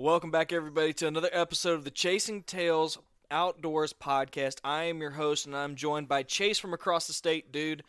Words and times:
Welcome 0.00 0.30
back, 0.30 0.50
everybody, 0.50 0.94
to 0.94 1.08
another 1.08 1.28
episode 1.30 1.74
of 1.74 1.84
the 1.84 1.90
Chasing 1.90 2.42
Tales 2.42 2.96
Outdoors 3.30 3.92
podcast. 3.92 4.56
I 4.64 4.84
am 4.84 5.02
your 5.02 5.10
host, 5.10 5.44
and 5.44 5.54
I'm 5.54 5.74
joined 5.74 6.08
by 6.08 6.22
Chase 6.22 6.58
from 6.58 6.72
across 6.72 7.06
the 7.06 7.12
state. 7.12 7.52
Dude, 7.52 7.82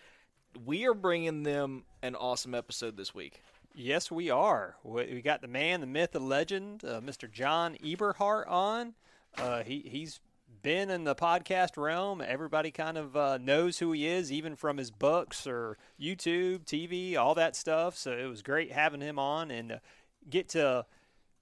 we 0.66 0.86
are 0.86 0.94
bringing 0.94 1.44
them 1.44 1.86
an 2.04 2.16
awesome 2.16 2.54
episode 2.54 2.98
this 2.98 3.16
week. 3.16 3.42
Yes, 3.74 4.12
we 4.12 4.30
are. 4.30 4.76
We 4.84 5.22
got 5.22 5.42
the 5.42 5.48
man, 5.48 5.80
the 5.80 5.88
myth, 5.88 6.12
the 6.12 6.20
legend, 6.20 6.84
uh, 6.84 7.00
Mr. 7.00 7.32
John 7.32 7.78
Eberhart 7.82 8.46
on. 8.52 8.94
Uh, 9.38 9.64
he 9.64 9.80
he's 9.80 10.20
been 10.64 10.90
in 10.90 11.06
the 11.06 11.16
podcast 11.16 11.78
realm. 11.78 12.22
Everybody 12.22 12.72
kind 12.72 12.98
of 12.98 13.16
uh, 13.16 13.38
knows 13.38 13.80
who 13.80 13.94
he 13.94 14.06
is, 14.06 14.34
even 14.34 14.58
from 14.58 14.76
his 14.76 14.92
books 14.92 15.48
or 15.48 15.78
YouTube, 15.98 16.66
TV, 16.66 17.16
all 17.16 17.36
that 17.36 17.56
stuff. 17.56 17.96
So 17.96 18.12
it 18.12 18.26
was 18.26 18.42
great 18.42 18.74
having 18.74 19.00
him 19.00 19.18
on 19.18 19.50
and 19.50 19.72
uh, 19.72 19.78
get 20.30 20.50
to 20.50 20.86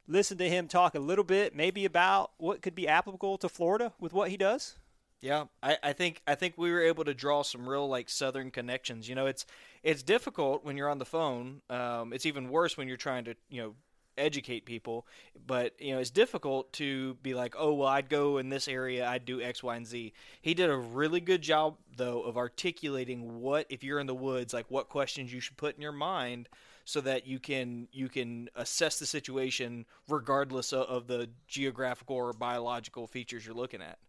listen 0.09 0.37
to 0.39 0.49
him 0.49 0.67
talk 0.67 0.95
a 0.95 0.99
little 0.99 1.23
bit, 1.23 1.55
maybe 1.55 1.85
about 1.85 2.31
what 2.37 2.61
could 2.61 2.75
be 2.75 2.87
applicable 2.87 3.37
to 3.37 3.47
Florida 3.47 3.93
with 3.99 4.11
what 4.11 4.29
he 4.29 4.35
does. 4.35 4.75
Yeah, 5.21 5.45
I, 5.61 5.77
I 5.83 5.93
think 5.93 6.21
I 6.27 6.35
think 6.35 6.55
we 6.57 6.71
were 6.71 6.81
able 6.81 7.03
to 7.03 7.13
draw 7.13 7.43
some 7.43 7.67
real 7.67 7.87
like 7.87 8.09
southern 8.09 8.51
connections. 8.51 9.07
You 9.07 9.15
know, 9.15 9.27
it's 9.27 9.45
it's 9.83 10.01
difficult 10.01 10.63
when 10.63 10.77
you're 10.77 10.89
on 10.89 10.97
the 10.97 11.05
phone. 11.05 11.61
Um, 11.69 12.13
it's 12.13 12.25
even 12.25 12.49
worse 12.49 12.77
when 12.77 12.87
you're 12.87 12.97
trying 12.97 13.25
to 13.25 13.35
you 13.49 13.61
know 13.61 13.75
educate 14.17 14.65
people. 14.65 15.05
But 15.45 15.73
you 15.79 15.93
know, 15.93 15.99
it's 15.99 16.09
difficult 16.09 16.71
to 16.73 17.15
be 17.15 17.33
like, 17.33 17.55
oh 17.57 17.73
well, 17.73 17.89
I'd 17.89 18.09
go 18.09 18.37
in 18.37 18.47
this 18.47 18.69
area, 18.69 19.07
I'd 19.07 19.25
do 19.25 19.41
X, 19.41 19.61
Y, 19.61 19.75
and 19.75 19.85
Z. 19.85 20.13
He 20.41 20.53
did 20.53 20.69
a 20.69 20.77
really 20.77 21.19
good 21.19 21.41
job 21.41 21.77
though 21.97 22.21
of 22.21 22.37
articulating 22.37 23.41
what 23.41 23.65
if 23.69 23.83
you're 23.83 23.99
in 23.99 24.07
the 24.07 24.15
woods, 24.15 24.53
like 24.53 24.71
what 24.71 24.87
questions 24.87 25.33
you 25.33 25.41
should 25.41 25.57
put 25.57 25.75
in 25.75 25.81
your 25.81 25.91
mind 25.91 26.47
so 26.89 27.01
that 27.01 27.27
you 27.27 27.37
can 27.37 27.87
you 27.91 28.09
can 28.09 28.49
assess 28.55 28.97
the 28.97 29.05
situation 29.05 29.85
regardless 30.07 30.73
of, 30.73 30.87
of 30.87 31.05
the 31.05 31.29
geographical 31.47 32.15
or 32.15 32.33
biological 32.33 33.05
features 33.05 33.45
you're 33.45 33.53
looking 33.53 33.79
at. 33.79 33.99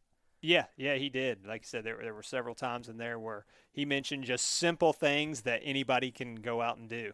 Yeah, 0.40 0.64
yeah, 0.78 0.94
he 0.94 1.10
did. 1.10 1.46
Like 1.46 1.60
I 1.64 1.66
said, 1.66 1.84
there, 1.84 1.98
there 2.00 2.14
were 2.14 2.22
several 2.22 2.54
times 2.54 2.88
in 2.88 2.96
there 2.96 3.18
where 3.18 3.44
he 3.70 3.84
mentioned 3.84 4.24
just 4.24 4.46
simple 4.46 4.94
things 4.94 5.42
that 5.42 5.60
anybody 5.62 6.10
can 6.10 6.36
go 6.36 6.62
out 6.62 6.78
and 6.78 6.88
do. 6.88 7.12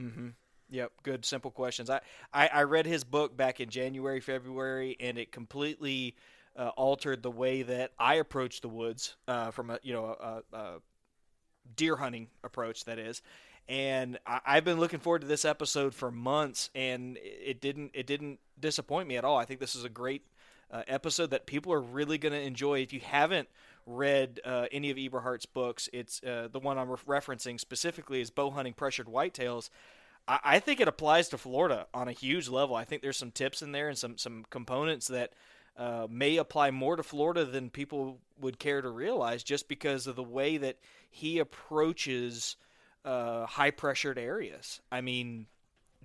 Mm-hmm. 0.00 0.28
Yep, 0.70 0.92
good 1.02 1.26
simple 1.26 1.50
questions. 1.50 1.90
I, 1.90 2.00
I, 2.32 2.48
I 2.48 2.62
read 2.62 2.86
his 2.86 3.04
book 3.04 3.36
back 3.36 3.60
in 3.60 3.68
January, 3.68 4.20
February, 4.20 4.96
and 4.98 5.18
it 5.18 5.30
completely 5.30 6.16
uh, 6.56 6.68
altered 6.68 7.22
the 7.22 7.30
way 7.30 7.60
that 7.64 7.92
I 7.98 8.14
approach 8.14 8.62
the 8.62 8.68
woods 8.70 9.16
uh, 9.26 9.50
from 9.50 9.68
a 9.68 9.78
you 9.82 9.92
know 9.92 10.06
a, 10.06 10.56
a 10.56 10.78
deer 11.76 11.96
hunting 11.96 12.28
approach 12.42 12.86
that 12.86 12.98
is. 12.98 13.20
And 13.68 14.18
I, 14.26 14.40
I've 14.46 14.64
been 14.64 14.80
looking 14.80 15.00
forward 15.00 15.20
to 15.20 15.26
this 15.26 15.44
episode 15.44 15.94
for 15.94 16.10
months, 16.10 16.70
and 16.74 17.18
it 17.20 17.60
didn't 17.60 17.90
it 17.94 18.06
didn't 18.06 18.38
disappoint 18.58 19.08
me 19.08 19.16
at 19.16 19.24
all. 19.24 19.36
I 19.36 19.44
think 19.44 19.60
this 19.60 19.74
is 19.74 19.84
a 19.84 19.90
great 19.90 20.22
uh, 20.70 20.82
episode 20.88 21.30
that 21.30 21.46
people 21.46 21.72
are 21.72 21.80
really 21.80 22.18
going 22.18 22.32
to 22.32 22.40
enjoy. 22.40 22.80
If 22.80 22.92
you 22.92 23.00
haven't 23.00 23.48
read 23.86 24.40
uh, 24.44 24.66
any 24.72 24.90
of 24.90 24.98
Eberhart's 24.98 25.46
books, 25.46 25.88
it's 25.92 26.22
uh, 26.22 26.48
the 26.50 26.58
one 26.58 26.78
I'm 26.78 26.90
re- 26.90 26.96
referencing 27.06 27.60
specifically 27.60 28.20
is 28.20 28.30
Bow 28.30 28.50
Hunting 28.50 28.74
Pressured 28.74 29.06
Whitetails. 29.06 29.70
I-, 30.26 30.40
I 30.44 30.58
think 30.60 30.80
it 30.80 30.88
applies 30.88 31.28
to 31.30 31.38
Florida 31.38 31.86
on 31.92 32.08
a 32.08 32.12
huge 32.12 32.48
level. 32.48 32.74
I 32.76 32.84
think 32.84 33.02
there's 33.02 33.16
some 33.16 33.30
tips 33.30 33.62
in 33.62 33.72
there 33.72 33.88
and 33.88 33.98
some 33.98 34.18
some 34.18 34.46
components 34.50 35.08
that 35.08 35.32
uh, 35.76 36.06
may 36.10 36.36
apply 36.36 36.70
more 36.70 36.96
to 36.96 37.02
Florida 37.02 37.44
than 37.44 37.70
people 37.70 38.18
would 38.40 38.58
care 38.58 38.80
to 38.80 38.90
realize, 38.90 39.42
just 39.42 39.68
because 39.68 40.06
of 40.06 40.16
the 40.16 40.22
way 40.22 40.56
that 40.56 40.78
he 41.10 41.38
approaches 41.38 42.56
uh, 43.04 43.46
high 43.46 43.70
pressured 43.70 44.18
areas. 44.18 44.80
I 44.90 45.00
mean, 45.00 45.46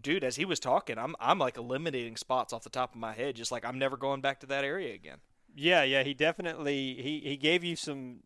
dude, 0.01 0.23
as 0.23 0.35
he 0.35 0.45
was 0.45 0.59
talking, 0.59 0.97
I'm 0.97 1.15
I'm 1.19 1.39
like 1.39 1.57
eliminating 1.57 2.17
spots 2.17 2.53
off 2.53 2.63
the 2.63 2.69
top 2.69 2.93
of 2.93 2.99
my 2.99 3.13
head, 3.13 3.35
just 3.35 3.51
like 3.51 3.65
I'm 3.65 3.79
never 3.79 3.97
going 3.97 4.21
back 4.21 4.39
to 4.41 4.47
that 4.47 4.63
area 4.63 4.93
again. 4.93 5.17
Yeah, 5.55 5.83
yeah, 5.83 6.03
he 6.03 6.13
definitely 6.13 6.95
he, 6.95 7.21
he 7.23 7.37
gave 7.37 7.63
you 7.63 7.75
some 7.75 8.21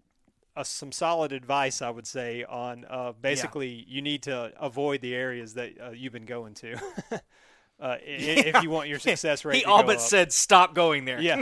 uh, 0.55 0.63
some 0.63 0.91
solid 0.91 1.31
advice, 1.31 1.81
I 1.81 1.89
would 1.89 2.07
say, 2.07 2.43
on 2.43 2.85
uh, 2.89 3.13
basically 3.19 3.69
yeah. 3.69 3.83
you 3.87 4.01
need 4.01 4.23
to 4.23 4.51
avoid 4.59 5.01
the 5.01 5.13
areas 5.13 5.53
that 5.53 5.73
uh, 5.79 5.91
you've 5.91 6.13
been 6.13 6.25
going 6.25 6.55
to. 6.55 6.73
uh, 7.11 7.19
yeah. 7.79 7.97
If 8.07 8.63
you 8.63 8.69
want 8.69 8.89
your 8.89 8.99
success 8.99 9.45
rate, 9.45 9.57
he 9.57 9.65
all 9.65 9.83
but 9.83 9.97
up. 9.97 10.01
said 10.01 10.33
stop 10.33 10.73
going 10.73 11.05
there. 11.05 11.21
Yeah, 11.21 11.41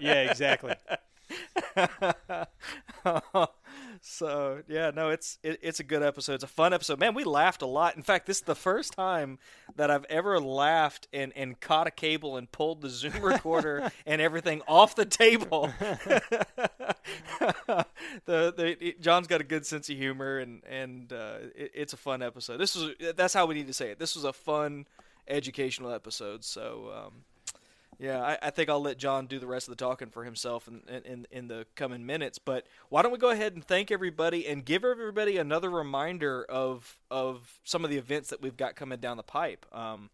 yeah, 0.00 0.30
exactly. 0.30 0.74
so 4.06 4.62
yeah, 4.68 4.90
no, 4.94 5.08
it's 5.08 5.38
it, 5.42 5.58
it's 5.62 5.80
a 5.80 5.82
good 5.82 6.02
episode. 6.02 6.34
It's 6.34 6.44
a 6.44 6.46
fun 6.48 6.74
episode, 6.74 7.00
man. 7.00 7.14
We 7.14 7.24
laughed 7.24 7.62
a 7.62 7.66
lot. 7.66 7.96
In 7.96 8.02
fact, 8.02 8.26
this 8.26 8.36
is 8.36 8.42
the 8.42 8.54
first 8.54 8.92
time 8.92 9.38
that 9.76 9.90
I've 9.90 10.04
ever 10.10 10.38
laughed 10.38 11.08
and 11.10 11.32
and 11.34 11.58
caught 11.58 11.86
a 11.86 11.90
cable 11.90 12.36
and 12.36 12.52
pulled 12.52 12.82
the 12.82 12.90
Zoom 12.90 13.18
recorder 13.22 13.90
and 14.04 14.20
everything 14.20 14.60
off 14.68 14.94
the 14.94 15.06
table. 15.06 15.72
the, 17.38 17.86
the 18.26 18.94
John's 19.00 19.26
got 19.26 19.40
a 19.40 19.44
good 19.44 19.64
sense 19.64 19.88
of 19.88 19.96
humor 19.96 20.38
and 20.38 20.62
and 20.68 21.10
uh, 21.10 21.36
it, 21.56 21.70
it's 21.74 21.92
a 21.94 21.98
fun 21.98 22.22
episode. 22.22 22.58
This 22.58 22.76
was 22.76 22.90
that's 23.16 23.32
how 23.32 23.46
we 23.46 23.54
need 23.54 23.68
to 23.68 23.74
say 23.74 23.90
it. 23.90 23.98
This 23.98 24.14
was 24.14 24.24
a 24.24 24.34
fun 24.34 24.86
educational 25.26 25.90
episode. 25.90 26.44
So. 26.44 26.92
Um, 26.94 27.24
yeah, 27.98 28.22
I, 28.22 28.38
I, 28.42 28.50
think 28.50 28.68
I'll 28.68 28.80
let 28.80 28.98
John 28.98 29.26
do 29.26 29.38
the 29.38 29.46
rest 29.46 29.68
of 29.68 29.76
the 29.76 29.84
talking 29.84 30.08
for 30.08 30.24
himself 30.24 30.68
in, 30.68 30.82
in, 31.04 31.26
in 31.30 31.48
the 31.48 31.66
coming 31.74 32.04
minutes. 32.04 32.38
But 32.38 32.66
why 32.88 33.02
don't 33.02 33.12
we 33.12 33.18
go 33.18 33.30
ahead 33.30 33.54
and 33.54 33.64
thank 33.64 33.90
everybody 33.90 34.46
and 34.46 34.64
give 34.64 34.84
everybody 34.84 35.36
another 35.36 35.70
reminder 35.70 36.44
of 36.44 36.98
of 37.10 37.60
some 37.64 37.84
of 37.84 37.90
the 37.90 37.96
events 37.96 38.30
that 38.30 38.42
we've 38.42 38.56
got 38.56 38.76
coming 38.76 38.98
down 38.98 39.16
the 39.16 39.22
pipe. 39.22 39.66
Um, 39.72 40.10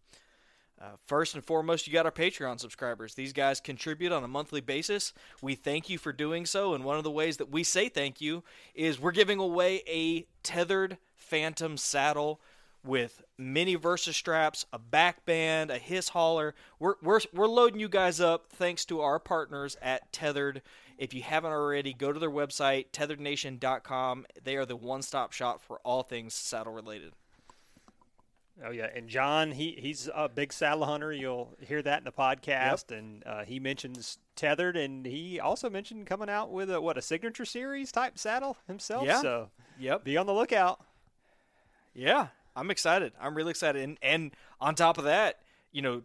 uh, 0.81 0.95
first 1.05 1.35
and 1.35 1.45
foremost, 1.45 1.85
you 1.85 1.93
got 1.93 2.05
our 2.07 2.11
Patreon 2.11 2.59
subscribers. 2.59 3.13
These 3.13 3.33
guys 3.33 3.59
contribute 3.59 4.11
on 4.11 4.23
a 4.23 4.27
monthly 4.27 4.61
basis. 4.61 5.13
We 5.39 5.53
thank 5.53 5.89
you 5.91 5.99
for 5.99 6.11
doing 6.11 6.47
so. 6.47 6.73
And 6.73 6.83
one 6.83 6.97
of 6.97 7.03
the 7.03 7.11
ways 7.11 7.37
that 7.37 7.51
we 7.51 7.63
say 7.63 7.87
thank 7.87 8.19
you 8.19 8.43
is 8.73 8.99
we're 8.99 9.11
giving 9.11 9.37
away 9.37 9.83
a 9.87 10.25
tethered 10.41 10.97
Phantom 11.15 11.77
saddle 11.77 12.41
with 12.83 13.21
mini 13.37 13.75
Versa 13.75 14.13
straps, 14.13 14.65
a 14.73 14.79
back 14.79 15.25
band, 15.25 15.71
a 15.71 15.77
hiss 15.77 16.09
hauler. 16.09 16.55
We're, 16.79 16.95
we're, 17.01 17.19
we're 17.33 17.47
loading 17.47 17.79
you 17.79 17.89
guys 17.89 18.19
up 18.19 18.47
thanks 18.51 18.85
to 18.85 19.01
our 19.01 19.19
partners 19.19 19.77
at 19.81 20.11
Tethered. 20.11 20.61
If 20.97 21.13
you 21.13 21.23
haven't 21.23 21.51
already, 21.51 21.93
go 21.93 22.11
to 22.11 22.19
their 22.19 22.29
website, 22.29 22.91
tetherednation.com. 22.91 24.25
They 24.43 24.55
are 24.55 24.65
the 24.65 24.75
one 24.75 25.01
stop 25.01 25.31
shop 25.31 25.61
for 25.61 25.79
all 25.79 26.03
things 26.03 26.33
saddle 26.33 26.73
related. 26.73 27.13
Oh 28.63 28.69
yeah, 28.69 28.89
and 28.93 29.07
John, 29.07 29.51
he 29.51 29.77
he's 29.79 30.09
a 30.13 30.29
big 30.29 30.53
saddle 30.53 30.85
hunter. 30.85 31.11
You'll 31.11 31.55
hear 31.59 31.81
that 31.81 31.99
in 31.99 32.03
the 32.03 32.11
podcast, 32.11 32.91
yep. 32.91 32.99
and 32.99 33.23
uh, 33.25 33.43
he 33.43 33.59
mentions 33.59 34.19
tethered, 34.35 34.77
and 34.77 35.05
he 35.05 35.39
also 35.39 35.69
mentioned 35.69 36.05
coming 36.05 36.29
out 36.29 36.51
with 36.51 36.69
a 36.69 36.79
what 36.79 36.97
a 36.97 37.01
signature 37.01 37.45
series 37.45 37.91
type 37.91 38.19
saddle 38.19 38.57
himself. 38.67 39.05
Yeah. 39.05 39.21
So 39.21 39.49
yep, 39.79 40.03
be 40.03 40.15
on 40.17 40.27
the 40.27 40.33
lookout. 40.33 40.79
Yeah, 41.95 42.27
I'm 42.55 42.71
excited. 42.71 43.13
I'm 43.19 43.35
really 43.35 43.51
excited. 43.51 43.81
And 43.83 43.97
and 44.01 44.31
on 44.59 44.75
top 44.75 44.97
of 44.97 45.03
that, 45.05 45.39
you 45.71 45.81
know, 45.81 46.03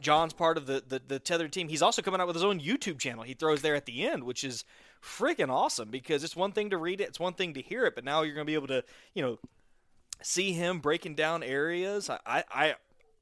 John's 0.00 0.32
part 0.32 0.56
of 0.56 0.66
the, 0.66 0.82
the, 0.86 1.00
the 1.06 1.18
tethered 1.18 1.52
team. 1.52 1.68
He's 1.68 1.82
also 1.82 2.02
coming 2.02 2.20
out 2.20 2.26
with 2.26 2.36
his 2.36 2.44
own 2.44 2.60
YouTube 2.60 2.98
channel. 2.98 3.22
He 3.24 3.34
throws 3.34 3.62
there 3.62 3.74
at 3.74 3.86
the 3.86 4.06
end, 4.06 4.24
which 4.24 4.44
is 4.44 4.64
freaking 5.02 5.48
awesome 5.48 5.90
because 5.90 6.24
it's 6.24 6.36
one 6.36 6.52
thing 6.52 6.70
to 6.70 6.76
read 6.76 7.00
it, 7.00 7.08
it's 7.08 7.20
one 7.20 7.32
thing 7.32 7.54
to 7.54 7.62
hear 7.62 7.86
it, 7.86 7.94
but 7.94 8.04
now 8.04 8.22
you're 8.22 8.34
going 8.34 8.44
to 8.46 8.50
be 8.50 8.54
able 8.54 8.66
to, 8.68 8.82
you 9.14 9.22
know, 9.22 9.38
see 10.20 10.52
him 10.52 10.80
breaking 10.80 11.14
down 11.14 11.42
areas. 11.42 12.10
I, 12.10 12.18
I, 12.26 12.44
I 12.50 12.74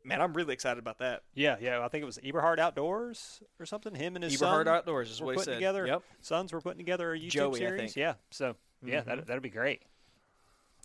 man, 0.05 0.21
I'm 0.23 0.33
really 0.33 0.55
excited 0.55 0.79
about 0.79 0.99
that. 0.99 1.23
Yeah, 1.35 1.57
yeah. 1.61 1.85
I 1.85 1.89
think 1.89 2.03
it 2.03 2.07
was 2.07 2.19
Eberhart 2.19 2.59
Outdoors 2.59 3.41
or 3.61 3.67
something. 3.67 3.95
Him 3.95 4.17
and 4.17 4.25
his 4.25 4.37
Eberhart 4.37 4.65
son 4.65 4.69
Outdoors 4.69 5.11
is 5.11 5.21
what 5.21 5.33
he 5.33 5.37
putting 5.37 5.45
said. 5.53 5.55
together. 5.57 5.87
Yep. 5.87 6.03
Sons 6.23 6.53
were 6.53 6.61
putting 6.63 6.79
together 6.79 7.13
a 7.13 7.19
YouTube 7.19 7.31
Joey, 7.31 7.59
series. 7.59 7.97
Yeah. 7.97 8.15
So 8.31 8.57
yeah, 8.85 9.03
Mhm. 9.03 9.05
that 9.07 9.27
that'd 9.27 9.43
be 9.43 9.51
great. 9.51 9.83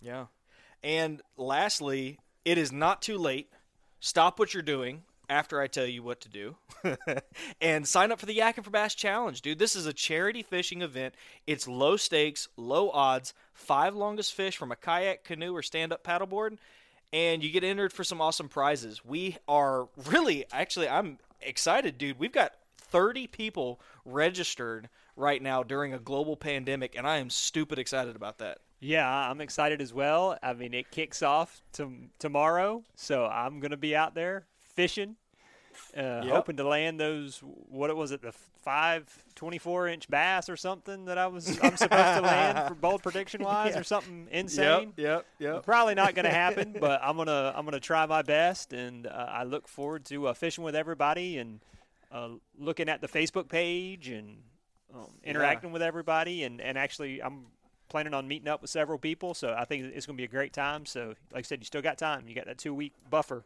Yeah. 0.02 0.26
And 0.82 1.22
lastly, 1.36 2.18
it 2.44 2.58
is 2.58 2.72
not 2.72 3.02
too 3.02 3.18
late. 3.18 3.50
Stop 4.00 4.38
what 4.38 4.52
you're 4.52 4.62
doing 4.62 5.02
after 5.28 5.60
I 5.60 5.66
tell 5.66 5.86
you 5.86 6.02
what 6.02 6.20
to 6.22 6.28
do. 6.28 6.56
and 7.60 7.86
sign 7.86 8.12
up 8.12 8.20
for 8.20 8.26
the 8.26 8.34
Yakin 8.34 8.64
for 8.64 8.70
Bass 8.70 8.94
Challenge, 8.94 9.40
dude. 9.40 9.58
This 9.58 9.76
is 9.76 9.86
a 9.86 9.92
charity 9.92 10.42
fishing 10.42 10.82
event. 10.82 11.14
It's 11.46 11.68
low 11.68 11.96
stakes, 11.96 12.48
low 12.56 12.90
odds, 12.90 13.32
five 13.54 13.94
longest 13.94 14.34
fish 14.34 14.56
from 14.56 14.72
a 14.72 14.76
kayak, 14.76 15.24
canoe, 15.24 15.54
or 15.54 15.62
stand 15.62 15.92
up 15.92 16.04
paddleboard. 16.04 16.58
And 17.12 17.44
you 17.44 17.50
get 17.50 17.64
entered 17.64 17.92
for 17.92 18.04
some 18.04 18.20
awesome 18.20 18.48
prizes. 18.48 19.04
We 19.04 19.36
are 19.46 19.88
really, 20.06 20.44
actually, 20.50 20.88
I'm 20.88 21.18
excited, 21.40 21.98
dude. 21.98 22.18
We've 22.18 22.32
got 22.32 22.54
30 22.78 23.26
people 23.28 23.80
registered 24.04 24.88
right 25.16 25.42
now 25.42 25.62
during 25.62 25.94
a 25.94 25.98
global 25.98 26.36
pandemic, 26.36 26.94
and 26.96 27.06
I 27.06 27.18
am 27.18 27.30
stupid 27.30 27.78
excited 27.78 28.16
about 28.16 28.38
that. 28.38 28.58
Yeah, 28.84 29.08
I'm 29.08 29.40
excited 29.40 29.80
as 29.80 29.94
well. 29.94 30.36
I 30.42 30.52
mean, 30.54 30.74
it 30.74 30.90
kicks 30.90 31.22
off 31.22 31.62
to, 31.74 31.92
tomorrow, 32.18 32.82
so 32.96 33.26
I'm 33.26 33.60
going 33.60 33.70
to 33.70 33.76
be 33.76 33.94
out 33.94 34.14
there 34.16 34.44
fishing, 34.74 35.14
uh, 35.96 36.22
Yep. 36.24 36.26
hoping 36.26 36.56
to 36.56 36.66
land 36.66 36.98
those. 36.98 37.38
What 37.44 37.90
it 37.90 37.96
was 37.96 38.10
it, 38.10 38.22
the 38.22 38.32
five 38.32 39.06
24 39.36 39.86
inch 39.88 40.08
bass 40.08 40.48
or 40.48 40.56
something 40.56 41.04
that 41.04 41.16
I 41.16 41.28
was 41.28 41.48
I'm 41.62 41.76
supposed 41.76 42.16
to 42.16 42.20
land 42.22 42.68
for 42.68 42.74
bold 42.74 43.02
prediction 43.04 43.42
wise, 43.44 43.74
Yeah. 43.74 43.80
or 43.80 43.84
something 43.84 44.26
insane. 44.32 44.92
Yep, 44.96 45.26
yep, 45.38 45.62
Probably 45.64 45.94
not 45.94 46.14
going 46.16 46.24
to 46.24 46.30
happen, 46.32 46.74
but 46.80 47.00
I'm 47.04 47.16
gonna 47.16 47.52
I'm 47.54 47.64
gonna 47.64 47.78
try 47.80 48.04
my 48.06 48.22
best, 48.22 48.72
and 48.72 49.06
uh, 49.06 49.10
I 49.30 49.44
look 49.44 49.68
forward 49.68 50.04
to 50.06 50.26
uh, 50.28 50.34
fishing 50.34 50.64
with 50.64 50.74
everybody 50.74 51.38
and 51.38 51.60
uh, 52.10 52.30
looking 52.58 52.88
at 52.88 53.00
the 53.00 53.08
Facebook 53.08 53.48
page 53.48 54.08
and 54.08 54.38
um, 54.92 55.06
interacting 55.22 55.70
with 55.70 55.82
everybody, 55.82 56.42
and, 56.42 56.60
and 56.60 56.76
actually 56.76 57.22
I'm 57.22 57.46
planning 57.92 58.14
on 58.14 58.26
meeting 58.26 58.48
up 58.48 58.62
with 58.62 58.70
several 58.70 58.98
people, 58.98 59.34
so 59.34 59.54
I 59.56 59.64
think 59.64 59.84
it's 59.94 60.06
going 60.06 60.16
to 60.16 60.20
be 60.20 60.24
a 60.24 60.28
great 60.28 60.52
time. 60.52 60.86
So, 60.86 61.14
like 61.32 61.40
I 61.40 61.42
said, 61.42 61.60
you 61.60 61.66
still 61.66 61.82
got 61.82 61.98
time. 61.98 62.24
You 62.26 62.34
got 62.34 62.46
that 62.46 62.58
two 62.58 62.74
week 62.74 62.94
buffer, 63.08 63.44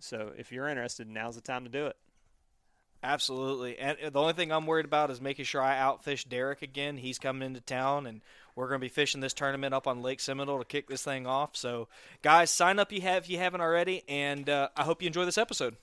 so 0.00 0.32
if 0.36 0.50
you're 0.50 0.68
interested, 0.68 1.08
now's 1.08 1.36
the 1.36 1.40
time 1.40 1.64
to 1.64 1.70
do 1.70 1.86
it. 1.86 1.96
Absolutely. 3.04 3.78
And 3.78 3.98
the 4.12 4.18
only 4.18 4.32
thing 4.32 4.50
I'm 4.50 4.66
worried 4.66 4.86
about 4.86 5.10
is 5.10 5.20
making 5.20 5.44
sure 5.44 5.60
I 5.60 5.76
outfish 5.76 6.26
Derek 6.26 6.62
again. 6.62 6.96
He's 6.96 7.18
coming 7.18 7.44
into 7.44 7.60
town, 7.60 8.06
and 8.06 8.22
we're 8.56 8.68
going 8.68 8.80
to 8.80 8.84
be 8.84 8.88
fishing 8.88 9.20
this 9.20 9.34
tournament 9.34 9.74
up 9.74 9.86
on 9.86 10.00
Lake 10.00 10.20
Seminole 10.20 10.58
to 10.58 10.64
kick 10.64 10.88
this 10.88 11.02
thing 11.02 11.26
off. 11.26 11.54
So, 11.54 11.88
guys, 12.22 12.50
sign 12.50 12.78
up 12.78 12.90
you 12.90 13.02
have 13.02 13.24
if 13.24 13.30
you 13.30 13.36
haven't 13.36 13.60
already, 13.60 14.02
and 14.08 14.48
uh, 14.48 14.70
I 14.74 14.84
hope 14.84 15.02
you 15.02 15.06
enjoy 15.06 15.26
this 15.26 15.36
episode. 15.36 15.76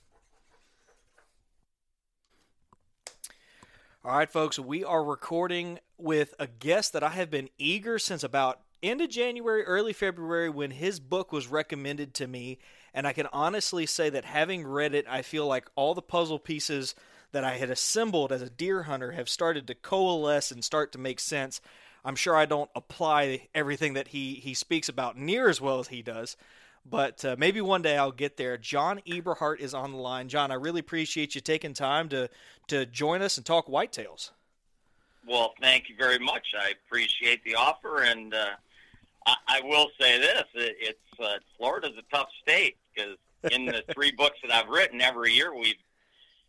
All 4.04 4.18
right, 4.18 4.28
folks, 4.28 4.58
we 4.58 4.82
are 4.82 5.04
recording 5.04 5.78
with 5.96 6.34
a 6.40 6.48
guest 6.48 6.92
that 6.92 7.04
I 7.04 7.10
have 7.10 7.30
been 7.30 7.50
eager 7.56 8.00
since 8.00 8.24
about 8.24 8.58
end 8.82 9.00
of 9.00 9.10
January, 9.10 9.62
early 9.62 9.92
February 9.92 10.50
when 10.50 10.72
his 10.72 10.98
book 10.98 11.30
was 11.30 11.46
recommended 11.46 12.12
to 12.14 12.26
me. 12.26 12.58
And 12.92 13.06
I 13.06 13.12
can 13.12 13.28
honestly 13.32 13.86
say 13.86 14.10
that 14.10 14.24
having 14.24 14.66
read 14.66 14.92
it, 14.92 15.06
I 15.08 15.22
feel 15.22 15.46
like 15.46 15.70
all 15.76 15.94
the 15.94 16.02
puzzle 16.02 16.40
pieces 16.40 16.96
that 17.30 17.44
I 17.44 17.58
had 17.58 17.70
assembled 17.70 18.32
as 18.32 18.42
a 18.42 18.50
deer 18.50 18.82
hunter 18.82 19.12
have 19.12 19.28
started 19.28 19.68
to 19.68 19.76
coalesce 19.76 20.50
and 20.50 20.64
start 20.64 20.90
to 20.92 20.98
make 20.98 21.20
sense. 21.20 21.60
I'm 22.04 22.16
sure 22.16 22.34
I 22.34 22.44
don't 22.44 22.70
apply 22.74 23.50
everything 23.54 23.92
that 23.94 24.08
he, 24.08 24.34
he 24.34 24.52
speaks 24.52 24.88
about 24.88 25.16
near 25.16 25.48
as 25.48 25.60
well 25.60 25.78
as 25.78 25.86
he 25.86 26.02
does, 26.02 26.36
but 26.84 27.24
uh, 27.24 27.36
maybe 27.38 27.60
one 27.60 27.82
day 27.82 27.96
I'll 27.96 28.12
get 28.12 28.36
there. 28.36 28.56
John 28.58 29.00
Eberhart 29.06 29.60
is 29.60 29.74
on 29.74 29.92
the 29.92 29.98
line. 29.98 30.28
John, 30.28 30.50
I 30.50 30.54
really 30.54 30.80
appreciate 30.80 31.34
you 31.34 31.40
taking 31.40 31.74
time 31.74 32.08
to, 32.10 32.28
to 32.68 32.86
join 32.86 33.22
us 33.22 33.36
and 33.36 33.46
talk 33.46 33.66
whitetails. 33.66 34.30
Well, 35.26 35.54
thank 35.60 35.88
you 35.88 35.94
very 35.96 36.18
much. 36.18 36.48
I 36.58 36.72
appreciate 36.86 37.44
the 37.44 37.54
offer, 37.54 38.02
and 38.02 38.34
uh, 38.34 38.50
I, 39.26 39.34
I 39.46 39.60
will 39.62 39.88
say 40.00 40.18
this: 40.18 40.44
it, 40.54 40.76
it's 40.80 41.20
uh, 41.20 41.38
Florida's 41.56 41.92
a 41.96 42.14
tough 42.14 42.28
state 42.42 42.76
because 42.92 43.16
in 43.52 43.66
the 43.66 43.84
three 43.94 44.10
books 44.10 44.38
that 44.42 44.52
I've 44.52 44.68
written, 44.68 45.00
every 45.00 45.32
year 45.32 45.56
we've 45.56 45.76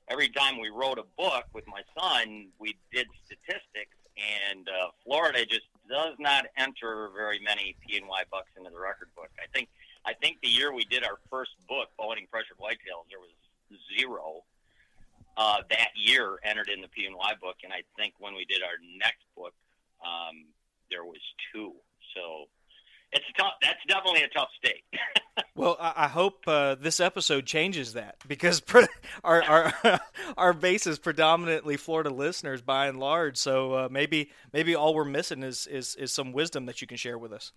every 0.10 0.30
time 0.30 0.60
we 0.60 0.70
wrote 0.70 0.98
a 0.98 1.06
book 1.18 1.46
with 1.54 1.66
my 1.68 1.82
son, 1.98 2.48
we 2.60 2.76
did 2.92 3.08
statistics, 3.26 3.96
and 4.18 4.68
uh, 4.68 4.90
Florida 5.06 5.46
just 5.46 5.68
does 5.90 6.16
not 6.20 6.46
enter 6.58 7.10
very 7.16 7.40
many 7.40 7.76
P 7.86 7.98
and 7.98 8.08
Y 8.08 8.24
bucks 8.32 8.50
into 8.58 8.72
the 8.72 8.80
record 8.80 9.10
book. 9.16 9.30
I 9.38 9.46
think 9.56 9.70
I 10.06 10.14
think 10.14 10.38
the 10.42 10.50
year 10.50 10.74
we 10.74 10.84
did 10.86 11.04
our 11.04 11.18
first 11.30 11.52
book, 11.68 11.90
Bowhunting 12.00 12.30
Pressured 12.30 12.58
Whitetails, 12.60 13.08
there 13.10 13.20
was 13.20 13.32
zero 13.98 14.44
uh, 15.38 15.58
that 15.70 15.90
year 15.96 16.38
entered 16.44 16.70
in 16.70 16.82
the 16.82 16.88
P 16.88 17.06
and 17.06 17.16
Y 17.16 17.34
book, 17.42 17.58
and 17.64 17.74
I 17.74 17.82
think 17.98 18.14
when 18.20 18.36
we 18.36 18.46
did 18.46 18.62
our 18.62 18.78
next 19.00 19.24
book, 19.36 19.54
um, 20.06 20.46
there 20.92 21.04
was 21.06 21.22
two. 21.52 21.74
So 22.16 22.46
it's 23.12 23.26
tough. 23.38 23.54
That's 23.62 23.80
definitely 23.88 24.24
a 24.24 24.30
tough 24.30 24.50
state. 24.58 24.84
Well, 25.56 25.78
I, 25.80 25.94
I 25.96 26.08
hope 26.08 26.48
uh, 26.48 26.76
this 26.76 27.00
episode 27.00 27.46
changes 27.46 27.94
that 27.94 28.16
because 28.28 28.60
pre- 28.62 28.88
our 29.24 29.44
our 29.44 30.00
our 30.38 30.54
base 30.54 30.88
is 30.88 30.98
predominantly 31.00 31.78
Florida 31.78 32.10
listeners 32.10 32.62
by 32.62 32.88
and 32.88 33.00
large. 33.00 33.38
So 33.38 33.74
uh, 33.74 33.88
maybe 33.90 34.32
maybe 34.52 34.76
all 34.76 34.94
we're 34.96 35.06
missing 35.06 35.44
is, 35.44 35.68
is 35.68 35.96
is 35.96 36.12
some 36.12 36.34
wisdom 36.34 36.66
that 36.66 36.82
you 36.82 36.88
can 36.88 36.98
share 36.98 37.18
with 37.18 37.32
us. 37.32 37.52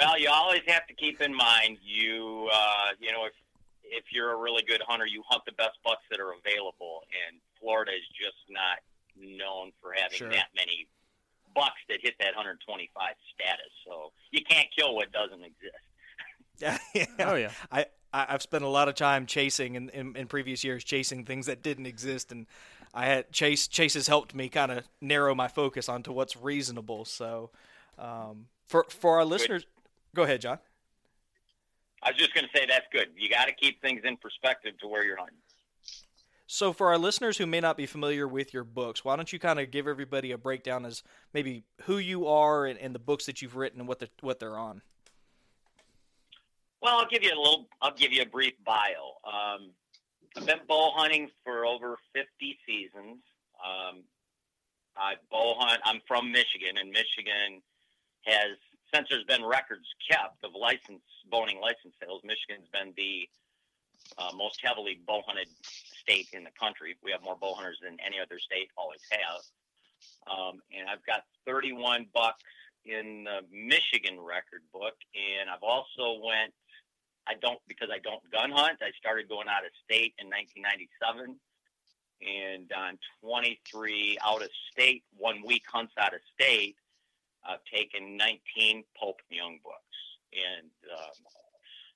Well, 0.00 0.18
you 0.18 0.28
always 0.32 0.62
have 0.66 0.86
to 0.86 0.94
keep 0.94 1.20
in 1.20 1.34
mind 1.34 1.78
you 1.84 2.48
uh, 2.52 2.88
you 2.98 3.12
know 3.12 3.26
if 3.26 3.32
if 3.84 4.04
you're 4.12 4.32
a 4.32 4.36
really 4.36 4.62
good 4.62 4.80
hunter, 4.86 5.06
you 5.06 5.22
hunt 5.28 5.44
the 5.46 5.52
best 5.52 5.78
bucks 5.84 6.02
that 6.10 6.20
are 6.20 6.32
available, 6.32 7.02
and 7.26 7.40
Florida 7.60 7.92
is 7.92 8.06
just 8.08 8.38
not 8.48 8.78
known 9.16 9.72
for 9.82 9.92
having 9.94 10.16
Sure. 10.16 10.30
that 10.30 10.46
many 10.56 10.86
bucks 11.54 11.80
that 11.88 11.98
hit 12.00 12.14
that 12.20 12.34
125 12.36 13.14
status. 13.34 13.72
So 13.84 14.12
you 14.30 14.42
can't 14.44 14.68
kill 14.76 14.94
what 14.94 15.10
doesn't 15.12 15.42
exist. 15.42 16.80
yeah. 16.94 17.06
Oh 17.18 17.34
yeah. 17.34 17.50
I, 17.72 17.86
I 18.12 18.26
I've 18.30 18.42
spent 18.42 18.64
a 18.64 18.68
lot 18.68 18.88
of 18.88 18.94
time 18.94 19.26
chasing 19.26 19.74
in, 19.74 19.88
in, 19.90 20.16
in 20.16 20.26
previous 20.26 20.62
years 20.62 20.84
chasing 20.84 21.24
things 21.24 21.46
that 21.46 21.62
didn't 21.62 21.86
exist, 21.86 22.32
and 22.32 22.46
I 22.94 23.06
had 23.06 23.32
chase 23.32 23.66
Chase 23.66 23.94
has 23.94 24.06
helped 24.06 24.34
me 24.34 24.48
kind 24.48 24.70
of 24.70 24.88
narrow 25.00 25.34
my 25.34 25.48
focus 25.48 25.88
onto 25.88 26.12
what's 26.12 26.36
reasonable. 26.36 27.04
So 27.04 27.50
um, 27.98 28.46
for 28.66 28.84
for 28.88 29.18
our 29.18 29.24
listeners, 29.24 29.64
go 30.14 30.22
ahead, 30.22 30.40
John. 30.40 30.58
I 32.02 32.10
was 32.10 32.18
just 32.18 32.34
going 32.34 32.46
to 32.46 32.58
say 32.58 32.66
that's 32.66 32.86
good. 32.92 33.08
You 33.16 33.28
got 33.28 33.46
to 33.46 33.52
keep 33.52 33.80
things 33.82 34.02
in 34.04 34.16
perspective 34.16 34.72
to 34.80 34.88
where 34.88 35.04
you're 35.04 35.18
hunting. 35.18 35.36
So, 36.46 36.72
for 36.72 36.88
our 36.88 36.98
listeners 36.98 37.38
who 37.38 37.46
may 37.46 37.60
not 37.60 37.76
be 37.76 37.86
familiar 37.86 38.26
with 38.26 38.52
your 38.52 38.64
books, 38.64 39.04
why 39.04 39.14
don't 39.14 39.32
you 39.32 39.38
kind 39.38 39.60
of 39.60 39.70
give 39.70 39.86
everybody 39.86 40.32
a 40.32 40.38
breakdown 40.38 40.84
as 40.84 41.04
maybe 41.32 41.62
who 41.82 41.98
you 41.98 42.26
are 42.26 42.66
and, 42.66 42.78
and 42.78 42.92
the 42.92 42.98
books 42.98 43.26
that 43.26 43.40
you've 43.40 43.54
written 43.54 43.78
and 43.78 43.88
what 43.88 44.00
they're, 44.00 44.08
what 44.20 44.40
they're 44.40 44.58
on? 44.58 44.82
Well, 46.82 46.98
I'll 46.98 47.08
give 47.08 47.22
you 47.22 47.30
a 47.30 47.38
little. 47.38 47.68
I'll 47.82 47.94
give 47.94 48.12
you 48.12 48.22
a 48.22 48.26
brief 48.26 48.54
bio. 48.64 49.18
Um, 49.24 49.70
I've 50.36 50.46
been 50.46 50.60
bow 50.66 50.90
hunting 50.96 51.28
for 51.44 51.66
over 51.66 51.96
50 52.14 52.58
seasons. 52.66 53.18
Um, 53.64 54.02
I 54.96 55.14
bow 55.30 55.54
hunt. 55.58 55.80
I'm 55.84 56.00
from 56.08 56.32
Michigan, 56.32 56.78
and 56.80 56.90
Michigan 56.90 57.62
has, 58.24 58.56
since 58.92 59.08
there's 59.08 59.24
been 59.24 59.44
records 59.44 59.86
kept 60.08 60.42
of 60.44 60.52
license 60.54 61.02
bowing 61.30 61.60
license 61.60 61.94
sales, 62.02 62.22
Michigan's 62.24 62.68
been 62.72 62.92
the 62.96 63.28
uh, 64.18 64.30
most 64.36 64.60
heavily 64.62 65.00
bow 65.06 65.22
hunted 65.26 65.48
state 66.00 66.28
in 66.32 66.44
the 66.44 66.50
country. 66.58 66.96
We 67.02 67.12
have 67.12 67.22
more 67.22 67.36
bow 67.40 67.54
hunters 67.54 67.78
than 67.82 67.96
any 68.04 68.18
other 68.20 68.38
state 68.38 68.70
always 68.76 69.00
have. 69.10 69.40
Um, 70.26 70.60
and 70.76 70.88
I've 70.88 71.04
got 71.06 71.22
31 71.46 72.06
bucks 72.14 72.42
in 72.84 73.24
the 73.24 73.40
Michigan 73.52 74.18
record 74.18 74.62
book, 74.72 74.94
and 75.14 75.50
I've 75.50 75.62
also 75.62 76.20
went. 76.24 76.52
I 77.28 77.34
don't 77.40 77.60
because 77.68 77.90
I 77.92 77.98
don't 77.98 78.22
gun 78.32 78.50
hunt. 78.50 78.78
I 78.80 78.90
started 78.98 79.28
going 79.28 79.46
out 79.46 79.64
of 79.64 79.70
state 79.84 80.14
in 80.18 80.26
1997, 80.26 81.36
and 82.24 82.72
on 82.72 82.98
23 83.22 84.18
out 84.24 84.42
of 84.42 84.48
state 84.72 85.04
one 85.16 85.42
week 85.46 85.62
hunts 85.70 85.92
out 85.98 86.14
of 86.14 86.20
state, 86.34 86.76
I've 87.44 87.64
taken 87.72 88.16
19 88.16 88.84
Pope 88.98 89.20
and 89.30 89.36
Young 89.36 89.58
books, 89.64 89.98
and 90.32 90.70
um, 90.92 91.16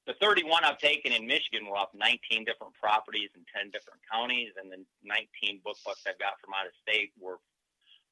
the 0.07 0.15
31 0.21 0.65
I've 0.65 0.79
taken 0.79 1.13
in 1.13 1.27
Michigan 1.27 1.67
were 1.69 1.77
off 1.77 1.93
19 1.95 2.45
different 2.45 2.75
properties 2.77 3.31
in 3.37 3.45
10 3.57 3.71
different 3.73 4.01
counties, 4.11 4.53
and 4.61 4.71
the 4.71 4.85
19 5.05 5.61
book 5.65 5.77
books 5.85 6.05
I've 6.07 6.19
got 6.19 6.37
from 6.41 6.53
out 6.53 6.67
of 6.67 6.73
state 6.81 7.13
were 7.21 7.39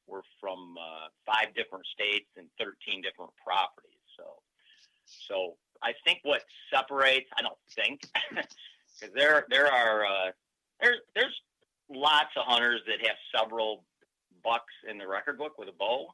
were 0.06 0.22
from 0.40 0.74
uh, 0.76 1.08
five 1.24 1.54
different 1.54 1.86
states 1.86 2.26
and 2.36 2.48
13 2.58 3.02
different 3.02 3.30
properties. 3.38 4.02
So, 4.18 4.24
so 5.06 5.54
I 5.82 5.92
think 6.04 6.18
what 6.22 6.42
separates, 6.72 7.30
I 7.38 7.42
don't 7.42 7.58
think, 7.74 8.02
because 8.30 9.14
there 9.14 9.46
there 9.48 9.70
are 9.70 10.04
uh, 10.04 10.30
there 10.80 10.96
there's 11.14 11.36
lots 11.88 12.30
of 12.36 12.44
hunters 12.46 12.80
that 12.86 13.06
have 13.06 13.16
several 13.34 13.84
bucks 14.42 14.72
in 14.88 14.98
the 14.98 15.06
record 15.06 15.38
book 15.38 15.58
with 15.58 15.68
a 15.68 15.76
bow. 15.78 16.08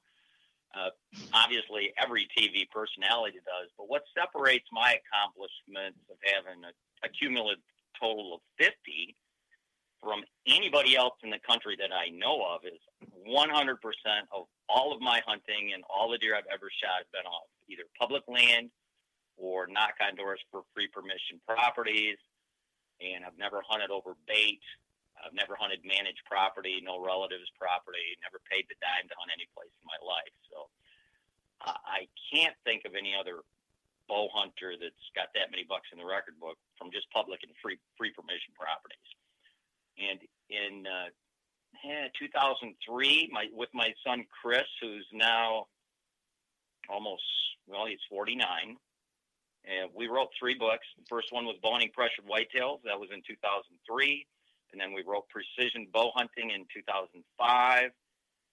Uh, 0.78 0.90
obviously, 1.34 1.90
every 1.98 2.28
TV 2.38 2.70
personality 2.70 3.38
does. 3.42 3.70
But 3.76 3.88
what 3.88 4.02
separates 4.14 4.66
my 4.70 4.94
accomplishments 4.94 5.98
of 6.06 6.16
having 6.22 6.62
a, 6.62 6.70
a 7.02 7.08
cumulative 7.10 7.62
total 7.98 8.34
of 8.34 8.40
50 8.58 9.16
from 10.00 10.22
anybody 10.46 10.94
else 10.94 11.18
in 11.24 11.30
the 11.30 11.42
country 11.42 11.76
that 11.80 11.90
I 11.90 12.10
know 12.14 12.38
of 12.46 12.62
is 12.62 12.78
100% 13.26 13.74
of 14.30 14.46
all 14.68 14.94
of 14.94 15.00
my 15.00 15.20
hunting 15.26 15.72
and 15.74 15.82
all 15.90 16.10
the 16.10 16.18
deer 16.18 16.36
I've 16.36 16.46
ever 16.52 16.70
shot 16.70 17.02
have 17.02 17.10
been 17.10 17.26
off 17.26 17.50
either 17.68 17.82
public 17.98 18.22
land 18.28 18.70
or 19.36 19.66
knock 19.66 19.98
on 20.00 20.14
doors 20.14 20.40
for 20.50 20.62
free 20.74 20.88
permission 20.88 21.40
properties. 21.46 22.18
And 23.00 23.24
I've 23.24 23.38
never 23.38 23.62
hunted 23.66 23.90
over 23.90 24.14
bait. 24.26 24.62
I've 25.24 25.34
never 25.34 25.58
hunted 25.58 25.82
managed 25.84 26.22
property, 26.24 26.80
no 26.82 27.02
relatives' 27.02 27.50
property, 27.58 28.16
never 28.22 28.40
paid 28.46 28.66
the 28.70 28.78
dime 28.78 29.06
to 29.10 29.14
hunt 29.18 29.34
any 29.34 29.46
place 29.52 29.72
in 29.74 29.86
my 29.86 29.98
life. 30.02 30.34
So 30.50 30.70
I 31.62 32.06
can't 32.32 32.54
think 32.62 32.84
of 32.86 32.94
any 32.94 33.14
other 33.18 33.42
bow 34.08 34.28
hunter 34.32 34.74
that's 34.80 35.06
got 35.14 35.28
that 35.34 35.50
many 35.50 35.66
bucks 35.68 35.90
in 35.92 35.98
the 35.98 36.06
record 36.06 36.38
book 36.40 36.56
from 36.78 36.90
just 36.90 37.10
public 37.10 37.42
and 37.42 37.52
free 37.60 37.78
free 37.98 38.12
permission 38.14 38.54
properties. 38.56 39.08
And 39.98 40.18
in 40.48 40.86
uh, 40.86 41.10
eh, 41.84 42.08
2003, 42.18 43.30
my 43.32 43.46
with 43.52 43.68
my 43.74 43.92
son 44.06 44.24
Chris, 44.30 44.66
who's 44.80 45.06
now 45.12 45.66
almost 46.88 47.22
well, 47.66 47.86
he's 47.86 48.02
49. 48.08 48.76
And 49.68 49.90
we 49.94 50.06
wrote 50.06 50.28
three 50.38 50.54
books. 50.54 50.86
The 50.96 51.04
first 51.08 51.28
one 51.30 51.44
was 51.44 51.56
Bow 51.62 51.72
Hunting 51.72 51.90
Pressured 51.92 52.24
Whitetails. 52.24 52.80
That 52.84 52.98
was 52.98 53.10
in 53.12 53.20
2003. 53.26 54.26
And 54.72 54.80
then 54.80 54.92
we 54.92 55.02
wrote 55.06 55.28
Precision 55.28 55.86
Bow 55.92 56.10
Hunting 56.14 56.50
in 56.50 56.66
2005. 56.72 57.90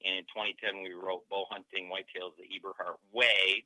And 0.06 0.16
in 0.16 0.24
2010, 0.24 0.84
we 0.84 0.94
wrote 0.94 1.28
Bow 1.30 1.46
Hunting 1.50 1.90
Whitetails 1.90 2.36
the 2.38 2.46
Eberhart 2.48 2.98
Way. 3.12 3.66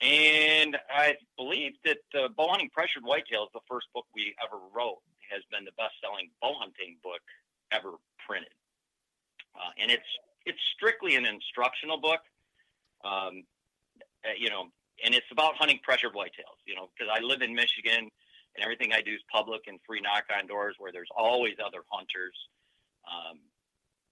And 0.00 0.78
I 0.88 1.16
believe 1.36 1.72
that 1.84 1.98
uh, 2.14 2.28
Bow 2.28 2.48
Hunting 2.48 2.70
Pressured 2.72 3.02
Whitetails, 3.04 3.52
the 3.52 3.60
first 3.68 3.86
book 3.92 4.06
we 4.14 4.34
ever 4.42 4.56
wrote, 4.74 5.02
has 5.30 5.42
been 5.50 5.64
the 5.64 5.76
best-selling 5.78 6.30
bow 6.42 6.54
hunting 6.58 6.96
book 7.02 7.22
ever 7.70 7.94
printed. 8.26 8.52
Uh, 9.54 9.70
and 9.80 9.90
it's 9.90 10.10
it's 10.46 10.58
strictly 10.74 11.16
an 11.16 11.26
instructional 11.26 12.00
book. 12.00 12.20
Um, 13.04 13.44
uh, 14.24 14.36
you 14.38 14.50
know, 14.50 14.68
and 15.04 15.14
it's 15.14 15.26
about 15.30 15.56
hunting 15.56 15.80
pressured 15.82 16.14
whitetails. 16.14 16.58
You 16.66 16.76
know, 16.76 16.88
because 16.96 17.12
I 17.12 17.20
live 17.20 17.42
in 17.42 17.54
Michigan, 17.54 18.10
and 18.56 18.64
everything 18.64 18.92
I 18.92 19.00
do 19.00 19.12
is 19.12 19.22
public 19.32 19.62
and 19.66 19.78
free 19.86 20.00
knock 20.00 20.24
on 20.36 20.46
doors, 20.46 20.76
where 20.78 20.92
there's 20.92 21.10
always 21.16 21.54
other 21.64 21.82
hunters. 21.90 22.36
Um, 23.06 23.38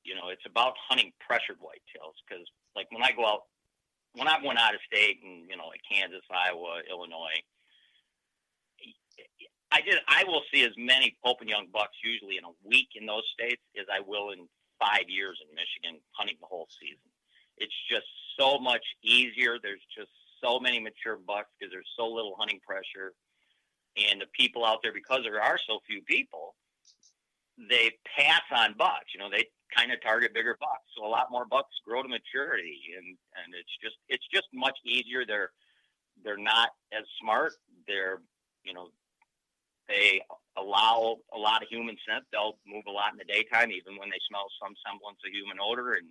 you 0.05 0.15
know, 0.15 0.29
it's 0.31 0.47
about 0.47 0.75
hunting 0.89 1.13
pressured 1.21 1.59
whitetails 1.59 2.17
because, 2.25 2.47
like, 2.75 2.87
when 2.91 3.03
I 3.03 3.13
go 3.13 3.27
out 3.27 3.43
when 4.15 4.29
I 4.29 4.39
went 4.43 4.59
out 4.59 4.75
of 4.75 4.81
state 4.87 5.21
and 5.23 5.49
you 5.49 5.57
know 5.57 5.69
like 5.69 5.81
Kansas, 5.85 6.25
Iowa, 6.31 6.81
Illinois, 6.91 7.43
I 9.71 9.81
did. 9.83 9.99
I 10.09 10.25
will 10.25 10.43
see 10.53 10.65
as 10.65 10.73
many 10.77 11.17
Pope 11.25 11.41
and 11.41 11.51
Young 11.51 11.67
bucks 11.73 11.97
usually 12.03 12.39
in 12.39 12.45
a 12.45 12.55
week 12.65 12.89
in 12.97 13.05
those 13.05 13.25
states 13.33 13.61
as 13.79 13.87
I 13.93 14.01
will 14.01 14.31
in 14.31 14.49
five 14.81 15.09
years 15.09 15.39
in 15.45 15.55
Michigan 15.55 16.01
hunting 16.13 16.37
the 16.41 16.47
whole 16.47 16.69
season. 16.81 17.11
It's 17.59 17.75
just 17.91 18.07
so 18.39 18.59
much 18.59 18.85
easier. 19.03 19.59
There's 19.61 19.85
just 19.95 20.11
so 20.43 20.59
many 20.59 20.81
mature 20.81 21.19
bucks 21.19 21.51
because 21.59 21.73
there's 21.73 21.91
so 21.99 22.07
little 22.07 22.35
hunting 22.39 22.61
pressure, 22.65 23.13
and 24.11 24.21
the 24.21 24.27
people 24.39 24.65
out 24.65 24.79
there 24.83 24.93
because 24.93 25.23
there 25.25 25.43
are 25.43 25.59
so 25.67 25.81
few 25.87 26.03
people, 26.03 26.55
they 27.69 27.93
pass 28.17 28.43
on 28.55 28.75
bucks. 28.79 29.13
You 29.15 29.21
know, 29.21 29.31
they 29.31 29.47
kind 29.75 29.93
of 29.93 30.01
target 30.03 30.35
bigger 30.35 30.57
bucks. 30.61 30.87
So 30.97 31.05
a 31.05 31.11
lot 31.11 31.31
more 31.31 31.45
bucks 31.45 31.75
grow 31.87 32.03
to 32.03 32.09
maturity, 32.09 32.79
and 32.97 33.17
and 33.43 33.55
it's 33.55 33.75
just 33.83 33.97
it's 34.09 34.27
just 34.33 34.47
much 34.55 34.79
easier. 34.85 35.25
They're 35.27 35.51
they're 36.25 36.39
not 36.39 36.71
as 36.93 37.05
smart. 37.21 37.53
They're 37.87 38.21
you 38.65 38.75
know 38.75 38.89
they 39.89 40.21
allow 40.57 41.17
a 41.33 41.39
lot 41.39 41.63
of 41.63 41.69
human 41.69 41.97
scent. 42.07 42.25
They'll 42.33 42.59
move 42.67 42.85
a 42.87 42.93
lot 42.93 43.13
in 43.13 43.19
the 43.19 43.25
daytime, 43.25 43.73
even 43.73 43.97
when 43.97 44.11
they 44.11 44.21
smell 44.29 44.47
some 44.61 44.75
semblance 44.85 45.19
of 45.25 45.33
human 45.33 45.59
odor, 45.59 45.95
and 45.95 46.09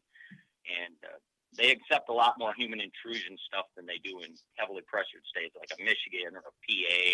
and 0.67 0.98
uh, 1.06 1.20
they 1.56 1.72
accept 1.72 2.10
a 2.10 2.13
lot 2.13 2.36
more 2.38 2.53
human 2.53 2.82
intrusion 2.82 3.38
stuff 3.48 3.65
than 3.75 3.86
they 3.86 4.00
do 4.03 4.20
in 4.20 4.36
heavily 4.56 4.84
pressured 4.84 5.24
states 5.32 5.56
like 5.56 5.72
a 5.72 5.79
Michigan 5.79 6.36
or 6.36 6.44
a 6.44 6.53
PA 6.67 7.06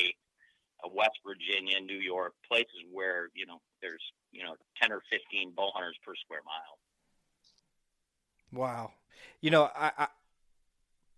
West 0.91 1.19
Virginia, 1.25 1.79
New 1.79 1.97
York, 1.97 2.33
places 2.47 2.83
where 2.91 3.29
you 3.33 3.45
know 3.45 3.59
there's 3.81 4.03
you 4.31 4.43
know 4.43 4.55
ten 4.81 4.91
or 4.91 5.01
fifteen 5.09 5.51
bow 5.55 5.71
hunters 5.73 5.97
per 6.05 6.13
square 6.15 6.41
mile. 6.45 6.77
Wow, 8.51 8.91
you 9.41 9.51
know 9.51 9.69
I 9.75 10.07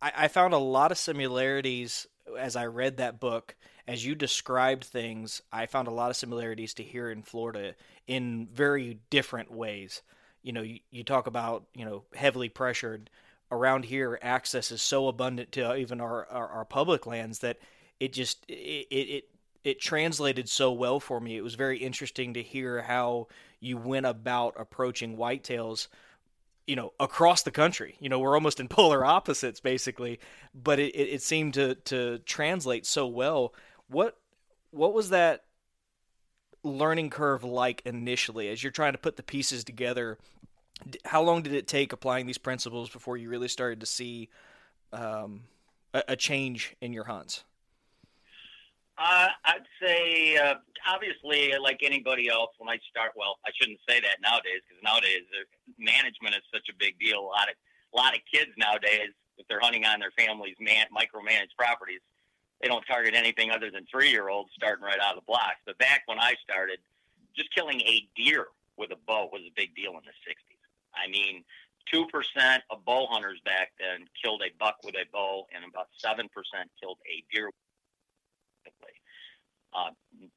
I, 0.01 0.11
I 0.15 0.27
found 0.27 0.53
a 0.53 0.59
lot 0.59 0.91
of 0.91 0.97
similarities 0.97 2.07
as 2.37 2.55
I 2.55 2.65
read 2.65 2.97
that 2.97 3.19
book. 3.19 3.55
As 3.87 4.05
you 4.05 4.15
described 4.15 4.83
things, 4.83 5.41
I 5.51 5.67
found 5.67 5.87
a 5.87 5.91
lot 5.91 6.09
of 6.09 6.15
similarities 6.15 6.73
to 6.75 6.83
here 6.83 7.11
in 7.11 7.21
Florida 7.21 7.75
in 8.07 8.47
very 8.51 8.99
different 9.09 9.51
ways. 9.51 10.01
You 10.41 10.53
know, 10.53 10.61
you, 10.61 10.79
you 10.91 11.03
talk 11.03 11.27
about 11.27 11.65
you 11.75 11.85
know 11.85 12.03
heavily 12.13 12.49
pressured 12.49 13.09
around 13.51 13.85
here. 13.85 14.17
Access 14.21 14.71
is 14.71 14.81
so 14.81 15.07
abundant 15.07 15.51
to 15.53 15.75
even 15.75 16.01
our 16.01 16.27
our, 16.27 16.47
our 16.47 16.65
public 16.65 17.05
lands 17.05 17.39
that 17.39 17.57
it 17.99 18.13
just 18.13 18.43
it, 18.47 18.87
it 18.91 19.23
it 19.65 19.81
translated 19.81 20.47
so 20.47 20.71
well 20.71 20.99
for 20.99 21.19
me. 21.19 21.35
It 21.35 21.43
was 21.43 21.55
very 21.55 21.79
interesting 21.79 22.35
to 22.35 22.43
hear 22.43 22.83
how 22.83 23.27
you 23.59 23.77
went 23.77 24.05
about 24.05 24.53
approaching 24.57 25.17
whitetails, 25.17 25.87
you 26.67 26.75
know, 26.75 26.93
across 26.99 27.41
the 27.41 27.51
country. 27.51 27.95
You 27.99 28.07
know, 28.07 28.19
we're 28.19 28.35
almost 28.35 28.59
in 28.59 28.67
polar 28.69 29.03
opposites 29.03 29.59
basically, 29.59 30.19
but 30.53 30.79
it, 30.79 30.95
it, 30.95 31.21
seemed 31.23 31.55
to 31.55 31.75
to 31.75 32.19
translate 32.19 32.85
so 32.85 33.07
well. 33.07 33.55
What 33.87 34.17
what 34.69 34.93
was 34.93 35.09
that 35.09 35.45
learning 36.61 37.09
curve 37.09 37.43
like 37.43 37.81
initially 37.85 38.49
as 38.49 38.63
you're 38.63 38.71
trying 38.71 38.93
to 38.93 38.99
put 38.99 39.17
the 39.17 39.23
pieces 39.23 39.63
together? 39.63 40.19
How 41.05 41.23
long 41.23 41.41
did 41.41 41.53
it 41.53 41.67
take 41.67 41.91
applying 41.91 42.27
these 42.27 42.37
principles 42.37 42.89
before 42.89 43.17
you 43.17 43.29
really 43.29 43.47
started 43.47 43.79
to 43.79 43.87
see 43.87 44.29
um, 44.93 45.45
a, 45.91 46.03
a 46.09 46.15
change 46.15 46.75
in 46.81 46.93
your 46.93 47.05
hunts? 47.05 47.43
Uh, 48.97 49.27
I'd 49.43 49.67
say, 49.81 50.37
uh, 50.37 50.55
obviously, 50.87 51.51
like 51.61 51.79
anybody 51.83 52.29
else, 52.29 52.51
when 52.57 52.69
I 52.69 52.79
start, 52.89 53.11
well, 53.15 53.39
I 53.45 53.51
shouldn't 53.59 53.79
say 53.87 53.99
that 53.99 54.23
nowadays 54.23 54.63
because 54.63 54.81
nowadays 54.83 55.27
uh, 55.35 55.43
management 55.77 56.35
is 56.35 56.43
such 56.53 56.71
a 56.71 56.75
big 56.79 56.95
deal. 56.99 57.19
A 57.19 57.27
lot 57.27 57.49
of 57.51 57.55
a 57.93 57.95
lot 57.95 58.15
of 58.15 58.21
kids 58.31 58.51
nowadays, 58.57 59.11
if 59.37 59.47
they're 59.47 59.59
hunting 59.59 59.85
on 59.85 59.99
their 59.99 60.11
family's 60.17 60.55
man, 60.59 60.87
micromanaged 60.95 61.55
properties, 61.57 61.99
they 62.61 62.67
don't 62.67 62.83
target 62.83 63.15
anything 63.15 63.51
other 63.51 63.71
than 63.71 63.85
three 63.91 64.09
year 64.09 64.29
olds 64.29 64.49
starting 64.55 64.83
right 64.83 64.99
out 64.99 65.15
of 65.15 65.23
the 65.23 65.27
blocks. 65.27 65.59
But 65.65 65.77
back 65.77 66.03
when 66.05 66.19
I 66.19 66.35
started, 66.43 66.79
just 67.35 67.53
killing 67.53 67.81
a 67.81 68.07
deer 68.15 68.47
with 68.77 68.91
a 68.91 68.99
bow 69.07 69.29
was 69.31 69.41
a 69.43 69.51
big 69.55 69.75
deal 69.75 69.91
in 69.91 70.03
the 70.07 70.15
60s. 70.23 70.63
I 70.95 71.09
mean, 71.11 71.43
2% 71.93 72.07
of 72.71 72.85
bow 72.85 73.07
hunters 73.09 73.39
back 73.45 73.71
then 73.79 74.07
killed 74.21 74.41
a 74.41 74.51
buck 74.59 74.77
with 74.83 74.95
a 74.95 75.05
bow, 75.11 75.47
and 75.53 75.63
about 75.63 75.87
7% 76.03 76.27
killed 76.81 76.97
a 77.05 77.23
deer 77.33 77.51
uh, 79.75 79.91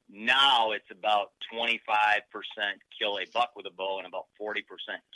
now 0.09 0.71
it's 0.71 0.91
about 0.91 1.31
25% 1.53 1.79
kill 2.99 3.19
a 3.19 3.25
buck 3.33 3.51
with 3.55 3.65
a 3.65 3.71
bow 3.71 3.99
and 3.99 4.07
about 4.07 4.25
40% 4.39 4.63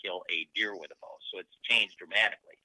kill 0.03 0.23
a 0.31 0.47
deer 0.55 0.71
with 0.73 0.91
a 0.91 0.95
bow. 1.01 1.15
So 1.31 1.39
it's 1.39 1.57
changed 1.63 1.97
dramatically. 1.97 2.55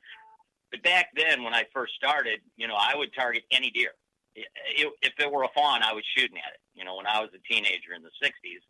But 0.71 0.83
back 0.83 1.09
then, 1.17 1.43
when 1.43 1.55
I 1.55 1.65
first 1.73 1.95
started, 1.95 2.41
you 2.57 2.69
know, 2.69 2.77
I 2.79 2.95
would 2.95 3.13
target 3.13 3.43
any 3.51 3.71
deer. 3.71 3.91
If 4.37 5.15
it 5.19 5.33
were 5.33 5.43
a 5.43 5.49
fawn, 5.55 5.83
I 5.83 5.93
was 5.93 6.05
shooting 6.17 6.37
at 6.39 6.53
it. 6.55 6.61
You 6.75 6.85
know, 6.85 6.95
when 6.97 7.07
I 7.07 7.21
was 7.21 7.31
a 7.35 7.53
teenager 7.53 7.95
in 7.97 8.03
the 8.03 8.11
60s, 8.23 8.63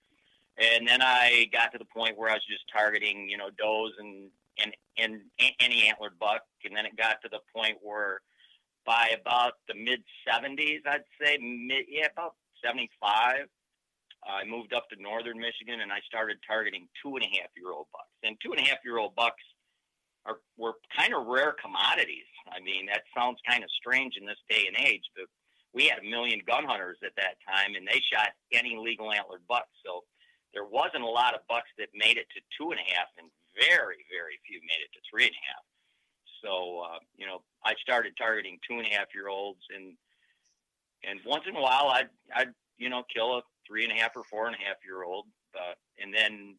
and 0.57 0.89
then 0.89 1.03
I 1.03 1.49
got 1.53 1.73
to 1.73 1.79
the 1.79 1.85
point 1.85 2.17
where 2.17 2.31
I 2.31 2.35
was 2.35 2.47
just 2.49 2.65
targeting, 2.73 3.29
you 3.29 3.37
know, 3.37 3.51
does 3.51 3.93
and 3.99 4.31
and 4.63 4.73
and 4.97 5.21
any 5.61 5.89
antlered 5.89 6.19
buck, 6.19 6.43
and 6.65 6.75
then 6.75 6.87
it 6.87 6.97
got 6.97 7.21
to 7.23 7.29
the 7.29 7.41
point 7.55 7.77
where 7.83 8.21
by 8.89 9.13
about 9.21 9.61
the 9.69 9.77
mid 9.77 10.01
70s, 10.25 10.81
I'd 10.89 11.05
say, 11.21 11.37
mid, 11.37 11.85
yeah, 11.93 12.09
about 12.09 12.41
75, 12.65 13.45
I 14.25 14.49
moved 14.49 14.73
up 14.73 14.89
to 14.89 14.97
northern 14.97 15.37
Michigan 15.37 15.85
and 15.85 15.93
I 15.93 16.01
started 16.09 16.41
targeting 16.41 16.89
two 17.05 17.21
and 17.21 17.23
a 17.23 17.29
half 17.37 17.53
year 17.53 17.69
old 17.69 17.93
bucks. 17.93 18.17
And 18.25 18.41
two 18.41 18.57
and 18.57 18.65
a 18.65 18.65
half 18.65 18.81
year 18.81 18.97
old 18.97 19.15
bucks 19.15 19.45
are 20.25 20.41
were 20.57 20.81
kind 20.97 21.13
of 21.13 21.29
rare 21.29 21.53
commodities. 21.61 22.27
I 22.49 22.65
mean, 22.65 22.89
that 22.89 23.05
sounds 23.13 23.37
kind 23.45 23.63
of 23.63 23.69
strange 23.77 24.17
in 24.17 24.25
this 24.25 24.41
day 24.49 24.65
and 24.65 24.77
age, 24.81 25.05
but 25.13 25.29
we 25.77 25.85
had 25.85 26.01
a 26.01 26.09
million 26.09 26.41
gun 26.49 26.65
hunters 26.65 26.97
at 27.05 27.13
that 27.21 27.37
time 27.45 27.77
and 27.77 27.85
they 27.85 28.01
shot 28.01 28.33
any 28.57 28.81
legal 28.81 29.13
antlered 29.13 29.45
bucks. 29.47 29.71
So 29.85 30.09
there 30.57 30.65
wasn't 30.65 31.05
a 31.05 31.13
lot 31.13 31.37
of 31.37 31.45
bucks 31.45 31.69
that 31.77 31.93
made 31.93 32.17
it 32.17 32.27
to 32.33 32.41
two 32.57 32.73
and 32.73 32.81
a 32.81 32.89
half 32.97 33.13
and 33.21 33.29
very, 33.53 34.01
very 34.09 34.41
few 34.49 34.65
made 34.65 34.81
it 34.81 34.91
to 34.97 35.01
three 35.13 35.29
and 35.29 35.37
a 35.37 35.45
half. 35.45 35.65
So, 36.41 36.89
uh, 36.89 36.99
you 37.21 37.29
know, 37.29 37.45
I 37.65 37.75
started 37.81 38.15
targeting 38.17 38.59
two 38.69 38.79
and 38.79 38.87
a 38.87 38.91
half 38.91 39.09
year 39.15 39.29
olds 39.29 39.61
and 39.75 39.95
and 41.05 41.21
once 41.25 41.45
in 41.49 41.57
a 41.57 41.61
while 41.61 41.89
I'd 41.89 42.09
I'd 42.35 42.53
you 42.77 42.89
know 42.89 43.03
kill 43.15 43.39
a 43.39 43.43
three 43.67 43.85
and 43.85 43.93
a 43.93 43.97
half 43.97 44.13
or 44.17 44.25
four 44.25 44.47
and 44.47 44.57
a 44.57 44.59
half 44.59 44.77
year 44.85 45.03
old, 45.05 45.27
and 46.01 46.13
then 46.15 46.57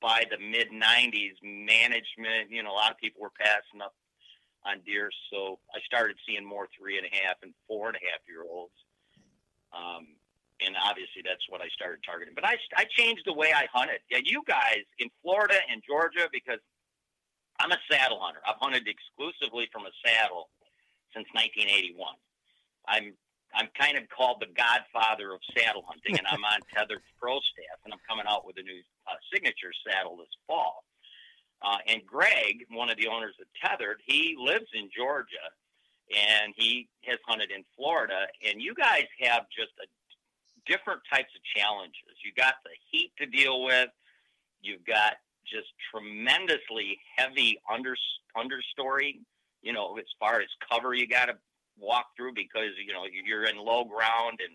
by 0.00 0.24
the 0.30 0.38
mid 0.38 0.68
'90s, 0.70 1.34
management 1.42 2.50
you 2.50 2.62
know 2.62 2.70
a 2.70 2.78
lot 2.78 2.90
of 2.90 2.98
people 2.98 3.22
were 3.22 3.32
passing 3.38 3.82
up 3.82 3.94
on 4.64 4.80
deer, 4.84 5.10
so 5.30 5.58
I 5.74 5.78
started 5.86 6.16
seeing 6.26 6.44
more 6.44 6.66
three 6.76 6.98
and 6.98 7.06
a 7.06 7.14
half 7.24 7.36
and 7.42 7.54
four 7.68 7.88
and 7.88 7.96
a 7.96 8.00
half 8.10 8.20
year 8.28 8.42
olds. 8.42 8.74
Um, 9.72 10.16
and 10.60 10.74
obviously 10.82 11.22
that's 11.24 11.44
what 11.48 11.60
I 11.60 11.68
started 11.68 12.00
targeting. 12.04 12.34
But 12.34 12.46
I, 12.46 12.56
I 12.76 12.84
changed 12.96 13.22
the 13.26 13.32
way 13.32 13.52
I 13.52 13.66
hunted. 13.72 14.00
Yeah, 14.10 14.24
you 14.24 14.42
guys 14.46 14.84
in 14.98 15.08
Florida 15.22 15.56
and 15.70 15.82
Georgia, 15.86 16.28
because 16.32 16.58
I'm 17.60 17.72
a 17.72 17.80
saddle 17.90 18.20
hunter. 18.20 18.40
I've 18.46 18.60
hunted 18.60 18.88
exclusively 18.88 19.68
from 19.72 19.86
a 19.86 19.94
saddle 20.04 20.48
since 21.14 21.26
1981. 21.32 21.96
I'm 22.88 23.14
I'm 23.54 23.68
kind 23.78 23.96
of 23.96 24.04
called 24.10 24.42
the 24.44 24.52
godfather 24.52 25.32
of 25.32 25.40
saddle 25.56 25.84
hunting, 25.86 26.18
and 26.18 26.26
I'm 26.28 26.44
on 26.44 26.60
Tethered 26.74 27.00
Pro 27.18 27.40
staff, 27.40 27.80
and 27.84 27.94
I'm 27.94 28.02
coming 28.04 28.26
out 28.28 28.44
with 28.44 28.58
a 28.58 28.62
new 28.62 28.82
uh, 29.08 29.16
signature 29.32 29.72
saddle 29.86 30.16
this 30.16 30.28
fall. 30.46 30.84
Uh, 31.62 31.78
and 31.86 32.04
Greg, 32.04 32.66
one 32.70 32.90
of 32.90 32.98
the 32.98 33.08
owners 33.08 33.34
of 33.40 33.46
Tethered, 33.56 34.02
he 34.04 34.36
lives 34.38 34.68
in 34.74 34.90
Georgia, 34.94 35.48
and 36.12 36.52
he 36.56 36.88
has 37.04 37.18
hunted 37.26 37.50
in 37.50 37.64
Florida. 37.76 38.26
And 38.46 38.60
you 38.60 38.74
guys 38.74 39.06
have 39.22 39.46
just 39.48 39.72
a 39.80 39.88
different 40.70 41.00
types 41.10 41.32
of 41.34 41.42
challenges. 41.56 42.20
You 42.24 42.32
got 42.36 42.54
the 42.64 42.76
heat 42.90 43.12
to 43.18 43.26
deal 43.26 43.64
with. 43.64 43.88
You've 44.60 44.84
got 44.84 45.14
just 45.50 45.68
tremendously 45.90 46.98
heavy 47.16 47.60
under 47.72 47.96
understory. 48.36 49.20
You 49.62 49.72
know, 49.72 49.96
as 49.98 50.04
far 50.20 50.40
as 50.40 50.48
cover, 50.70 50.94
you 50.94 51.08
got 51.08 51.26
to 51.26 51.36
walk 51.78 52.06
through 52.16 52.34
because 52.34 52.72
you 52.84 52.92
know 52.92 53.04
you're 53.04 53.44
in 53.44 53.56
low 53.56 53.84
ground 53.84 54.40
and 54.40 54.54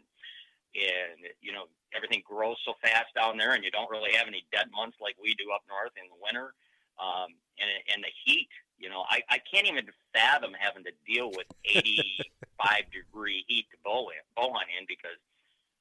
and 0.76 1.34
you 1.42 1.52
know 1.52 1.66
everything 1.96 2.24
grows 2.26 2.58
so 2.66 2.74
fast 2.82 3.14
down 3.16 3.38
there, 3.38 3.54
and 3.54 3.64
you 3.64 3.72
don't 3.72 3.90
really 3.90 4.14
have 4.14 4.28
any 4.28 4.46
dead 4.52 4.68
months 4.74 4.98
like 5.02 5.16
we 5.22 5.36
do 5.36 5.52
up 5.54 5.64
north 5.68 5.92
in 5.98 6.08
the 6.10 6.20
winter. 6.22 6.54
Um, 7.00 7.34
and 7.60 7.70
and 7.94 8.04
the 8.04 8.14
heat, 8.26 8.50
you 8.78 8.90
know, 8.90 9.04
I, 9.10 9.22
I 9.30 9.40
can't 9.40 9.68
even 9.68 9.86
fathom 10.14 10.52
having 10.58 10.84
to 10.84 10.92
deal 11.06 11.30
with 11.30 11.48
85 11.66 12.92
degree 12.92 13.46
heat 13.48 13.66
to 13.72 13.78
bow 13.84 14.10
in, 14.10 14.22
bow 14.36 14.54
hunt 14.54 14.70
in 14.78 14.86
because 14.88 15.18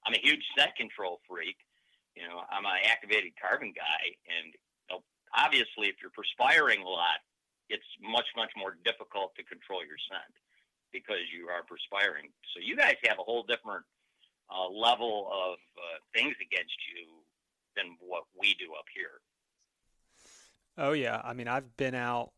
I'm 0.07 0.15
a 0.15 0.21
huge 0.23 0.45
scent 0.57 0.77
control 0.77 1.21
freak. 1.29 1.57
You 2.17 2.29
know, 2.29 2.43
I'm 2.51 2.65
an 2.65 2.85
activated 2.85 3.33
carbon 3.41 3.73
guy, 3.75 4.17
and 4.29 4.53
obviously, 5.35 5.89
if 5.89 5.97
you're 6.03 6.15
perspiring 6.15 6.83
a 6.83 6.89
lot, 6.89 7.23
it's 7.69 7.87
much 8.03 8.27
much 8.37 8.51
more 8.57 8.77
difficult 8.85 9.35
to 9.37 9.45
control 9.45 9.81
your 9.87 9.99
scent 10.11 10.35
because 10.93 11.23
you 11.31 11.49
are 11.49 11.63
perspiring. 11.63 12.31
So 12.55 12.61
you 12.61 12.77
guys 12.77 12.97
have 13.05 13.19
a 13.19 13.23
whole 13.23 13.45
different 13.45 13.85
uh, 14.51 14.69
level 14.69 15.31
of 15.31 15.55
uh, 15.79 15.99
things 16.15 16.35
against 16.43 16.75
you 16.91 17.23
than 17.77 17.97
what 18.01 18.25
we 18.39 18.55
do 18.59 18.75
up 18.75 18.87
here. 18.95 19.23
Oh 20.77 20.93
yeah, 20.93 21.21
I 21.23 21.33
mean 21.35 21.49
I've 21.49 21.77
been 21.77 21.95
out 21.95 22.33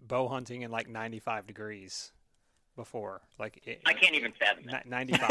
bow 0.00 0.28
hunting 0.28 0.62
in 0.62 0.70
like 0.70 0.88
95 0.88 1.46
degrees 1.46 2.12
before. 2.74 3.22
Like 3.38 3.60
it, 3.64 3.82
I 3.86 3.92
can't 3.92 4.14
even 4.14 4.32
fathom 4.32 4.64
that. 4.70 4.86
95. 4.86 5.28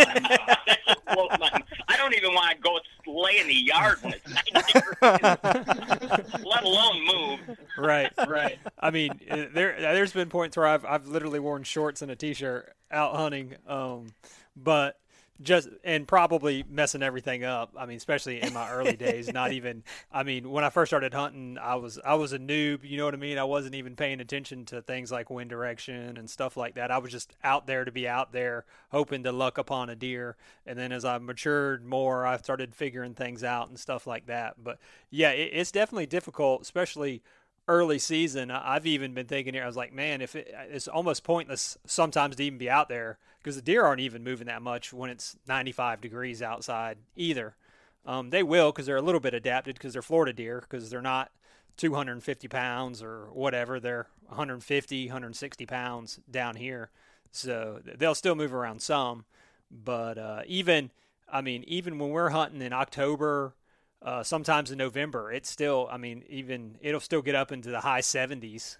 I 1.07 1.97
don't 1.97 2.15
even 2.15 2.33
want 2.33 2.55
to 2.55 2.61
go 2.61 2.79
lay 3.07 3.39
in 3.39 3.47
the 3.47 3.53
yard 3.53 3.97
when 4.01 4.13
it's 4.13 4.27
90 4.27 4.51
degrees, 4.51 6.43
let 6.45 6.63
alone 6.63 7.05
move. 7.05 7.57
Right, 7.77 8.11
right. 8.27 8.57
I 8.79 8.91
mean, 8.91 9.19
uh, 9.29 9.45
there 9.53 9.79
there's 9.79 10.13
been 10.13 10.29
points 10.29 10.57
where 10.57 10.67
I've 10.67 10.85
I've 10.85 11.07
literally 11.07 11.39
worn 11.39 11.63
shorts 11.63 12.01
and 12.01 12.11
a 12.11 12.15
t-shirt 12.15 12.73
out 12.91 13.15
hunting, 13.15 13.55
um, 13.67 14.13
but 14.55 14.99
just 15.41 15.69
and 15.83 16.07
probably 16.07 16.63
messing 16.69 17.03
everything 17.03 17.43
up. 17.43 17.73
I 17.77 17.85
mean, 17.85 17.97
especially 17.97 18.41
in 18.41 18.53
my 18.53 18.69
early 18.69 18.95
days, 18.95 19.31
not 19.31 19.51
even 19.53 19.83
I 20.11 20.23
mean, 20.23 20.49
when 20.49 20.63
I 20.63 20.69
first 20.69 20.89
started 20.89 21.13
hunting, 21.13 21.57
I 21.57 21.75
was 21.75 21.99
I 22.03 22.15
was 22.15 22.33
a 22.33 22.39
noob, 22.39 22.79
you 22.83 22.97
know 22.97 23.05
what 23.05 23.13
I 23.13 23.17
mean? 23.17 23.37
I 23.37 23.43
wasn't 23.43 23.75
even 23.75 23.95
paying 23.95 24.21
attention 24.21 24.65
to 24.65 24.81
things 24.81 25.11
like 25.11 25.29
wind 25.29 25.49
direction 25.49 26.17
and 26.17 26.29
stuff 26.29 26.55
like 26.55 26.75
that. 26.75 26.91
I 26.91 26.99
was 26.99 27.11
just 27.11 27.35
out 27.43 27.67
there 27.67 27.85
to 27.85 27.91
be 27.91 28.07
out 28.07 28.31
there 28.31 28.65
hoping 28.89 29.23
to 29.23 29.31
luck 29.31 29.57
upon 29.57 29.89
a 29.89 29.95
deer. 29.95 30.37
And 30.65 30.79
then 30.79 30.91
as 30.91 31.03
I 31.03 31.17
matured 31.17 31.85
more, 31.85 32.25
I 32.25 32.37
started 32.37 32.75
figuring 32.75 33.13
things 33.13 33.43
out 33.43 33.67
and 33.67 33.79
stuff 33.79 34.07
like 34.07 34.27
that. 34.27 34.55
But 34.63 34.79
yeah, 35.09 35.31
it, 35.31 35.51
it's 35.53 35.71
definitely 35.71 36.07
difficult, 36.07 36.61
especially 36.61 37.21
early 37.67 37.99
season, 37.99 38.51
I've 38.51 38.85
even 38.85 39.13
been 39.13 39.25
thinking 39.25 39.53
here. 39.53 39.63
I 39.63 39.67
was 39.67 39.75
like, 39.75 39.93
man, 39.93 40.21
if 40.21 40.35
it, 40.35 40.53
it's 40.69 40.87
almost 40.87 41.23
pointless 41.23 41.77
sometimes 41.85 42.35
to 42.35 42.43
even 42.43 42.59
be 42.59 42.69
out 42.69 42.89
there 42.89 43.17
because 43.45 43.55
the 43.55 43.61
deer 43.61 43.85
aren't 43.85 44.01
even 44.01 44.23
moving 44.23 44.47
that 44.47 44.63
much 44.63 44.91
when 44.91 45.11
it's 45.11 45.37
95 45.47 46.01
degrees 46.01 46.41
outside 46.41 46.97
either. 47.15 47.55
Um, 48.03 48.31
they 48.31 48.41
will 48.41 48.71
because 48.71 48.87
they're 48.87 48.97
a 48.97 49.03
little 49.03 49.21
bit 49.21 49.35
adapted 49.35 49.75
because 49.75 49.93
they're 49.93 50.01
Florida 50.01 50.33
deer 50.33 50.61
because 50.61 50.89
they're 50.89 50.99
not 50.99 51.29
250 51.77 52.47
pounds 52.47 53.03
or 53.03 53.27
whatever. 53.31 53.79
They're 53.79 54.07
150, 54.29 55.05
160 55.05 55.65
pounds 55.67 56.19
down 56.29 56.55
here, 56.55 56.89
so 57.31 57.81
they'll 57.85 58.15
still 58.15 58.33
move 58.33 58.51
around 58.51 58.81
some. 58.81 59.25
But 59.69 60.17
uh, 60.17 60.41
even, 60.47 60.89
I 61.31 61.41
mean, 61.41 61.63
even 61.67 61.99
when 61.99 62.09
we're 62.09 62.29
hunting 62.29 62.63
in 62.63 62.73
October 62.73 63.53
uh, 64.01 64.23
sometimes 64.23 64.71
in 64.71 64.79
November, 64.79 65.31
it's 65.31 65.51
still, 65.51 65.87
I 65.91 65.97
mean, 65.97 66.23
even 66.29 66.77
it'll 66.81 66.99
still 66.99 67.21
get 67.21 67.35
up 67.35 67.51
into 67.51 67.69
the 67.69 67.81
high 67.81 68.01
70s 68.01 68.77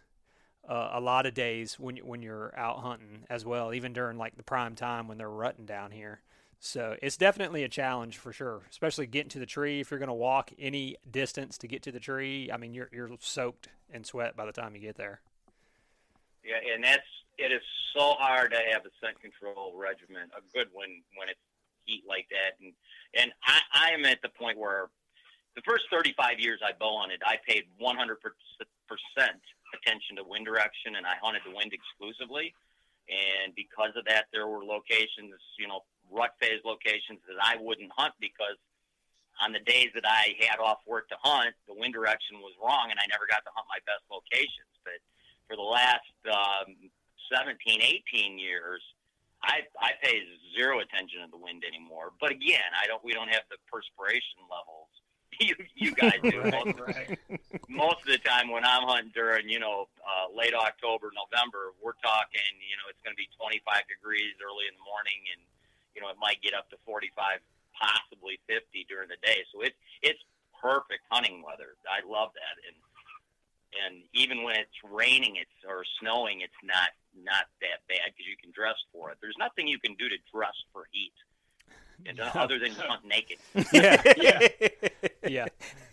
uh, 0.68 0.92
a 0.94 1.00
lot 1.00 1.26
of 1.26 1.34
days 1.34 1.80
when 1.80 1.98
when 1.98 2.22
you're 2.22 2.54
out 2.58 2.80
hunting 2.80 3.24
as 3.30 3.46
well, 3.46 3.74
even 3.74 3.94
during 3.94 4.18
like 4.18 4.36
the 4.36 4.44
prime 4.44 4.76
time 4.76 5.08
when 5.08 5.18
they're 5.18 5.30
rutting 5.30 5.66
down 5.66 5.92
here. 5.92 6.22
So 6.60 6.96
it's 7.02 7.18
definitely 7.18 7.64
a 7.64 7.70
challenge 7.70 8.18
for 8.18 8.34
sure, 8.34 8.62
especially 8.72 9.08
getting 9.08 9.30
to 9.30 9.40
the 9.40 9.46
tree. 9.46 9.82
If 9.82 9.92
you're 9.92 10.00
going 10.00 10.08
to 10.08 10.14
walk 10.14 10.52
any 10.58 10.96
distance 11.10 11.58
to 11.60 11.68
get 11.68 11.84
to 11.84 11.92
the 11.92 12.00
tree, 12.00 12.50
I 12.52 12.58
mean, 12.58 12.74
you're 12.74 12.90
you're 12.92 13.12
soaked 13.20 13.70
in 13.94 14.04
sweat 14.04 14.36
by 14.36 14.46
the 14.46 14.52
time 14.52 14.76
you 14.76 14.82
get 14.82 14.96
there. 14.96 15.22
Yeah, 16.44 16.74
and 16.74 16.84
that's 16.84 17.06
it 17.38 17.52
is 17.52 17.62
so 17.96 18.16
hard 18.18 18.52
to 18.52 18.58
have 18.72 18.86
a 18.86 18.90
scent 19.02 19.20
control 19.22 19.74
regimen, 19.78 20.30
a 20.36 20.42
good 20.58 20.68
one 20.74 20.90
when 21.18 21.30
it's 21.30 21.40
heat 21.86 22.04
like 22.08 22.28
that, 22.32 22.58
and 22.64 22.74
and 23.14 23.32
I, 23.44 23.60
I 23.74 23.92
am 23.92 24.06
at 24.06 24.22
the 24.22 24.30
point 24.30 24.58
where 24.58 24.90
the 25.56 25.62
first 25.62 25.86
35 25.92 26.40
years 26.40 26.60
I 26.66 26.72
bow 26.78 27.00
hunted, 27.00 27.22
I 27.26 27.38
paid 27.48 27.64
100% 27.82 27.96
attention 29.76 30.16
to 30.18 30.24
wind 30.24 30.48
direction 30.48 30.96
and 30.96 31.06
I 31.06 31.20
hunted 31.22 31.44
the 31.46 31.56
wind 31.56 31.76
exclusively. 31.76 32.56
And 33.06 33.54
because 33.54 33.94
of 33.94 34.08
that, 34.10 34.32
there 34.34 34.48
were 34.48 34.66
locations, 34.66 35.36
you 35.60 35.68
know, 35.68 35.86
rut 36.10 36.34
phase 36.42 36.64
locations 36.66 37.22
that 37.28 37.38
I 37.38 37.60
wouldn't 37.62 37.92
hunt 37.94 38.16
because 38.18 38.58
on 39.44 39.52
the 39.52 39.62
days 39.62 39.92
that 39.94 40.08
I 40.08 40.34
had 40.40 40.58
off 40.64 40.80
work 40.88 41.10
to 41.10 41.18
hunt, 41.20 41.54
the 41.68 41.76
wind 41.76 41.94
direction 41.94 42.40
was 42.40 42.56
wrong 42.58 42.90
and 42.90 42.98
I 42.98 43.06
never 43.12 43.28
got 43.30 43.44
to 43.46 43.52
hunt 43.54 43.68
my 43.70 43.84
best 43.86 44.08
locations. 44.10 44.72
But 44.82 44.98
for 45.46 45.60
the 45.60 45.68
last 45.68 46.16
um, 46.26 46.90
17, 47.30 47.60
18 47.84 48.40
years, 48.40 48.82
I, 49.44 49.62
I 49.78 49.94
pay 50.02 50.26
zero 50.58 50.80
attention 50.80 51.22
to 51.22 51.30
the 51.30 51.38
wind 51.38 51.62
anymore. 51.68 52.16
But 52.18 52.32
again, 52.32 52.66
I 52.74 52.88
don't. 52.88 53.04
We 53.06 53.14
don't 53.14 53.30
have 53.30 53.46
the 53.54 53.62
perspiration 53.70 54.42
levels 54.50 54.90
you 55.40 55.56
you 55.76 55.92
guys 55.92 56.20
do. 56.24 56.42
right, 56.42 56.54
most, 56.54 56.80
right. 56.80 57.20
most 57.68 58.00
of 58.04 58.10
the 58.10 58.22
time 58.24 58.50
when 58.52 58.64
I'm 58.64 58.88
hunting 58.88 59.12
during 59.14 59.50
you 59.50 59.60
know 59.60 59.88
uh, 60.04 60.32
late 60.32 60.54
October, 60.54 61.12
November, 61.12 61.76
we're 61.84 61.98
talking 62.00 62.52
you 62.62 62.76
know 62.80 62.88
it's 62.90 63.02
going 63.04 63.16
to 63.16 63.20
be 63.20 63.28
25 63.36 63.64
degrees 63.90 64.36
early 64.40 64.70
in 64.70 64.76
the 64.78 64.86
morning, 64.86 65.20
and 65.36 65.42
you 65.96 66.00
know 66.00 66.10
it 66.10 66.20
might 66.20 66.40
get 66.40 66.56
up 66.56 66.70
to 66.72 66.78
45, 66.88 67.12
possibly 67.76 68.40
50 68.48 68.88
during 68.88 69.12
the 69.12 69.20
day. 69.20 69.44
So 69.52 69.62
it's 69.62 69.78
it's 70.02 70.22
perfect 70.56 71.04
hunting 71.12 71.44
weather. 71.44 71.76
I 71.84 72.06
love 72.08 72.32
that, 72.36 72.56
and 72.64 72.78
and 73.76 73.94
even 74.16 74.44
when 74.44 74.56
it's 74.56 74.80
raining, 74.88 75.36
it's 75.36 75.60
or 75.68 75.84
snowing, 76.00 76.42
it's 76.42 76.62
not 76.64 76.96
not 77.12 77.52
that 77.60 77.84
bad 77.92 78.12
because 78.12 78.28
you 78.28 78.40
can 78.40 78.56
dress 78.56 78.80
for 78.92 79.12
it. 79.12 79.20
There's 79.20 79.40
nothing 79.40 79.68
you 79.68 79.80
can 79.80 79.96
do 79.96 80.08
to 80.08 80.20
dress 80.32 80.56
for 80.72 80.88
heat 80.92 81.16
other 82.36 82.60
than 82.60 82.72
hunt 82.72 83.06
naked. 83.06 83.38
yeah, 83.74 84.02
yeah, 84.18 84.48
yeah, 85.28 85.46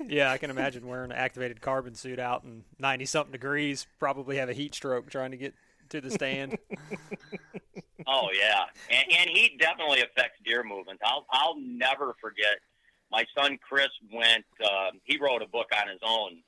yeah. 0.07 0.31
I 0.31 0.39
can 0.39 0.51
imagine 0.51 0.87
wearing 0.87 1.11
an 1.11 1.17
activated 1.17 1.61
carbon 1.61 1.95
suit 1.95 2.19
out 2.19 2.45
in 2.45 2.65
ninety 2.79 3.05
something 3.05 3.33
degrees. 3.33 3.87
Probably 3.99 4.37
have 4.37 4.49
a 4.49 4.53
heat 4.53 4.75
stroke 4.75 5.11
trying 5.11 5.31
to 5.31 5.37
get 5.37 5.55
to 5.91 6.01
the 6.01 6.11
stand. 6.11 6.59
oh 8.07 8.29
yeah, 8.39 8.65
and, 8.91 9.05
and 9.19 9.31
heat 9.31 9.59
definitely 9.59 10.01
affects 10.01 10.39
deer 10.45 10.63
movement. 10.65 11.01
I'll 11.05 11.27
I'll 11.31 11.59
never 11.59 12.15
forget. 12.21 12.59
My 13.11 13.25
son 13.37 13.59
Chris 13.67 13.91
went. 14.13 14.45
Uh, 14.63 14.91
he 15.05 15.19
wrote 15.19 15.43
a 15.43 15.47
book 15.47 15.69
on 15.79 15.89
his 15.89 16.01
own, 16.03 16.39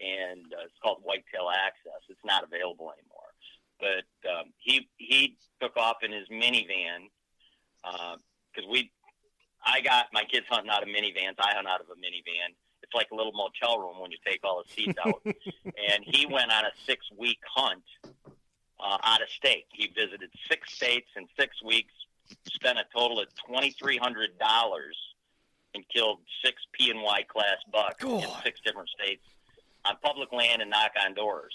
and 0.00 0.52
uh, 0.52 0.64
it's 0.64 0.78
called 0.82 0.98
Whitetail 1.02 1.50
Access. 1.50 2.00
It's 2.08 2.24
not 2.24 2.44
available 2.44 2.92
anymore, 2.92 3.32
but 3.80 4.30
um, 4.30 4.52
he 4.58 4.88
he 4.96 5.36
took 5.60 5.76
off 5.76 5.96
in 6.02 6.12
his 6.12 6.28
minivan 6.28 7.08
because 7.82 8.68
uh, 8.68 8.70
we 8.70 8.90
I 9.64 9.80
got 9.80 10.06
my 10.12 10.24
kids 10.24 10.46
hunting 10.48 10.70
out 10.70 10.82
of 10.82 10.88
minivans. 10.88 11.34
I 11.38 11.54
hunt 11.54 11.66
out 11.66 11.80
of 11.80 11.86
a 11.88 11.94
minivan. 11.94 12.54
It's 12.82 12.94
like 12.94 13.08
a 13.12 13.14
little 13.14 13.32
motel 13.32 13.78
room 13.78 14.00
when 14.00 14.10
you 14.10 14.18
take 14.26 14.40
all 14.44 14.62
the 14.66 14.72
seats 14.72 14.98
out. 15.04 15.22
and 15.24 16.04
he 16.04 16.26
went 16.26 16.52
on 16.52 16.64
a 16.64 16.70
six 16.84 17.06
week 17.16 17.38
hunt 17.54 17.82
uh, 18.04 18.98
out 19.02 19.22
of 19.22 19.28
state. 19.28 19.66
He 19.72 19.88
visited 19.88 20.30
six 20.48 20.74
states 20.74 21.08
in 21.16 21.26
six 21.38 21.62
weeks, 21.62 21.92
spent 22.46 22.78
a 22.78 22.84
total 22.94 23.20
of 23.20 23.28
twenty 23.46 23.70
three 23.70 23.98
hundred 23.98 24.38
dollars, 24.38 24.96
and 25.74 25.84
killed 25.88 26.18
six 26.44 26.60
P 26.72 26.90
and 26.90 27.02
Y 27.02 27.22
class 27.28 27.58
bucks 27.72 28.02
God. 28.02 28.24
in 28.24 28.30
six 28.42 28.60
different 28.64 28.88
states 28.88 29.24
on 29.84 29.96
public 30.02 30.32
land 30.32 30.62
and 30.62 30.70
knock 30.70 30.92
on 31.04 31.14
doors. 31.14 31.54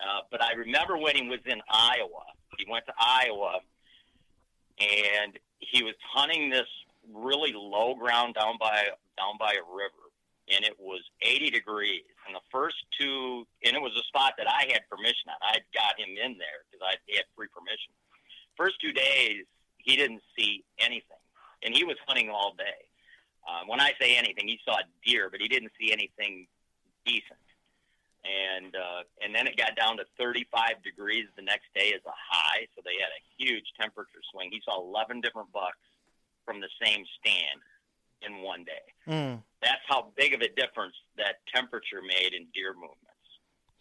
Uh, 0.00 0.20
but 0.30 0.42
I 0.42 0.52
remember 0.52 0.98
when 0.98 1.16
he 1.16 1.28
was 1.28 1.40
in 1.46 1.60
Iowa. 1.70 2.24
He 2.58 2.66
went 2.70 2.86
to 2.86 2.92
Iowa, 2.98 3.60
and 4.78 5.38
he 5.58 5.82
was 5.82 5.94
hunting 6.12 6.50
this 6.50 6.66
really 7.12 7.52
low 7.52 7.94
ground 7.94 8.34
down 8.34 8.56
by 8.58 8.84
down 9.16 9.38
by 9.38 9.54
a 9.54 9.64
river, 9.64 10.10
and 10.48 10.64
it 10.64 10.76
was 10.78 11.00
80 11.22 11.50
degrees. 11.50 12.04
And 12.26 12.34
the 12.34 12.44
first 12.50 12.76
two, 12.98 13.46
and 13.64 13.74
it 13.74 13.80
was 13.80 13.92
a 13.96 14.04
spot 14.08 14.34
that 14.38 14.48
I 14.48 14.66
had 14.72 14.82
permission 14.90 15.30
on. 15.30 15.38
I 15.42 15.58
got 15.72 15.98
him 15.98 16.10
in 16.10 16.38
there 16.38 16.66
because 16.66 16.82
I 16.84 16.98
had 17.14 17.24
free 17.36 17.48
permission. 17.48 17.92
First 18.56 18.80
two 18.80 18.92
days, 18.92 19.44
he 19.78 19.96
didn't 19.96 20.22
see 20.36 20.64
anything, 20.78 21.22
and 21.62 21.74
he 21.74 21.84
was 21.84 21.96
hunting 22.06 22.30
all 22.30 22.54
day. 22.56 22.88
Uh, 23.46 23.62
when 23.66 23.80
I 23.80 23.92
say 24.00 24.16
anything, 24.16 24.48
he 24.48 24.58
saw 24.64 24.78
deer, 25.06 25.28
but 25.30 25.40
he 25.40 25.46
didn't 25.46 25.70
see 25.78 25.92
anything 25.92 26.46
decent. 27.04 27.38
And 28.26 28.74
uh, 28.74 29.06
and 29.22 29.32
then 29.32 29.46
it 29.46 29.56
got 29.56 29.76
down 29.76 29.98
to 29.98 30.04
35 30.18 30.82
degrees 30.82 31.26
the 31.36 31.42
next 31.42 31.70
day 31.74 31.94
as 31.94 32.02
a 32.04 32.16
high, 32.16 32.66
so 32.74 32.82
they 32.82 32.98
had 32.98 33.14
a 33.14 33.22
huge 33.38 33.70
temperature 33.78 34.18
swing. 34.32 34.50
He 34.50 34.60
saw 34.64 34.82
11 34.82 35.20
different 35.20 35.52
bucks 35.52 35.78
from 36.46 36.60
the 36.60 36.68
same 36.82 37.04
stand 37.20 37.60
in 38.22 38.42
one 38.42 38.64
day. 38.64 39.12
Mm. 39.12 39.42
That's 39.60 39.82
how 39.86 40.12
big 40.16 40.32
of 40.32 40.40
a 40.40 40.48
difference 40.48 40.94
that 41.18 41.40
temperature 41.54 42.00
made 42.00 42.32
in 42.32 42.46
deer 42.54 42.72
movements. 42.72 43.02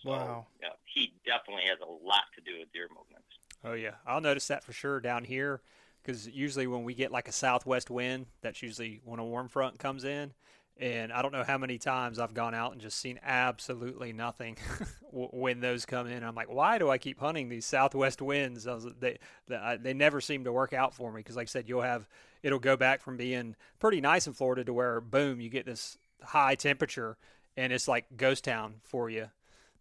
So, 0.04 0.12
Wow. 0.12 0.47
Yeah, 0.62 0.69
heat 0.93 1.13
definitely 1.25 1.69
has 1.69 1.80
a 1.80 2.06
lot 2.06 2.25
to 2.36 2.41
do 2.41 2.60
with 2.60 2.73
deer 2.73 2.89
movements. 2.89 3.28
Oh 3.63 3.73
yeah, 3.73 3.95
I'll 4.06 4.21
notice 4.21 4.47
that 4.47 4.63
for 4.63 4.73
sure 4.73 4.99
down 4.99 5.23
here 5.23 5.62
because 6.04 6.28
usually 6.28 6.67
when 6.67 6.84
we 6.84 6.93
get 6.93 7.12
like 7.12 7.28
a 7.28 7.32
southwest 7.32 7.89
wind, 7.89 8.28
that's 8.41 8.62
usually 8.62 9.01
when 9.04 9.19
a 9.19 9.25
warm 9.25 9.47
front 9.47 9.80
comes 9.80 10.04
in. 10.04 10.34
And 10.78 11.13
I 11.13 11.21
don't 11.21 11.32
know 11.32 11.45
how 11.45 11.58
many 11.58 11.78
times 11.78 12.19
I've 12.19 12.34
gone 12.34 12.54
out 12.54 12.73
and 12.73 12.82
just 12.82 12.99
seen 12.99 13.17
absolutely 13.23 14.12
nothing 14.12 14.58
when 15.12 15.62
those 15.62 15.86
come 15.86 16.06
in. 16.06 16.21
I'm 16.21 16.36
like, 16.36 16.51
why 16.51 16.78
do 16.78 16.89
I 16.89 16.97
keep 16.97 17.17
hunting 17.17 17.47
these 17.47 17.65
southwest 17.65 18.21
winds? 18.21 18.67
I 18.67 18.73
was, 18.73 18.86
they 18.99 19.17
they, 19.47 19.78
they 19.82 19.93
never 19.93 20.19
seem 20.19 20.43
to 20.43 20.51
work 20.51 20.73
out 20.73 20.93
for 20.93 21.12
me 21.13 21.19
because, 21.19 21.38
like 21.38 21.47
I 21.47 21.49
said, 21.49 21.69
you'll 21.69 21.82
have 21.82 22.08
it'll 22.45 22.60
go 22.60 22.77
back 22.77 23.01
from 23.01 23.17
being 23.17 23.55
pretty 23.79 23.99
nice 23.99 24.27
in 24.27 24.34
Florida 24.34 24.63
to 24.63 24.71
where 24.71 25.01
boom, 25.01 25.41
you 25.41 25.49
get 25.49 25.65
this 25.65 25.97
high 26.21 26.53
temperature 26.53 27.17
and 27.58 27.73
it's 27.73 27.88
like 27.88 28.05
ghost 28.15 28.43
town 28.43 28.75
for 28.84 29.10
you. 29.10 29.29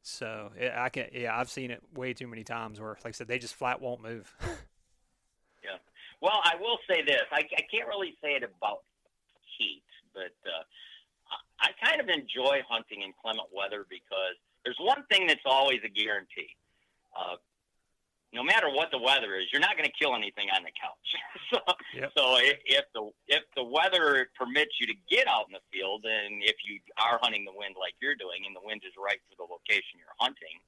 So 0.01 0.51
it, 0.59 0.73
I 0.75 0.89
can, 0.89 1.09
yeah, 1.13 1.39
I've 1.39 1.51
seen 1.51 1.71
it 1.71 1.83
way 1.95 2.15
too 2.15 2.27
many 2.27 2.43
times 2.43 2.81
where, 2.81 2.97
like 3.05 3.09
I 3.09 3.11
said, 3.11 3.29
they 3.29 3.39
just 3.39 3.55
flat 3.55 3.81
won't 3.81 4.03
move. 4.03 4.35
Yeah. 5.65 5.81
Well, 6.21 6.43
I 6.45 6.61
will 6.61 6.77
say 6.87 7.01
this: 7.01 7.25
I, 7.33 7.39
I 7.39 7.63
can't 7.73 7.89
really 7.89 8.15
say 8.23 8.33
it 8.37 8.43
about 8.43 8.83
heat, 9.57 9.83
but 10.13 10.37
uh, 10.45 10.61
I 11.59 11.71
kind 11.83 12.03
of 12.03 12.11
enjoy 12.11 12.61
hunting 12.69 13.01
in 13.01 13.15
clement 13.17 13.49
weather 13.51 13.87
because 13.89 14.37
there's 14.63 14.77
one 14.79 15.05
thing 15.11 15.27
that's 15.27 15.41
always 15.47 15.81
a 15.83 15.89
guarantee. 15.89 16.53
Uh, 17.17 17.37
no 18.35 18.43
matter 18.43 18.67
what 18.67 18.91
the 18.91 18.99
weather 18.99 19.39
is, 19.39 19.47
you're 19.55 19.63
not 19.63 19.79
going 19.79 19.87
to 19.87 19.95
kill 19.95 20.19
anything 20.19 20.51
on 20.51 20.67
the 20.67 20.75
couch. 20.75 21.09
so, 21.55 21.63
Yep. 21.95 22.11
so 22.19 22.25
if, 22.43 22.59
if 22.67 22.85
the 22.91 23.07
if 23.31 23.47
the 23.55 23.63
weather 23.63 24.27
permits 24.35 24.75
you 24.83 24.91
to 24.91 24.99
get 25.07 25.31
out 25.31 25.47
in 25.47 25.55
the 25.55 25.63
field, 25.71 26.03
and 26.03 26.43
if 26.43 26.59
you 26.67 26.83
are 26.99 27.23
hunting 27.23 27.47
the 27.47 27.55
wind 27.55 27.79
like 27.79 27.95
you're 28.03 28.19
doing, 28.19 28.43
and 28.43 28.51
the 28.53 28.65
wind 28.67 28.83
is 28.83 28.93
right 28.99 29.23
for 29.31 29.39
the 29.39 29.47
location 29.47 30.03
you're 30.03 30.19
hunting, 30.19 30.59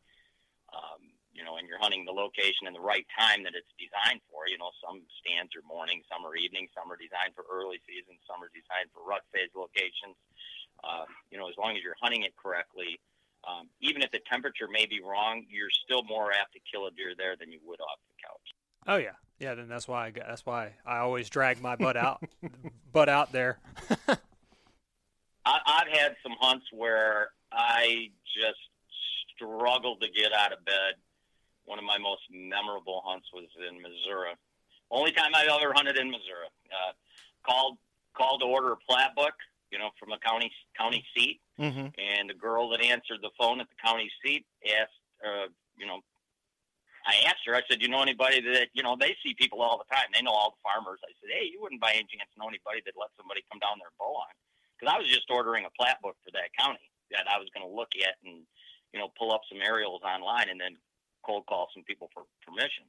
um, 0.70 1.10
you 1.34 1.42
know, 1.42 1.58
and 1.58 1.66
you're 1.66 1.82
hunting 1.82 2.06
the 2.06 2.14
location 2.14 2.70
in 2.70 2.72
the 2.72 2.80
right 2.80 3.04
time 3.18 3.42
that 3.42 3.58
it's 3.58 3.68
designed 3.76 4.22
for. 4.30 4.46
You 4.46 4.62
know, 4.62 4.70
some 4.78 5.02
stands 5.18 5.50
are 5.58 5.66
morning, 5.66 6.06
some 6.06 6.22
are 6.22 6.38
evening, 6.38 6.70
some 6.70 6.86
are 6.86 6.96
designed 6.96 7.34
for 7.34 7.42
early 7.50 7.82
season, 7.84 8.14
some 8.30 8.38
are 8.40 8.52
designed 8.54 8.94
for 8.94 9.02
rut 9.02 9.26
phase 9.34 9.50
locations. 9.58 10.14
Um, 10.86 11.10
you 11.34 11.36
know, 11.40 11.50
as 11.50 11.58
long 11.58 11.74
as 11.74 11.82
you're 11.82 11.98
hunting 11.98 12.22
it 12.22 12.32
correctly, 12.38 13.02
um, 13.46 13.68
even 13.80 14.02
if 14.02 14.10
the 14.10 14.20
temperature 14.30 14.68
may 14.70 14.86
be 14.86 15.00
wrong, 15.00 15.44
you're 15.48 15.70
still 15.84 16.02
more 16.04 16.32
apt 16.32 16.52
to 16.54 16.60
kill 16.70 16.86
a 16.86 16.90
deer 16.90 17.12
there 17.16 17.36
than 17.38 17.52
you 17.52 17.60
would 17.64 17.80
off 17.80 17.98
the 18.08 18.22
couch. 18.26 18.54
Oh 18.86 18.96
yeah, 18.96 19.16
yeah. 19.38 19.54
Then 19.54 19.68
that's 19.68 19.86
why 19.88 20.06
I 20.06 20.10
got, 20.10 20.26
that's 20.28 20.44
why 20.44 20.72
I 20.84 20.98
always 20.98 21.28
drag 21.30 21.60
my 21.60 21.76
butt 21.76 21.96
out, 21.96 22.22
butt 22.92 23.08
out 23.08 23.32
there. 23.32 23.58
I, 24.08 25.58
I've 25.66 25.88
had 25.88 26.16
some 26.22 26.34
hunts 26.40 26.66
where 26.72 27.30
I 27.52 28.10
just 28.36 28.58
struggled 29.34 30.00
to 30.02 30.08
get 30.10 30.32
out 30.32 30.52
of 30.52 30.64
bed. 30.64 30.94
One 31.64 31.78
of 31.78 31.84
my 31.84 31.98
most 31.98 32.22
memorable 32.30 33.02
hunts 33.04 33.26
was 33.32 33.46
in 33.68 33.76
Missouri. 33.82 34.30
Only 34.90 35.12
time 35.12 35.32
I've 35.34 35.48
ever 35.48 35.72
hunted 35.74 35.96
in 35.98 36.10
Missouri. 36.10 36.46
Uh, 36.70 36.92
called 37.44 37.78
called 38.16 38.40
to 38.40 38.46
order 38.46 38.72
a 38.72 38.76
plat 38.88 39.14
book, 39.14 39.34
you 39.70 39.78
know, 39.78 39.90
from 39.98 40.12
a 40.12 40.18
county 40.18 40.50
county 40.78 41.04
seat, 41.16 41.40
Mm-hmm. 41.56 41.88
and 41.96 42.28
the 42.28 42.36
girl 42.36 42.68
that 42.68 42.84
answered 42.84 43.24
the 43.24 43.32
phone 43.40 43.60
at 43.64 43.68
the 43.72 43.80
county 43.80 44.12
seat 44.20 44.44
asked, 44.68 45.00
uh, 45.24 45.48
you 45.80 45.86
know, 45.88 46.04
I 47.08 47.16
asked 47.24 47.46
her. 47.46 47.54
I 47.56 47.62
said, 47.70 47.80
"You 47.80 47.88
know 47.88 48.02
anybody 48.02 48.42
that 48.42 48.68
you 48.74 48.82
know? 48.82 48.96
They 48.98 49.16
see 49.24 49.32
people 49.38 49.62
all 49.62 49.78
the 49.78 49.88
time. 49.88 50.10
They 50.12 50.20
know 50.20 50.34
all 50.36 50.52
the 50.58 50.60
farmers." 50.66 51.00
I 51.06 51.14
said, 51.22 51.30
"Hey, 51.32 51.46
you 51.48 51.62
wouldn't 51.62 51.80
by 51.80 51.92
any 51.96 52.04
chance 52.10 52.28
know 52.36 52.50
anybody 52.50 52.82
that 52.84 52.98
let 52.98 53.08
somebody 53.16 53.40
come 53.48 53.62
down 53.62 53.78
there 53.78 53.88
and 53.88 53.96
bow 53.96 54.10
on?" 54.20 54.34
Because 54.76 54.92
I 54.92 54.98
was 54.98 55.08
just 55.08 55.30
ordering 55.30 55.64
a 55.64 55.72
plat 55.78 56.02
book 56.02 56.18
for 56.20 56.28
that 56.36 56.52
county 56.58 56.90
that 57.14 57.24
I 57.30 57.38
was 57.38 57.48
going 57.54 57.64
to 57.64 57.70
look 57.72 57.94
at 58.02 58.18
and 58.26 58.42
you 58.92 58.98
know 58.98 59.08
pull 59.16 59.32
up 59.32 59.46
some 59.48 59.62
aerials 59.62 60.02
online 60.02 60.50
and 60.50 60.60
then 60.60 60.76
cold 61.24 61.46
call 61.46 61.70
some 61.72 61.86
people 61.86 62.10
for 62.12 62.26
permission. 62.44 62.84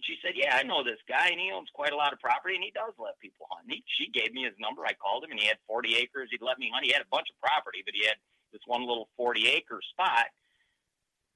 She 0.00 0.16
said, 0.22 0.32
"Yeah, 0.36 0.54
I 0.56 0.62
know 0.62 0.84
this 0.84 1.02
guy, 1.08 1.28
and 1.28 1.40
he 1.40 1.50
owns 1.50 1.68
quite 1.74 1.92
a 1.92 1.96
lot 1.96 2.12
of 2.12 2.20
property, 2.20 2.54
and 2.54 2.64
he 2.64 2.70
does 2.70 2.94
let 2.98 3.18
people 3.18 3.46
hunt." 3.50 3.66
And 3.66 3.72
he, 3.72 3.84
she 3.98 4.10
gave 4.10 4.32
me 4.32 4.44
his 4.44 4.54
number. 4.58 4.86
I 4.86 4.94
called 4.94 5.24
him, 5.24 5.32
and 5.32 5.40
he 5.40 5.46
had 5.46 5.58
40 5.66 5.96
acres. 5.96 6.28
He'd 6.30 6.42
let 6.42 6.58
me 6.58 6.70
hunt. 6.72 6.86
He 6.86 6.92
had 6.92 7.02
a 7.02 7.10
bunch 7.10 7.28
of 7.30 7.36
property, 7.40 7.82
but 7.84 7.94
he 7.94 8.06
had 8.06 8.16
this 8.52 8.62
one 8.66 8.86
little 8.86 9.08
40 9.16 9.46
acre 9.48 9.80
spot. 9.90 10.26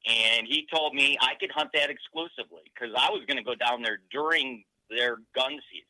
And 0.06 0.46
he 0.48 0.66
told 0.72 0.94
me 0.94 1.16
I 1.20 1.34
could 1.38 1.50
hunt 1.52 1.70
that 1.74 1.90
exclusively 1.90 2.62
because 2.74 2.94
I 2.98 3.10
was 3.10 3.22
going 3.26 3.36
to 3.36 3.44
go 3.44 3.54
down 3.54 3.82
there 3.82 4.00
during 4.10 4.64
their 4.90 5.18
gun 5.34 5.58
season. 5.70 5.86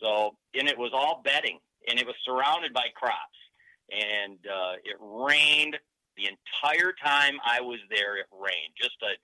So, 0.00 0.36
and 0.54 0.68
it 0.68 0.76
was 0.76 0.90
all 0.92 1.22
bedding, 1.24 1.58
and 1.88 1.98
it 1.98 2.06
was 2.06 2.16
surrounded 2.24 2.72
by 2.74 2.86
crops, 2.94 3.38
and 3.90 4.38
uh, 4.46 4.74
it 4.84 4.96
rained 5.00 5.78
the 6.16 6.28
entire 6.28 6.92
time 7.02 7.38
I 7.44 7.60
was 7.60 7.78
there. 7.90 8.18
It 8.18 8.26
rained 8.32 8.74
just 8.76 8.96
a 9.02 9.14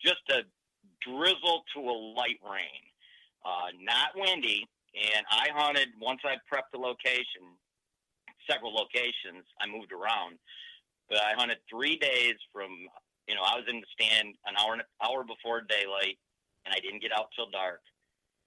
just 0.00 0.22
a 0.30 0.42
drizzle 1.00 1.64
to 1.74 1.80
a 1.80 1.96
light 2.16 2.40
rain, 2.44 2.82
uh, 3.44 3.70
not 3.82 4.16
windy. 4.16 4.66
And 4.94 5.24
I 5.30 5.48
hunted 5.54 5.88
once 6.00 6.20
I 6.24 6.36
prepped 6.50 6.72
the 6.72 6.78
location, 6.78 7.54
several 8.50 8.74
locations. 8.74 9.44
I 9.60 9.66
moved 9.66 9.92
around, 9.92 10.38
but 11.08 11.18
I 11.18 11.34
hunted 11.36 11.58
three 11.70 11.96
days 11.96 12.34
from. 12.52 12.70
You 13.28 13.34
know, 13.34 13.44
I 13.44 13.60
was 13.60 13.68
in 13.68 13.84
the 13.84 13.90
stand 13.92 14.34
an 14.48 14.56
hour 14.56 14.80
hour 15.04 15.22
before 15.22 15.60
daylight, 15.60 16.16
and 16.64 16.72
I 16.74 16.80
didn't 16.80 17.02
get 17.02 17.12
out 17.12 17.28
till 17.36 17.50
dark. 17.50 17.80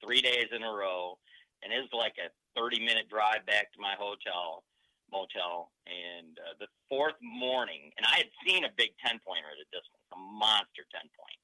Three 0.04 0.22
days 0.22 0.50
in 0.50 0.64
a 0.64 0.72
row, 0.74 1.20
and 1.62 1.72
it 1.72 1.78
was 1.78 1.94
like 1.94 2.18
a 2.18 2.34
30 2.58 2.80
minute 2.82 3.08
drive 3.10 3.46
back 3.46 3.72
to 3.74 3.80
my 3.80 3.94
hotel 3.98 4.64
motel 5.12 5.72
and 5.86 6.40
uh, 6.40 6.56
the 6.60 6.68
fourth 6.88 7.20
morning 7.20 7.92
and 8.00 8.08
i 8.08 8.16
had 8.24 8.32
seen 8.48 8.64
a 8.64 8.72
big 8.80 8.96
10 9.04 9.20
pointer 9.28 9.48
at 9.52 9.60
a 9.60 9.68
distance 9.68 10.04
a 10.16 10.18
monster 10.18 10.88
10 10.88 11.04
point 11.12 11.40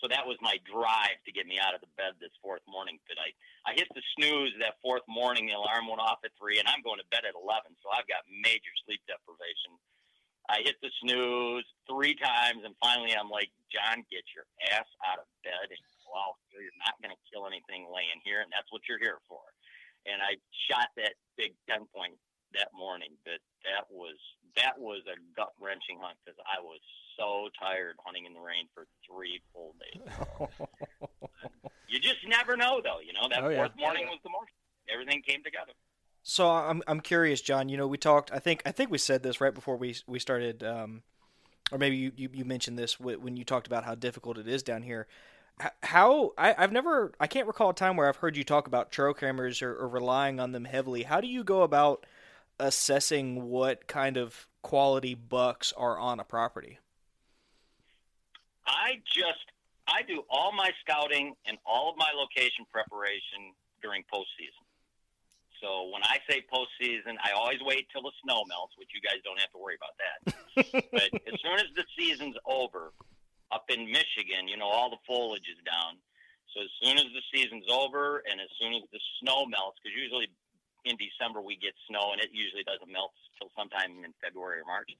so 0.00 0.08
that 0.08 0.26
was 0.26 0.36
my 0.44 0.60
drive 0.68 1.16
to 1.24 1.32
get 1.32 1.48
me 1.48 1.56
out 1.60 1.74
of 1.74 1.80
the 1.80 1.92
bed 1.96 2.14
this 2.20 2.32
fourth 2.40 2.64
morning 2.68 2.98
but 3.08 3.16
i 3.20 3.72
hit 3.74 3.88
the 3.94 4.04
snooze 4.16 4.52
that 4.60 4.80
fourth 4.80 5.06
morning 5.08 5.46
the 5.46 5.56
alarm 5.56 5.88
went 5.88 6.02
off 6.02 6.20
at 6.24 6.34
3 6.38 6.58
and 6.60 6.68
i'm 6.68 6.84
going 6.84 7.00
to 7.00 7.08
bed 7.12 7.24
at 7.24 7.36
11 7.36 7.72
so 7.80 7.88
i've 7.94 8.08
got 8.08 8.24
major 8.28 8.74
sleep 8.84 9.00
deprivation 9.08 9.72
i 10.52 10.60
hit 10.62 10.76
the 10.84 10.92
snooze 11.02 11.66
three 11.88 12.16
times 12.16 12.64
and 12.64 12.76
finally 12.78 13.16
i'm 13.16 13.30
like 13.32 13.50
john 13.72 14.04
get 14.12 14.24
your 14.36 14.44
ass 14.72 14.88
out 15.08 15.20
of 15.20 15.26
bed 15.44 15.68
and 15.70 15.80
go 16.04 16.12
out 16.16 16.38
you're 16.56 16.80
not 16.80 16.96
going 17.04 17.12
to 17.12 17.22
kill 17.28 17.44
anything 17.44 17.84
laying 17.92 18.20
here 18.24 18.40
and 18.40 18.48
that's 18.48 18.68
what 18.72 18.80
you're 18.88 19.00
here 19.02 19.20
for 19.28 19.44
and 20.06 20.22
I 20.22 20.38
shot 20.70 20.88
that 20.96 21.18
big 21.36 21.52
ten 21.68 21.84
point 21.90 22.14
that 22.54 22.70
morning. 22.72 23.12
But 23.26 23.42
that 23.66 23.90
was 23.90 24.16
that 24.54 24.78
was 24.78 25.02
a 25.10 25.18
gut 25.34 25.52
wrenching 25.60 25.98
hunt 26.00 26.16
because 26.22 26.38
I 26.46 26.62
was 26.62 26.80
so 27.16 27.48
tired 27.58 27.96
hunting 28.04 28.26
in 28.26 28.34
the 28.34 28.40
rain 28.40 28.66
for 28.74 28.86
three 29.08 29.40
full 29.52 29.74
days. 29.80 30.02
you 31.88 31.98
just 32.00 32.26
never 32.26 32.56
know, 32.56 32.80
though. 32.82 32.98
You 33.04 33.12
know 33.12 33.28
that 33.30 33.42
Oh, 33.42 33.48
yeah. 33.48 33.56
fourth 33.58 33.76
morning 33.78 34.06
was 34.06 34.18
the 34.22 34.30
morning. 34.30 34.52
Everything 34.92 35.22
came 35.22 35.42
together. 35.42 35.72
So 36.22 36.48
I'm 36.50 36.82
I'm 36.86 37.00
curious, 37.00 37.40
John. 37.40 37.68
You 37.68 37.76
know, 37.76 37.86
we 37.86 37.98
talked. 37.98 38.30
I 38.32 38.38
think 38.38 38.62
I 38.66 38.72
think 38.72 38.90
we 38.90 38.98
said 38.98 39.22
this 39.22 39.40
right 39.40 39.54
before 39.54 39.76
we 39.76 39.94
we 40.06 40.18
started, 40.18 40.62
um, 40.64 41.02
or 41.70 41.78
maybe 41.78 41.96
you, 41.96 42.12
you, 42.16 42.28
you 42.32 42.44
mentioned 42.44 42.78
this 42.78 42.98
when 42.98 43.36
you 43.36 43.44
talked 43.44 43.66
about 43.66 43.84
how 43.84 43.94
difficult 43.94 44.36
it 44.38 44.48
is 44.48 44.62
down 44.62 44.82
here. 44.82 45.06
How 45.84 46.32
I, 46.36 46.54
I've 46.58 46.72
never 46.72 47.12
I 47.20 47.26
can't 47.28 47.46
recall 47.46 47.70
a 47.70 47.74
time 47.74 47.96
where 47.96 48.08
I've 48.08 48.16
heard 48.16 48.36
you 48.36 48.44
talk 48.44 48.66
about 48.66 48.90
trail 48.90 49.14
cameras 49.14 49.62
or, 49.62 49.74
or 49.74 49.88
relying 49.88 50.38
on 50.40 50.52
them 50.52 50.64
heavily. 50.64 51.04
How 51.04 51.20
do 51.20 51.28
you 51.28 51.44
go 51.44 51.62
about 51.62 52.04
assessing 52.58 53.48
what 53.48 53.86
kind 53.86 54.16
of 54.16 54.48
quality 54.62 55.14
bucks 55.14 55.72
are 55.76 55.98
on 55.98 56.18
a 56.20 56.24
property? 56.24 56.78
I 58.66 59.00
just 59.06 59.46
I 59.88 60.02
do 60.02 60.22
all 60.28 60.52
my 60.52 60.70
scouting 60.82 61.34
and 61.46 61.58
all 61.64 61.90
of 61.90 61.96
my 61.96 62.10
location 62.14 62.66
preparation 62.70 63.54
during 63.80 64.02
postseason. 64.12 64.66
So 65.62 65.88
when 65.88 66.02
I 66.02 66.18
say 66.28 66.44
postseason, 66.52 67.16
I 67.22 67.32
always 67.32 67.60
wait 67.64 67.88
till 67.90 68.02
the 68.02 68.12
snow 68.22 68.44
melts, 68.44 68.74
which 68.76 68.90
you 68.92 69.00
guys 69.00 69.22
don't 69.24 69.40
have 69.40 69.50
to 69.52 69.58
worry 69.58 69.78
about 69.78 69.96
that. 69.96 70.18
but 70.92 71.08
as 71.32 71.40
soon 71.40 71.56
as 71.56 71.70
the 71.74 71.86
season's 71.96 72.36
over, 72.44 72.92
up 73.52 73.64
in 73.70 73.86
Michigan, 73.86 74.48
you 74.50 74.56
know, 74.58 74.66
all 74.66 74.90
the 74.90 75.00
foliage 75.06 75.48
is 75.48 75.56
down. 75.64 75.96
So 76.52 76.60
as 76.60 76.72
soon 76.82 76.98
as 76.98 77.08
the 77.14 77.24
season's 77.32 77.64
over 77.70 78.22
and 78.30 78.40
as 78.40 78.50
soon 78.60 78.74
as 78.74 78.82
the 78.92 79.00
snow 79.22 79.46
melts, 79.46 79.78
because 79.80 79.96
usually 79.96 80.28
in 80.84 80.96
December 80.96 81.40
we 81.40 81.56
get 81.56 81.72
snow, 81.88 82.12
and 82.12 82.20
it 82.20 82.30
usually 82.32 82.64
doesn't 82.64 82.90
melt 82.90 83.12
till 83.38 83.50
sometime 83.56 84.02
in 84.04 84.12
February 84.22 84.60
or 84.60 84.66
March. 84.66 84.90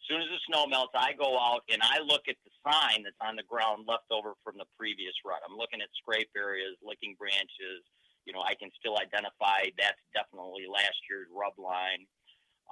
As 0.00 0.08
soon 0.08 0.24
as 0.24 0.32
the 0.32 0.40
snow 0.48 0.64
melts, 0.64 0.96
I 0.96 1.12
go 1.12 1.36
out 1.36 1.60
and 1.68 1.84
I 1.84 2.00
look 2.00 2.24
at 2.24 2.40
the 2.40 2.52
sign 2.64 3.04
that's 3.04 3.20
on 3.20 3.36
the 3.36 3.44
ground 3.44 3.84
left 3.84 4.08
over 4.08 4.32
from 4.40 4.56
the 4.56 4.64
previous 4.80 5.12
rut. 5.28 5.44
I'm 5.44 5.60
looking 5.60 5.84
at 5.84 5.92
scrape 5.92 6.32
areas, 6.32 6.80
licking 6.80 7.20
branches. 7.20 7.84
You 8.24 8.32
know, 8.32 8.40
I 8.40 8.56
can 8.56 8.72
still 8.80 8.96
identify 8.96 9.68
that's 9.76 10.00
definitely 10.16 10.64
last 10.72 10.96
year's 11.04 11.28
rub 11.28 11.52
line. 11.60 12.08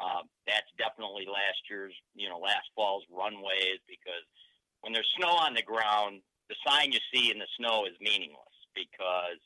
Uh, 0.01 0.25
that's 0.49 0.73
definitely 0.81 1.29
last 1.29 1.61
year's, 1.69 1.93
you 2.17 2.33
know, 2.33 2.41
last 2.41 2.65
fall's 2.73 3.05
runways 3.13 3.83
because 3.85 4.25
when 4.81 4.97
there's 4.97 5.09
snow 5.21 5.37
on 5.37 5.53
the 5.53 5.63
ground, 5.63 6.25
the 6.49 6.57
sign 6.65 6.97
you 6.97 7.03
see 7.13 7.29
in 7.29 7.39
the 7.39 7.51
snow 7.61 7.85
is 7.85 7.99
meaningless 8.01 8.57
because 8.73 9.43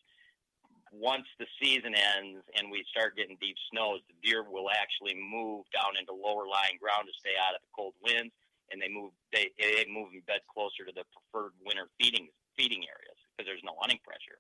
once 0.92 1.24
the 1.40 1.46
season 1.56 1.96
ends 1.96 2.44
and 2.56 2.70
we 2.70 2.84
start 2.92 3.16
getting 3.16 3.36
deep 3.40 3.56
snows, 3.72 4.00
the 4.06 4.16
deer 4.20 4.44
will 4.44 4.68
actually 4.68 5.16
move 5.16 5.64
down 5.72 5.96
into 5.98 6.12
lower 6.12 6.46
lying 6.46 6.76
ground 6.76 7.08
to 7.08 7.14
stay 7.18 7.32
out 7.40 7.56
of 7.56 7.64
the 7.64 7.72
cold 7.74 7.96
winds, 8.04 8.32
and 8.70 8.80
they 8.80 8.92
move 8.92 9.10
they 9.32 9.48
they 9.58 9.88
move 9.88 10.12
and 10.12 10.24
bed 10.26 10.44
closer 10.52 10.84
to 10.84 10.92
the 10.92 11.04
preferred 11.10 11.56
winter 11.64 11.88
feeding 11.98 12.28
feeding 12.56 12.84
areas 12.84 13.16
because 13.32 13.48
there's 13.48 13.64
no 13.64 13.72
hunting 13.80 14.00
pressure. 14.04 14.36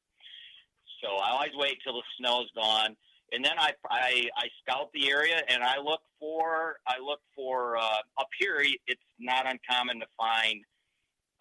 So 1.00 1.16
I 1.16 1.32
always 1.32 1.56
wait 1.56 1.80
till 1.82 1.96
the 1.96 2.06
snow's 2.20 2.52
gone, 2.54 2.94
and 3.32 3.44
then 3.44 3.56
I 3.56 3.72
I, 3.88 4.28
I 4.36 4.46
scout 4.60 4.92
the 4.92 5.10
area 5.10 5.40
and 5.48 5.64
I 5.64 5.80
look 5.80 6.04
for 6.20 6.76
I 6.86 7.00
look 7.00 7.20
for 7.34 7.78
uh, 7.78 8.04
up 8.20 8.28
here. 8.38 8.60
It's 8.60 9.08
not 9.18 9.48
uncommon 9.48 10.00
to 10.00 10.06
find 10.20 10.62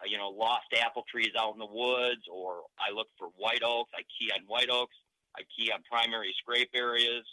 you 0.06 0.18
know, 0.18 0.28
lost 0.28 0.66
apple 0.80 1.04
trees 1.10 1.32
out 1.38 1.52
in 1.54 1.58
the 1.58 1.66
woods, 1.66 2.22
or 2.30 2.62
I 2.78 2.92
look 2.94 3.08
for 3.18 3.28
white 3.36 3.62
oaks. 3.62 3.90
I 3.94 4.02
key 4.18 4.30
on 4.32 4.42
white 4.46 4.70
oaks. 4.70 4.96
I 5.36 5.42
key 5.56 5.70
on 5.72 5.80
primary 5.90 6.34
scrape 6.38 6.70
areas. 6.74 7.24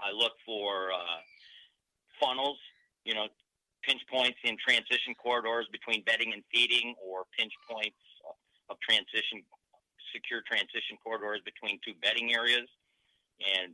I 0.00 0.12
look 0.12 0.32
for 0.44 0.92
uh, 0.92 1.20
funnels, 2.20 2.58
you 3.04 3.14
know, 3.14 3.26
pinch 3.82 4.02
points 4.10 4.38
in 4.44 4.56
transition 4.58 5.14
corridors 5.14 5.66
between 5.72 6.02
bedding 6.04 6.32
and 6.32 6.42
feeding, 6.52 6.94
or 7.02 7.24
pinch 7.36 7.52
points 7.68 7.98
of 8.70 8.76
transition, 8.80 9.42
secure 10.12 10.42
transition 10.46 10.98
corridors 11.02 11.40
between 11.44 11.80
two 11.84 11.94
bedding 12.02 12.34
areas. 12.34 12.68
And 13.40 13.72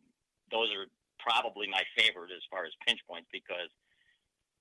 those 0.52 0.68
are 0.72 0.86
probably 1.18 1.66
my 1.68 1.82
favorite 1.96 2.30
as 2.30 2.44
far 2.50 2.64
as 2.64 2.72
pinch 2.86 3.00
points 3.08 3.28
because 3.32 3.72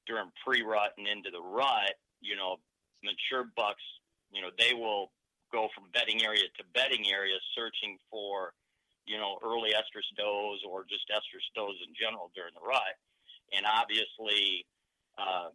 during 0.08 0.32
pre-rut 0.44 0.96
and 0.98 1.08
into 1.08 1.30
the 1.32 1.42
rut, 1.42 1.96
you 2.20 2.36
know, 2.36 2.58
mature 3.04 3.46
bucks, 3.56 3.84
you 4.32 4.42
know, 4.42 4.50
they 4.58 4.74
will 4.74 5.12
go 5.52 5.70
from 5.76 5.92
bedding 5.94 6.26
area 6.26 6.50
to 6.58 6.64
bedding 6.74 7.06
area 7.12 7.38
searching 7.54 8.00
for, 8.10 8.58
you 9.06 9.22
know, 9.22 9.38
early 9.46 9.78
estrus 9.78 10.08
does 10.18 10.64
or 10.66 10.82
just 10.90 11.06
estrus 11.14 11.46
does 11.54 11.78
in 11.86 11.94
general 11.94 12.34
during 12.34 12.56
the 12.58 12.66
rut. 12.66 12.98
And 13.54 13.68
obviously, 13.70 14.66
uh, 15.22 15.54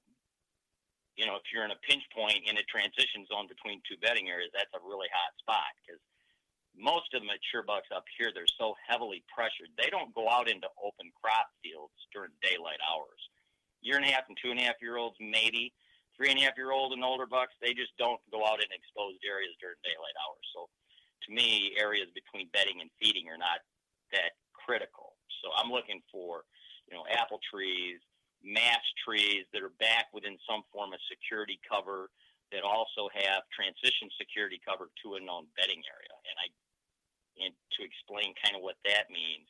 you 1.18 1.26
know, 1.26 1.34
if 1.34 1.50
you're 1.50 1.66
in 1.66 1.74
a 1.74 1.82
pinch 1.82 2.06
point 2.14 2.46
in 2.46 2.54
a 2.54 2.64
transition 2.70 3.26
zone 3.26 3.50
between 3.50 3.82
two 3.82 3.98
bedding 3.98 4.30
areas, 4.30 4.54
that's 4.54 4.70
a 4.70 4.82
really 4.86 5.10
hot 5.10 5.34
spot 5.42 5.66
because 5.82 5.98
most 6.78 7.10
of 7.10 7.26
the 7.26 7.26
mature 7.26 7.66
bucks 7.66 7.90
up 7.90 8.06
here, 8.14 8.30
they're 8.30 8.46
so 8.54 8.78
heavily 8.86 9.26
pressured. 9.26 9.74
They 9.74 9.90
don't 9.90 10.14
go 10.14 10.30
out 10.30 10.46
into 10.46 10.70
open 10.78 11.10
crop 11.18 11.50
fields 11.58 11.98
during 12.14 12.30
daylight 12.38 12.78
hours. 12.86 13.18
Year 13.82 13.98
and 13.98 14.06
a 14.06 14.14
half 14.14 14.30
and 14.30 14.38
two 14.38 14.54
and 14.54 14.62
a 14.62 14.62
half 14.62 14.78
year 14.78 14.94
olds, 14.94 15.18
maybe 15.18 15.74
three 16.18 16.34
and 16.34 16.42
a 16.42 16.42
half 16.42 16.58
year 16.58 16.74
old 16.74 16.92
and 16.92 17.06
older 17.06 17.30
bucks, 17.30 17.54
they 17.62 17.72
just 17.72 17.94
don't 17.94 18.18
go 18.34 18.42
out 18.42 18.58
in 18.58 18.66
exposed 18.74 19.22
areas 19.22 19.54
during 19.62 19.78
daylight 19.86 20.18
hours. 20.18 20.42
So 20.50 20.66
to 20.66 21.28
me, 21.30 21.78
areas 21.78 22.10
between 22.10 22.50
bedding 22.50 22.82
and 22.82 22.90
feeding 22.98 23.30
are 23.30 23.38
not 23.38 23.62
that 24.10 24.34
critical. 24.50 25.14
So 25.40 25.54
I'm 25.54 25.70
looking 25.70 26.02
for, 26.10 26.42
you 26.90 26.98
know, 26.98 27.06
apple 27.06 27.38
trees, 27.46 28.02
match 28.42 28.82
trees 29.06 29.46
that 29.54 29.62
are 29.62 29.74
back 29.78 30.10
within 30.10 30.34
some 30.42 30.66
form 30.74 30.90
of 30.90 30.98
security 31.06 31.62
cover 31.62 32.10
that 32.50 32.66
also 32.66 33.06
have 33.14 33.46
transition 33.54 34.10
security 34.18 34.58
cover 34.66 34.90
to 35.04 35.14
a 35.14 35.20
known 35.22 35.46
bedding 35.54 35.78
area. 35.86 36.16
And 36.26 36.36
I, 36.42 36.46
and 37.46 37.54
to 37.54 37.80
explain 37.86 38.34
kind 38.42 38.58
of 38.58 38.66
what 38.66 38.80
that 38.82 39.06
means, 39.14 39.46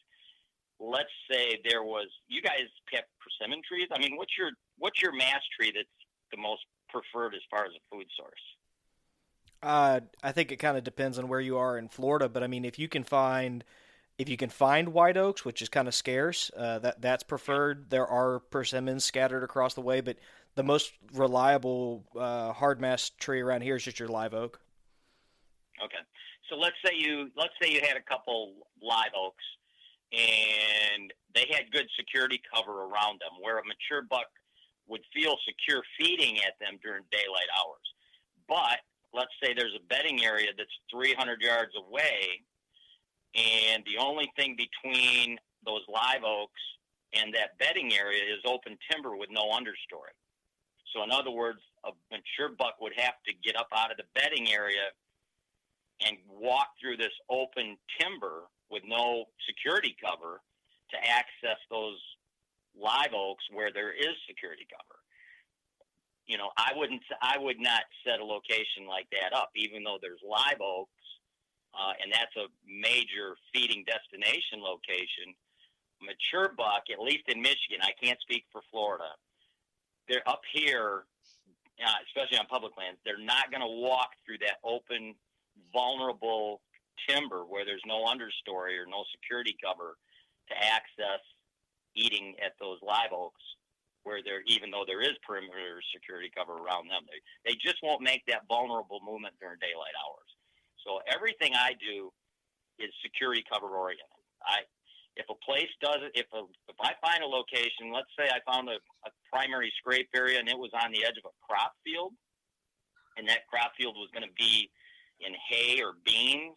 let's 0.80 1.12
say 1.30 1.58
there 1.64 1.82
was 1.82 2.06
you 2.28 2.42
guys 2.42 2.70
pick 2.90 3.06
persimmon 3.18 3.62
trees. 3.66 3.88
I 3.90 3.98
mean, 3.98 4.16
what's 4.16 4.36
your 4.38 4.50
what's 4.78 5.02
your 5.02 5.14
mass 5.14 5.42
tree 5.58 5.72
that's 5.74 5.97
the 6.30 6.40
most 6.40 6.62
preferred 6.88 7.34
as 7.34 7.40
far 7.50 7.64
as 7.64 7.72
a 7.72 7.94
food 7.94 8.06
source? 8.16 8.40
Uh, 9.62 10.00
I 10.22 10.32
think 10.32 10.52
it 10.52 10.56
kind 10.56 10.76
of 10.76 10.84
depends 10.84 11.18
on 11.18 11.28
where 11.28 11.40
you 11.40 11.58
are 11.58 11.76
in 11.78 11.88
Florida, 11.88 12.28
but 12.28 12.42
I 12.42 12.46
mean, 12.46 12.64
if 12.64 12.78
you 12.78 12.88
can 12.88 13.02
find 13.04 13.64
if 14.18 14.28
you 14.28 14.36
can 14.36 14.50
find 14.50 14.88
white 14.88 15.16
oaks, 15.16 15.44
which 15.44 15.62
is 15.62 15.68
kind 15.68 15.86
of 15.86 15.94
scarce, 15.94 16.50
uh, 16.56 16.80
that 16.80 17.00
that's 17.00 17.22
preferred. 17.22 17.90
There 17.90 18.06
are 18.06 18.40
persimmons 18.40 19.04
scattered 19.04 19.44
across 19.44 19.74
the 19.74 19.80
way, 19.80 20.00
but 20.00 20.16
the 20.56 20.64
most 20.64 20.92
reliable 21.14 22.04
uh, 22.18 22.52
hard 22.52 22.80
mass 22.80 23.10
tree 23.10 23.40
around 23.40 23.62
here 23.62 23.76
is 23.76 23.84
just 23.84 24.00
your 24.00 24.08
live 24.08 24.34
oak. 24.34 24.60
Okay, 25.82 26.02
so 26.50 26.56
let's 26.56 26.74
say 26.84 26.92
you 26.96 27.30
let's 27.36 27.52
say 27.62 27.70
you 27.70 27.80
had 27.80 27.96
a 27.96 28.02
couple 28.02 28.54
live 28.82 29.12
oaks, 29.16 29.44
and 30.12 31.12
they 31.34 31.46
had 31.52 31.70
good 31.70 31.86
security 31.96 32.40
cover 32.52 32.82
around 32.82 33.20
them, 33.20 33.38
where 33.40 33.58
a 33.58 33.62
mature 33.64 34.02
buck 34.02 34.26
would 34.88 35.02
feel 35.14 35.36
secure 35.46 35.82
feeding 35.98 36.38
at 36.38 36.58
them 36.60 36.78
during 36.82 37.04
daylight 37.10 37.50
hours. 37.56 37.86
But 38.48 38.80
let's 39.12 39.32
say 39.42 39.54
there's 39.54 39.76
a 39.76 39.86
bedding 39.88 40.24
area 40.24 40.48
that's 40.56 40.70
300 40.92 41.40
yards 41.40 41.72
away, 41.76 42.42
and 43.34 43.84
the 43.84 44.02
only 44.02 44.30
thing 44.36 44.56
between 44.56 45.38
those 45.64 45.82
live 45.88 46.24
oaks 46.24 46.60
and 47.14 47.32
that 47.34 47.58
bedding 47.58 47.92
area 47.94 48.22
is 48.24 48.40
open 48.44 48.76
timber 48.90 49.16
with 49.16 49.30
no 49.30 49.50
understory. 49.50 50.16
So, 50.92 51.02
in 51.02 51.10
other 51.10 51.30
words, 51.30 51.60
a 51.84 51.90
mature 52.10 52.54
buck 52.56 52.80
would 52.80 52.94
have 52.96 53.14
to 53.26 53.32
get 53.44 53.56
up 53.56 53.68
out 53.76 53.90
of 53.90 53.96
the 53.98 54.08
bedding 54.14 54.50
area 54.52 54.88
and 56.04 56.16
walk 56.28 56.68
through 56.80 56.96
this 56.96 57.12
open 57.28 57.76
timber 58.00 58.48
with 58.70 58.82
no 58.86 59.24
security 59.46 59.96
cover 60.02 60.40
to 60.90 60.96
access 60.96 61.58
those 61.70 61.98
live 62.80 63.12
oaks 63.14 63.44
where 63.52 63.72
there 63.72 63.92
is 63.92 64.14
security 64.26 64.66
cover. 64.70 64.98
You 66.26 66.36
know, 66.36 66.50
I 66.56 66.72
wouldn't, 66.76 67.02
I 67.22 67.38
would 67.38 67.58
not 67.58 67.82
set 68.04 68.20
a 68.20 68.24
location 68.24 68.86
like 68.86 69.08
that 69.12 69.34
up, 69.34 69.50
even 69.56 69.82
though 69.82 69.98
there's 70.00 70.20
live 70.22 70.60
oaks, 70.60 70.92
uh, 71.72 71.92
and 72.02 72.12
that's 72.12 72.36
a 72.36 72.52
major 72.68 73.36
feeding 73.52 73.84
destination 73.84 74.60
location. 74.60 75.32
Mature 76.00 76.52
buck, 76.56 76.84
at 76.92 77.00
least 77.00 77.24
in 77.28 77.40
Michigan, 77.40 77.80
I 77.82 77.92
can't 78.02 78.20
speak 78.20 78.44
for 78.52 78.60
Florida. 78.70 79.08
They're 80.08 80.26
up 80.28 80.42
here, 80.52 81.04
uh, 81.80 81.98
especially 82.06 82.38
on 82.38 82.46
public 82.46 82.76
lands. 82.76 83.00
They're 83.04 83.18
not 83.18 83.50
going 83.50 83.64
to 83.64 83.82
walk 83.82 84.12
through 84.24 84.38
that 84.44 84.60
open, 84.62 85.14
vulnerable 85.72 86.60
timber 87.08 87.44
where 87.44 87.64
there's 87.64 87.84
no 87.86 88.04
understory 88.04 88.76
or 88.76 88.86
no 88.86 89.04
security 89.10 89.56
cover 89.62 89.96
to 90.48 90.54
access 90.56 91.20
eating 91.94 92.34
at 92.44 92.52
those 92.60 92.78
live 92.82 93.12
oaks 93.12 93.42
where 94.04 94.22
there 94.24 94.40
even 94.46 94.70
though 94.70 94.84
there 94.86 95.02
is 95.02 95.12
perimeter 95.26 95.82
security 95.92 96.30
cover 96.32 96.56
around 96.56 96.88
them 96.88 97.04
they, 97.10 97.20
they 97.44 97.54
just 97.60 97.76
won't 97.82 98.00
make 98.00 98.24
that 98.26 98.48
vulnerable 98.48 99.00
movement 99.04 99.34
during 99.40 99.58
daylight 99.60 99.94
hours. 100.00 100.30
So 100.86 101.04
everything 101.10 101.52
i 101.54 101.74
do 101.76 102.12
is 102.78 102.88
security 103.02 103.44
cover 103.50 103.68
oriented. 103.68 104.22
I 104.40 104.64
if 105.18 105.26
a 105.26 105.38
place 105.44 105.68
does 105.82 105.98
it 106.06 106.14
if 106.14 106.30
a, 106.32 106.46
if 106.70 106.78
i 106.80 106.94
find 107.02 107.20
a 107.22 107.26
location 107.26 107.90
let's 107.92 108.08
say 108.16 108.30
i 108.30 108.38
found 108.46 108.70
a, 108.70 108.78
a 109.04 109.10
primary 109.28 109.72
scrape 109.76 110.08
area 110.14 110.38
and 110.38 110.48
it 110.48 110.56
was 110.56 110.70
on 110.72 110.94
the 110.94 111.04
edge 111.04 111.18
of 111.18 111.26
a 111.26 111.34
crop 111.42 111.74
field 111.84 112.14
and 113.18 113.28
that 113.28 113.44
crop 113.50 113.74
field 113.76 113.98
was 113.98 114.08
going 114.14 114.24
to 114.24 114.34
be 114.38 114.70
in 115.20 115.34
hay 115.50 115.82
or 115.82 115.98
beans 116.06 116.54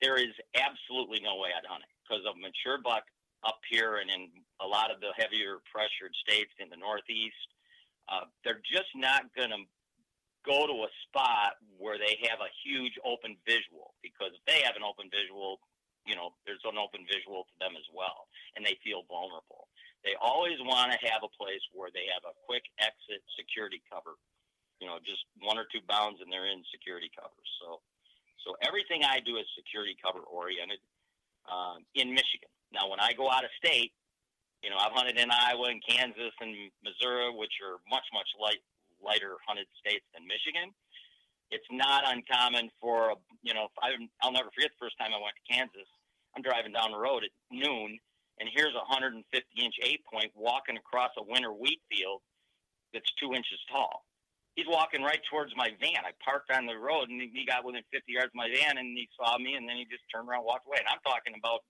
there 0.00 0.16
is 0.16 0.32
absolutely 0.56 1.20
no 1.20 1.36
way 1.36 1.52
i'd 1.52 1.68
hunt 1.68 1.84
it 1.84 1.92
because 2.02 2.24
of 2.24 2.34
mature 2.40 2.80
buck 2.80 3.04
up 3.44 3.60
here 3.68 4.00
and 4.00 4.10
in 4.10 4.28
a 4.60 4.66
lot 4.66 4.90
of 4.90 5.00
the 5.00 5.12
heavier 5.16 5.60
pressured 5.68 6.12
states 6.24 6.52
in 6.58 6.68
the 6.68 6.80
Northeast, 6.80 7.48
uh, 8.08 8.28
they're 8.44 8.64
just 8.64 8.92
not 8.96 9.28
going 9.36 9.52
to 9.52 9.62
go 10.44 10.68
to 10.68 10.76
a 10.84 10.90
spot 11.08 11.56
where 11.80 11.96
they 11.96 12.20
have 12.28 12.40
a 12.44 12.52
huge 12.64 12.96
open 13.04 13.36
visual 13.48 13.96
because 14.04 14.36
if 14.36 14.44
they 14.44 14.60
have 14.60 14.76
an 14.76 14.84
open 14.84 15.08
visual, 15.08 15.60
you 16.04 16.12
know, 16.12 16.36
there's 16.44 16.60
an 16.68 16.76
open 16.76 17.08
visual 17.08 17.48
to 17.48 17.54
them 17.56 17.72
as 17.80 17.88
well, 17.96 18.28
and 18.56 18.60
they 18.60 18.76
feel 18.84 19.08
vulnerable. 19.08 19.72
They 20.04 20.12
always 20.20 20.60
want 20.60 20.92
to 20.92 21.00
have 21.08 21.24
a 21.24 21.32
place 21.32 21.64
where 21.72 21.88
they 21.88 22.04
have 22.12 22.28
a 22.28 22.36
quick 22.44 22.68
exit 22.76 23.24
security 23.40 23.80
cover, 23.88 24.20
you 24.76 24.84
know, 24.84 25.00
just 25.00 25.24
one 25.40 25.56
or 25.56 25.64
two 25.72 25.80
bounds 25.88 26.20
and 26.20 26.28
they're 26.28 26.44
in 26.44 26.60
security 26.68 27.08
cover. 27.16 27.40
So, 27.64 27.80
so 28.44 28.52
everything 28.60 29.00
I 29.00 29.24
do 29.24 29.40
is 29.40 29.48
security 29.56 29.96
cover 29.96 30.20
oriented 30.28 30.84
um, 31.48 31.88
in 31.96 32.12
Michigan. 32.12 32.52
Now, 32.74 32.90
when 32.90 32.98
I 32.98 33.14
go 33.14 33.30
out 33.30 33.46
of 33.46 33.50
state, 33.54 33.94
you 34.62 34.70
know, 34.70 34.76
I've 34.76 34.92
hunted 34.92 35.14
in 35.16 35.30
Iowa 35.30 35.70
and 35.70 35.78
Kansas 35.86 36.34
and 36.40 36.50
Missouri, 36.82 37.30
which 37.30 37.54
are 37.62 37.78
much, 37.86 38.04
much 38.10 38.26
light, 38.40 38.58
lighter 38.98 39.38
hunted 39.46 39.70
states 39.78 40.02
than 40.10 40.26
Michigan. 40.26 40.74
It's 41.54 41.68
not 41.70 42.02
uncommon 42.08 42.72
for, 42.80 43.14
a, 43.14 43.16
you 43.44 43.54
know, 43.54 43.68
I, 43.78 43.94
I'll 44.24 44.34
never 44.34 44.50
forget 44.50 44.74
the 44.74 44.82
first 44.82 44.98
time 44.98 45.14
I 45.14 45.20
went 45.22 45.38
to 45.38 45.46
Kansas. 45.46 45.86
I'm 46.34 46.42
driving 46.42 46.74
down 46.74 46.90
the 46.90 46.98
road 46.98 47.22
at 47.22 47.30
noon, 47.52 48.00
and 48.40 48.50
here's 48.50 48.74
a 48.74 48.82
150 48.90 49.22
inch 49.22 49.76
eight 49.86 50.02
point 50.10 50.34
walking 50.34 50.74
across 50.74 51.14
a 51.14 51.22
winter 51.22 51.54
wheat 51.54 51.78
field 51.86 52.24
that's 52.90 53.06
two 53.22 53.36
inches 53.38 53.60
tall. 53.70 54.02
He's 54.56 54.66
walking 54.70 55.02
right 55.02 55.20
towards 55.30 55.50
my 55.54 55.74
van. 55.82 56.06
I 56.06 56.14
parked 56.22 56.50
on 56.50 56.66
the 56.66 56.78
road, 56.78 57.10
and 57.10 57.18
he 57.20 57.44
got 57.44 57.66
within 57.66 57.82
50 57.90 58.06
yards 58.06 58.30
of 58.30 58.38
my 58.38 58.50
van, 58.50 58.78
and 58.78 58.94
he 58.96 59.06
saw 59.18 59.36
me, 59.38 59.54
and 59.54 59.68
then 59.68 59.76
he 59.76 59.84
just 59.86 60.06
turned 60.10 60.30
around, 60.30 60.46
and 60.46 60.50
walked 60.50 60.66
away. 60.66 60.78
And 60.78 60.90
I'm 60.90 61.02
talking 61.02 61.34
about 61.34 61.66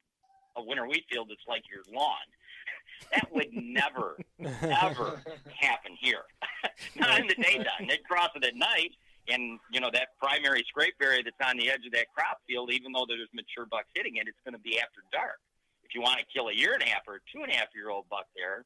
a 0.56 0.62
winter 0.62 0.86
wheat 0.86 1.04
field 1.10 1.28
that's 1.30 1.46
like 1.48 1.64
your 1.70 1.82
lawn. 1.94 2.26
That 3.12 3.32
would 3.32 3.52
never, 3.52 4.16
ever 4.40 5.22
happen 5.58 5.96
here. 6.00 6.22
Not 6.96 7.20
in 7.20 7.26
the 7.26 7.34
daytime. 7.34 7.86
They'd 7.88 8.04
cross 8.04 8.30
it 8.34 8.44
at 8.44 8.56
night, 8.56 8.92
and 9.28 9.58
you 9.70 9.80
know 9.80 9.90
that 9.92 10.18
primary 10.20 10.64
scrape 10.68 10.94
area 11.02 11.22
that's 11.22 11.50
on 11.50 11.56
the 11.56 11.70
edge 11.70 11.86
of 11.86 11.92
that 11.92 12.06
crop 12.14 12.40
field. 12.46 12.70
Even 12.72 12.92
though 12.92 13.04
there's 13.06 13.28
mature 13.34 13.66
bucks 13.66 13.88
hitting 13.94 14.16
it, 14.16 14.28
it's 14.28 14.40
going 14.44 14.54
to 14.54 14.62
be 14.62 14.78
after 14.78 15.02
dark. 15.12 15.38
If 15.84 15.94
you 15.94 16.00
want 16.00 16.18
to 16.18 16.26
kill 16.32 16.48
a 16.48 16.54
year 16.54 16.74
and 16.74 16.82
a 16.82 16.86
half 16.86 17.02
or 17.06 17.16
a 17.16 17.24
two 17.32 17.42
and 17.42 17.52
a 17.52 17.56
half 17.56 17.68
year 17.74 17.90
old 17.90 18.08
buck 18.08 18.26
there, 18.36 18.64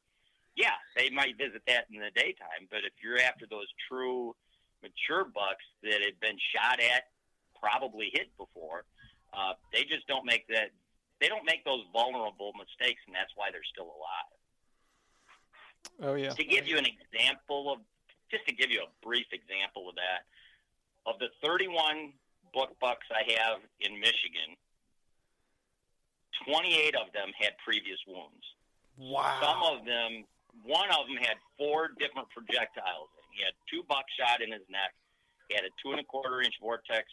yeah, 0.55 0.77
they 0.95 1.09
might 1.09 1.37
visit 1.37 1.61
that 1.67 1.85
in 1.91 1.99
the 1.99 2.11
daytime. 2.15 2.67
But 2.69 2.79
if 2.85 2.93
you're 3.03 3.19
after 3.19 3.45
those 3.49 3.67
true 3.87 4.35
mature 4.81 5.25
bucks 5.25 5.65
that 5.83 6.01
have 6.01 6.19
been 6.19 6.37
shot 6.55 6.79
at, 6.79 7.11
probably 7.59 8.09
hit 8.13 8.31
before, 8.37 8.85
uh, 9.33 9.53
they 9.73 9.83
just 9.83 10.07
don't 10.07 10.25
make 10.25 10.47
that 10.47 10.71
they 11.19 11.27
don't 11.27 11.45
make 11.45 11.63
those 11.65 11.83
vulnerable 11.91 12.53
mistakes, 12.55 13.01
and 13.07 13.15
that's 13.15 13.31
why 13.35 13.51
they're 13.51 13.67
still 13.71 13.91
alive. 13.91 14.31
Oh 16.01 16.15
yeah. 16.15 16.31
To 16.31 16.43
give 16.43 16.67
you 16.67 16.77
an 16.77 16.87
example 16.87 17.71
of, 17.71 17.79
just 18.31 18.45
to 18.47 18.53
give 18.55 18.71
you 18.71 18.81
a 18.81 18.91
brief 19.05 19.27
example 19.31 19.89
of 19.89 19.95
that, 19.95 20.23
of 21.05 21.19
the 21.19 21.27
31 21.43 22.13
book 22.53 22.75
bucks 22.79 23.07
I 23.11 23.23
have 23.39 23.59
in 23.79 23.99
Michigan, 23.99 24.55
28 26.47 26.95
of 26.95 27.11
them 27.11 27.31
had 27.35 27.51
previous 27.63 27.99
wounds. 28.07 28.43
Wow. 28.97 29.39
Some 29.43 29.59
of 29.63 29.85
them, 29.85 30.23
one 30.63 30.89
of 30.91 31.07
them 31.07 31.19
had 31.19 31.35
four 31.57 31.91
different 31.99 32.31
projectiles. 32.31 33.11
He 33.35 33.43
had 33.43 33.55
two 33.67 33.83
buckshot 33.87 34.41
in 34.41 34.51
his 34.51 34.63
neck. 34.71 34.95
He 35.47 35.55
had 35.55 35.63
a 35.63 35.73
two 35.83 35.91
and 35.91 35.99
a 35.99 36.07
quarter 36.07 36.41
inch 36.41 36.55
vortex 36.61 37.07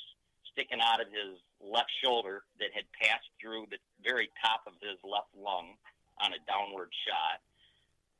sticking 0.57 0.81
out 0.81 1.05
of 1.05 1.13
his 1.13 1.37
left 1.61 1.93
shoulder 2.01 2.49
that 2.57 2.73
had 2.73 2.89
passed 2.97 3.29
through 3.37 3.69
the 3.69 3.77
very 4.01 4.33
top 4.41 4.65
of 4.65 4.73
his 4.81 4.97
left 5.05 5.29
lung 5.37 5.77
on 6.17 6.33
a 6.33 6.41
downward 6.49 6.89
shot. 7.05 7.45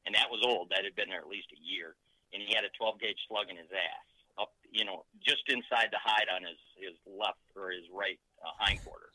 And 0.05 0.13
that 0.13 0.29
was 0.29 0.45
old. 0.45 0.69
That 0.69 0.85
had 0.85 0.93
been 0.93 1.09
there 1.09 1.25
at 1.25 1.33
least 1.33 1.49
a 1.57 1.61
year. 1.65 1.97
And 2.37 2.45
he 2.45 2.53
had 2.53 2.69
a 2.69 2.73
12 2.77 3.01
gauge 3.01 3.19
slug 3.25 3.49
in 3.49 3.57
his 3.57 3.73
ass, 3.73 4.09
up, 4.37 4.53
you 4.69 4.85
know, 4.85 5.09
just 5.25 5.49
inside 5.49 5.89
the 5.89 5.99
hide 5.99 6.29
on 6.29 6.45
his, 6.45 6.61
his 6.77 6.95
left 7.09 7.41
or 7.57 7.73
his 7.73 7.89
right 7.89 8.21
uh, 8.45 8.53
hindquarter. 8.61 9.09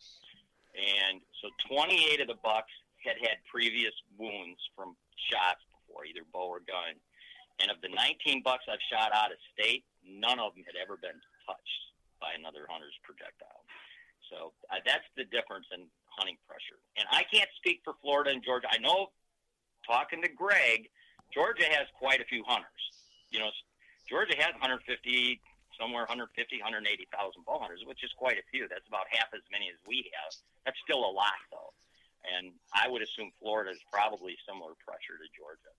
And 0.73 1.21
so 1.39 1.53
28 1.69 2.25
of 2.25 2.27
the 2.33 2.41
bucks 2.41 2.73
had 3.05 3.21
had 3.21 3.37
previous 3.45 3.93
wounds 4.17 4.59
from 4.73 4.97
shots 5.29 5.61
before, 5.69 6.09
either 6.09 6.25
bow 6.33 6.49
or 6.49 6.65
gun. 6.65 6.97
And 7.61 7.69
of 7.69 7.77
the 7.85 7.93
19 7.93 8.41
bucks 8.41 8.65
I've 8.65 8.81
shot 8.89 9.13
out 9.13 9.29
of 9.29 9.37
state, 9.53 9.85
none 10.01 10.41
of 10.41 10.57
them 10.57 10.65
had 10.65 10.79
ever 10.81 10.97
been 10.97 11.19
touched 11.45 11.90
by 12.21 12.37
another 12.37 12.69
hunter's 12.69 12.95
projectile. 13.01 13.65
So 14.29 14.53
uh, 14.71 14.79
that's 14.85 15.09
the 15.17 15.27
difference 15.27 15.67
in 15.75 15.89
hunting 16.07 16.37
pressure. 16.47 16.79
And 16.95 17.03
I 17.11 17.27
can't 17.27 17.49
speak 17.57 17.81
for 17.83 17.97
Florida 17.99 18.31
and 18.31 18.39
Georgia. 18.39 18.71
I 18.71 18.77
know, 18.79 19.11
talking 19.83 20.21
to 20.23 20.29
Greg, 20.31 20.87
Georgia 21.33 21.67
has 21.67 21.89
quite 21.99 22.21
a 22.21 22.27
few 22.29 22.45
hunters. 22.47 22.83
You 23.33 23.39
know, 23.39 23.51
Georgia 24.07 24.35
has 24.39 24.55
150, 24.55 24.87
somewhere 25.75 26.07
150, 26.07 26.31
180,000 26.31 27.43
bow 27.43 27.59
hunters, 27.59 27.83
which 27.83 28.03
is 28.03 28.11
quite 28.15 28.39
a 28.39 28.45
few. 28.51 28.67
That's 28.71 28.87
about 28.87 29.07
half 29.11 29.31
as 29.35 29.43
many 29.51 29.67
as 29.67 29.79
we 29.83 30.07
have. 30.15 30.31
That's 30.63 30.79
still 30.83 31.03
a 31.03 31.11
lot, 31.11 31.39
though. 31.51 31.75
And 32.21 32.53
I 32.71 32.87
would 32.87 33.01
assume 33.01 33.33
Florida 33.41 33.71
is 33.71 33.81
probably 33.91 34.37
similar 34.45 34.77
pressure 34.79 35.17
to 35.17 35.27
Georgia. 35.33 35.73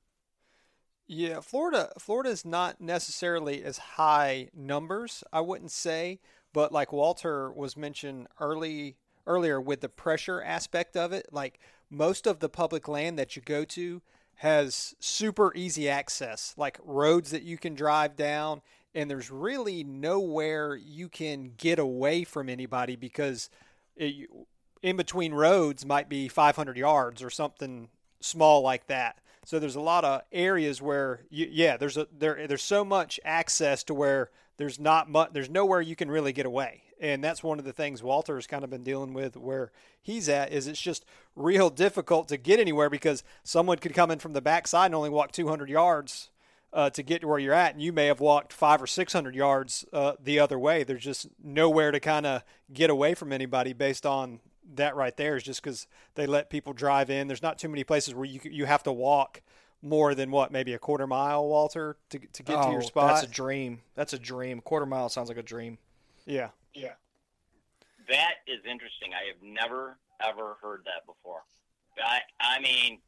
Yeah, 1.06 1.40
Florida 1.40 1.92
Florida 1.98 2.30
is 2.30 2.44
not 2.44 2.80
necessarily 2.80 3.62
as 3.62 3.78
high 3.78 4.48
numbers, 4.54 5.22
I 5.32 5.40
wouldn't 5.40 5.70
say, 5.72 6.20
but 6.52 6.72
like 6.72 6.92
Walter 6.92 7.50
was 7.52 7.76
mentioned 7.76 8.28
early 8.40 8.96
earlier 9.26 9.60
with 9.60 9.80
the 9.80 9.88
pressure 9.88 10.42
aspect 10.42 10.96
of 10.96 11.12
it, 11.12 11.26
like 11.32 11.60
most 11.90 12.26
of 12.26 12.40
the 12.40 12.48
public 12.48 12.88
land 12.88 13.18
that 13.18 13.36
you 13.36 13.42
go 13.42 13.64
to 13.64 14.00
has 14.36 14.94
super 14.98 15.52
easy 15.54 15.88
access, 15.88 16.54
like 16.56 16.78
roads 16.82 17.30
that 17.30 17.42
you 17.42 17.58
can 17.58 17.74
drive 17.74 18.16
down 18.16 18.62
and 18.94 19.10
there's 19.10 19.30
really 19.30 19.84
nowhere 19.84 20.76
you 20.76 21.08
can 21.08 21.52
get 21.56 21.78
away 21.78 22.24
from 22.24 22.48
anybody 22.48 22.96
because 22.96 23.48
it, 23.96 24.28
in 24.82 24.96
between 24.96 25.32
roads 25.32 25.84
might 25.86 26.08
be 26.08 26.28
500 26.28 26.76
yards 26.76 27.22
or 27.22 27.30
something 27.30 27.88
small 28.20 28.62
like 28.62 28.86
that. 28.88 29.18
So 29.44 29.58
there's 29.58 29.76
a 29.76 29.80
lot 29.80 30.04
of 30.04 30.22
areas 30.32 30.80
where 30.80 31.20
you, 31.30 31.48
yeah, 31.50 31.76
there's 31.76 31.96
a 31.96 32.06
there 32.16 32.46
there's 32.46 32.62
so 32.62 32.84
much 32.84 33.18
access 33.24 33.82
to 33.84 33.94
where 33.94 34.30
there's 34.56 34.78
not 34.78 35.10
much 35.10 35.30
there's 35.32 35.50
nowhere 35.50 35.80
you 35.80 35.96
can 35.96 36.10
really 36.10 36.32
get 36.32 36.46
away. 36.46 36.82
And 37.00 37.22
that's 37.24 37.42
one 37.42 37.58
of 37.58 37.64
the 37.64 37.72
things 37.72 38.00
Walter 38.00 38.36
has 38.36 38.46
kind 38.46 38.62
of 38.62 38.70
been 38.70 38.84
dealing 38.84 39.12
with 39.12 39.36
where 39.36 39.72
he's 40.00 40.28
at 40.28 40.52
is 40.52 40.68
it's 40.68 40.80
just 40.80 41.04
real 41.34 41.68
difficult 41.68 42.28
to 42.28 42.36
get 42.36 42.60
anywhere 42.60 42.88
because 42.88 43.24
someone 43.42 43.78
could 43.78 43.92
come 43.92 44.12
in 44.12 44.20
from 44.20 44.34
the 44.34 44.40
backside 44.40 44.86
and 44.86 44.94
only 44.94 45.10
walk 45.10 45.32
200 45.32 45.68
yards 45.68 46.30
uh, 46.72 46.90
to 46.90 47.02
get 47.02 47.20
to 47.20 47.28
where 47.28 47.38
you're 47.38 47.52
at, 47.52 47.74
and 47.74 47.82
you 47.82 47.92
may 47.92 48.06
have 48.06 48.20
walked 48.20 48.52
five 48.52 48.82
or 48.82 48.86
six 48.86 49.12
hundred 49.12 49.34
yards 49.34 49.84
uh, 49.92 50.12
the 50.22 50.38
other 50.38 50.58
way. 50.58 50.84
There's 50.84 51.04
just 51.04 51.28
nowhere 51.42 51.90
to 51.90 52.00
kind 52.00 52.26
of 52.26 52.42
get 52.72 52.90
away 52.90 53.14
from 53.14 53.32
anybody 53.32 53.72
based 53.72 54.06
on 54.06 54.40
that 54.74 54.96
right 54.96 55.16
there 55.16 55.36
is 55.36 55.42
just 55.42 55.62
because 55.62 55.86
they 56.14 56.26
let 56.26 56.50
people 56.50 56.72
drive 56.72 57.10
in. 57.10 57.26
There's 57.26 57.42
not 57.42 57.58
too 57.58 57.68
many 57.68 57.84
places 57.84 58.14
where 58.14 58.24
you 58.24 58.40
you 58.44 58.64
have 58.64 58.82
to 58.84 58.92
walk 58.92 59.42
more 59.82 60.14
than 60.14 60.30
what 60.30 60.52
maybe 60.52 60.72
a 60.74 60.78
quarter 60.78 61.06
mile, 61.06 61.46
Walter, 61.46 61.96
to 62.10 62.18
to 62.18 62.42
get 62.42 62.58
oh, 62.58 62.66
to 62.66 62.72
your 62.72 62.82
spot. 62.82 63.08
That's 63.08 63.26
a 63.26 63.30
dream. 63.30 63.80
That's 63.94 64.12
a 64.12 64.18
dream. 64.18 64.60
Quarter 64.60 64.86
mile 64.86 65.08
sounds 65.08 65.28
like 65.28 65.38
a 65.38 65.42
dream. 65.42 65.78
Yeah. 66.24 66.50
Yeah. 66.74 66.92
That 68.08 68.34
is 68.46 68.60
interesting. 68.68 69.10
I 69.12 69.26
have 69.28 69.42
never 69.42 69.96
ever 70.20 70.56
heard 70.62 70.82
that 70.84 71.06
before. 71.06 71.42
I 72.02 72.20
I 72.40 72.60
mean, 72.60 72.98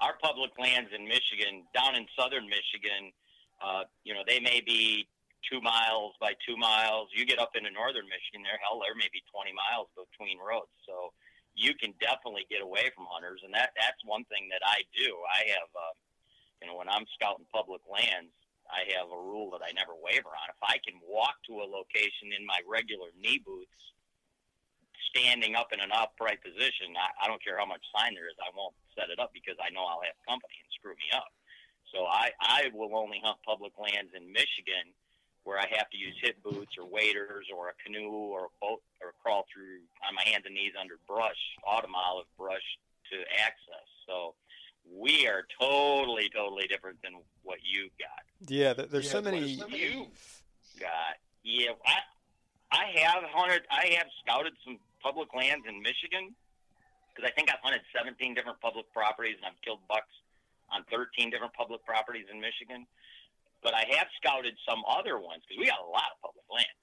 our 0.00 0.14
public 0.22 0.52
lands 0.58 0.90
in 0.94 1.06
Michigan, 1.06 1.64
down 1.74 1.94
in 1.94 2.06
southern 2.18 2.44
Michigan, 2.44 3.12
uh, 3.64 3.84
you 4.04 4.14
know, 4.14 4.22
they 4.26 4.40
may 4.40 4.60
be 4.64 5.06
two 5.46 5.62
miles 5.62 6.14
by 6.20 6.34
two 6.42 6.58
miles. 6.58 7.08
You 7.14 7.24
get 7.24 7.38
up 7.38 7.54
into 7.54 7.70
northern 7.70 8.06
Michigan, 8.10 8.42
there, 8.42 8.58
hell, 8.62 8.82
there 8.82 8.98
may 8.98 9.10
be 9.14 9.22
20 9.30 9.54
miles 9.54 9.88
between 9.94 10.42
roads. 10.42 10.74
So 10.84 11.14
you 11.56 11.72
can 11.78 11.94
definitely 12.02 12.44
get 12.52 12.60
away 12.60 12.92
from 12.92 13.08
hunters, 13.08 13.40
and 13.40 13.54
that 13.56 13.72
that's 13.78 14.02
one 14.04 14.28
thing 14.28 14.52
that 14.52 14.60
I 14.66 14.84
do. 14.92 15.08
I 15.24 15.40
have, 15.56 15.70
uh, 15.72 15.94
you 16.60 16.68
know, 16.68 16.76
when 16.76 16.90
I'm 16.90 17.08
scouting 17.16 17.48
public 17.48 17.80
lands, 17.88 18.34
I 18.68 18.84
have 18.98 19.08
a 19.08 19.16
rule 19.16 19.54
that 19.54 19.62
I 19.62 19.70
never 19.72 19.94
waver 19.96 20.34
on. 20.34 20.46
If 20.50 20.60
I 20.60 20.82
can 20.82 20.98
walk 21.00 21.38
to 21.48 21.62
a 21.62 21.66
location 21.66 22.34
in 22.34 22.42
my 22.44 22.58
regular 22.66 23.14
knee 23.14 23.40
boots, 23.40 23.78
standing 25.14 25.56
up 25.56 25.72
in 25.72 25.80
an 25.80 25.94
upright 25.94 26.42
position, 26.42 26.92
I, 26.98 27.24
I 27.24 27.30
don't 27.30 27.40
care 27.40 27.56
how 27.56 27.64
much 27.64 27.80
sign 27.94 28.12
there 28.12 28.28
is, 28.28 28.36
I 28.42 28.52
won't 28.52 28.76
set 28.92 29.08
it 29.08 29.22
up 29.22 29.32
because 29.32 29.56
I 29.62 29.72
know 29.72 29.86
I'll 29.86 30.04
have 30.04 30.18
company 30.28 30.60
and 30.60 30.68
screw 30.76 30.98
me 30.98 31.08
up. 31.14 31.30
So 31.94 32.04
I, 32.04 32.34
I 32.42 32.68
will 32.74 32.92
only 32.98 33.22
hunt 33.22 33.38
public 33.46 33.72
lands 33.78 34.12
in 34.12 34.28
Michigan 34.28 34.92
where 35.46 35.62
I 35.62 35.66
have 35.78 35.88
to 35.90 35.96
use 35.96 36.18
hip 36.20 36.42
boots 36.42 36.74
or 36.76 36.84
waders 36.90 37.46
or 37.54 37.70
a 37.70 37.76
canoe 37.78 38.10
or 38.10 38.50
a 38.50 38.52
boat 38.60 38.82
or 39.00 39.14
crawl 39.22 39.46
through 39.46 39.78
on 40.02 40.12
my 40.18 40.26
hands 40.26 40.42
and 40.44 40.52
knees 40.52 40.74
under 40.74 40.98
brush, 41.06 41.38
autumn 41.62 41.94
olive 41.94 42.26
brush 42.36 42.66
to 43.14 43.16
access. 43.38 43.86
So 44.10 44.34
we 44.90 45.28
are 45.30 45.46
totally, 45.54 46.28
totally 46.34 46.66
different 46.66 46.98
than 47.00 47.22
what 47.44 47.58
you've 47.62 47.94
got. 47.94 48.26
Yeah, 48.50 48.74
there's 48.74 49.06
yeah, 49.06 49.12
so 49.12 49.22
many. 49.22 49.62
You 49.70 50.10
got 50.82 51.14
yeah. 51.44 51.78
I 51.86 52.02
I 52.74 52.84
have 53.06 53.22
hunted. 53.30 53.62
I 53.70 53.94
have 54.02 54.10
scouted 54.26 54.52
some 54.66 54.78
public 55.00 55.30
lands 55.30 55.62
in 55.70 55.78
Michigan 55.78 56.34
because 57.14 57.30
I 57.30 57.32
think 57.38 57.54
I've 57.54 57.62
hunted 57.62 57.86
17 57.94 58.34
different 58.34 58.60
public 58.60 58.90
properties 58.92 59.38
and 59.38 59.46
I've 59.46 59.62
killed 59.62 59.78
bucks 59.86 60.10
on 60.74 60.82
13 60.90 61.30
different 61.30 61.54
public 61.54 61.86
properties 61.86 62.26
in 62.34 62.42
Michigan 62.42 62.84
but 63.62 63.74
I 63.74 63.84
have 63.96 64.08
scouted 64.16 64.54
some 64.68 64.82
other 64.88 65.18
ones 65.18 65.42
because 65.46 65.60
we 65.60 65.66
got 65.66 65.80
a 65.80 65.90
lot 65.90 66.10
of 66.14 66.20
public 66.22 66.46
land 66.50 66.76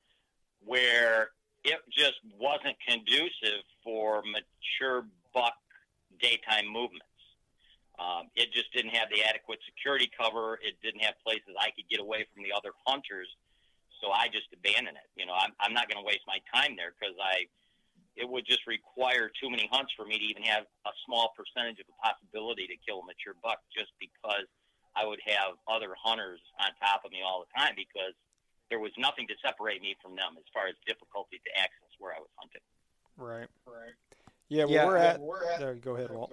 where 0.64 1.30
it 1.64 1.80
just 1.92 2.20
wasn't 2.40 2.76
conducive 2.88 3.64
for 3.84 4.24
mature 4.24 5.06
buck 5.34 5.56
daytime 6.20 6.68
movements. 6.68 7.08
Um, 8.00 8.28
it 8.36 8.52
just 8.52 8.74
didn't 8.74 8.96
have 8.96 9.08
the 9.14 9.24
adequate 9.24 9.60
security 9.64 10.10
cover. 10.12 10.60
It 10.64 10.76
didn't 10.82 11.04
have 11.04 11.16
places 11.24 11.54
I 11.60 11.70
could 11.72 11.88
get 11.90 12.00
away 12.00 12.26
from 12.34 12.44
the 12.44 12.52
other 12.52 12.72
hunters. 12.86 13.30
So 14.02 14.12
I 14.12 14.28
just 14.28 14.52
abandoned 14.52 14.98
it. 14.98 15.08
You 15.16 15.26
know, 15.26 15.38
I'm, 15.38 15.54
I'm 15.62 15.74
not 15.74 15.88
going 15.88 16.02
to 16.02 16.08
waste 16.08 16.26
my 16.28 16.42
time 16.52 16.76
there 16.76 16.92
because 16.98 17.16
I, 17.22 17.48
it 18.18 18.28
would 18.28 18.44
just 18.44 18.66
require 18.68 19.32
too 19.32 19.48
many 19.48 19.70
hunts 19.72 19.94
for 19.96 20.04
me 20.04 20.18
to 20.20 20.26
even 20.26 20.44
have 20.44 20.66
a 20.84 20.94
small 21.06 21.32
percentage 21.38 21.80
of 21.80 21.88
a 21.88 21.96
possibility 22.02 22.68
to 22.68 22.76
kill 22.84 23.00
a 23.00 23.06
mature 23.06 23.38
buck 23.40 23.60
just 23.72 23.92
because– 24.00 24.50
I 24.96 25.06
would 25.06 25.20
have 25.26 25.58
other 25.68 25.96
hunters 25.98 26.40
on 26.60 26.70
top 26.80 27.04
of 27.06 27.12
me 27.12 27.20
all 27.26 27.46
the 27.46 27.60
time 27.60 27.74
because 27.76 28.14
there 28.70 28.80
was 28.80 28.92
nothing 28.98 29.28
to 29.28 29.36
separate 29.46 29.82
me 29.82 29.96
from 30.02 30.16
them 30.16 30.34
as 30.38 30.44
far 30.54 30.68
as 30.68 30.76
difficulty 30.88 31.42
to 31.44 31.60
access 31.60 31.90
where 32.00 32.14
I 32.14 32.20
was 32.20 32.30
hunting. 32.38 32.62
Right. 33.18 33.48
Right. 33.66 33.94
Yeah, 34.50 34.66
well, 34.66 34.74
Yeah, 34.74 34.86
we're, 35.18 35.44
yeah, 35.44 35.54
at, 35.54 35.60
there, 35.60 35.74
go 35.76 35.96
ahead, 35.96 36.10
Walt. 36.12 36.32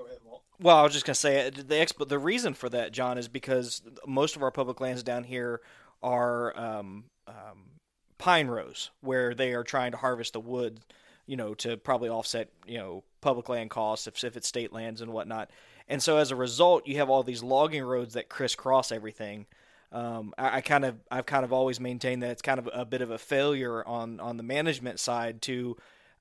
Well, 0.61 0.77
I 0.77 0.83
was 0.83 0.93
just 0.93 1.07
gonna 1.07 1.15
say 1.15 1.47
uh, 1.47 1.51
the 1.51 1.77
exp- 1.77 2.09
the 2.09 2.19
reason 2.19 2.55
for 2.55 2.69
that, 2.69 2.93
John, 2.93 3.17
is 3.17 3.29
because 3.29 3.83
most 4.07 4.37
of 4.37 4.43
our 4.43 4.51
public 4.51 4.81
lands 4.81 5.03
down 5.03 5.25
here 5.25 5.61
are 6.03 6.59
um, 6.59 7.05
um, 7.27 7.71
pine 8.19 8.49
rows, 8.49 8.91
where 9.01 9.35
they 9.35 9.55
are 9.55 9.65
trying 9.65 9.93
to 9.93 9.97
harvest 9.97 10.35
the 10.35 10.41
wood, 10.41 10.81
you 11.27 11.37
know, 11.37 11.55
to 11.55 11.77
probably 11.79 12.11
offset 12.11 12.51
you 12.67 12.77
know 12.77 13.05
public 13.21 13.49
land 13.49 13.71
costs 13.71 14.07
if 14.07 14.23
if 14.23 14.37
it's 14.37 14.49
state 14.49 14.73
lands 14.73 15.01
and 15.01 15.13
whatnot. 15.13 15.51
And 15.91 16.03
so 16.03 16.17
as 16.17 16.31
a 16.31 16.37
result, 16.37 16.87
you 16.87 16.97
have 16.99 17.11
all 17.11 17.23
these 17.23 17.43
logging 17.43 17.83
roads 17.83 18.15
that 18.15 18.29
crisscross 18.29 18.93
everything. 18.93 19.47
Um, 19.93 20.33
I, 20.39 20.59
I 20.59 20.61
kind 20.61 20.85
of 20.85 20.97
I've 21.11 21.27
kind 21.27 21.45
of 21.45 21.53
always 21.53 21.81
maintained 21.81 22.23
that 22.23 22.31
it's 22.31 22.43
kind 22.43 22.61
of 22.61 22.71
a 22.73 22.85
bit 22.85 23.03
of 23.03 23.11
a 23.11 23.19
failure 23.19 23.85
on 23.85 24.21
on 24.21 24.37
the 24.37 24.45
management 24.45 25.01
side 25.01 25.43
to 25.43 25.77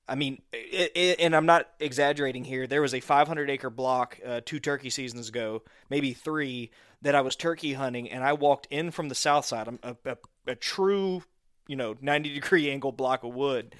I 0.08 0.16
mean, 0.16 0.42
it, 0.52 0.90
it, 0.96 1.20
and 1.20 1.36
I'm 1.36 1.46
not 1.46 1.68
exaggerating 1.78 2.42
here. 2.42 2.66
There 2.66 2.82
was 2.82 2.94
a 2.94 3.00
500 3.00 3.48
acre 3.48 3.70
block 3.70 4.18
uh, 4.26 4.40
two 4.44 4.58
turkey 4.58 4.90
seasons 4.90 5.28
ago, 5.28 5.62
maybe 5.88 6.14
three, 6.14 6.72
that 7.02 7.14
I 7.14 7.20
was 7.20 7.36
turkey 7.36 7.74
hunting, 7.74 8.10
and 8.10 8.24
I 8.24 8.32
walked 8.32 8.66
in 8.70 8.90
from 8.90 9.08
the 9.08 9.14
south 9.14 9.44
side, 9.44 9.68
a, 9.84 9.96
a, 10.04 10.16
a 10.48 10.54
true, 10.56 11.22
you 11.68 11.76
know, 11.76 11.94
90 12.00 12.34
degree 12.34 12.68
angle 12.72 12.90
block 12.90 13.22
of 13.22 13.32
wood. 13.32 13.76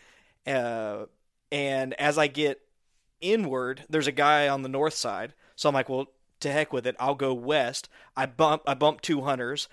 Uh, 0.46 1.06
and 1.50 1.94
as 1.94 2.16
I 2.16 2.28
get 2.28 2.60
inward, 3.20 3.82
there's 3.90 4.06
a 4.06 4.12
guy 4.12 4.46
on 4.46 4.62
the 4.62 4.68
north 4.68 4.94
side. 4.94 5.34
So 5.60 5.68
I'm 5.68 5.74
like, 5.74 5.90
well, 5.90 6.06
to 6.40 6.50
heck 6.50 6.72
with 6.72 6.86
it. 6.86 6.96
I'll 6.98 7.14
go 7.14 7.34
west. 7.34 7.90
I 8.16 8.24
bump, 8.24 8.62
I 8.66 8.72
bumped 8.72 9.04
two 9.04 9.20
hunters. 9.20 9.68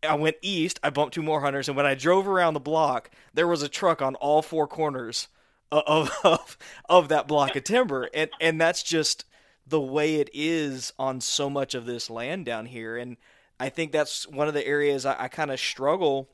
I 0.00 0.14
went 0.14 0.36
east. 0.42 0.78
I 0.80 0.90
bumped 0.90 1.14
two 1.14 1.24
more 1.24 1.40
hunters, 1.40 1.66
and 1.66 1.76
when 1.76 1.86
I 1.86 1.96
drove 1.96 2.28
around 2.28 2.54
the 2.54 2.60
block, 2.60 3.10
there 3.32 3.48
was 3.48 3.60
a 3.60 3.68
truck 3.68 4.00
on 4.00 4.14
all 4.16 4.42
four 4.42 4.68
corners 4.68 5.26
of 5.72 6.12
of, 6.24 6.56
of 6.88 7.08
that 7.08 7.26
block 7.26 7.56
of 7.56 7.64
timber, 7.64 8.08
and 8.14 8.30
and 8.40 8.60
that's 8.60 8.84
just 8.84 9.24
the 9.66 9.80
way 9.80 10.16
it 10.16 10.30
is 10.32 10.92
on 11.00 11.20
so 11.20 11.50
much 11.50 11.74
of 11.74 11.84
this 11.84 12.08
land 12.08 12.46
down 12.46 12.66
here. 12.66 12.96
And 12.96 13.16
I 13.58 13.70
think 13.70 13.90
that's 13.90 14.28
one 14.28 14.46
of 14.46 14.54
the 14.54 14.64
areas 14.64 15.04
I, 15.04 15.16
I 15.24 15.26
kind 15.26 15.50
of 15.50 15.58
struggle 15.58 16.28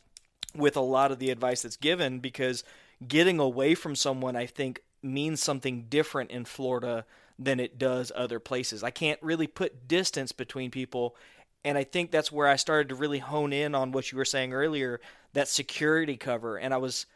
with 0.55 0.77
a 0.77 0.81
lot 0.81 1.11
of 1.11 1.21
the 1.21 1.31
advice 1.31 1.63
that's 1.63 1.77
given 1.79 2.19
because 2.19 2.65
getting 3.09 3.39
away 3.39 3.75
from 3.75 3.97
someone, 3.97 4.37
I 4.37 4.45
think, 4.45 4.83
means 5.03 5.43
something 5.43 5.87
different 5.89 6.33
in 6.33 6.45
Florida 6.45 7.07
than 7.41 7.59
it 7.59 7.79
does 7.79 8.13
other 8.15 8.39
places. 8.39 8.85
I 8.85 8.91
can't 8.91 9.21
really 9.23 9.47
put 9.47 9.89
distance 9.89 10.31
between 10.31 10.71
people. 10.71 11.17
And 11.65 11.79
I 11.79 11.85
think 11.85 12.11
that's 12.11 12.31
where 12.31 12.47
I 12.47 12.57
started 12.57 12.91
to 12.91 12.95
really 12.95 13.19
hone 13.19 13.53
in 13.53 13.75
on 13.75 13.93
what 13.93 14.13
you 14.13 14.19
were 14.19 14.27
saying 14.27 14.53
earlier, 14.53 15.01
that 15.33 15.49
security 15.49 16.19
cover. 16.19 16.59
And 16.59 16.75
I 16.75 16.77
was 16.77 17.07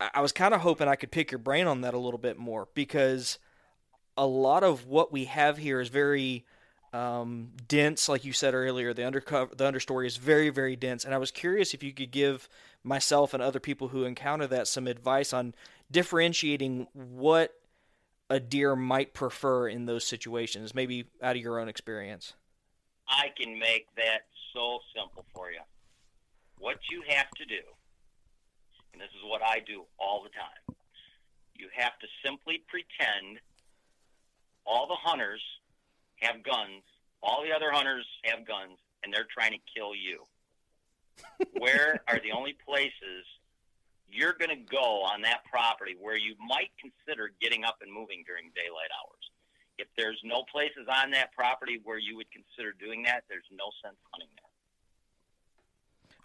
I 0.00 0.20
was 0.20 0.32
kind 0.32 0.54
of 0.54 0.60
hoping 0.60 0.88
I 0.88 0.96
could 0.96 1.10
pick 1.10 1.30
your 1.30 1.38
brain 1.38 1.66
on 1.66 1.82
that 1.82 1.94
a 1.94 1.98
little 1.98 2.18
bit 2.18 2.38
more 2.38 2.68
because 2.74 3.38
a 4.16 4.26
lot 4.26 4.62
of 4.62 4.86
what 4.86 5.12
we 5.12 5.26
have 5.26 5.56
here 5.56 5.80
is 5.80 5.88
very 5.88 6.44
um, 6.92 7.50
dense, 7.68 8.08
like 8.08 8.24
you 8.24 8.32
said 8.32 8.54
earlier. 8.54 8.92
The 8.92 9.04
undercover, 9.04 9.54
the 9.54 9.70
understory 9.70 10.06
is 10.06 10.16
very, 10.16 10.50
very 10.50 10.76
dense, 10.76 11.04
and 11.04 11.14
I 11.14 11.18
was 11.18 11.30
curious 11.30 11.74
if 11.74 11.82
you 11.82 11.92
could 11.92 12.10
give 12.10 12.48
myself 12.82 13.34
and 13.34 13.42
other 13.42 13.60
people 13.60 13.88
who 13.88 14.04
encounter 14.04 14.46
that 14.48 14.68
some 14.68 14.86
advice 14.86 15.32
on 15.32 15.54
differentiating 15.90 16.86
what 16.92 17.54
a 18.30 18.40
deer 18.40 18.74
might 18.74 19.14
prefer 19.14 19.68
in 19.68 19.86
those 19.86 20.04
situations, 20.04 20.74
maybe 20.74 21.06
out 21.22 21.36
of 21.36 21.42
your 21.42 21.58
own 21.58 21.68
experience. 21.68 22.34
I 23.08 23.26
can 23.36 23.58
make 23.58 23.86
that 23.96 24.26
so 24.54 24.78
simple 24.96 25.24
for 25.34 25.50
you. 25.50 25.60
What 26.58 26.78
you 26.90 27.02
have 27.08 27.30
to 27.36 27.44
do, 27.44 27.60
and 28.92 29.00
this 29.00 29.10
is 29.10 29.22
what 29.24 29.42
I 29.42 29.60
do 29.66 29.84
all 29.98 30.22
the 30.22 30.30
time, 30.30 30.76
you 31.54 31.68
have 31.76 31.98
to 31.98 32.06
simply 32.24 32.62
pretend 32.68 33.38
all 34.64 34.86
the 34.86 34.96
hunters 34.96 35.42
have 36.20 36.42
guns, 36.42 36.82
all 37.22 37.42
the 37.42 37.52
other 37.54 37.70
hunters 37.70 38.06
have 38.24 38.46
guns, 38.46 38.78
and 39.02 39.12
they're 39.12 39.26
trying 39.32 39.52
to 39.52 39.58
kill 39.76 39.94
you. 39.94 40.24
Where 41.60 42.00
are 42.08 42.20
the 42.20 42.32
only 42.32 42.56
places 42.66 43.24
you're 44.10 44.34
going 44.34 44.50
to 44.50 44.64
go 44.64 45.02
on 45.02 45.22
that 45.22 45.44
property 45.50 45.96
where 46.00 46.16
you 46.16 46.34
might 46.46 46.70
consider 46.80 47.30
getting 47.40 47.64
up 47.64 47.78
and 47.82 47.92
moving 47.92 48.24
during 48.26 48.50
daylight 48.54 48.92
hours? 48.92 49.24
If 49.78 49.88
there's 49.98 50.20
no 50.22 50.44
places 50.50 50.86
on 50.88 51.10
that 51.12 51.32
property 51.32 51.80
where 51.82 51.98
you 51.98 52.16
would 52.16 52.30
consider 52.30 52.72
doing 52.78 53.02
that, 53.04 53.24
there's 53.28 53.48
no 53.50 53.70
sense 53.82 53.96
hunting 54.12 54.30
there. 54.36 54.44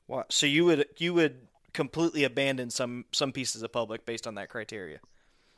Wow. 0.07 0.25
So 0.29 0.45
you 0.45 0.65
would 0.65 0.85
you 0.97 1.13
would 1.13 1.47
completely 1.73 2.23
abandon 2.23 2.69
some 2.69 3.05
some 3.11 3.31
pieces 3.31 3.63
of 3.63 3.71
public 3.71 4.05
based 4.05 4.27
on 4.27 4.35
that 4.35 4.49
criteria? 4.49 4.99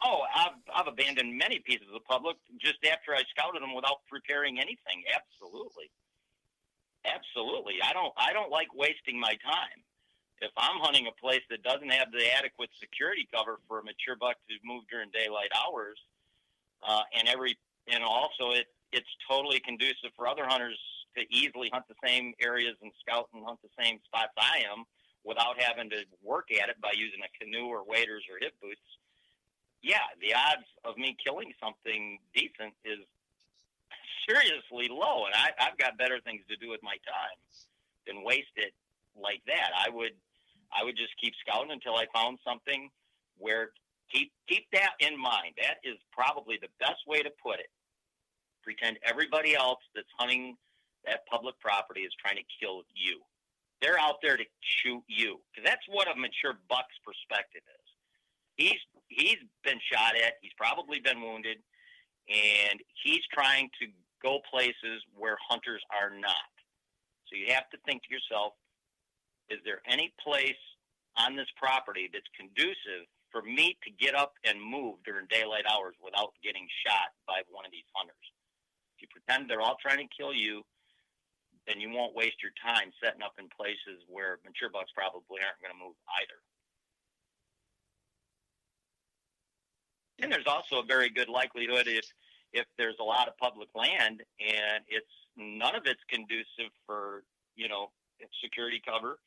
Oh, 0.03 0.22
I've, 0.36 0.57
I've 0.74 0.88
abandoned 0.88 1.38
many 1.38 1.59
pieces 1.59 1.88
of 1.93 2.03
public 2.05 2.36
just 2.59 2.80
after 2.91 3.13
I 3.13 3.22
scouted 3.30 3.61
them 3.61 3.76
without 3.76 4.01
preparing 4.09 4.57
anything. 4.57 5.03
Absolutely, 5.13 5.91
absolutely. 7.05 7.76
I 7.84 7.93
don't 7.93 8.13
I 8.17 8.34
don't 8.34 8.51
like 8.51 8.74
wasting 8.74 9.19
my 9.19 9.36
time. 9.43 9.84
If 10.42 10.52
I'm 10.58 10.82
hunting 10.82 11.08
a 11.08 11.16
place 11.22 11.42
that 11.50 11.64
doesn't 11.64 11.89
have 11.89 12.12
the 12.12 12.26
adequate 12.36 12.70
security 12.80 13.28
cover 13.34 13.60
for 13.68 13.80
a 13.80 13.84
mature 13.84 14.16
buck 14.20 14.38
to 14.50 14.56
move 14.66 14.84
during 14.89 15.10
daylight 15.12 15.50
hours, 15.54 15.98
uh, 16.82 17.04
and 17.18 17.28
every 17.28 17.58
and 17.88 18.04
also 18.04 18.52
it 18.52 18.68
it's 18.92 19.10
totally 19.30 19.60
conducive 19.60 20.12
for 20.18 20.28
other 20.28 20.46
hunters 20.46 20.80
to 21.18 21.24
easily 21.30 21.70
hunt 21.72 21.86
the 21.88 21.96
same 22.06 22.34
areas 22.42 22.76
and 22.82 22.92
scout 23.00 23.30
and 23.34 23.46
hunt 23.46 23.60
the 23.62 23.72
same 23.78 24.00
spots 24.06 24.34
I 24.38 24.64
am 24.72 24.86
without 25.24 25.62
having 25.62 25.89
to 25.92 26.04
work 26.24 26.50
at 26.52 26.70
it 26.70 26.82
by 26.82 26.92
using 26.96 27.22
a 27.22 27.32
canoe 27.38 27.68
or 27.68 27.84
waders 27.86 28.24
or 28.32 28.39
hip 28.39 28.54
boots 28.62 28.82
yeah, 29.82 30.06
the 30.22 30.34
odds 30.34 30.70
of 30.86 30.98
me 30.98 31.18
killing 31.18 31.54
something 31.62 32.20
decent 32.34 32.74
is 32.86 33.02
seriously 34.30 34.89
low, 34.89 35.26
and 35.26 35.34
I, 35.34 35.50
I've 35.60 35.78
got 35.78 35.98
better 35.98 36.20
things 36.22 36.42
to 36.50 36.56
do 36.56 36.70
with 36.70 36.82
my 36.84 36.98
time 37.06 37.38
than 38.06 38.24
waste 38.24 38.56
it 38.56 38.74
like 39.18 39.42
that. 39.48 39.74
I 39.74 39.89
would, 39.89 40.14
I 40.74 40.84
would 40.84 40.95
just 40.95 41.13
keep 41.22 41.34
scouting 41.45 41.72
until 41.72 41.95
I 41.95 42.05
found 42.13 42.39
something 42.45 42.89
where 43.38 43.72
keep 44.11 44.32
keep 44.47 44.65
that 44.74 44.91
in 44.99 45.19
mind. 45.19 45.55
That 45.57 45.78
is 45.84 45.97
probably 46.11 46.57
the 46.61 46.72
best 46.80 47.01
way 47.07 47.22
to 47.22 47.32
put 47.43 47.59
it. 47.59 47.69
Pretend 48.63 48.99
everybody 49.03 49.55
else 49.55 49.80
that's 49.95 50.11
hunting 50.17 50.55
that 51.05 51.26
public 51.26 51.59
property 51.59 52.01
is 52.01 52.13
trying 52.22 52.38
to 52.38 52.47
kill 52.59 52.84
you. 52.93 53.22
They're 53.82 53.99
out 53.99 54.22
there 54.22 54.38
to 54.38 54.43
shoot 54.61 55.01
you 55.07 55.41
because 55.49 55.65
that's 55.65 55.86
what 55.89 56.07
a 56.07 56.15
mature 56.15 56.59
buck's 56.69 56.97
perspective 57.03 57.63
is. 57.65 57.88
He's 58.55 58.82
he's 59.07 59.41
been 59.63 59.80
shot 59.91 60.13
at. 60.15 60.38
He's 60.41 60.53
probably 60.55 60.99
been 60.99 61.22
wounded, 61.22 61.57
and 62.30 62.80
he's 63.03 63.26
trying 63.34 63.69
to 63.82 63.88
go 64.22 64.39
places 64.51 65.01
where 65.17 65.38
hunters 65.49 65.82
are 65.89 66.11
not. 66.13 66.53
So 67.26 67.36
you 67.36 67.51
have 67.53 67.69
to 67.72 67.78
think 67.86 68.03
to 68.03 68.13
yourself: 68.13 68.53
Is 69.52 69.60
there 69.68 69.84
any 69.84 70.14
place 70.24 70.64
on 71.20 71.36
this 71.36 71.52
property 71.60 72.08
that's 72.08 72.32
conducive 72.39 73.04
for 73.36 73.43
me 73.43 73.76
to 73.84 73.91
get 73.91 74.16
up 74.16 74.39
and 74.47 74.56
move 74.64 75.04
during 75.04 75.28
daylight 75.28 75.68
hours 75.68 75.95
without 75.99 76.32
getting 76.39 76.68
shot 76.88 77.12
by 77.28 77.43
one 77.52 77.68
of 77.68 77.72
these 77.76 77.88
hunters? 77.91 78.28
If 78.95 79.04
you 79.04 79.08
pretend 79.12 79.52
they're 79.52 79.60
all 79.60 79.76
trying 79.84 79.99
to 79.99 80.08
kill 80.16 80.32
you, 80.32 80.64
then 81.68 81.84
you 81.84 81.91
won't 81.91 82.16
waste 82.16 82.39
your 82.41 82.56
time 82.64 82.95
setting 83.04 83.22
up 83.22 83.36
in 83.38 83.52
places 83.52 83.99
where 84.08 84.39
mature 84.47 84.72
bucks 84.72 84.95
probably 84.95 85.43
aren't 85.43 85.60
going 85.60 85.76
to 85.76 85.84
move 85.84 85.99
either. 86.24 86.39
And 90.24 90.32
there's 90.32 90.47
also 90.47 90.80
a 90.80 90.86
very 90.86 91.10
good 91.10 91.28
likelihood 91.28 91.88
if 91.88 92.06
if 92.54 92.66
there's 92.78 92.99
a 92.99 93.04
lot 93.04 93.28
of 93.30 93.38
public 93.38 93.70
land 93.76 94.22
and 94.39 94.84
it's 94.88 95.08
none 95.38 95.74
of 95.74 95.84
it's 95.86 96.04
conducive 96.10 96.70
for 96.86 97.24
you 97.56 97.68
know 97.68 97.89
security 98.43 98.82
cover. 98.86 99.18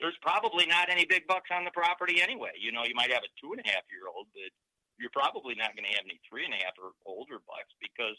There's 0.00 0.18
probably 0.22 0.66
not 0.66 0.88
any 0.90 1.04
big 1.04 1.26
bucks 1.26 1.50
on 1.50 1.64
the 1.64 1.74
property 1.74 2.22
anyway. 2.22 2.54
You 2.58 2.72
know, 2.72 2.84
you 2.84 2.94
might 2.94 3.10
have 3.10 3.22
a 3.22 3.32
two 3.40 3.52
and 3.52 3.60
a 3.64 3.68
half 3.68 3.82
year 3.90 4.06
old, 4.06 4.26
but 4.32 4.50
you're 4.98 5.14
probably 5.14 5.54
not 5.54 5.74
going 5.74 5.86
to 5.86 5.94
have 5.94 6.06
any 6.06 6.20
three 6.28 6.44
and 6.44 6.54
a 6.54 6.60
half 6.62 6.74
or 6.78 6.94
older 7.06 7.38
bucks 7.46 7.70
because 7.82 8.18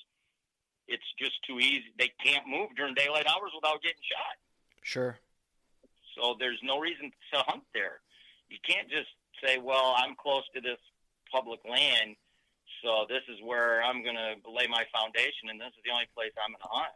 it's 0.87 1.05
just 1.19 1.39
too 1.47 1.59
easy. 1.59 1.91
They 1.97 2.11
can't 2.23 2.47
move 2.47 2.75
during 2.75 2.95
daylight 2.95 3.27
hours 3.27 3.51
without 3.55 3.81
getting 3.83 4.03
shot. 4.03 4.35
Sure. 4.83 5.19
So 6.15 6.35
there's 6.39 6.59
no 6.63 6.79
reason 6.79 7.11
to 7.33 7.39
hunt 7.47 7.63
there. 7.73 8.01
You 8.49 8.57
can't 8.65 8.89
just 8.89 9.11
say, 9.43 9.57
"Well, 9.57 9.95
I'm 9.95 10.15
close 10.15 10.43
to 10.55 10.61
this 10.61 10.79
public 11.31 11.59
land, 11.63 12.15
so 12.83 13.05
this 13.07 13.23
is 13.29 13.39
where 13.43 13.83
I'm 13.83 14.03
going 14.03 14.17
to 14.17 14.35
lay 14.49 14.67
my 14.67 14.83
foundation, 14.91 15.47
and 15.49 15.61
this 15.61 15.71
is 15.77 15.83
the 15.85 15.91
only 15.91 16.07
place 16.15 16.33
I'm 16.35 16.51
going 16.51 16.63
to 16.63 16.73
hunt." 16.73 16.95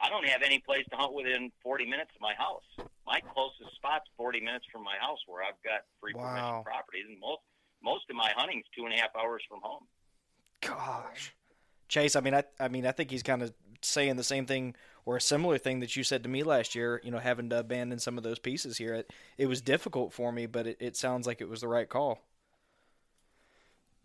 I 0.00 0.08
don't 0.08 0.26
have 0.26 0.42
any 0.42 0.58
place 0.58 0.84
to 0.90 0.96
hunt 0.96 1.14
within 1.14 1.50
40 1.62 1.86
minutes 1.86 2.10
of 2.14 2.20
my 2.20 2.34
house. 2.34 2.64
My 3.06 3.20
closest 3.32 3.74
spot's 3.76 4.08
40 4.16 4.40
minutes 4.40 4.66
from 4.70 4.84
my 4.84 4.96
house, 5.00 5.18
where 5.26 5.42
I've 5.42 5.60
got 5.64 5.82
free 6.00 6.12
Wow. 6.14 6.22
permission 6.22 6.62
properties, 6.64 7.04
and 7.08 7.18
most 7.20 7.42
most 7.82 8.04
of 8.10 8.16
my 8.16 8.30
hunting's 8.36 8.64
two 8.76 8.84
and 8.84 8.92
a 8.94 8.96
half 8.96 9.10
hours 9.16 9.42
from 9.48 9.60
home. 9.62 9.84
Gosh, 10.60 11.34
Chase. 11.88 12.16
I 12.16 12.20
mean, 12.20 12.34
I, 12.34 12.44
I 12.58 12.68
mean, 12.68 12.86
I 12.86 12.92
think 12.92 13.10
he's 13.10 13.22
kind 13.22 13.42
of 13.42 13.52
saying 13.82 14.16
the 14.16 14.24
same 14.24 14.46
thing 14.46 14.74
or 15.04 15.16
a 15.16 15.20
similar 15.20 15.58
thing 15.58 15.80
that 15.80 15.94
you 15.94 16.02
said 16.02 16.22
to 16.24 16.28
me 16.28 16.42
last 16.42 16.74
year. 16.74 17.00
You 17.04 17.10
know, 17.10 17.18
having 17.18 17.50
to 17.50 17.60
abandon 17.60 17.98
some 17.98 18.18
of 18.18 18.24
those 18.24 18.38
pieces 18.38 18.78
here. 18.78 18.94
It, 18.94 19.12
it 19.38 19.46
was 19.46 19.60
difficult 19.60 20.12
for 20.12 20.32
me, 20.32 20.46
but 20.46 20.66
it, 20.66 20.76
it 20.80 20.96
sounds 20.96 21.26
like 21.26 21.40
it 21.40 21.48
was 21.48 21.60
the 21.60 21.68
right 21.68 21.88
call. 21.88 22.20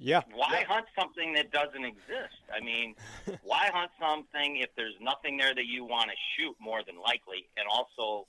Yeah. 0.01 0.21
Why 0.33 0.59
Yeah. 0.61 0.65
hunt 0.65 0.87
something 0.97 1.33
that 1.33 1.51
doesn't 1.51 1.85
exist? 1.85 2.41
I 2.51 2.59
mean, 2.59 2.95
why 3.43 3.69
hunt 3.71 3.91
something 3.99 4.57
if 4.57 4.73
there's 4.75 4.95
nothing 4.99 5.37
there 5.37 5.53
that 5.53 5.65
you 5.65 5.85
want 5.85 6.09
to 6.09 6.17
shoot 6.35 6.55
more 6.59 6.81
than 6.83 6.99
likely? 6.99 7.47
And 7.55 7.67
also, 7.69 8.27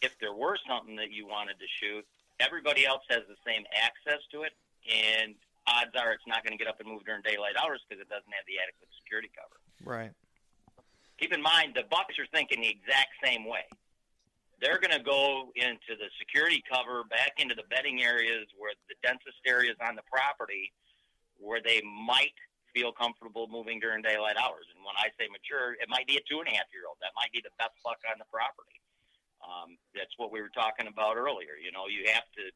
if 0.00 0.16
there 0.20 0.32
were 0.32 0.56
something 0.68 0.94
that 0.96 1.10
you 1.10 1.26
wanted 1.26 1.58
to 1.58 1.66
shoot, 1.80 2.06
everybody 2.38 2.86
else 2.86 3.02
has 3.10 3.22
the 3.28 3.34
same 3.44 3.64
access 3.74 4.22
to 4.30 4.44
it, 4.44 4.52
and 4.88 5.34
odds 5.66 5.90
are 5.96 6.12
it's 6.12 6.26
not 6.28 6.44
going 6.44 6.56
to 6.56 6.62
get 6.64 6.68
up 6.70 6.78
and 6.78 6.88
move 6.88 7.04
during 7.04 7.22
daylight 7.22 7.56
hours 7.60 7.82
because 7.88 8.00
it 8.00 8.08
doesn't 8.08 8.30
have 8.32 8.46
the 8.46 8.62
adequate 8.62 8.88
security 9.02 9.30
cover. 9.34 9.58
Right. 9.82 10.12
Keep 11.18 11.32
in 11.32 11.42
mind, 11.42 11.74
the 11.74 11.82
Bucks 11.90 12.16
are 12.20 12.26
thinking 12.32 12.60
the 12.60 12.68
exact 12.70 13.18
same 13.24 13.44
way. 13.44 13.66
They're 14.60 14.82
going 14.82 14.96
to 14.96 15.02
go 15.02 15.54
into 15.54 15.94
the 15.94 16.10
security 16.18 16.62
cover, 16.66 17.04
back 17.06 17.38
into 17.38 17.54
the 17.54 17.66
bedding 17.70 18.02
areas 18.02 18.50
where 18.58 18.74
the 18.90 18.98
densest 19.06 19.38
areas 19.46 19.78
on 19.78 19.94
the 19.94 20.02
property, 20.10 20.72
where 21.38 21.62
they 21.62 21.80
might 21.86 22.34
feel 22.74 22.90
comfortable 22.92 23.46
moving 23.46 23.78
during 23.78 24.02
daylight 24.02 24.36
hours. 24.36 24.66
And 24.74 24.82
when 24.82 24.98
I 24.98 25.14
say 25.14 25.30
mature, 25.30 25.78
it 25.78 25.88
might 25.88 26.06
be 26.06 26.18
a 26.18 26.24
two 26.26 26.42
and 26.42 26.48
a 26.50 26.54
half 26.54 26.66
year 26.74 26.90
old. 26.90 26.98
That 27.00 27.14
might 27.14 27.30
be 27.30 27.40
the 27.40 27.54
best 27.56 27.78
buck 27.86 28.02
on 28.10 28.18
the 28.18 28.28
property. 28.28 28.78
Um, 29.38 29.78
that's 29.94 30.12
what 30.18 30.34
we 30.34 30.42
were 30.42 30.52
talking 30.52 30.90
about 30.90 31.16
earlier. 31.16 31.54
You 31.54 31.70
know, 31.70 31.86
you 31.86 32.10
have 32.10 32.26
to 32.34 32.50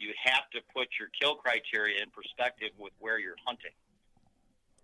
you 0.00 0.10
have 0.18 0.48
to 0.50 0.60
put 0.74 0.88
your 0.98 1.12
kill 1.14 1.36
criteria 1.36 2.02
in 2.02 2.10
perspective 2.10 2.72
with 2.80 2.92
where 2.98 3.20
you're 3.20 3.38
hunting. 3.44 3.76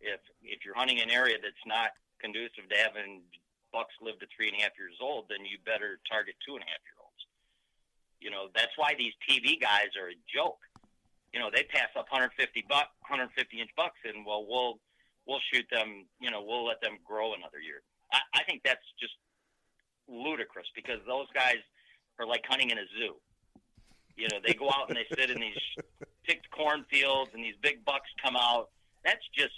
If 0.00 0.20
if 0.44 0.64
you're 0.64 0.76
hunting 0.76 1.00
an 1.00 1.10
area 1.10 1.40
that's 1.40 1.64
not 1.66 1.96
conducive 2.20 2.68
to 2.68 2.76
having 2.76 3.24
bucks 3.72 3.94
live 4.00 4.18
to 4.20 4.26
three 4.34 4.48
and 4.48 4.56
a 4.58 4.62
half 4.62 4.76
years 4.78 4.96
old, 5.00 5.26
then 5.28 5.44
you 5.44 5.58
better 5.64 6.00
target 6.08 6.34
two 6.44 6.54
and 6.54 6.62
a 6.62 6.68
half 6.68 6.82
year 6.84 6.98
olds. 7.00 7.22
You 8.20 8.30
know, 8.30 8.48
that's 8.54 8.74
why 8.76 8.94
these 8.98 9.14
TV 9.22 9.60
guys 9.60 9.94
are 9.94 10.10
a 10.10 10.18
joke. 10.26 10.58
You 11.32 11.40
know, 11.40 11.50
they 11.52 11.62
pass 11.64 11.92
up 11.94 12.08
150 12.10 12.34
buck, 12.68 12.88
150 13.04 13.34
inch 13.60 13.70
bucks, 13.76 14.00
and 14.04 14.24
well, 14.24 14.46
we'll 14.48 14.80
we'll 15.26 15.44
shoot 15.52 15.66
them. 15.70 16.08
You 16.20 16.30
know, 16.30 16.42
we'll 16.42 16.64
let 16.64 16.80
them 16.80 16.98
grow 17.04 17.34
another 17.34 17.60
year. 17.60 17.84
I, 18.12 18.40
I 18.40 18.42
think 18.44 18.62
that's 18.64 18.84
just 18.98 19.14
ludicrous 20.08 20.66
because 20.74 20.98
those 21.06 21.28
guys 21.34 21.60
are 22.18 22.26
like 22.26 22.44
hunting 22.48 22.70
in 22.70 22.78
a 22.78 22.88
zoo. 22.98 23.16
You 24.16 24.26
know, 24.32 24.40
they 24.44 24.54
go 24.54 24.66
out 24.68 24.88
and 24.88 24.96
they 24.96 25.06
sit 25.14 25.30
in 25.30 25.38
these 25.38 25.62
picked 26.26 26.50
cornfields, 26.50 27.30
and 27.34 27.44
these 27.44 27.54
big 27.62 27.84
bucks 27.84 28.10
come 28.22 28.36
out. 28.36 28.70
That's 29.04 29.22
just 29.36 29.54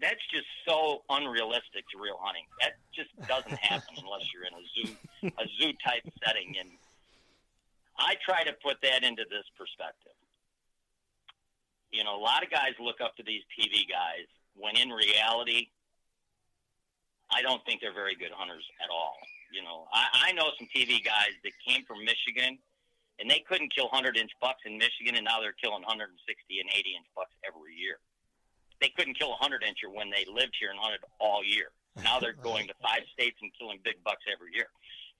that's 0.00 0.24
just 0.32 0.46
so 0.66 1.02
unrealistic 1.08 1.88
to 1.92 2.00
real 2.00 2.18
hunting. 2.20 2.44
That 2.60 2.76
just 2.94 3.10
doesn't 3.28 3.58
happen 3.58 3.94
unless 4.02 4.28
you're 4.32 4.44
in 4.44 4.54
a 4.54 4.64
zoo 4.74 5.32
a 5.38 5.46
zoo 5.58 5.72
type 5.84 6.04
setting. 6.24 6.54
And 6.60 6.70
I 7.98 8.14
try 8.24 8.44
to 8.44 8.52
put 8.62 8.80
that 8.82 9.04
into 9.04 9.24
this 9.28 9.44
perspective. 9.56 10.12
You 11.92 12.04
know, 12.04 12.16
a 12.16 12.22
lot 12.22 12.42
of 12.42 12.50
guys 12.50 12.76
look 12.80 13.00
up 13.00 13.16
to 13.16 13.22
these 13.22 13.42
TV 13.56 13.88
guys 13.88 14.28
when 14.54 14.76
in 14.76 14.90
reality, 14.90 15.68
I 17.30 17.42
don't 17.42 17.64
think 17.64 17.80
they're 17.80 17.94
very 17.94 18.14
good 18.16 18.32
hunters 18.32 18.64
at 18.82 18.90
all. 18.90 19.16
You 19.52 19.62
know, 19.62 19.88
I, 19.92 20.28
I 20.28 20.32
know 20.32 20.50
some 20.58 20.68
TV 20.74 21.02
guys 21.04 21.32
that 21.44 21.52
came 21.66 21.84
from 21.84 22.04
Michigan 22.04 22.58
and 23.18 23.30
they 23.30 23.40
couldn't 23.48 23.72
kill 23.72 23.88
100 23.88 24.16
inch 24.16 24.32
bucks 24.40 24.60
in 24.66 24.76
Michigan, 24.76 25.16
and 25.16 25.24
now 25.24 25.40
they're 25.40 25.56
killing 25.56 25.80
160 25.80 26.12
and 26.60 26.68
80 26.68 27.00
inch 27.00 27.08
bucks 27.16 27.32
every 27.48 27.72
year. 27.72 27.96
They 28.80 28.92
couldn't 28.96 29.18
kill 29.18 29.28
a 29.28 29.40
100 29.40 29.62
incher 29.62 29.92
when 29.92 30.10
they 30.10 30.24
lived 30.30 30.56
here 30.58 30.70
and 30.70 30.78
hunted 30.78 31.00
all 31.18 31.44
year. 31.44 31.72
Now 32.02 32.20
they're 32.20 32.38
going 32.42 32.68
to 32.68 32.74
five 32.82 33.02
states 33.12 33.36
and 33.40 33.50
killing 33.58 33.80
big 33.84 34.02
bucks 34.04 34.24
every 34.30 34.52
year. 34.54 34.68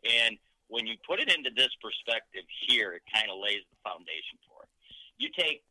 And 0.04 0.36
when 0.68 0.86
you 0.86 0.96
put 1.06 1.20
it 1.20 1.32
into 1.32 1.50
this 1.54 1.70
perspective 1.80 2.44
here, 2.66 2.92
it 2.92 3.02
kind 3.12 3.30
of 3.30 3.38
lays 3.38 3.62
the 3.70 3.78
foundation 3.82 4.38
for 4.48 4.64
it. 4.64 4.70
You 5.18 5.30
take 5.36 5.62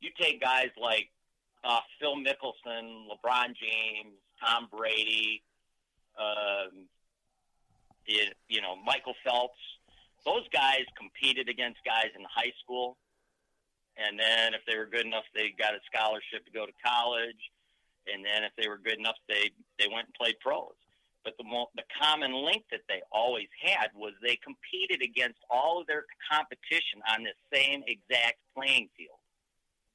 you 0.00 0.10
take 0.18 0.40
guys 0.40 0.70
like 0.80 1.10
uh, 1.64 1.80
Phil 2.00 2.16
Mickelson, 2.16 3.04
LeBron 3.08 3.52
James, 3.54 4.16
Tom 4.42 4.68
Brady, 4.72 5.42
um, 6.18 6.88
you, 8.06 8.24
you 8.48 8.60
know 8.60 8.76
Michael 8.76 9.14
Phelps. 9.24 9.58
Those 10.24 10.46
guys 10.52 10.84
competed 10.98 11.48
against 11.48 11.78
guys 11.84 12.12
in 12.16 12.24
high 12.28 12.52
school, 12.62 12.96
and 13.96 14.18
then 14.18 14.54
if 14.54 14.60
they 14.66 14.76
were 14.76 14.86
good 14.86 15.06
enough, 15.06 15.24
they 15.34 15.54
got 15.58 15.74
a 15.74 15.80
scholarship 15.86 16.44
to 16.46 16.52
go 16.52 16.66
to 16.66 16.72
college, 16.84 17.40
and 18.06 18.24
then 18.24 18.44
if 18.44 18.52
they 18.56 18.68
were 18.68 18.78
good 18.78 18.98
enough, 18.98 19.16
they 19.28 19.50
they 19.78 19.88
went 19.92 20.06
and 20.06 20.14
played 20.14 20.38
pros. 20.40 20.74
But 21.24 21.36
the 21.36 21.44
mo- 21.44 21.70
the 21.76 21.84
common 22.00 22.32
link 22.32 22.64
that 22.70 22.80
they 22.88 23.02
always 23.12 23.48
had 23.60 23.88
was 23.94 24.12
they 24.22 24.38
competed 24.40 25.02
against 25.02 25.38
all 25.50 25.80
of 25.80 25.86
their 25.86 26.04
competition 26.30 27.04
on 27.12 27.24
the 27.24 27.34
same 27.52 27.82
exact 27.86 28.38
playing 28.56 28.88
field. 28.96 29.20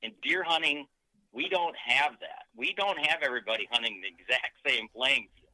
In 0.04 0.12
deer 0.22 0.44
hunting, 0.44 0.86
we 1.32 1.50
don't 1.50 1.76
have 1.76 2.14
that. 2.22 2.46
We 2.56 2.74
don't 2.78 3.00
have 3.08 3.20
everybody 3.24 3.68
hunting 3.72 4.02
the 4.02 4.08
exact 4.08 4.54
same 4.66 4.88
playing 4.96 5.28
field. 5.34 5.46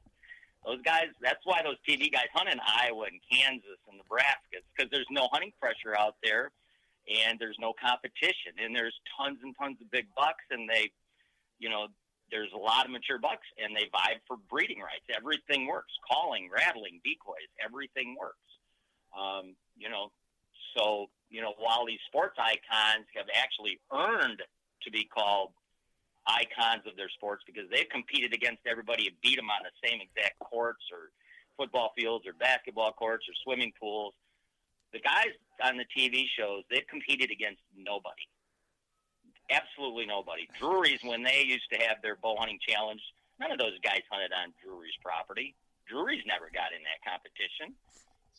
Those 0.66 0.82
guys, 0.84 1.10
that's 1.22 1.42
why 1.46 1.62
those 1.64 1.80
TV 1.88 2.12
guys 2.12 2.30
hunt 2.34 2.50
in 2.50 2.60
Iowa 2.60 3.06
and 3.06 3.20
Kansas 3.32 3.80
and 3.88 3.98
Nebraska, 3.98 4.62
because 4.76 4.92
there's 4.92 5.10
no 5.10 5.28
hunting 5.32 5.54
pressure 5.60 5.98
out 5.98 6.16
there 6.22 6.52
and 7.08 7.40
there's 7.40 7.58
no 7.60 7.74
competition. 7.74 8.58
And 8.62 8.76
there's 8.76 8.96
tons 9.18 9.40
and 9.44 9.56
tons 9.58 9.78
of 9.82 9.90
big 9.92 10.08
bucks, 10.16 10.44
and 10.52 10.70
they, 10.70 10.92
you 11.60 11.70
know, 11.70 11.88
there's 12.32 12.52
a 12.56 12.58
lot 12.58 12.86
of 12.86 12.92
mature 12.92 13.20
bucks, 13.20 13.48
and 13.62 13.76
they 13.76 13.92
vibe 13.92 14.24
for 14.28 14.38
breeding 14.50 14.80
rights. 14.80 15.06
Everything 15.14 15.68
works 15.68 15.92
calling, 16.08 16.50
rattling, 16.50 17.02
decoys, 17.04 17.52
everything 17.64 18.16
works. 18.20 18.38
Um, 19.12 19.56
you 19.76 19.90
know, 19.90 20.12
so, 20.78 21.10
you 21.30 21.42
know, 21.42 21.54
while 21.60 21.86
these 21.86 22.00
sports 22.08 22.38
icons 22.40 23.06
have 23.16 23.28
actually 23.36 23.80
earned 23.92 24.42
to 24.84 24.92
be 24.92 25.04
called 25.04 25.52
icons 26.26 26.88
of 26.88 26.96
their 26.96 27.10
sports 27.10 27.44
because 27.46 27.68
they've 27.70 27.90
competed 27.90 28.34
against 28.34 28.62
everybody 28.66 29.08
and 29.08 29.16
beat 29.22 29.36
them 29.36 29.50
on 29.50 29.60
the 29.64 29.74
same 29.84 30.00
exact 30.00 30.40
courts 30.40 30.84
or 30.92 31.12
football 31.58 31.92
fields 31.98 32.26
or 32.26 32.34
basketball 32.34 32.94
courts 32.94 33.26
or 33.28 33.34
swimming 33.44 33.74
pools. 33.80 34.14
The 34.94 35.00
guys 35.00 35.34
on 35.64 35.78
the 35.78 35.86
TV 35.90 36.26
shows, 36.38 36.64
they've 36.70 36.88
competed 36.88 37.32
against 37.32 37.62
nobody. 37.76 38.26
Absolutely 39.50 40.06
nobody. 40.06 40.48
Drury's, 40.58 41.00
when 41.04 41.24
they 41.24 41.44
used 41.46 41.70
to 41.72 41.80
have 41.86 41.98
their 42.02 42.16
bow 42.16 42.36
hunting 42.38 42.60
challenge, 42.62 43.02
none 43.40 43.52
of 43.52 43.60
those 43.60 43.78
guys 43.84 44.02
hunted 44.10 44.32
on 44.32 44.54
Drury's 44.64 44.96
property. 45.04 45.56
Drury's 45.88 46.24
never 46.26 46.48
got 46.54 46.72
in 46.72 46.80
that 46.88 47.04
competition. 47.04 47.76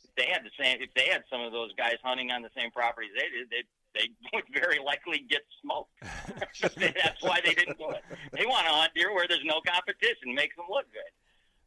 If 0.04 0.14
they 0.16 0.32
had 0.32 0.42
the 0.44 0.54
same, 0.56 0.80
if 0.80 0.92
they 0.94 1.08
had 1.12 1.24
some 1.28 1.42
of 1.42 1.52
those 1.52 1.72
guys 1.76 1.96
hunting 2.02 2.30
on 2.32 2.42
the 2.42 2.52
same 2.56 2.70
properties 2.70 3.12
they 3.14 3.28
did, 3.28 3.50
they 3.50 3.62
they 3.94 4.08
would 4.32 4.44
very 4.52 4.78
likely 4.80 5.24
get 5.28 5.42
smoked. 5.60 5.92
That's 6.62 7.20
why 7.20 7.40
they 7.44 7.52
didn't 7.52 7.78
do 7.78 7.90
it. 7.90 8.02
They 8.32 8.46
want 8.46 8.66
to 8.66 8.72
hunt 8.72 8.92
deer 8.94 9.12
where 9.14 9.28
there's 9.28 9.44
no 9.44 9.60
competition, 9.60 10.34
makes 10.34 10.56
them 10.56 10.66
look 10.70 10.86
good. 10.92 11.12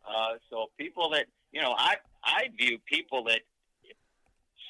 Uh, 0.06 0.38
so 0.50 0.68
people 0.78 1.10
that 1.12 1.26
you 1.52 1.62
know, 1.62 1.74
I 1.78 1.96
I 2.24 2.50
view 2.58 2.80
people 2.86 3.24
that 3.26 3.42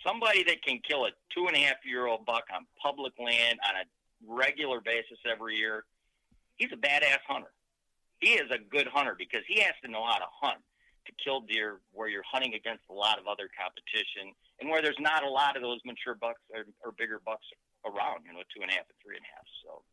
somebody 0.06 0.44
that 0.44 0.62
can 0.62 0.80
kill 0.88 1.06
a 1.06 1.10
two 1.34 1.48
and 1.48 1.56
a 1.56 1.60
half 1.60 1.82
year 1.84 2.06
old 2.06 2.26
buck 2.26 2.46
on 2.54 2.66
public 2.82 3.14
land 3.20 3.60
on 3.68 3.82
a 3.82 3.86
regular 4.28 4.80
basis 4.80 5.18
every 5.30 5.56
year, 5.56 5.84
he's 6.58 6.72
a 6.72 6.78
badass 6.78 7.24
hunter. 7.28 7.52
He 8.20 8.38
is 8.38 8.50
a 8.52 8.58
good 8.58 8.88
hunter 8.88 9.16
because 9.18 9.42
he 9.48 9.60
has 9.60 9.74
to 9.84 9.92
know 9.92 10.06
how 10.06 10.18
to 10.18 10.30
hunt 10.42 10.62
to 11.06 11.12
kill 11.22 11.42
deer 11.42 11.82
where 11.92 12.08
you're 12.08 12.26
hunting 12.26 12.54
against 12.54 12.82
a 12.90 12.94
lot 12.94 13.20
of 13.20 13.28
other 13.28 13.50
competition 13.54 14.34
and 14.62 14.70
where 14.70 14.82
there's 14.82 15.00
not 15.00 15.24
a 15.24 15.30
lot 15.30 15.58
of 15.58 15.62
those 15.62 15.78
mature 15.86 16.16
bucks 16.16 16.42
or, 16.50 16.66
or 16.82 16.94
bigger 16.98 17.22
bucks 17.22 17.46
around, 17.86 18.26
you 18.26 18.34
know, 18.34 18.42
two 18.50 18.62
and 18.66 18.72
a 18.72 18.74
half 18.74 18.90
and 18.90 18.98
three 19.04 19.18
and 19.18 19.26
a 19.26 19.32
half. 19.36 19.46
So 19.62 19.86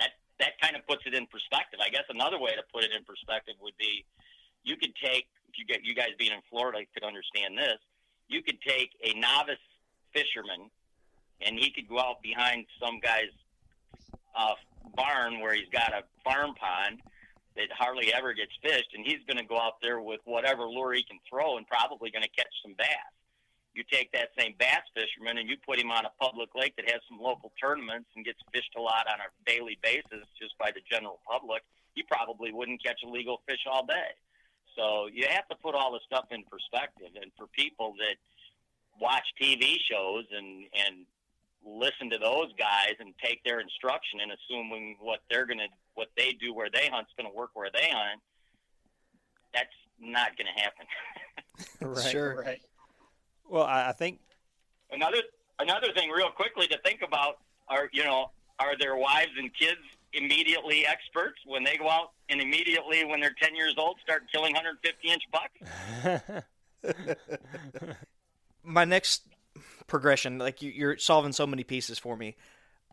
that 0.00 0.18
that 0.40 0.58
kind 0.58 0.74
of 0.74 0.82
puts 0.88 1.06
it 1.06 1.14
in 1.14 1.26
perspective. 1.30 1.78
I 1.78 1.90
guess 1.90 2.06
another 2.10 2.40
way 2.40 2.56
to 2.58 2.64
put 2.74 2.82
it 2.82 2.90
in 2.90 3.06
perspective 3.06 3.54
would 3.62 3.76
be 3.78 4.02
you 4.64 4.74
could 4.74 4.94
take 4.98 5.30
if 5.46 5.54
you 5.58 5.66
get 5.66 5.84
you 5.84 5.94
guys 5.94 6.16
being 6.18 6.32
in 6.32 6.42
Florida 6.50 6.82
could 6.94 7.04
understand 7.04 7.54
this. 7.54 7.78
You 8.32 8.42
could 8.42 8.60
take 8.62 8.90
a 9.04 9.12
novice 9.18 9.60
fisherman 10.12 10.70
and 11.44 11.58
he 11.58 11.70
could 11.70 11.88
go 11.88 11.98
out 11.98 12.22
behind 12.22 12.66
some 12.80 12.98
guy's 13.00 13.34
uh, 14.34 14.54
barn 14.96 15.40
where 15.40 15.54
he's 15.54 15.68
got 15.70 15.92
a 15.92 16.02
farm 16.24 16.54
pond 16.54 17.02
that 17.56 17.68
hardly 17.76 18.14
ever 18.14 18.32
gets 18.32 18.52
fished, 18.62 18.96
and 18.96 19.04
he's 19.04 19.20
going 19.28 19.36
to 19.36 19.44
go 19.44 19.58
out 19.60 19.76
there 19.82 20.00
with 20.00 20.20
whatever 20.24 20.64
lure 20.64 20.94
he 20.94 21.02
can 21.02 21.18
throw 21.28 21.58
and 21.58 21.66
probably 21.66 22.10
going 22.10 22.22
to 22.22 22.30
catch 22.30 22.48
some 22.62 22.72
bass. 22.78 23.12
You 23.74 23.84
take 23.90 24.12
that 24.12 24.28
same 24.38 24.54
bass 24.58 24.84
fisherman 24.94 25.36
and 25.36 25.48
you 25.48 25.56
put 25.66 25.78
him 25.78 25.90
on 25.90 26.04
a 26.04 26.12
public 26.20 26.54
lake 26.54 26.76
that 26.76 26.88
has 26.90 27.00
some 27.08 27.20
local 27.20 27.52
tournaments 27.60 28.08
and 28.16 28.24
gets 28.24 28.38
fished 28.52 28.72
a 28.76 28.80
lot 28.80 29.06
on 29.12 29.20
a 29.20 29.28
daily 29.44 29.78
basis 29.82 30.24
just 30.40 30.56
by 30.58 30.70
the 30.72 30.80
general 30.90 31.20
public, 31.28 31.62
you 31.94 32.04
probably 32.08 32.52
wouldn't 32.52 32.82
catch 32.82 33.00
a 33.04 33.08
legal 33.08 33.40
fish 33.46 33.64
all 33.70 33.84
day. 33.84 34.16
So 34.76 35.08
you 35.12 35.26
have 35.28 35.46
to 35.48 35.56
put 35.56 35.74
all 35.74 35.92
this 35.92 36.02
stuff 36.06 36.26
in 36.30 36.44
perspective. 36.44 37.08
And 37.20 37.30
for 37.36 37.46
people 37.48 37.94
that 37.98 38.16
watch 39.00 39.24
TV 39.40 39.76
shows 39.90 40.24
and 40.30 40.64
and 40.74 41.06
listen 41.64 42.10
to 42.10 42.18
those 42.18 42.48
guys 42.58 42.94
and 42.98 43.14
take 43.22 43.42
their 43.44 43.60
instruction 43.60 44.18
and 44.20 44.32
assuming 44.32 44.96
what 45.00 45.20
they're 45.30 45.46
gonna 45.46 45.68
what 45.94 46.08
they 46.16 46.32
do 46.40 46.52
where 46.52 46.68
they 46.72 46.88
hunt's 46.92 47.12
gonna 47.16 47.32
work 47.32 47.50
where 47.54 47.70
they 47.72 47.88
hunt, 47.90 48.20
that's 49.54 49.68
not 50.00 50.30
gonna 50.36 50.50
happen. 50.56 50.86
right, 51.94 52.10
Sure. 52.10 52.42
Right. 52.44 52.60
Well, 53.48 53.64
I, 53.64 53.90
I 53.90 53.92
think 53.92 54.18
another 54.90 55.22
another 55.58 55.92
thing 55.92 56.10
real 56.10 56.30
quickly 56.30 56.66
to 56.68 56.78
think 56.84 57.00
about 57.06 57.38
are 57.68 57.88
you 57.92 58.04
know 58.04 58.30
are 58.58 58.76
their 58.78 58.96
wives 58.96 59.32
and 59.38 59.50
kids 59.54 59.80
immediately 60.12 60.86
experts 60.86 61.38
when 61.46 61.64
they 61.64 61.76
go 61.76 61.88
out 61.88 62.12
and 62.28 62.40
immediately 62.40 63.04
when 63.04 63.20
they're 63.20 63.34
10 63.40 63.56
years 63.56 63.74
old 63.78 63.96
start 64.02 64.22
killing 64.32 64.54
150 64.54 65.08
inch 65.08 65.22
bucks? 65.32 66.46
My 68.64 68.84
next 68.84 69.26
progression, 69.86 70.38
like 70.38 70.62
you, 70.62 70.70
you're 70.70 70.98
solving 70.98 71.32
so 71.32 71.46
many 71.46 71.64
pieces 71.64 71.98
for 71.98 72.16
me. 72.16 72.36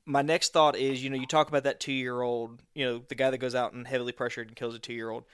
My 0.06 0.22
next 0.22 0.54
thought 0.54 0.76
is, 0.76 1.04
you 1.04 1.10
know, 1.10 1.18
you 1.18 1.28
talk 1.28 1.50
about 1.50 1.64
that 1.64 1.80
two 1.80 1.94
year 1.94 2.22
old, 2.22 2.62
you 2.74 2.86
know, 2.86 3.04
the 3.08 3.16
guy 3.16 3.30
that 3.30 3.38
goes 3.38 3.56
out 3.56 3.74
and 3.74 3.88
heavily 3.88 4.12
pressured 4.12 4.48
and 4.48 4.56
kills 4.56 4.76
a 4.76 4.80
two 4.80 4.94
year 4.94 5.10
old. 5.10 5.26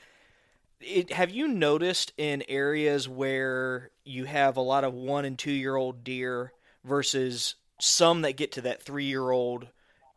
It, 0.82 1.14
have 1.14 1.32
you 1.32 1.48
noticed 1.48 2.12
in 2.18 2.44
areas 2.50 3.08
where 3.08 3.92
you 4.04 4.26
have 4.26 4.58
a 4.58 4.62
lot 4.62 4.84
of 4.84 4.94
one 4.94 5.24
and 5.24 5.40
two 5.40 5.52
year 5.52 5.76
old 5.76 6.04
deer 6.04 6.52
versus 6.84 7.56
some 7.80 8.22
that 8.22 8.38
get 8.38 8.52
to 8.54 8.62
that 8.62 8.82
three 8.82 9.06
year 9.06 9.32
old 9.32 9.68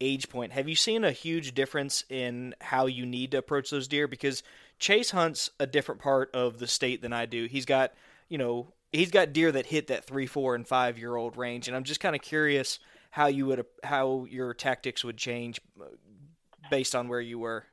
age 0.00 0.28
point. 0.28 0.52
Have 0.52 0.68
you 0.68 0.74
seen 0.74 1.04
a 1.04 1.12
huge 1.12 1.54
difference 1.54 2.04
in 2.08 2.54
how 2.60 2.86
you 2.86 3.04
need 3.04 3.32
to 3.32 3.38
approach 3.38 3.70
those 3.70 3.88
deer? 3.88 4.06
Because 4.06 4.42
Chase 4.78 5.10
hunts 5.10 5.50
a 5.58 5.66
different 5.66 6.00
part 6.00 6.30
of 6.34 6.58
the 6.58 6.66
state 6.66 7.02
than 7.02 7.12
I 7.12 7.26
do. 7.26 7.46
He's 7.46 7.64
got, 7.64 7.92
you 8.28 8.38
know, 8.38 8.72
he's 8.92 9.10
got 9.10 9.32
deer 9.32 9.52
that 9.52 9.66
hit 9.66 9.88
that 9.88 10.04
three, 10.04 10.26
four, 10.26 10.54
and 10.54 10.66
five 10.66 10.98
year 10.98 11.16
old 11.16 11.36
range, 11.36 11.68
and 11.68 11.76
I'm 11.76 11.84
just 11.84 12.00
kind 12.00 12.14
of 12.14 12.22
curious 12.22 12.78
how 13.10 13.26
you 13.26 13.46
would 13.46 13.64
how 13.82 14.26
your 14.30 14.54
tactics 14.54 15.04
would 15.04 15.16
change 15.16 15.60
uh, 15.80 15.86
based 16.70 16.94
on 16.94 17.08
where 17.08 17.20
you 17.20 17.38
were. 17.38 17.64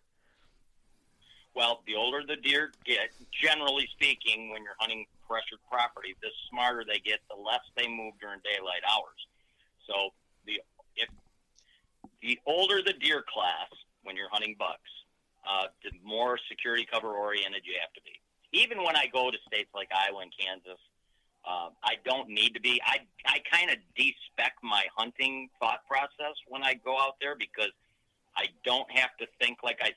Well, 1.54 1.82
the 1.88 1.96
older 1.96 2.22
the 2.28 2.36
deer 2.36 2.72
get, 2.86 3.12
generally 3.32 3.88
speaking, 3.94 4.50
when 4.52 4.64
you're 4.64 4.76
hunting 4.78 5.06
pressured 5.28 5.60
property, 5.72 6.16
the 6.22 6.30
smarter 6.50 6.84
they 6.86 7.00
get, 7.00 7.20
the 7.30 7.42
less 7.42 7.64
they 7.78 7.88
move 7.88 8.14
during 8.20 8.40
daylight 8.44 8.84
hours. 8.92 9.20
So 9.88 10.12
the 10.46 10.62
the 12.26 12.40
older 12.48 12.82
the 12.82 12.94
deer 12.94 13.24
class 13.32 13.70
when 14.04 14.16
you're 14.16 14.30
hunting 14.32 14.56
bucks, 14.58 14.90
uh, 15.48 15.68
the 15.84 15.92
more 16.04 16.40
security 16.50 16.88
cover 16.92 17.14
oriented 17.14 17.62
you 17.66 17.74
have 17.80 17.94
to 17.94 18.02
be. 18.02 18.18
Even 18.52 18.84
when 18.84 18.96
I 18.96 19.06
go 19.14 19.30
to 19.30 19.38
states 19.46 19.70
like 19.76 19.90
Iowa 19.94 20.22
and 20.22 20.32
Kansas, 20.34 20.82
uh, 21.46 21.70
I 21.84 22.02
don't 22.04 22.28
need 22.30 22.56
to 22.56 22.62
be. 22.62 22.82
I 22.86 22.98
I 23.26 23.38
kind 23.52 23.70
of 23.70 23.78
despec 23.94 24.58
my 24.64 24.84
hunting 24.98 25.50
thought 25.60 25.86
process 25.88 26.34
when 26.48 26.64
I 26.64 26.74
go 26.74 26.98
out 26.98 27.16
there 27.22 27.36
because 27.38 27.74
I 28.36 28.48
don't 28.64 28.90
have 28.92 29.16
to 29.20 29.28
think 29.40 29.60
like 29.64 29.80
I 29.84 29.92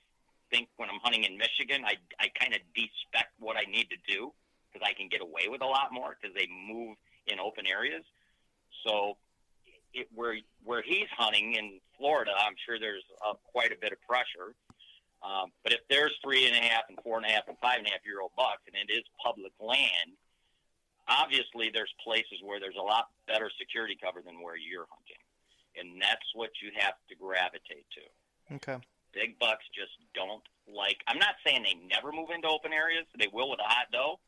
think 0.51 0.69
when 0.77 0.91
I'm 0.91 1.01
hunting 1.03 1.25
in 1.25 1.39
Michigan. 1.39 1.85
I 1.87 1.95
I 2.21 2.29
kind 2.39 2.53
of 2.53 2.61
despec 2.77 3.33
what 3.39 3.57
I 3.57 3.65
need 3.71 3.89
to 3.89 3.97
do 4.07 4.33
because 4.69 4.87
I 4.87 4.93
can 4.93 5.09
get 5.09 5.23
away 5.23 5.49
with 5.49 5.63
a 5.63 5.67
lot 5.67 5.93
more 5.93 6.17
because 6.21 6.37
they 6.37 6.49
move 6.69 6.97
in 7.27 7.41
open 7.41 7.65
areas. 7.67 8.05
So 8.85 9.17
it, 9.95 10.09
where 10.15 10.37
where 10.65 10.83
he's 10.83 11.09
hunting 11.17 11.55
in 11.55 11.81
Florida, 11.99 12.33
I'm 12.39 12.55
sure 12.65 12.79
there's 12.79 13.05
uh, 13.27 13.35
quite 13.53 13.73
a 13.73 13.77
bit 13.81 13.93
of 13.93 14.01
pressure. 14.07 14.55
Um, 15.23 15.51
but 15.65 15.73
if 15.73 15.81
there's 15.91 16.15
three 16.23 16.47
and 16.47 16.55
a 16.55 16.63
half 16.63 16.85
and 16.89 16.99
four 17.03 17.19
and 17.19 17.27
a 17.27 17.29
half 17.29 17.49
and 17.49 17.59
five 17.59 17.79
and 17.79 17.87
a 17.87 17.91
half 17.91 18.07
year 18.07 18.23
old 18.23 18.31
bucks, 18.37 18.63
and 18.71 18.79
it 18.79 18.93
is 18.93 19.03
public 19.19 19.53
land, 19.59 20.15
obviously 21.09 21.71
there's 21.75 21.93
places 22.03 22.39
where 22.43 22.61
there's 22.61 22.79
a 22.79 22.83
lot 22.83 23.11
better 23.27 23.51
security 23.59 23.99
cover 24.01 24.23
than 24.23 24.41
where 24.41 24.57
you're 24.57 24.87
hunting, 24.87 25.23
and 25.75 26.01
that's 26.01 26.31
what 26.35 26.51
you 26.63 26.71
have 26.79 26.95
to 27.11 27.17
gravitate 27.19 27.87
to. 27.99 28.55
Okay. 28.55 28.79
Big 29.13 29.39
bucks 29.39 29.65
just 29.75 29.99
don't 30.15 30.45
like. 30.71 31.03
I'm 31.09 31.19
not 31.19 31.35
saying 31.45 31.65
they 31.65 31.75
never 31.89 32.13
move 32.13 32.31
into 32.31 32.47
open 32.47 32.73
areas. 32.73 33.05
They 33.19 33.29
will 33.33 33.51
with 33.51 33.61
a 33.61 33.69
hot 33.69 33.91
doe. 33.91 34.21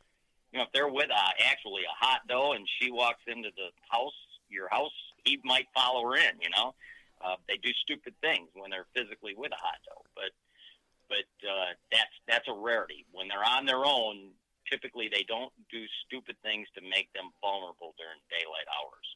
You 0.52 0.58
know, 0.58 0.64
if 0.64 0.72
they're 0.72 0.88
with 0.88 1.10
a, 1.10 1.44
actually 1.46 1.82
a 1.86 1.94
hot 1.94 2.26
doe 2.26 2.52
and 2.52 2.66
she 2.80 2.90
walks 2.90 3.22
into 3.28 3.50
the 3.54 3.70
house, 3.88 4.16
your 4.48 4.68
house, 4.68 4.90
he 5.24 5.38
might 5.44 5.68
follow 5.72 6.02
her 6.10 6.16
in. 6.16 6.34
You 6.42 6.50
know, 6.50 6.74
uh, 7.20 7.36
they 7.48 7.56
do 7.56 7.70
stupid 7.84 8.14
things 8.20 8.48
when 8.54 8.70
they're 8.70 8.88
physically 8.94 9.34
with 9.36 9.52
a 9.52 9.60
hot 9.60 9.80
doe, 9.84 10.04
but 10.14 10.32
but 11.08 11.28
uh, 11.44 11.74
that's 11.90 12.16
that's 12.26 12.48
a 12.48 12.54
rarity. 12.54 13.04
When 13.12 13.28
they're 13.28 13.44
on 13.44 13.66
their 13.66 13.84
own, 13.84 14.32
typically 14.70 15.10
they 15.10 15.24
don't 15.26 15.52
do 15.70 15.84
stupid 16.06 16.36
things 16.42 16.68
to 16.76 16.80
make 16.80 17.12
them 17.12 17.34
vulnerable 17.42 17.94
during 17.98 18.22
daylight 18.30 18.68
hours. 18.70 19.06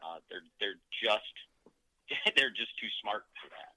Uh, 0.00 0.18
they're 0.32 0.46
they're 0.58 0.80
just 0.90 1.34
they're 2.36 2.54
just 2.54 2.72
too 2.80 2.90
smart 3.02 3.24
for 3.38 3.48
that. 3.52 3.69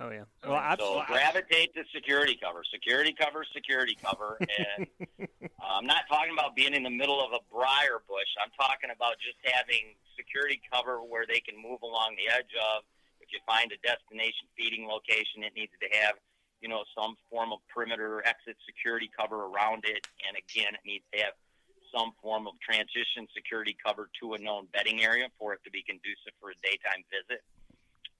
Oh 0.00 0.10
yeah. 0.10 0.24
Well, 0.42 0.56
I, 0.56 0.76
so 0.78 1.02
gravitate 1.06 1.74
to 1.74 1.84
security 1.94 2.38
cover, 2.40 2.64
security 2.72 3.12
cover, 3.12 3.44
security 3.52 3.96
cover, 4.00 4.38
and 4.40 4.86
uh, 5.00 5.26
I'm 5.60 5.86
not 5.86 6.08
talking 6.08 6.32
about 6.32 6.56
being 6.56 6.74
in 6.74 6.82
the 6.82 6.90
middle 6.90 7.20
of 7.20 7.32
a 7.32 7.40
briar 7.52 8.00
bush. 8.08 8.30
I'm 8.42 8.50
talking 8.56 8.90
about 8.94 9.20
just 9.20 9.36
having 9.44 9.94
security 10.16 10.60
cover 10.72 11.04
where 11.04 11.24
they 11.28 11.40
can 11.40 11.60
move 11.60 11.82
along 11.82 12.16
the 12.16 12.32
edge 12.32 12.50
of. 12.56 12.84
If 13.20 13.30
you 13.30 13.38
find 13.46 13.70
a 13.70 13.78
destination 13.86 14.50
feeding 14.58 14.88
location, 14.88 15.46
it 15.46 15.54
needs 15.54 15.72
to 15.78 15.88
have, 16.00 16.18
you 16.60 16.68
know, 16.68 16.82
some 16.96 17.14
form 17.30 17.52
of 17.52 17.60
perimeter 17.72 18.20
exit 18.26 18.56
security 18.66 19.08
cover 19.14 19.46
around 19.46 19.84
it, 19.86 20.08
and 20.26 20.34
again, 20.34 20.74
it 20.74 20.84
needs 20.84 21.04
to 21.14 21.22
have 21.22 21.36
some 21.94 22.12
form 22.20 22.48
of 22.48 22.54
transition 22.58 23.28
security 23.36 23.76
cover 23.76 24.08
to 24.20 24.34
a 24.34 24.38
known 24.38 24.66
bedding 24.72 25.04
area 25.04 25.28
for 25.38 25.52
it 25.52 25.60
to 25.64 25.70
be 25.70 25.84
conducive 25.84 26.32
for 26.40 26.50
a 26.50 26.56
daytime 26.64 27.04
visit. 27.12 27.44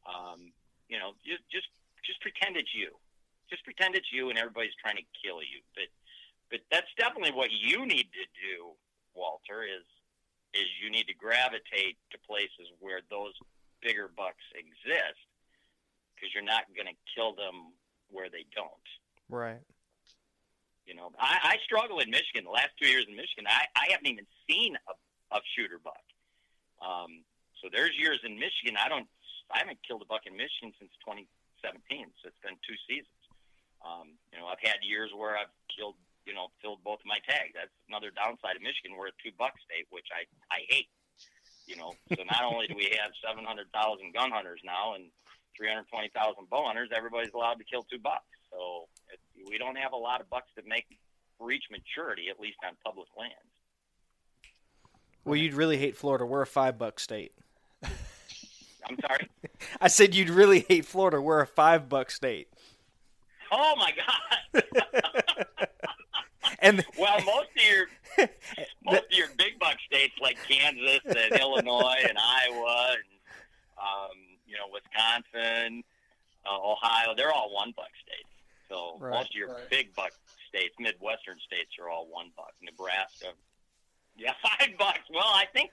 Um, 0.05 0.53
you 0.93 1.01
know, 1.01 1.17
just 1.25 1.41
just 1.49 1.73
just 2.05 2.21
pretend 2.21 2.61
it's 2.61 2.77
you. 2.77 2.93
Just 3.49 3.65
pretend 3.65 3.97
it's 3.97 4.13
you, 4.13 4.29
and 4.29 4.37
everybody's 4.37 4.77
trying 4.77 5.01
to 5.01 5.09
kill 5.17 5.41
you. 5.41 5.65
But 5.73 5.89
but 6.53 6.61
that's 6.69 6.93
definitely 7.01 7.33
what 7.33 7.49
you 7.49 7.89
need 7.89 8.13
to 8.13 8.25
do, 8.37 8.77
Walter. 9.17 9.65
Is 9.65 9.89
is 10.53 10.69
you 10.85 10.93
need 10.93 11.09
to 11.09 11.17
gravitate 11.17 11.97
to 12.13 12.21
places 12.29 12.69
where 12.77 13.01
those 13.09 13.33
bigger 13.81 14.13
bucks 14.13 14.45
exist, 14.53 15.25
because 16.13 16.29
you're 16.37 16.45
not 16.45 16.69
going 16.77 16.93
to 16.93 16.99
kill 17.17 17.33
them 17.33 17.73
where 18.13 18.29
they 18.29 18.45
don't. 18.53 18.89
Right. 19.33 19.65
You 20.85 20.93
know, 20.93 21.09
I, 21.17 21.57
I 21.57 21.65
struggle 21.65 22.01
in 22.05 22.11
Michigan. 22.11 22.45
The 22.45 22.53
last 22.53 22.77
two 22.77 22.91
years 22.91 23.07
in 23.09 23.17
Michigan, 23.17 23.49
I, 23.49 23.65
I 23.73 23.97
haven't 23.97 24.13
even 24.13 24.27
seen 24.45 24.77
a, 24.77 24.93
a 25.35 25.41
shooter 25.57 25.81
buck. 25.83 26.05
Um, 26.85 27.25
so 27.63 27.71
there's 27.73 27.97
years 27.97 28.21
in 28.27 28.37
Michigan 28.37 28.77
I 28.77 28.91
don't 28.91 29.09
I 29.53 29.61
haven't 29.61 29.79
killed 29.85 30.01
a 30.01 30.09
buck 30.09 30.25
in 30.25 30.33
Michigan 30.33 30.73
since 30.81 30.91
2017, 31.05 32.09
so 32.21 32.33
it's 32.33 32.43
been 32.43 32.57
two 32.65 32.77
seasons. 32.89 33.23
Um, 33.85 34.17
you 34.33 34.41
know, 34.41 34.49
I've 34.49 34.63
had 34.65 34.81
years 34.81 35.13
where 35.13 35.37
I've 35.37 35.53
killed, 35.69 36.01
you 36.25 36.33
know, 36.33 36.49
filled 36.65 36.81
both 36.81 37.05
of 37.05 37.09
my 37.09 37.21
tags. 37.29 37.53
That's 37.53 37.75
another 37.91 38.15
downside 38.15 38.57
of 38.57 38.63
Michigan. 38.65 38.97
We're 38.97 39.13
a 39.13 39.19
two 39.21 39.35
buck 39.37 39.53
state, 39.61 39.91
which 39.91 40.09
I 40.15 40.25
I 40.49 40.65
hate. 40.71 40.89
You 41.67 41.77
know, 41.79 41.95
so 42.11 42.27
not 42.27 42.43
only 42.43 42.67
do 42.67 42.75
we 42.75 42.91
have 42.99 43.15
700,000 43.23 43.71
gun 44.11 44.35
hunters 44.35 44.59
now 44.67 44.99
and 44.99 45.15
320,000 45.57 46.11
bow 46.51 46.67
hunters, 46.67 46.91
everybody's 46.91 47.31
allowed 47.35 47.63
to 47.63 47.65
kill 47.65 47.87
two 47.87 48.03
bucks. 48.03 48.27
So 48.51 48.91
it, 49.15 49.21
we 49.49 49.59
don't 49.59 49.79
have 49.79 49.93
a 49.93 49.97
lot 49.97 50.21
of 50.21 50.29
bucks 50.29 50.51
that 50.57 50.67
make 50.67 50.87
reach 51.39 51.65
maturity, 51.71 52.29
at 52.31 52.41
least 52.41 52.59
on 52.67 52.75
public 52.85 53.09
lands. 53.17 53.53
Well, 55.25 55.37
you'd 55.37 55.55
really 55.55 55.79
hate 55.79 55.97
Florida. 55.97 56.27
We're 56.27 56.43
a 56.43 56.47
five 56.47 56.79
buck 56.79 56.99
state. 56.99 57.33
I'm 58.89 58.97
sorry. 59.01 59.29
I 59.81 59.89
said 59.89 60.15
you'd 60.15 60.31
really 60.31 60.65
hate 60.69 60.85
Florida. 60.85 61.21
We're 61.21 61.41
a 61.41 61.47
five 61.47 61.89
buck 61.89 62.11
state. 62.11 62.49
Oh 63.51 63.75
my 63.77 63.93
god. 63.93 64.65
and 66.61 66.85
well, 66.99 67.17
most 67.25 67.49
of 67.57 67.65
your 67.65 67.87
most 68.85 69.05
of 69.05 69.13
your 69.13 69.29
big 69.37 69.59
buck 69.59 69.77
states 69.87 70.15
like 70.21 70.37
Kansas 70.49 71.01
and 71.05 71.41
Illinois 71.41 72.01
and 72.09 72.17
Iowa 72.19 72.89
and 72.93 73.05
um, 73.79 74.17
you 74.47 74.55
know 74.55 74.67
Wisconsin, 74.73 75.83
uh, 76.47 76.71
Ohio, 76.71 77.15
they're 77.17 77.33
all 77.33 77.53
one 77.55 77.73
buck 77.77 77.91
states. 78.05 78.29
So 78.69 78.97
Right, 78.99 79.11
most 79.13 79.31
of 79.31 79.37
your 79.37 79.49
right. 79.55 79.69
big 79.71 79.95
buck 79.95 80.13
states, 80.49 80.75
midwestern 80.79 81.37
states, 81.47 81.73
are 81.81 81.91
all 81.91 82.07
one 82.11 82.31
buck. 82.37 82.53
Nebraska, 82.63 83.29
yeah, 84.17 84.33
five 84.43 84.77
bucks. 84.79 85.01
Well, 85.13 85.23
I 85.27 85.45
think. 85.53 85.71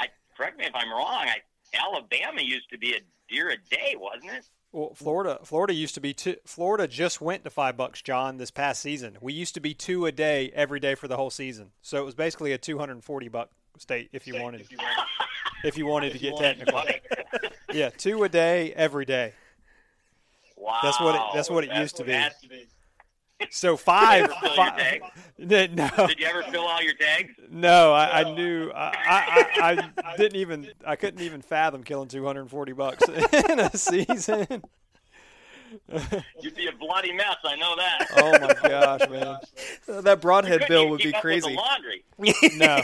I 0.00 0.08
correct 0.36 0.58
me 0.58 0.64
if 0.66 0.74
I'm 0.74 0.90
wrong. 0.90 1.28
I, 1.28 1.36
Alabama 1.78 2.40
used 2.42 2.70
to 2.70 2.78
be 2.78 2.94
a 2.94 3.00
deer 3.28 3.50
a 3.50 3.56
day, 3.56 3.94
wasn't 3.96 4.32
it? 4.32 4.44
Well, 4.72 4.94
Florida, 4.94 5.38
Florida 5.44 5.74
used 5.74 5.94
to 5.96 6.00
be 6.00 6.14
two. 6.14 6.36
Florida 6.46 6.88
just 6.88 7.20
went 7.20 7.44
to 7.44 7.50
five 7.50 7.76
bucks, 7.76 8.00
John, 8.00 8.38
this 8.38 8.50
past 8.50 8.80
season. 8.80 9.18
We 9.20 9.32
used 9.34 9.52
to 9.54 9.60
be 9.60 9.74
two 9.74 10.06
a 10.06 10.12
day 10.12 10.50
every 10.54 10.80
day 10.80 10.94
for 10.94 11.08
the 11.08 11.16
whole 11.16 11.28
season. 11.30 11.72
So 11.82 11.98
it 11.98 12.04
was 12.06 12.14
basically 12.14 12.52
a 12.52 12.58
240 12.58 13.28
buck 13.28 13.50
state 13.76 14.08
if 14.12 14.26
you 14.26 14.40
wanted, 14.40 14.66
if 15.64 15.76
you 15.76 15.84
wanted 15.86 16.12
to 16.14 16.18
get 16.18 16.36
technical. 16.38 16.82
Yeah, 17.72 17.90
two 17.90 18.22
a 18.24 18.28
day 18.30 18.72
every 18.74 19.04
day. 19.04 19.34
Wow. 20.56 20.78
That's 20.82 21.00
what 21.00 21.14
it- 21.16 21.20
that's 21.34 21.50
what 21.50 21.64
it 21.64 21.68
That's- 21.68 21.82
used 21.82 21.96
to 21.96 22.04
be. 22.04 22.12
Has 22.12 22.38
to 22.40 22.48
be. 22.48 22.66
So 23.50 23.76
five. 23.76 24.30
Five 24.56 24.76
tags? 24.76 25.04
no, 25.38 26.06
Did 26.06 26.18
you 26.20 26.26
ever 26.26 26.42
fill 26.44 26.62
all 26.62 26.82
your 26.82 26.94
tags? 26.94 27.32
no, 27.50 27.92
I, 27.92 28.20
I 28.20 28.34
knew. 28.34 28.70
I, 28.70 28.86
I, 28.88 29.60
I, 29.62 29.90
I 30.12 30.16
didn't 30.16 30.36
even. 30.36 30.70
I 30.86 30.96
couldn't 30.96 31.20
even 31.20 31.42
fathom 31.42 31.82
killing 31.84 32.08
240 32.08 32.72
bucks 32.72 33.08
in 33.50 33.60
a 33.60 33.76
season. 33.76 34.62
You'd 36.42 36.54
be 36.54 36.66
a 36.66 36.72
bloody 36.72 37.12
mess. 37.12 37.36
I 37.44 37.56
know 37.56 37.76
that. 37.76 38.06
Oh 38.18 38.32
my 38.32 38.68
gosh, 38.68 39.08
man. 39.08 40.02
that 40.02 40.20
broadhead 40.20 40.64
bill 40.68 40.88
would 40.90 41.00
keep 41.00 41.12
be 41.12 41.16
up 41.16 41.24
with 41.24 41.34
the 41.34 41.40
crazy. 41.40 41.56
laundry. 41.56 42.04
No. 42.56 42.82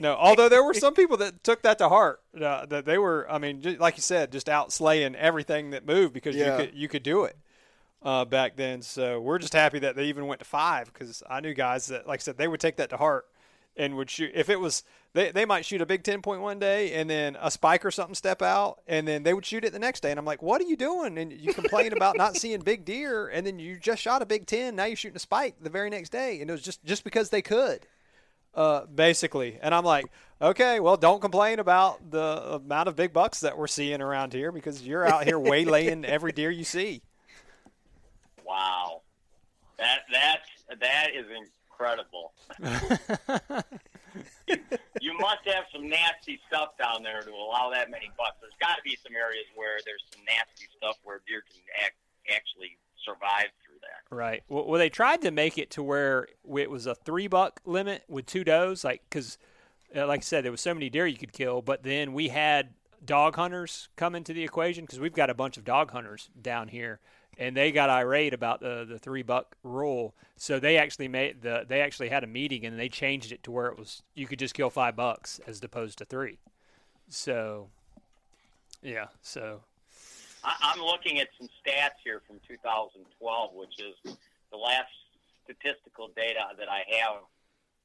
no, 0.00 0.14
although 0.16 0.48
there 0.48 0.62
were 0.62 0.74
some 0.74 0.94
people 0.94 1.16
that 1.18 1.42
took 1.42 1.62
that 1.62 1.78
to 1.78 1.88
heart. 1.88 2.20
Uh, 2.40 2.64
that 2.66 2.84
they 2.84 2.96
were, 2.96 3.26
I 3.28 3.38
mean, 3.38 3.60
just, 3.60 3.80
like 3.80 3.96
you 3.96 4.02
said, 4.02 4.30
just 4.30 4.48
out 4.48 4.72
slaying 4.72 5.16
everything 5.16 5.70
that 5.70 5.84
moved 5.84 6.14
because 6.14 6.36
Yeah. 6.36 6.58
you 6.60 6.66
could 6.66 6.74
you 6.76 6.88
could 6.88 7.02
do 7.02 7.24
it 7.24 7.36
uh, 8.02 8.24
back 8.24 8.56
then. 8.56 8.82
So 8.82 9.20
we're 9.20 9.38
just 9.38 9.52
happy 9.52 9.78
that 9.80 9.96
they 9.96 10.06
even 10.06 10.26
went 10.26 10.40
to 10.40 10.44
five 10.44 10.92
because 10.92 11.22
I 11.28 11.40
knew 11.40 11.54
guys 11.54 11.86
that, 11.86 12.06
like 12.06 12.20
I 12.20 12.22
said, 12.22 12.38
they 12.38 12.48
would 12.48 12.60
take 12.60 12.76
that 12.76 12.90
to 12.90 12.96
heart 12.96 13.26
and 13.76 13.96
would 13.96 14.10
shoot. 14.10 14.32
If 14.34 14.48
it 14.48 14.60
was, 14.60 14.82
they 15.12 15.30
they 15.32 15.44
might 15.44 15.64
shoot 15.64 15.80
a 15.80 15.86
big 15.86 16.02
ten 16.02 16.22
point 16.22 16.40
one 16.40 16.58
day 16.58 16.92
and 16.94 17.08
then 17.08 17.36
a 17.40 17.50
spike 17.50 17.84
or 17.84 17.90
something 17.90 18.14
step 18.14 18.42
out 18.42 18.80
and 18.86 19.06
then 19.06 19.22
they 19.22 19.34
would 19.34 19.46
shoot 19.46 19.64
it 19.64 19.72
the 19.72 19.78
next 19.78 20.00
day. 20.00 20.10
And 20.10 20.18
I'm 20.18 20.26
like, 20.26 20.42
what 20.42 20.60
are 20.60 20.66
you 20.66 20.76
doing? 20.76 21.18
And 21.18 21.32
you 21.32 21.54
complain 21.54 21.92
about 21.92 22.16
not 22.16 22.36
seeing 22.36 22.60
big 22.60 22.84
deer 22.84 23.28
and 23.28 23.46
then 23.46 23.58
you 23.58 23.78
just 23.78 24.02
shot 24.02 24.22
a 24.22 24.26
big 24.26 24.46
ten. 24.46 24.76
Now 24.76 24.84
you're 24.86 24.96
shooting 24.96 25.16
a 25.16 25.20
spike 25.20 25.56
the 25.60 25.70
very 25.70 25.90
next 25.90 26.10
day, 26.10 26.40
and 26.40 26.50
it 26.50 26.52
was 26.52 26.62
just 26.62 26.84
just 26.84 27.04
because 27.04 27.30
they 27.30 27.42
could 27.42 27.86
uh, 28.54 28.86
basically. 28.86 29.58
And 29.62 29.74
I'm 29.74 29.84
like, 29.84 30.06
okay, 30.40 30.80
well, 30.80 30.96
don't 30.96 31.20
complain 31.20 31.58
about 31.58 32.10
the 32.10 32.54
amount 32.54 32.88
of 32.88 32.96
big 32.96 33.12
bucks 33.12 33.40
that 33.40 33.56
we're 33.56 33.66
seeing 33.66 34.00
around 34.00 34.32
here 34.32 34.52
because 34.52 34.86
you're 34.86 35.06
out 35.06 35.24
here 35.24 35.38
waylaying 35.38 36.04
every 36.04 36.32
deer 36.32 36.50
you 36.50 36.64
see. 36.64 37.02
Wow, 38.50 39.02
that 39.78 40.00
that's 40.12 40.80
that 40.80 41.10
is 41.14 41.26
incredible. 41.30 42.32
you 45.00 45.16
must 45.18 45.46
have 45.46 45.66
some 45.72 45.88
nasty 45.88 46.40
stuff 46.48 46.70
down 46.76 47.04
there 47.04 47.22
to 47.22 47.30
allow 47.30 47.70
that 47.70 47.92
many 47.92 48.10
bucks. 48.18 48.38
There's 48.40 48.52
got 48.60 48.74
to 48.74 48.82
be 48.84 48.98
some 49.06 49.14
areas 49.14 49.44
where 49.54 49.78
there's 49.86 50.02
some 50.12 50.24
nasty 50.24 50.66
stuff 50.76 50.96
where 51.04 51.20
deer 51.28 51.44
can 51.48 51.62
act, 51.84 51.94
actually 52.28 52.76
survive 53.04 53.50
through 53.64 53.78
that. 53.82 54.14
Right. 54.14 54.42
Well, 54.48 54.66
well, 54.66 54.80
they 54.80 54.90
tried 54.90 55.22
to 55.22 55.30
make 55.30 55.58
it 55.58 55.70
to 55.70 55.82
where 55.84 56.26
it 56.56 56.70
was 56.70 56.86
a 56.86 56.96
three 56.96 57.28
buck 57.28 57.60
limit 57.64 58.02
with 58.08 58.26
two 58.26 58.42
does, 58.42 58.82
like 58.82 59.02
because, 59.08 59.38
uh, 59.94 60.08
like 60.08 60.20
I 60.20 60.22
said, 60.22 60.44
there 60.44 60.50
was 60.50 60.60
so 60.60 60.74
many 60.74 60.90
deer 60.90 61.06
you 61.06 61.18
could 61.18 61.32
kill. 61.32 61.62
But 61.62 61.84
then 61.84 62.14
we 62.14 62.28
had 62.28 62.70
dog 63.04 63.36
hunters 63.36 63.88
come 63.94 64.16
into 64.16 64.32
the 64.32 64.42
equation 64.42 64.84
because 64.84 64.98
we've 64.98 65.14
got 65.14 65.30
a 65.30 65.34
bunch 65.34 65.56
of 65.56 65.64
dog 65.64 65.92
hunters 65.92 66.30
down 66.40 66.66
here, 66.68 66.98
and 67.40 67.56
they 67.56 67.72
got 67.72 67.90
irate 67.90 68.34
about 68.34 68.60
the 68.60 68.86
the 68.88 68.98
three 68.98 69.22
buck 69.22 69.56
rule. 69.64 70.14
So 70.36 70.60
they 70.60 70.76
actually 70.76 71.08
made 71.08 71.42
the 71.42 71.64
they 71.66 71.80
actually 71.80 72.10
had 72.10 72.22
a 72.22 72.28
meeting 72.28 72.64
and 72.66 72.78
they 72.78 72.88
changed 72.88 73.32
it 73.32 73.42
to 73.44 73.50
where 73.50 73.66
it 73.66 73.76
was 73.78 74.02
you 74.14 74.28
could 74.28 74.38
just 74.38 74.54
kill 74.54 74.70
five 74.70 74.94
bucks 74.94 75.40
as 75.46 75.64
opposed 75.64 75.98
to 75.98 76.04
three. 76.04 76.38
So, 77.08 77.70
yeah. 78.82 79.08
So 79.22 79.62
I, 80.44 80.54
I'm 80.62 80.80
looking 80.80 81.18
at 81.18 81.26
some 81.38 81.48
stats 81.66 81.98
here 82.04 82.22
from 82.28 82.38
2012, 82.46 83.54
which 83.54 83.80
is 83.80 83.96
the 84.52 84.56
last 84.56 84.92
statistical 85.44 86.08
data 86.14 86.54
that 86.58 86.68
I 86.68 86.84
have. 87.00 87.22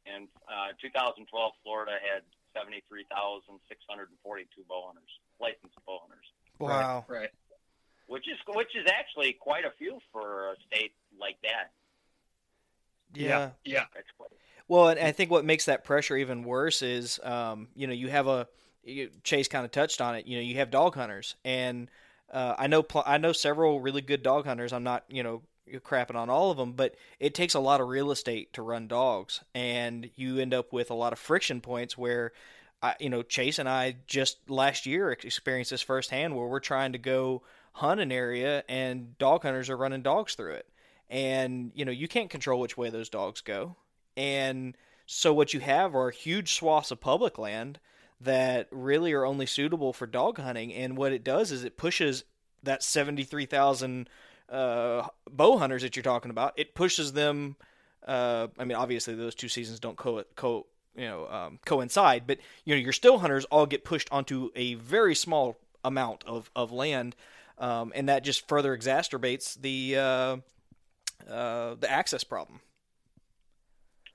And 0.06 0.28
uh, 0.45 0.78
2012, 0.80 1.26
Florida 1.64 1.97
had 1.97 2.22
73,642 2.53 4.62
bow 4.70 4.86
hunters, 4.86 5.10
licensed 5.41 5.74
bow 5.88 5.97
hunters, 6.06 6.30
Wow. 6.60 7.06
Right. 7.08 7.30
Which 8.08 8.28
is 8.28 8.38
which 8.56 8.76
is 8.76 8.86
actually 8.88 9.34
quite 9.34 9.66
a 9.66 9.72
few 9.78 9.99
for 10.12 10.51
a 10.51 10.56
state 10.68 10.93
like 11.20 11.38
that. 11.43 11.72
Yeah. 13.14 13.51
Yeah. 13.64 13.86
That's. 13.93 14.08
Well, 14.68 14.89
and 14.89 14.99
I 14.99 15.12
think 15.12 15.30
what 15.30 15.45
makes 15.45 15.66
that 15.66 15.84
pressure 15.84 16.18
even 16.18 16.43
worse 16.43 16.82
is, 16.82 17.20
um, 17.24 17.68
you 17.76 17.88
know, 17.88 17.93
you 17.93 18.10
have 18.10 18.28
a 18.28 18.47
you, 18.84 19.10
Chase 19.24 19.47
kind 19.47 19.66
of 19.66 19.72
touched 19.72 20.01
on 20.01 20.16
it. 20.16 20.26
You 20.26 20.38
know, 20.38 20.43
you 20.43 20.56
have 20.56 20.72
dog 20.72 20.95
hunters, 20.95 21.36
and 21.43 21.89
uh, 22.32 22.56
I 22.58 22.68
know 22.68 22.82
pl- 22.82 23.03
I 23.06 23.18
know 23.18 23.32
several 23.32 23.80
really 23.80 24.01
good 24.01 24.24
dog 24.24 24.45
hunters. 24.45 24.74
I'm 24.74 24.84
not, 24.84 25.03
you 25.08 25.22
know, 25.24 25.43
crapping 25.72 26.16
on 26.16 26.30
all 26.30 26.51
of 26.51 26.58
them, 26.58 26.74
but 26.74 26.95
it 27.20 27.36
takes 27.36 27.53
a 27.53 27.60
lot 27.60 27.80
of 27.80 27.88
real 27.88 28.12
estate 28.12 28.53
to 28.53 28.62
run 28.62 28.88
dogs, 28.88 29.43
and 29.53 30.10
you 30.16 30.39
end 30.39 30.53
up 30.53 30.74
with 30.74 30.89
a 30.89 30.95
lot 30.95 31.14
of 31.14 31.20
friction 31.20 31.62
points 31.62 31.97
where. 31.97 32.32
I, 32.84 32.93
you 32.99 33.10
know, 33.10 33.24
Chase 33.24 33.58
and 33.58 33.70
I 33.70 33.95
just 34.06 34.38
last 34.49 34.86
year 34.86 35.10
experienced 35.10 35.72
this 35.72 35.82
firsthand 35.82 36.36
where 36.36 36.45
we're 36.45 36.60
trying 36.60 36.91
to 36.91 36.99
go 36.99 37.41
hunt 37.76 37.99
an 37.99 38.11
area 38.11 38.63
and 38.69 39.17
dog 39.17 39.43
hunters 39.43 39.69
are 39.69 39.76
running 39.78 40.01
dogs 40.01 40.36
through 40.36 40.53
it. 40.53 40.67
And, 41.09 41.71
you 41.76 41.84
know, 41.84 41.91
you 41.91 42.07
can't 42.07 42.30
control 42.30 42.59
which 42.59 42.78
way 42.78 42.89
those 42.89 43.09
dogs 43.09 43.41
go. 43.41 43.76
And 44.15 44.78
so 45.05 45.34
what 45.34 45.53
you 45.53 45.59
have 45.59 45.93
are 45.93 46.09
huge 46.09 46.55
swaths 46.55 46.91
of 46.91 47.01
public 47.01 47.38
land 47.38 47.80
that 48.21 48.67
really 48.71 49.11
are 49.11 49.26
only 49.26 49.45
suitable 49.45 49.91
for 49.91 50.07
dog 50.07 50.39
hunting. 50.39 50.73
And 50.73 50.97
what 50.97 51.11
it 51.11 51.23
does 51.23 51.51
is 51.51 51.65
it 51.65 51.76
pushes 51.76 52.23
that 52.63 52.82
73,000 52.82 54.09
uh, 54.49 55.07
bow 55.30 55.57
hunters 55.57 55.82
that 55.82 55.97
you're 55.97 56.03
talking 56.03 56.32
about, 56.32 56.53
it 56.55 56.76
pushes 56.76 57.11
them. 57.11 57.57
Uh, 58.07 58.47
I 58.57 58.63
mean, 58.63 58.78
obviously, 58.78 59.15
those 59.15 59.36
two 59.36 59.49
seasons 59.49 59.80
don't 59.82 59.97
co, 59.97 60.23
co 60.36 60.65
you 60.95 61.05
know 61.05 61.28
um, 61.28 61.59
coincide, 61.65 62.26
but 62.26 62.38
you 62.63 62.73
know 62.73 62.80
your 62.80 62.93
still 62.93 63.17
hunters 63.17 63.45
all 63.45 63.65
get 63.65 63.84
pushed 63.84 64.07
onto 64.11 64.49
a 64.55 64.76
very 64.76 65.15
small 65.15 65.57
amount 65.84 66.23
of 66.26 66.49
of 66.55 66.71
land, 66.71 67.15
um, 67.58 67.91
and 67.95 68.10
that 68.10 68.24
just 68.24 68.47
further 68.47 68.76
exacerbates 68.76 69.60
the 69.60 69.97
uh, 69.97 70.38
uh, 71.32 71.76
the 71.80 71.89
access 71.89 72.24
problem. 72.24 72.60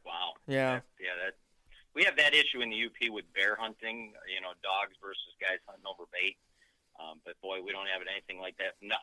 Wow. 0.04 0.34
Yeah. 0.46 0.80
Yeah, 1.00 1.16
that 1.24 1.34
we 1.94 2.04
have 2.04 2.16
that 2.16 2.34
issue 2.34 2.60
in 2.60 2.70
the 2.70 2.86
UP 2.86 3.12
with 3.12 3.24
bear 3.34 3.56
hunting. 3.58 4.12
You 4.32 4.40
know, 4.40 4.52
dogs 4.62 4.96
versus 5.00 5.34
guys 5.40 5.58
hunting 5.66 5.86
over 5.88 6.04
bait. 6.12 6.36
Um, 7.00 7.20
but 7.24 7.40
boy, 7.40 7.64
we 7.64 7.72
don't 7.72 7.88
have 7.88 8.02
anything 8.04 8.40
like 8.40 8.56
that. 8.58 8.76
No. 8.82 9.00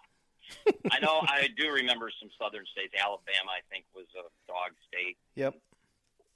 I 0.92 1.00
know. 1.00 1.20
I 1.28 1.50
do 1.58 1.72
remember 1.72 2.12
some 2.22 2.30
southern 2.40 2.66
states. 2.72 2.94
Alabama, 2.96 3.52
I 3.52 3.66
think, 3.74 3.86
was 3.96 4.08
a 4.16 4.30
dog 4.48 4.72
state. 4.88 5.18
Yep. 5.36 5.56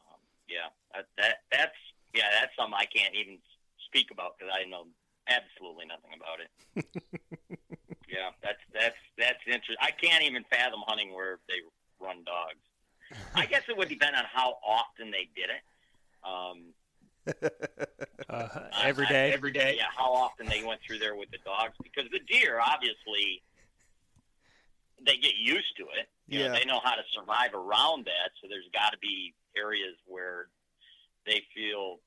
Um, 0.10 0.20
yeah, 0.50 0.74
that, 0.92 1.08
that 1.18 1.36
that's 1.52 1.80
yeah, 2.14 2.28
that's 2.40 2.52
something 2.58 2.76
I 2.76 2.90
can't 2.90 3.16
even 3.16 3.38
speak 3.88 4.12
about 4.12 4.36
because 4.36 4.52
I 4.52 4.68
know 4.68 4.88
absolutely 5.28 5.86
nothing 5.86 6.12
about 6.18 6.40
it. 6.44 6.50
yeah, 8.12 8.30
that's 8.44 8.60
that's 8.74 8.96
that's 9.18 9.40
interesting. 9.48 9.78
I 9.82 9.92
can't 9.92 10.24
even 10.24 10.44
fathom 10.52 10.82
hunting 10.86 11.14
where 11.16 11.40
they 11.48 11.64
run 12.06 12.24
dogs. 12.26 12.60
I 13.36 13.46
guess 13.46 13.64
it 13.68 13.78
would 13.78 13.90
depend 13.90 14.16
on 14.16 14.24
how 14.32 14.56
often 14.66 15.12
they 15.12 15.28
did 15.36 15.50
it. 15.52 15.64
Um, 16.24 16.74
uh, 18.30 18.48
every 18.84 19.06
day, 19.08 19.30
I, 19.32 19.34
every 19.34 19.52
day. 19.52 19.76
yeah, 19.78 19.92
how 19.96 20.12
often 20.14 20.48
they 20.48 20.64
went 20.64 20.82
through 20.86 21.00
there 21.00 21.16
with 21.16 21.30
the 21.32 21.38
dogs 21.46 21.74
because 21.84 22.10
the 22.12 22.20
deer 22.28 22.60
obviously 22.60 23.44
they 25.06 25.18
get 25.18 25.36
used 25.38 25.76
to 25.78 25.84
it. 25.98 26.10
You 26.28 26.40
know, 26.40 26.46
Yeah. 26.46 26.60
they 26.60 26.66
know 26.66 26.80
how 26.84 26.96
to 26.96 27.04
survive 27.14 27.54
around 27.54 28.06
that. 28.06 28.32
So 28.42 28.48
there's 28.48 28.70
got 28.74 28.92
to 28.92 28.98
be 29.00 29.34
areas 29.58 29.96
where 30.06 30.48
they 31.26 31.44
feel 31.54 32.00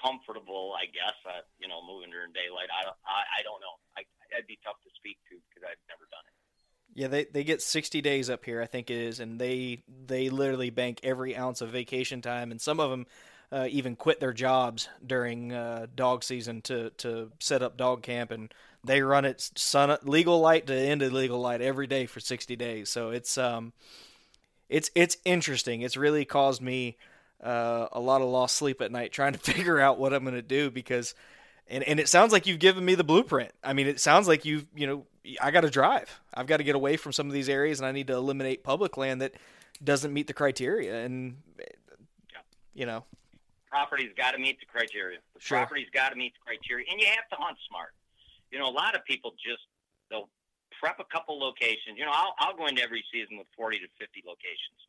comfortable. 0.00 0.74
I 0.76 0.86
guess, 0.86 1.16
uh, 1.28 1.42
you 1.58 1.68
know, 1.68 1.80
moving 1.86 2.10
during 2.10 2.32
daylight. 2.32 2.68
I 2.74 2.84
don't. 2.84 2.96
I, 3.06 3.40
I 3.40 3.42
don't 3.42 3.60
know. 3.60 3.76
I, 3.96 4.02
that'd 4.30 4.46
be 4.46 4.58
tough 4.64 4.80
to 4.84 4.90
speak 4.94 5.18
to 5.30 5.36
because 5.48 5.68
I've 5.68 5.82
never 5.88 6.06
done 6.10 6.24
it. 6.26 6.34
Yeah, 6.94 7.08
they 7.08 7.24
they 7.24 7.44
get 7.44 7.62
60 7.62 8.00
days 8.00 8.28
up 8.28 8.44
here, 8.44 8.60
I 8.60 8.66
think 8.66 8.90
it 8.90 8.96
is, 8.96 9.20
and 9.20 9.40
they 9.40 9.82
they 10.06 10.30
literally 10.30 10.70
bank 10.70 11.00
every 11.02 11.36
ounce 11.36 11.60
of 11.60 11.70
vacation 11.70 12.20
time, 12.20 12.50
and 12.50 12.60
some 12.60 12.80
of 12.80 12.90
them 12.90 13.06
uh, 13.52 13.66
even 13.70 13.96
quit 13.96 14.20
their 14.20 14.32
jobs 14.32 14.88
during 15.04 15.52
uh, 15.52 15.86
dog 15.94 16.24
season 16.24 16.62
to 16.62 16.90
to 16.98 17.30
set 17.38 17.62
up 17.62 17.76
dog 17.76 18.02
camp, 18.02 18.30
and 18.30 18.52
they 18.84 19.02
run 19.02 19.24
it 19.24 19.50
sun 19.56 19.96
legal 20.02 20.40
light 20.40 20.66
to 20.66 20.74
end 20.74 21.02
of 21.02 21.12
legal 21.12 21.40
light 21.40 21.60
every 21.60 21.86
day 21.86 22.06
for 22.06 22.20
60 22.20 22.56
days. 22.56 22.90
So 22.90 23.10
it's 23.10 23.38
um 23.38 23.72
it's 24.68 24.90
it's 24.94 25.16
interesting. 25.24 25.82
It's 25.82 25.96
really 25.96 26.24
caused 26.24 26.62
me 26.62 26.96
uh, 27.42 27.88
a 27.92 28.00
lot 28.00 28.22
of 28.22 28.28
lost 28.28 28.56
sleep 28.56 28.80
at 28.80 28.92
night 28.92 29.12
trying 29.12 29.32
to 29.32 29.38
figure 29.52 29.80
out 29.80 29.98
what 29.98 30.12
I'm 30.12 30.22
going 30.22 30.34
to 30.34 30.42
do 30.42 30.70
because 30.70 31.14
and 31.70 31.84
and 31.84 32.00
it 32.00 32.08
sounds 32.08 32.32
like 32.32 32.46
you've 32.46 32.58
given 32.58 32.84
me 32.84 32.94
the 32.94 33.04
blueprint. 33.04 33.52
I 33.62 33.72
mean, 33.72 33.86
it 33.86 34.00
sounds 34.00 34.28
like 34.28 34.44
you've 34.44 34.66
you 34.74 34.86
know 34.86 35.06
I 35.40 35.50
got 35.50 35.62
to 35.62 35.70
drive. 35.70 36.20
I've 36.34 36.46
got 36.46 36.58
to 36.58 36.64
get 36.64 36.74
away 36.74 36.96
from 36.96 37.12
some 37.12 37.26
of 37.26 37.32
these 37.32 37.48
areas, 37.48 37.80
and 37.80 37.86
I 37.86 37.92
need 37.92 38.08
to 38.08 38.14
eliminate 38.14 38.64
public 38.64 38.96
land 38.96 39.22
that 39.22 39.34
doesn't 39.82 40.12
meet 40.12 40.26
the 40.26 40.32
criteria. 40.34 41.04
And 41.04 41.36
you 42.74 42.86
know, 42.86 43.04
property's 43.70 44.12
got 44.16 44.32
to 44.32 44.38
meet 44.38 44.58
the 44.60 44.66
criteria. 44.66 45.18
The 45.34 45.40
Sure. 45.40 45.58
property's 45.58 45.88
got 45.92 46.10
to 46.10 46.16
meet 46.16 46.34
the 46.34 46.40
criteria, 46.44 46.86
and 46.90 47.00
you 47.00 47.06
have 47.06 47.28
to 47.30 47.36
hunt 47.36 47.56
smart. 47.68 47.94
You 48.50 48.58
know, 48.58 48.66
a 48.66 48.74
lot 48.74 48.94
of 48.94 49.04
people 49.04 49.32
just 49.32 49.62
they'll 50.10 50.28
prep 50.80 50.98
a 50.98 51.04
couple 51.04 51.38
locations. 51.38 51.96
You 51.96 52.04
know, 52.04 52.12
I'll 52.12 52.34
I'll 52.38 52.56
go 52.56 52.66
into 52.66 52.82
every 52.82 53.04
season 53.12 53.38
with 53.38 53.46
forty 53.56 53.78
to 53.78 53.86
fifty 53.98 54.22
locations. 54.26 54.80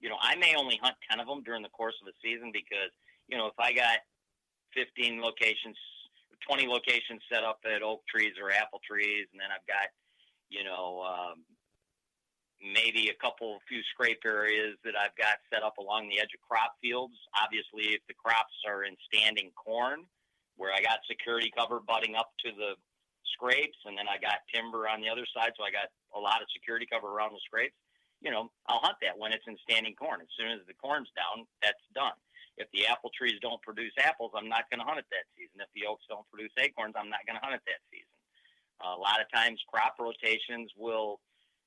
You 0.00 0.08
know, 0.08 0.16
I 0.20 0.34
may 0.36 0.54
only 0.56 0.78
hunt 0.82 0.96
ten 1.08 1.20
of 1.20 1.26
them 1.26 1.42
during 1.44 1.62
the 1.62 1.68
course 1.70 1.94
of 2.02 2.08
a 2.08 2.12
season 2.22 2.50
because 2.52 2.90
you 3.28 3.36
know 3.36 3.46
if 3.46 3.58
I 3.58 3.72
got 3.72 3.98
fifteen 4.74 5.20
locations, 5.20 5.76
twenty 6.46 6.66
locations 6.66 7.22
set 7.30 7.44
up 7.44 7.60
at 7.64 7.82
oak 7.82 8.02
trees 8.06 8.34
or 8.40 8.50
apple 8.50 8.80
trees, 8.86 9.26
and 9.32 9.40
then 9.40 9.48
I've 9.54 9.66
got 9.66 9.88
you 10.48 10.64
know. 10.64 11.02
Um, 11.02 11.44
maybe 12.62 13.10
a 13.10 13.18
couple 13.18 13.58
few 13.66 13.82
scrape 13.90 14.22
areas 14.24 14.78
that 14.86 14.94
I've 14.94 15.16
got 15.18 15.42
set 15.50 15.66
up 15.66 15.78
along 15.82 16.06
the 16.08 16.22
edge 16.22 16.30
of 16.30 16.40
crop 16.46 16.78
fields. 16.78 17.18
Obviously, 17.34 17.98
if 17.98 18.06
the 18.06 18.14
crops 18.14 18.54
are 18.70 18.84
in 18.84 18.94
standing 19.10 19.50
corn, 19.58 20.06
where 20.54 20.70
I 20.70 20.80
got 20.80 21.02
security 21.10 21.50
cover 21.50 21.80
butting 21.82 22.14
up 22.14 22.30
to 22.46 22.54
the 22.54 22.78
scrapes, 23.34 23.78
and 23.84 23.98
then 23.98 24.06
I 24.06 24.14
got 24.22 24.46
timber 24.54 24.86
on 24.86 25.02
the 25.02 25.10
other 25.10 25.26
side, 25.34 25.58
so 25.58 25.66
I 25.66 25.74
got 25.74 25.90
a 26.14 26.20
lot 26.20 26.38
of 26.38 26.46
security 26.54 26.86
cover 26.86 27.10
around 27.10 27.34
the 27.34 27.42
scrapes. 27.42 27.74
You 28.22 28.30
know, 28.30 28.54
I'll 28.70 28.78
hunt 28.78 29.02
that 29.02 29.18
when 29.18 29.34
it's 29.34 29.46
in 29.50 29.58
standing 29.66 29.98
corn. 29.98 30.22
As 30.22 30.30
soon 30.38 30.54
as 30.54 30.62
the 30.70 30.78
corn's 30.78 31.10
down, 31.18 31.42
that's 31.58 31.82
done. 31.98 32.14
If 32.56 32.68
the 32.72 32.86
apple 32.86 33.10
trees 33.16 33.40
don't 33.40 33.60
produce 33.62 33.92
apples, 33.98 34.32
I'm 34.36 34.48
not 34.48 34.68
going 34.70 34.80
to 34.80 34.86
hunt 34.86 35.00
it 35.00 35.08
that 35.10 35.26
season. 35.36 35.60
If 35.60 35.72
the 35.74 35.88
oaks 35.88 36.04
don't 36.08 36.28
produce 36.28 36.52
acorns, 36.60 36.94
I'm 36.96 37.08
not 37.08 37.24
going 37.26 37.38
to 37.40 37.44
hunt 37.44 37.56
it 37.56 37.64
that 37.64 37.82
season. 37.88 38.12
Uh, 38.82 38.96
a 38.96 39.00
lot 39.00 39.20
of 39.22 39.30
times, 39.32 39.62
crop 39.70 39.96
rotations 39.98 40.70
will, 40.76 41.20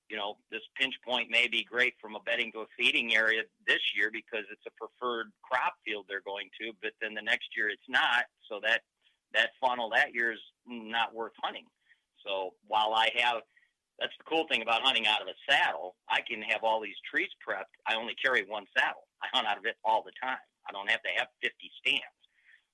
you 0.09 0.17
know, 0.17 0.37
this 0.51 0.61
pinch 0.77 0.93
point 1.01 1.31
may 1.31 1.47
be 1.47 1.63
great 1.63 1.95
from 2.01 2.15
a 2.15 2.21
bedding 2.21 2.51
to 2.53 2.67
a 2.67 2.69
feeding 2.77 3.15
area 3.15 3.41
this 3.65 3.81
year 3.95 4.11
because 4.11 4.45
it's 4.51 4.65
a 4.67 4.73
preferred 4.77 5.31
crop 5.41 5.73
field 5.85 6.05
they're 6.07 6.25
going 6.25 6.49
to, 6.61 6.71
but 6.81 6.91
then 7.01 7.13
the 7.13 7.25
next 7.25 7.49
year 7.57 7.69
it's 7.69 7.89
not. 7.89 8.29
So 8.49 8.59
that 8.61 8.81
that 9.33 9.51
funnel 9.59 9.89
that 9.95 10.13
year 10.13 10.31
is 10.31 10.43
not 10.67 11.13
worth 11.15 11.33
hunting. 11.41 11.65
So 12.23 12.53
while 12.67 12.93
I 12.93 13.09
have 13.17 13.41
that's 13.99 14.13
the 14.17 14.27
cool 14.27 14.45
thing 14.51 14.61
about 14.61 14.81
hunting 14.81 15.07
out 15.07 15.21
of 15.21 15.27
a 15.27 15.37
saddle. 15.49 15.95
I 16.09 16.19
can 16.21 16.41
have 16.41 16.63
all 16.63 16.81
these 16.81 16.99
trees 17.09 17.29
prepped. 17.39 17.71
I 17.87 17.95
only 17.95 18.13
carry 18.15 18.43
one 18.43 18.65
saddle. 18.77 19.07
I 19.23 19.27
hunt 19.31 19.47
out 19.47 19.57
of 19.57 19.65
it 19.65 19.77
all 19.83 20.03
the 20.03 20.11
time. 20.21 20.37
I 20.67 20.71
don't 20.71 20.89
have 20.89 21.01
to 21.03 21.13
have 21.17 21.27
50 21.41 21.55
stands. 21.79 22.19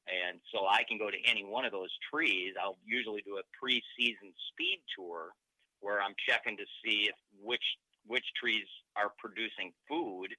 And 0.09 0.39
so 0.51 0.65
I 0.65 0.83
can 0.87 0.97
go 0.97 1.11
to 1.11 1.17
any 1.25 1.43
one 1.45 1.63
of 1.63 1.71
those 1.71 1.93
trees. 2.11 2.53
I'll 2.59 2.79
usually 2.85 3.21
do 3.21 3.37
a 3.37 3.45
pre-season 3.57 4.33
speed 4.51 4.81
tour 4.97 5.31
where 5.79 6.01
I'm 6.01 6.15
checking 6.17 6.57
to 6.57 6.65
see 6.83 7.09
if 7.09 7.15
which 7.41 7.63
which 8.07 8.25
trees 8.33 8.65
are 8.95 9.13
producing 9.19 9.71
food 9.87 10.33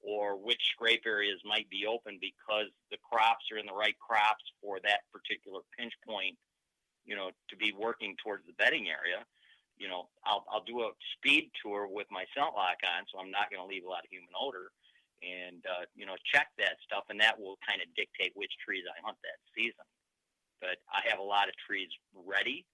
or 0.00 0.38
which 0.38 0.62
scrape 0.70 1.02
areas 1.04 1.40
might 1.44 1.68
be 1.68 1.84
open 1.84 2.18
because 2.22 2.70
the 2.92 2.96
crops 3.02 3.50
are 3.50 3.58
in 3.58 3.66
the 3.66 3.74
right 3.74 3.98
crops 3.98 4.44
for 4.62 4.78
that 4.84 5.02
particular 5.12 5.60
pinch 5.76 5.92
point, 6.06 6.38
you 7.04 7.16
know, 7.16 7.30
to 7.50 7.56
be 7.56 7.74
working 7.76 8.14
towards 8.22 8.46
the 8.46 8.52
bedding 8.52 8.86
area 8.88 9.26
you 9.78 9.88
know, 9.88 10.10
I'll 10.26 10.44
I'll 10.50 10.66
do 10.66 10.82
a 10.82 10.90
speed 11.16 11.50
tour 11.62 11.88
with 11.88 12.06
my 12.10 12.26
ScentLok 12.36 12.82
on, 12.82 13.06
so 13.10 13.18
I'm 13.18 13.30
not 13.30 13.50
going 13.50 13.62
to 13.62 13.66
leave 13.66 13.86
a 13.86 13.88
lot 13.88 14.04
of 14.04 14.10
human 14.10 14.34
odor, 14.34 14.74
and 15.22 15.62
uh, 15.66 15.84
you 15.94 16.06
know, 16.06 16.16
check 16.32 16.48
that 16.58 16.78
stuff, 16.84 17.04
and 17.10 17.20
that 17.20 17.38
will 17.38 17.58
kind 17.66 17.82
of 17.82 17.88
dictate 17.94 18.32
which 18.34 18.52
trees 18.62 18.84
I 18.86 18.98
hunt 19.04 19.18
that 19.22 19.40
season. 19.54 19.86
But 20.60 20.82
I 20.90 21.06
have 21.08 21.18
a 21.18 21.26
lot 21.26 21.48
of 21.48 21.54
trees 21.66 21.88
ready, 22.14 22.66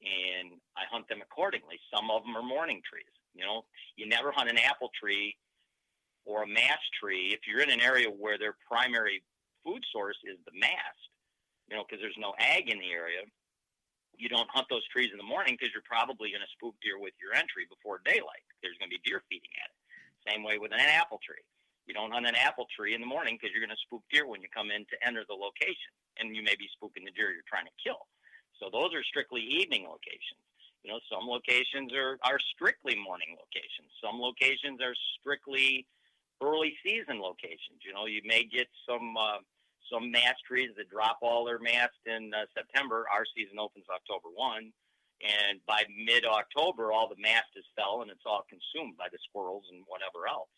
and 0.00 0.56
I 0.76 0.88
hunt 0.90 1.08
them 1.08 1.20
accordingly. 1.20 1.80
Some 1.92 2.10
of 2.10 2.24
them 2.24 2.36
are 2.36 2.44
morning 2.44 2.80
trees. 2.84 3.12
You 3.34 3.44
know, 3.44 3.64
you 3.96 4.08
never 4.08 4.32
hunt 4.32 4.48
an 4.48 4.58
apple 4.58 4.90
tree 4.96 5.36
or 6.24 6.42
a 6.42 6.48
mast 6.48 6.88
tree 7.00 7.36
if 7.36 7.44
you're 7.46 7.60
in 7.60 7.70
an 7.70 7.80
area 7.80 8.08
where 8.08 8.38
their 8.38 8.56
primary 8.64 9.22
food 9.64 9.84
source 9.92 10.16
is 10.24 10.38
the 10.44 10.56
mast. 10.58 11.02
You 11.68 11.76
know, 11.76 11.84
because 11.84 12.00
there's 12.00 12.16
no 12.16 12.32
ag 12.38 12.70
in 12.70 12.78
the 12.78 12.92
area 12.92 13.26
you 14.18 14.28
don't 14.28 14.48
hunt 14.50 14.66
those 14.68 14.84
trees 14.88 15.12
in 15.12 15.18
the 15.20 15.28
morning 15.28 15.56
because 15.56 15.72
you're 15.72 15.84
probably 15.84 16.32
going 16.32 16.44
to 16.44 16.54
spook 16.56 16.74
deer 16.80 16.98
with 16.98 17.12
your 17.20 17.36
entry 17.36 17.68
before 17.68 18.00
daylight. 18.04 18.44
There's 18.64 18.76
going 18.80 18.88
to 18.88 18.96
be 18.96 19.04
deer 19.04 19.22
feeding 19.28 19.52
at 19.60 19.68
it. 19.70 19.78
Same 20.32 20.42
way 20.42 20.58
with 20.58 20.72
an 20.72 20.80
apple 20.80 21.20
tree. 21.22 21.44
You 21.86 21.94
don't 21.94 22.10
hunt 22.10 22.26
an 22.26 22.34
apple 22.34 22.66
tree 22.74 22.94
in 22.94 23.00
the 23.00 23.06
morning 23.06 23.38
because 23.38 23.54
you're 23.54 23.64
going 23.64 23.74
to 23.74 23.86
spook 23.86 24.02
deer 24.10 24.26
when 24.26 24.42
you 24.42 24.50
come 24.50 24.74
in 24.74 24.82
to 24.90 24.96
enter 25.06 25.22
the 25.26 25.38
location, 25.38 25.94
and 26.18 26.34
you 26.34 26.42
may 26.42 26.58
be 26.58 26.66
spooking 26.74 27.06
the 27.06 27.14
deer 27.14 27.30
you're 27.30 27.46
trying 27.46 27.70
to 27.70 27.76
kill. 27.78 28.10
So 28.58 28.66
those 28.70 28.90
are 28.94 29.04
strictly 29.06 29.42
evening 29.42 29.86
locations. 29.86 30.42
You 30.82 30.94
know, 30.94 31.00
some 31.10 31.26
locations 31.26 31.94
are 31.94 32.18
are 32.22 32.38
strictly 32.54 32.94
morning 32.94 33.34
locations. 33.38 33.90
Some 34.02 34.18
locations 34.18 34.82
are 34.82 34.94
strictly 35.18 35.86
early 36.42 36.74
season 36.82 37.18
locations. 37.18 37.82
You 37.86 37.94
know, 37.94 38.06
you 38.06 38.22
may 38.24 38.44
get 38.44 38.66
some. 38.86 39.16
Uh, 39.16 39.42
some 39.86 40.10
mast 40.10 40.42
trees 40.42 40.70
that 40.76 40.90
drop 40.90 41.18
all 41.22 41.44
their 41.44 41.60
mast 41.60 41.94
in 42.06 42.34
uh, 42.34 42.42
September. 42.58 43.06
Our 43.06 43.22
season 43.36 43.58
opens 43.58 43.86
October 43.86 44.34
1. 44.34 44.72
And 45.22 45.60
by 45.64 45.86
mid 45.88 46.26
October, 46.26 46.92
all 46.92 47.08
the 47.08 47.20
mast 47.22 47.48
is 47.56 47.64
fell 47.78 48.02
and 48.02 48.10
it's 48.10 48.26
all 48.26 48.44
consumed 48.50 48.98
by 48.98 49.08
the 49.10 49.18
squirrels 49.30 49.64
and 49.72 49.80
whatever 49.86 50.28
else. 50.28 50.52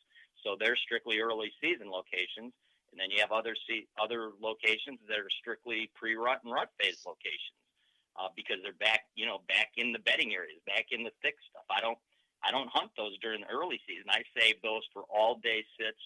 So 0.45 0.57
they're 0.59 0.76
strictly 0.76 1.20
early 1.20 1.53
season 1.61 1.91
locations. 1.91 2.53
And 2.91 2.99
then 2.99 3.11
you 3.11 3.20
have 3.20 3.32
other 3.32 3.55
se- 3.68 3.86
other 4.01 4.30
locations 4.41 4.99
that 5.09 5.18
are 5.18 5.30
strictly 5.41 5.91
pre 5.95 6.16
rut 6.16 6.41
and 6.45 6.53
rut 6.53 6.70
phase 6.80 7.05
locations 7.07 7.59
uh, 8.18 8.28
because 8.34 8.57
they're 8.62 8.80
back, 8.80 9.05
you 9.14 9.26
know, 9.26 9.41
back 9.47 9.70
in 9.76 9.93
the 9.93 9.99
bedding 10.01 10.34
areas, 10.34 10.59
back 10.66 10.86
in 10.91 11.05
the 11.05 11.12
thick 11.22 11.36
stuff. 11.51 11.64
I 11.70 11.80
don't 11.80 11.99
I 12.43 12.51
don't 12.51 12.70
hunt 12.72 12.91
those 12.97 13.18
during 13.18 13.43
the 13.43 13.51
early 13.51 13.80
season. 13.86 14.07
I 14.09 14.22
save 14.39 14.62
those 14.62 14.82
for 14.93 15.03
all 15.11 15.39
day 15.43 15.64
sits 15.78 16.01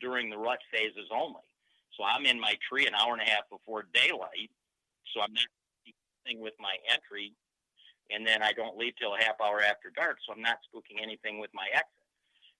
during 0.00 0.30
the 0.30 0.38
rut 0.38 0.58
phases 0.72 1.08
only. 1.10 1.42
So 1.96 2.04
I'm 2.04 2.26
in 2.26 2.40
my 2.40 2.54
tree 2.68 2.86
an 2.86 2.94
hour 2.94 3.12
and 3.12 3.22
a 3.22 3.28
half 3.28 3.48
before 3.50 3.86
daylight. 3.94 4.50
So 5.14 5.20
I'm 5.20 5.32
not 5.32 5.46
anything 6.24 6.42
with 6.42 6.54
my 6.58 6.74
entry, 6.90 7.32
and 8.10 8.26
then 8.26 8.42
I 8.42 8.52
don't 8.52 8.76
leave 8.78 8.94
till 8.98 9.14
a 9.14 9.18
half 9.18 9.40
hour 9.40 9.60
after 9.60 9.90
dark. 9.94 10.18
So 10.26 10.32
I'm 10.32 10.42
not 10.42 10.58
spooking 10.66 11.02
anything 11.02 11.38
with 11.38 11.50
my 11.52 11.66
exit. 11.72 12.01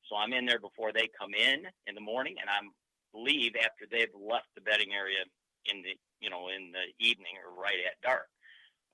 So 0.08 0.16
I'm 0.16 0.32
in 0.32 0.46
there 0.46 0.60
before 0.60 0.92
they 0.92 1.08
come 1.18 1.34
in 1.34 1.66
in 1.86 1.94
the 1.94 2.00
morning, 2.00 2.36
and 2.40 2.48
I'm 2.50 2.70
leave 3.14 3.52
after 3.60 3.84
they've 3.90 4.12
left 4.16 4.48
the 4.54 4.64
bedding 4.64 4.92
area 4.92 5.20
in 5.66 5.82
the 5.82 5.94
you 6.20 6.30
know 6.30 6.48
in 6.48 6.72
the 6.72 6.90
evening 6.98 7.36
or 7.44 7.54
right 7.54 7.78
at 7.86 8.00
dark. 8.02 8.28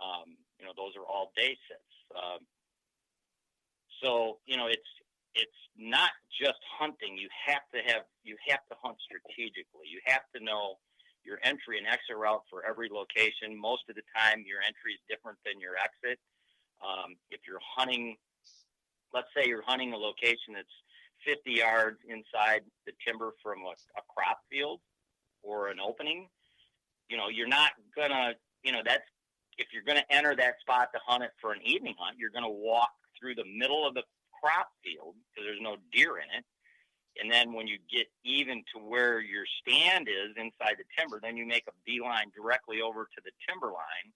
Um, 0.01 0.37
you 0.59 0.67
know 0.67 0.73
those 0.77 0.95
are 0.97 1.07
all 1.07 1.33
day 1.37 1.57
sits. 1.69 1.93
Um, 2.15 2.43
so 4.03 4.39
you 4.47 4.57
know 4.57 4.67
it's 4.67 4.93
it's 5.35 5.61
not 5.79 6.11
just 6.35 6.59
hunting. 6.79 7.17
You 7.17 7.29
have 7.47 7.65
to 7.75 7.81
have 7.93 8.05
you 8.25 8.37
have 8.49 8.65
to 8.71 8.77
hunt 8.83 8.99
strategically. 9.03 9.87
You 9.87 10.01
have 10.07 10.27
to 10.35 10.43
know 10.43 10.79
your 11.25 11.39
entry 11.43 11.79
and 11.79 11.87
exit 11.87 12.17
route 12.17 12.43
for 12.49 12.65
every 12.65 12.89
location. 12.89 13.53
Most 13.53 13.85
of 13.89 13.95
the 13.95 14.07
time, 14.17 14.43
your 14.47 14.65
entry 14.65 14.97
is 14.97 15.03
different 15.11 15.39
than 15.45 15.61
your 15.61 15.77
exit. 15.77 16.19
Um, 16.81 17.21
if 17.31 17.45
you're 17.47 17.63
hunting, 17.63 18.17
let's 19.13 19.29
say 19.37 19.47
you're 19.47 19.67
hunting 19.67 19.93
a 19.93 20.01
location 20.01 20.55
that's 20.55 20.79
50 21.29 21.53
yards 21.53 21.99
inside 22.09 22.63
the 22.87 22.93
timber 23.07 23.33
from 23.43 23.59
a, 23.61 23.77
a 23.99 24.03
crop 24.09 24.41
field 24.51 24.81
or 25.43 25.69
an 25.69 25.79
opening, 25.79 26.29
you 27.11 27.17
know, 27.19 27.29
you're 27.29 27.49
not 27.49 27.73
gonna, 27.95 28.33
you 28.63 28.73
know, 28.73 28.81
that's 28.85 29.05
if 29.59 29.69
you're 29.73 29.85
gonna 29.85 30.07
enter 30.09 30.35
that 30.37 30.55
spot 30.61 30.89
to 30.95 31.01
hunt 31.07 31.23
it 31.23 31.33
for 31.41 31.53
an 31.53 31.61
evening 31.65 31.95
hunt, 31.99 32.17
you're 32.19 32.31
gonna 32.31 32.49
walk 32.49 32.91
through 33.21 33.35
the 33.35 33.45
middle 33.45 33.87
of 33.87 33.93
the 33.95 34.03
crop 34.41 34.69
field 34.83 35.15
because 35.29 35.47
there's 35.47 35.61
no 35.61 35.77
deer 35.93 36.17
in 36.17 36.29
it. 36.39 36.45
And 37.21 37.31
then 37.31 37.53
when 37.53 37.67
you 37.67 37.79
get 37.91 38.07
even 38.25 38.63
to 38.73 38.81
where 38.81 39.21
your 39.21 39.45
stand 39.61 40.09
is 40.09 40.33
inside 40.37 40.79
the 40.79 40.87
timber, 40.97 41.19
then 41.21 41.37
you 41.37 41.45
make 41.45 41.65
a 41.69 41.75
beeline 41.85 42.31
directly 42.35 42.81
over 42.81 43.05
to 43.05 43.21
the 43.25 43.33
timber 43.49 43.69
line 43.69 44.09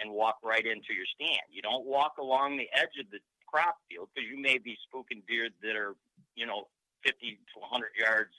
and 0.00 0.10
walk 0.10 0.36
right 0.42 0.66
into 0.66 0.92
your 0.92 1.06
stand. 1.14 1.46
You 1.48 1.62
don't 1.62 1.86
walk 1.86 2.18
along 2.18 2.56
the 2.56 2.68
edge 2.74 2.98
of 2.98 3.06
the 3.10 3.20
crop 3.46 3.76
field 3.88 4.08
because 4.14 4.28
you 4.28 4.40
may 4.40 4.58
be 4.58 4.76
spooking 4.86 5.22
deer 5.28 5.48
that 5.62 5.76
are, 5.76 5.94
you 6.34 6.46
know, 6.46 6.68
50 7.04 7.38
to 7.54 7.60
100 7.60 7.88
yards 7.98 8.30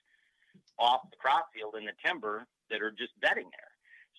off 0.77 1.01
the 1.09 1.17
crop 1.17 1.47
field 1.53 1.75
in 1.77 1.85
the 1.85 1.93
timber 2.03 2.45
that 2.69 2.81
are 2.81 2.91
just 2.91 3.13
bedding 3.21 3.49
there. 3.51 3.71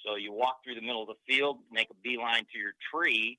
So 0.04 0.16
you 0.16 0.32
walk 0.32 0.64
through 0.64 0.74
the 0.74 0.84
middle 0.84 1.02
of 1.02 1.08
the 1.08 1.20
field, 1.26 1.58
make 1.70 1.90
a 1.90 1.98
beeline 2.02 2.44
to 2.52 2.58
your 2.58 2.74
tree, 2.90 3.38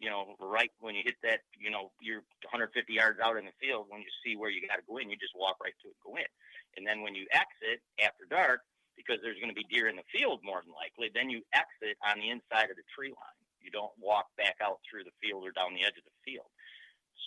you 0.00 0.08
know, 0.08 0.32
right 0.40 0.72
when 0.80 0.94
you 0.94 1.02
hit 1.04 1.20
that, 1.22 1.44
you 1.60 1.70
know, 1.70 1.92
you're 2.00 2.24
150 2.48 2.72
yards 2.88 3.20
out 3.20 3.36
in 3.36 3.44
the 3.44 3.56
field. 3.60 3.84
When 3.92 4.00
you 4.00 4.08
see 4.24 4.34
where 4.34 4.48
you 4.48 4.64
got 4.64 4.80
to 4.80 4.86
go 4.88 4.96
in, 4.96 5.12
you 5.12 5.16
just 5.20 5.36
walk 5.36 5.60
right 5.60 5.76
to 5.84 5.92
it, 5.92 5.96
go 6.00 6.16
in. 6.16 6.30
And 6.76 6.88
then 6.88 7.04
when 7.04 7.14
you 7.14 7.28
exit 7.36 7.84
after 8.00 8.24
dark, 8.24 8.64
because 8.96 9.20
there's 9.20 9.36
going 9.36 9.52
to 9.52 9.56
be 9.56 9.68
deer 9.68 9.88
in 9.92 9.96
the 9.96 10.08
field 10.08 10.40
more 10.40 10.64
than 10.64 10.72
likely, 10.72 11.12
then 11.12 11.28
you 11.28 11.44
exit 11.52 12.00
on 12.00 12.16
the 12.16 12.32
inside 12.32 12.72
of 12.72 12.80
the 12.80 12.88
tree 12.96 13.12
line. 13.12 13.40
You 13.60 13.68
don't 13.68 13.92
walk 14.00 14.32
back 14.40 14.56
out 14.64 14.80
through 14.88 15.04
the 15.04 15.16
field 15.20 15.44
or 15.44 15.52
down 15.52 15.76
the 15.76 15.84
edge 15.84 16.00
of 16.00 16.04
the 16.08 16.16
field. 16.24 16.48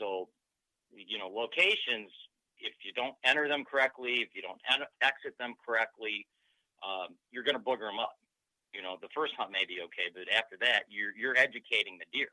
So, 0.02 0.30
you 0.90 1.22
know, 1.22 1.30
locations, 1.30 2.10
if 2.64 2.74
you 2.84 2.94
don't 2.94 3.16
enter 3.24 3.48
them 3.48 3.64
correctly, 3.64 4.24
if 4.24 4.30
you 4.34 4.42
don't 4.42 4.60
exit 5.02 5.38
them 5.38 5.54
correctly, 5.64 6.26
um, 6.82 7.16
you're 7.32 7.44
going 7.44 7.58
to 7.58 7.64
booger 7.64 7.92
them 7.92 8.00
up. 8.00 8.16
You 8.74 8.82
know, 8.82 8.98
the 9.02 9.10
first 9.14 9.34
hunt 9.38 9.52
may 9.52 9.66
be 9.66 9.84
okay, 9.86 10.10
but 10.14 10.24
after 10.34 10.58
that, 10.62 10.86
you're 10.90 11.14
you're 11.16 11.38
educating 11.38 12.00
the 12.00 12.06
deer. 12.12 12.32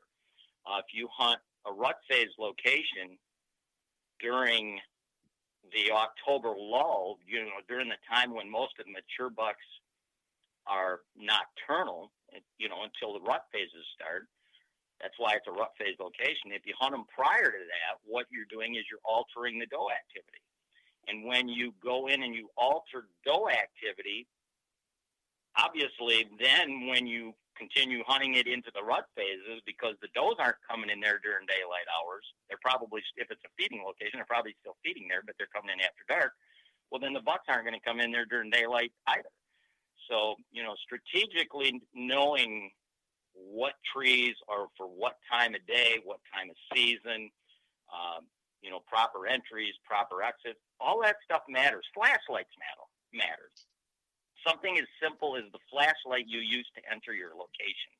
Uh, 0.65 0.79
if 0.79 0.93
you 0.93 1.07
hunt 1.11 1.39
a 1.67 1.71
rut 1.71 1.97
phase 2.09 2.33
location 2.39 3.19
during 4.19 4.79
the 5.71 5.91
October 5.91 6.53
lull, 6.57 7.19
you 7.27 7.43
know, 7.43 7.61
during 7.67 7.89
the 7.89 8.01
time 8.09 8.33
when 8.33 8.49
most 8.49 8.73
of 8.79 8.85
the 8.85 8.91
mature 8.91 9.29
bucks 9.29 9.65
are 10.65 11.01
nocturnal, 11.15 12.11
you 12.57 12.69
know, 12.69 12.83
until 12.83 13.13
the 13.13 13.21
rut 13.21 13.45
phases 13.51 13.85
start. 13.95 14.27
That's 15.01 15.17
why 15.17 15.33
it's 15.33 15.47
a 15.47 15.51
rut 15.51 15.73
phase 15.77 15.97
location. 15.99 16.53
If 16.53 16.65
you 16.65 16.73
hunt 16.79 16.93
them 16.93 17.05
prior 17.09 17.49
to 17.49 17.63
that, 17.65 17.97
what 18.05 18.27
you're 18.29 18.49
doing 18.49 18.75
is 18.75 18.85
you're 18.89 19.03
altering 19.03 19.57
the 19.57 19.65
doe 19.65 19.89
activity. 19.89 20.45
And 21.09 21.25
when 21.25 21.49
you 21.49 21.73
go 21.83 22.07
in 22.07 22.21
and 22.21 22.35
you 22.35 22.49
alter 22.55 23.09
doe 23.25 23.49
activity, 23.49 24.27
obviously 25.57 26.29
then 26.39 26.85
when 26.87 27.07
you 27.07 27.33
continue 27.57 28.03
hunting 28.07 28.35
it 28.35 28.47
into 28.47 28.71
the 28.73 28.81
rut 28.81 29.05
phases 29.15 29.61
because 29.65 29.95
the 30.01 30.07
does 30.15 30.35
aren't 30.39 30.61
coming 30.65 30.89
in 30.89 30.99
there 30.99 31.19
during 31.21 31.45
daylight 31.45 31.85
hours. 31.93 32.25
They're 32.49 32.61
probably, 32.61 33.01
if 33.17 33.29
it's 33.29 33.43
a 33.45 33.51
feeding 33.57 33.83
location, 33.85 34.17
they're 34.17 34.29
probably 34.29 34.55
still 34.61 34.77
feeding 34.83 35.05
there, 35.09 35.21
but 35.25 35.35
they're 35.37 35.51
coming 35.53 35.69
in 35.73 35.81
after 35.81 36.01
dark. 36.07 36.33
Well, 36.89 36.99
then 36.99 37.13
the 37.13 37.21
bucks 37.21 37.45
aren't 37.47 37.65
going 37.65 37.77
to 37.77 37.85
come 37.85 37.99
in 37.99 38.11
there 38.11 38.25
during 38.25 38.49
daylight 38.49 38.91
either. 39.07 39.29
So, 40.09 40.35
you 40.51 40.63
know, 40.63 40.75
strategically 40.81 41.81
knowing 41.93 42.71
what 43.35 43.73
trees 43.95 44.35
are 44.49 44.67
for 44.77 44.87
what 44.87 45.17
time 45.31 45.55
of 45.55 45.65
day, 45.67 45.99
what 46.05 46.19
time 46.33 46.49
of 46.49 46.57
season, 46.75 47.29
um, 47.93 48.25
you 48.61 48.71
know, 48.71 48.81
proper 48.87 49.27
entries, 49.27 49.75
proper 49.85 50.23
exits, 50.23 50.59
all 50.79 51.01
that 51.03 51.17
stuff 51.25 51.43
matters. 51.49 51.85
Flashlights 51.95 52.53
matter, 52.59 52.87
matters. 53.25 53.57
something 54.47 54.77
as 54.79 54.87
simple 55.01 55.37
as 55.37 55.45
the 55.53 55.59
flashlight 55.71 56.25
you 56.27 56.41
use 56.41 56.67
to 56.75 56.81
enter 56.91 57.13
your 57.13 57.31
location. 57.37 57.93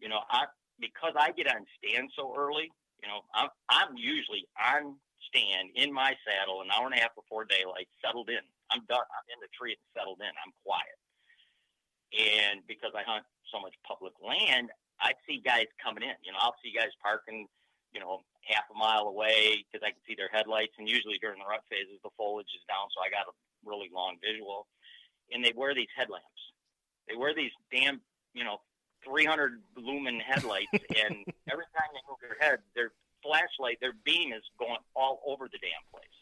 You 0.00 0.10
know, 0.10 0.20
I 0.30 0.46
because 0.80 1.14
I 1.18 1.32
get 1.32 1.48
on 1.48 1.66
stand 1.78 2.10
so 2.16 2.34
early. 2.36 2.72
You 3.02 3.08
know, 3.08 3.22
I'm 3.34 3.50
I'm 3.70 3.96
usually 3.96 4.46
on 4.58 4.96
stand 5.30 5.70
in 5.76 5.92
my 5.94 6.14
saddle 6.26 6.62
an 6.62 6.70
hour 6.74 6.86
and 6.86 6.96
a 6.96 7.00
half 7.00 7.14
before 7.16 7.46
daylight, 7.46 7.88
settled 8.04 8.30
in. 8.30 8.44
I'm 8.70 8.84
done. 8.88 9.06
I'm 9.06 9.28
in 9.32 9.40
the 9.42 9.50
tree 9.58 9.72
and 9.76 9.86
settled 9.96 10.20
in. 10.20 10.32
I'm 10.32 10.54
quiet. 10.66 10.99
And 12.10 12.66
because 12.66 12.92
I 12.94 13.02
hunt 13.06 13.24
so 13.52 13.60
much 13.60 13.74
public 13.86 14.14
land, 14.18 14.70
I 15.00 15.12
see 15.26 15.40
guys 15.42 15.66
coming 15.82 16.02
in. 16.02 16.16
You 16.22 16.32
know, 16.32 16.42
I'll 16.42 16.58
see 16.62 16.74
guys 16.74 16.90
parking, 17.02 17.46
you 17.92 18.00
know, 18.00 18.20
half 18.42 18.64
a 18.68 18.76
mile 18.76 19.06
away 19.06 19.64
because 19.64 19.84
I 19.86 19.90
can 19.90 20.02
see 20.06 20.14
their 20.14 20.30
headlights. 20.32 20.74
And 20.78 20.88
usually 20.88 21.18
during 21.22 21.38
the 21.38 21.48
rut 21.48 21.62
phases, 21.70 22.02
the 22.02 22.10
foliage 22.16 22.50
is 22.52 22.64
down, 22.66 22.90
so 22.92 23.00
I 23.00 23.08
got 23.08 23.30
a 23.30 23.34
really 23.64 23.88
long 23.94 24.16
visual. 24.18 24.66
And 25.32 25.44
they 25.44 25.52
wear 25.54 25.74
these 25.74 25.90
headlamps. 25.94 26.26
They 27.08 27.16
wear 27.16 27.34
these 27.34 27.54
damn, 27.70 28.00
you 28.34 28.44
know, 28.44 28.58
300 29.04 29.62
lumen 29.76 30.20
headlights, 30.20 30.70
and 30.74 31.24
every 31.48 31.66
time 31.72 31.90
they 31.94 32.04
move 32.04 32.20
their 32.20 32.36
head, 32.38 32.60
their 32.74 32.92
flashlight, 33.22 33.78
their 33.80 33.94
beam 34.04 34.32
is 34.32 34.42
going 34.58 34.78
all 34.94 35.20
over 35.26 35.48
the 35.48 35.58
damn 35.58 35.84
place. 35.90 36.20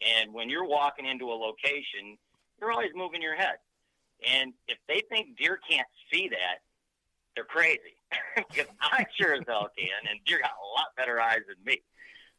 And 0.00 0.32
when 0.32 0.48
you're 0.48 0.66
walking 0.66 1.06
into 1.06 1.26
a 1.26 1.36
location, 1.36 2.16
you're 2.60 2.70
always 2.72 2.90
moving 2.94 3.22
your 3.22 3.36
head. 3.36 3.58
And 4.26 4.52
if 4.66 4.78
they 4.88 5.02
think 5.08 5.36
deer 5.38 5.58
can't 5.68 5.86
see 6.12 6.28
that, 6.28 6.58
they're 7.34 7.44
crazy. 7.44 7.94
because 8.36 8.66
I 8.80 9.04
sure 9.20 9.34
as 9.34 9.42
hell 9.46 9.68
can, 9.76 10.10
and 10.10 10.18
deer 10.24 10.40
got 10.40 10.56
a 10.56 10.68
lot 10.74 10.96
better 10.96 11.20
eyes 11.20 11.44
than 11.46 11.56
me. 11.64 11.82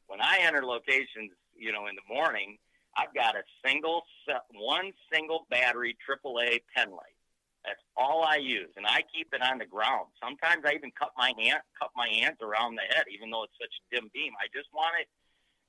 When 0.08 0.20
I 0.22 0.40
enter 0.42 0.66
locations, 0.66 1.32
you 1.56 1.72
know, 1.72 1.88
in 1.88 1.96
the 1.96 2.14
morning, 2.14 2.58
I've 2.98 3.14
got 3.14 3.36
a 3.36 3.44
single, 3.66 4.04
one 4.52 4.92
single 5.14 5.46
battery 5.50 5.96
AAA 6.08 6.62
pen 6.76 6.92
light. 6.92 7.16
That's 7.64 7.80
all 7.96 8.24
I 8.24 8.38
use, 8.38 8.72
and 8.78 8.88
I 8.88 9.04
keep 9.14 9.34
it 9.34 9.42
on 9.44 9.60
the 9.60 9.66
ground. 9.66 10.08
Sometimes 10.24 10.64
I 10.66 10.74
even 10.74 10.92
cut 10.98 11.12
my 11.18 11.34
hand, 11.38 11.60
cut 11.78 11.92
my 11.96 12.08
hands 12.08 12.40
around 12.42 12.76
the 12.76 12.88
head, 12.90 13.06
even 13.12 13.30
though 13.30 13.44
it's 13.44 13.60
such 13.60 13.72
a 13.72 13.96
dim 13.96 14.10
beam. 14.14 14.32
I 14.40 14.48
just 14.56 14.72
want 14.74 14.96
it 15.00 15.08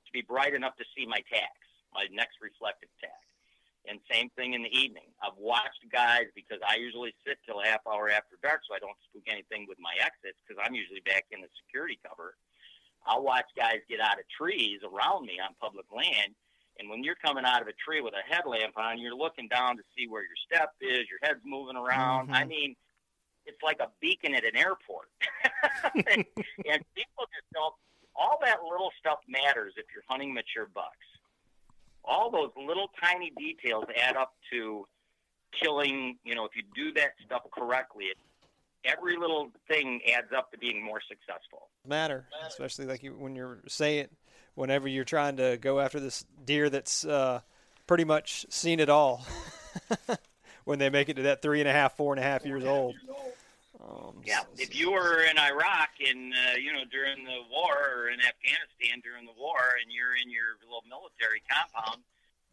to 0.07 0.11
be 0.11 0.23
bright 0.23 0.55
enough 0.55 0.75
to 0.77 0.85
see 0.95 1.05
my 1.05 1.19
tacks, 1.29 1.67
my 1.93 2.07
next 2.11 2.39
reflective 2.41 2.89
tack. 2.99 3.30
And 3.89 3.99
same 4.11 4.29
thing 4.37 4.53
in 4.53 4.61
the 4.61 4.69
evening. 4.69 5.09
I've 5.23 5.37
watched 5.37 5.81
guys 5.91 6.29
because 6.35 6.59
I 6.61 6.77
usually 6.77 7.13
sit 7.25 7.39
till 7.45 7.61
a 7.61 7.65
half 7.65 7.81
hour 7.89 8.09
after 8.09 8.37
dark 8.43 8.61
so 8.67 8.75
I 8.75 8.79
don't 8.79 8.97
spook 9.09 9.25
anything 9.25 9.65
with 9.67 9.79
my 9.81 9.93
exits 9.97 10.37
because 10.45 10.61
I'm 10.61 10.75
usually 10.75 11.01
back 11.01 11.25
in 11.31 11.41
the 11.41 11.49
security 11.65 11.97
cover. 12.05 12.37
I'll 13.05 13.23
watch 13.23 13.49
guys 13.57 13.81
get 13.89 13.99
out 13.99 14.21
of 14.21 14.29
trees 14.29 14.81
around 14.85 15.25
me 15.25 15.41
on 15.41 15.57
public 15.59 15.89
land. 15.89 16.37
And 16.77 16.89
when 16.89 17.03
you're 17.03 17.17
coming 17.17 17.43
out 17.43 17.61
of 17.61 17.67
a 17.67 17.73
tree 17.73 18.01
with 18.01 18.13
a 18.13 18.21
headlamp 18.21 18.77
on, 18.77 18.99
you're 18.99 19.17
looking 19.17 19.47
down 19.47 19.77
to 19.77 19.83
see 19.97 20.07
where 20.07 20.21
your 20.21 20.37
step 20.45 20.73
is, 20.79 21.09
your 21.09 21.19
head's 21.23 21.41
moving 21.43 21.75
around. 21.75 22.29
Mm-hmm. 22.29 22.37
I 22.37 22.45
mean, 22.45 22.75
it's 23.45 23.61
like 23.63 23.81
a 23.81 23.89
beacon 23.99 24.35
at 24.35 24.45
an 24.45 24.55
airport. 24.55 25.09
and, 25.95 26.05
and 26.69 26.79
people 26.93 27.25
just 27.33 27.49
don't, 27.53 27.73
all 28.15 28.37
that 28.45 28.61
little 28.61 28.91
stuff 28.99 29.19
matters 29.27 29.73
if 29.77 29.85
you're 29.93 30.05
hunting 30.07 30.33
mature 30.33 30.69
bucks 30.73 31.10
all 32.03 32.31
those 32.31 32.51
little 32.57 32.89
tiny 33.01 33.31
details 33.37 33.85
add 34.01 34.15
up 34.15 34.33
to 34.51 34.87
killing. 35.61 36.17
You 36.23 36.35
know, 36.35 36.45
if 36.45 36.51
you 36.55 36.63
do 36.75 36.93
that 36.93 37.11
stuff 37.25 37.43
correctly, 37.51 38.05
it, 38.05 38.17
every 38.85 39.17
little 39.17 39.49
thing 39.67 40.01
adds 40.15 40.27
up 40.35 40.51
to 40.51 40.57
being 40.57 40.83
more 40.83 41.01
successful. 41.07 41.69
Matter, 41.87 42.25
especially 42.47 42.85
like 42.85 43.03
you, 43.03 43.13
when 43.13 43.35
you're 43.35 43.59
saying, 43.67 44.07
whenever 44.55 44.87
you're 44.87 45.03
trying 45.03 45.37
to 45.37 45.57
go 45.57 45.79
after 45.79 45.99
this 45.99 46.25
deer 46.45 46.69
that's 46.69 47.05
uh, 47.05 47.41
pretty 47.87 48.03
much 48.03 48.45
seen 48.49 48.79
it 48.79 48.89
all. 48.89 49.25
when 50.65 50.79
they 50.79 50.89
make 50.89 51.09
it 51.09 51.15
to 51.15 51.23
that 51.23 51.41
three 51.41 51.59
and 51.59 51.69
a 51.69 51.71
half, 51.71 51.95
four 51.95 52.13
and 52.13 52.19
a 52.19 52.23
half 52.23 52.45
years 52.45 52.63
old. 52.65 52.95
Um, 53.81 54.21
yeah, 54.21 54.45
if 54.57 54.77
you 54.77 54.91
were 54.91 55.25
in 55.25 55.37
Iraq 55.37 55.97
in 55.97 56.33
uh, 56.33 56.57
you 56.57 56.69
know 56.73 56.85
during 56.91 57.25
the 57.25 57.41
war 57.49 57.73
or 57.73 58.09
in 58.13 58.21
Afghanistan 58.21 59.01
during 59.01 59.25
the 59.25 59.33
war, 59.33 59.81
and 59.81 59.89
you're 59.89 60.13
in 60.13 60.29
your 60.29 60.61
little 60.61 60.85
military 60.85 61.41
compound, 61.49 62.05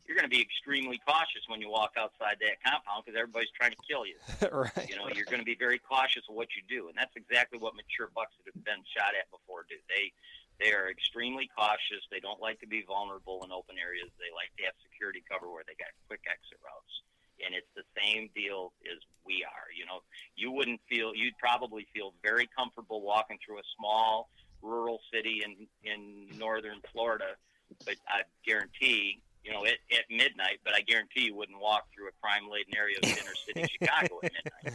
you're 0.09 0.17
going 0.17 0.29
to 0.29 0.33
be 0.33 0.41
extremely 0.41 0.97
cautious 1.05 1.45
when 1.53 1.61
you 1.61 1.69
walk 1.69 2.01
outside 2.01 2.41
that 2.41 2.57
compound 2.65 3.05
because 3.05 3.13
everybody's 3.13 3.53
trying 3.53 3.77
to 3.77 3.83
kill 3.85 4.09
you. 4.09 4.17
right. 4.49 4.89
You 4.89 4.97
know, 4.97 5.13
you're 5.13 5.29
going 5.29 5.45
to 5.45 5.49
be 5.49 5.59
very 5.59 5.77
cautious 5.77 6.25
of 6.33 6.35
what 6.35 6.57
you 6.57 6.65
do, 6.65 6.89
and 6.89 6.97
that's 6.97 7.13
exactly 7.13 7.61
what 7.61 7.77
mature 7.77 8.09
bucks 8.17 8.33
that 8.41 8.49
have 8.49 8.65
been 8.65 8.81
shot 8.89 9.13
at 9.13 9.29
before 9.29 9.69
do. 9.69 9.77
They 9.93 10.09
they 10.57 10.73
are 10.73 10.89
extremely 10.89 11.53
cautious. 11.53 12.03
They 12.09 12.25
don't 12.25 12.41
like 12.41 12.59
to 12.65 12.69
be 12.69 12.83
vulnerable 12.89 13.45
in 13.45 13.53
open 13.53 13.77
areas. 13.77 14.09
They 14.17 14.33
like 14.33 14.51
to 14.59 14.65
have 14.65 14.75
security 14.81 15.23
cover 15.29 15.53
where 15.53 15.63
they 15.69 15.77
got 15.77 15.93
quick 16.09 16.25
exit 16.25 16.59
routes 16.65 17.05
and 17.45 17.55
it's 17.55 17.69
the 17.77 17.85
same 17.97 18.31
deal 18.35 18.73
as 18.91 18.99
we 19.25 19.45
are. 19.45 19.69
You 19.77 19.87
know, 19.87 20.01
you 20.37 20.51
wouldn't 20.51 20.81
feel 20.89 21.15
you'd 21.15 21.37
probably 21.39 21.87
feel 21.95 22.15
very 22.23 22.49
comfortable 22.57 23.03
walking 23.03 23.39
through 23.45 23.59
a 23.59 23.67
small 23.77 24.31
rural 24.63 25.01
city 25.13 25.43
in 25.45 25.67
in 25.85 26.39
northern 26.39 26.81
Florida, 26.93 27.37
but 27.85 27.97
I 28.09 28.23
guarantee. 28.47 29.23
You 29.45 29.55
know, 29.55 29.65
at, 29.65 29.79
at 29.97 30.05
midnight, 30.11 30.59
but 30.63 30.75
I 30.75 30.83
guarantee 30.83 31.23
you 31.23 31.35
wouldn't 31.35 31.59
walk 31.59 31.87
through 31.95 32.09
a 32.09 32.13
crime-laden 32.21 32.77
area 32.77 32.99
of 33.03 33.09
inner 33.09 33.35
city 33.47 33.65
Chicago 33.81 34.19
at 34.23 34.33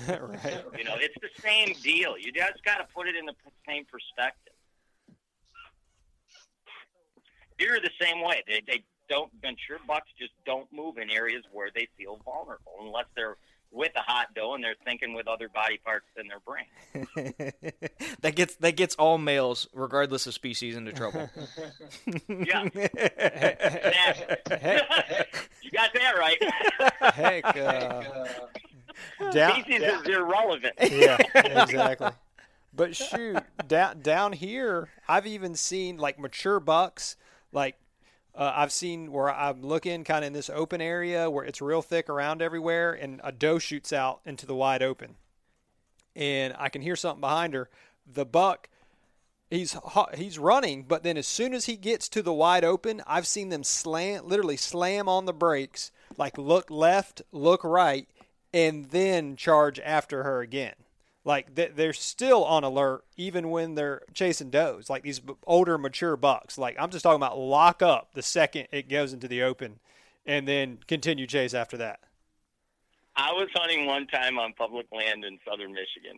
midnight. 0.07 0.43
right. 0.43 0.64
You 0.80 0.84
know, 0.86 0.95
it's 0.95 1.14
the 1.22 1.30
same 1.43 1.76
deal. 1.84 2.18
You 2.18 2.32
just 2.32 2.64
got 2.64 2.78
to 2.78 2.86
put 2.95 3.07
it 3.07 3.16
in 3.16 3.26
the 3.26 3.36
same 3.68 3.86
perspective. 3.86 4.53
You're 7.59 7.80
the 7.82 7.91
same 8.01 8.24
way. 8.24 8.41
They, 8.47 8.61
they 8.66 8.84
don't 9.10 9.32
venture. 9.41 9.80
Bucks 9.88 10.10
just 10.18 10.34
don't 10.45 10.72
move 10.72 10.97
in 10.97 11.10
areas 11.10 11.43
where 11.51 11.70
they 11.74 11.88
feel 11.97 12.20
vulnerable 12.26 12.74
unless 12.82 13.06
they're 13.16 13.38
with 13.74 13.91
a 13.95 14.01
hot 14.01 14.28
doe 14.36 14.54
and 14.54 14.64
they're 14.64 14.76
thinking 14.86 15.14
with 15.14 15.28
other 15.28 15.49
body 15.49 15.80
parts 15.84 16.06
than 16.16 16.28
their 16.28 16.39
brain. 16.39 16.66
that 18.22 18.36
gets 18.36 18.56
that 18.58 18.76
gets 18.76 18.95
all 18.95 19.18
males, 19.18 19.68
regardless 19.74 20.28
of 20.28 20.34
species, 20.34 20.76
into 20.76 20.93
trouble. 20.93 21.30
yeah, 22.30 22.64
you 22.74 22.82
got 25.72 25.93
that 25.93 26.16
right. 26.18 26.38
Heck, 27.14 27.45
uh, 27.58 28.04
down, 29.32 29.62
species 29.64 29.82
down. 29.82 30.01
is 30.01 30.08
irrelevant. 30.08 30.76
Yeah, 30.82 31.18
exactly. 31.36 32.12
But 32.76 32.95
shoot, 32.95 33.38
down 33.68 34.01
down 34.01 34.34
here, 34.34 34.89
I've 35.08 35.28
even 35.28 35.56
seen 35.56 35.97
like 35.97 36.20
mature 36.20 36.60
bucks, 36.60 37.18
like 37.51 37.76
uh, 38.36 38.52
I've 38.56 38.72
seen 38.72 39.12
where 39.12 39.32
I'm 39.32 39.62
looking 39.62 40.04
kind 40.04 40.24
of 40.24 40.28
in 40.28 40.34
this 40.34 40.50
open 40.50 40.82
area 40.82 41.30
where 41.30 41.46
it's 41.46 41.62
real 41.62 41.82
thick 41.82 42.10
around 42.10 42.42
everywhere, 42.42 42.94
and 42.94 43.22
a 43.24 43.32
doe 43.32 43.60
shoots 43.60 43.94
out 43.94 44.22
into 44.26 44.46
the 44.46 44.56
wide 44.56 44.82
open, 44.82 45.16
and 46.16 46.56
I 46.58 46.70
can 46.70 46.82
hear 46.82 46.96
something 46.96 47.22
behind 47.22 47.54
her. 47.54 47.70
The 48.12 48.26
buck, 48.26 48.70
he's 49.50 49.78
he's 50.16 50.40
running, 50.40 50.84
but 50.84 51.04
then 51.04 51.18
as 51.18 51.28
soon 51.28 51.54
as 51.54 51.66
he 51.66 51.78
gets 51.78 52.10
to 52.10 52.24
the 52.24 52.34
wide 52.34 52.64
open, 52.66 53.04
I've 53.06 53.28
seen 53.28 53.50
them 53.50 53.64
slam, 53.64 54.28
literally 54.28 54.58
slam 54.58 55.08
on 55.08 55.26
the 55.26 55.34
brakes, 55.34 55.92
like 56.18 56.38
look 56.38 56.72
left, 56.72 57.22
look 57.32 57.64
right, 57.64 58.08
and 58.52 58.86
then 58.86 59.36
charge 59.36 59.80
after 59.80 60.24
her 60.24 60.42
again. 60.42 60.74
Like 61.26 61.56
they're 61.56 61.94
still 61.94 62.44
on 62.44 62.64
alert 62.64 63.06
even 63.16 63.50
when 63.50 63.76
they're 63.76 64.02
chasing 64.14 64.50
does. 64.50 64.90
Like 64.90 65.04
these 65.04 65.22
older, 65.48 65.78
mature 65.78 66.18
bucks. 66.18 66.58
Like 66.58 66.76
I'm 66.78 66.90
just 66.90 67.04
talking 67.04 67.16
about 67.16 67.38
lock 67.38 67.82
up 67.82 68.14
the 68.14 68.22
second 68.22 68.68
it 68.72 68.90
goes 68.90 69.14
into 69.14 69.28
the 69.30 69.42
open, 69.44 69.80
and 70.26 70.48
then 70.48 70.80
continue 70.86 71.26
chase 71.26 71.54
after 71.54 71.78
that. 71.78 72.02
I 73.16 73.32
was 73.32 73.48
hunting 73.54 73.86
one 73.86 74.08
time 74.08 74.40
on 74.40 74.54
public 74.54 74.88
land 74.92 75.24
in 75.24 75.40
southern 75.48 75.72
Michigan, 75.72 76.18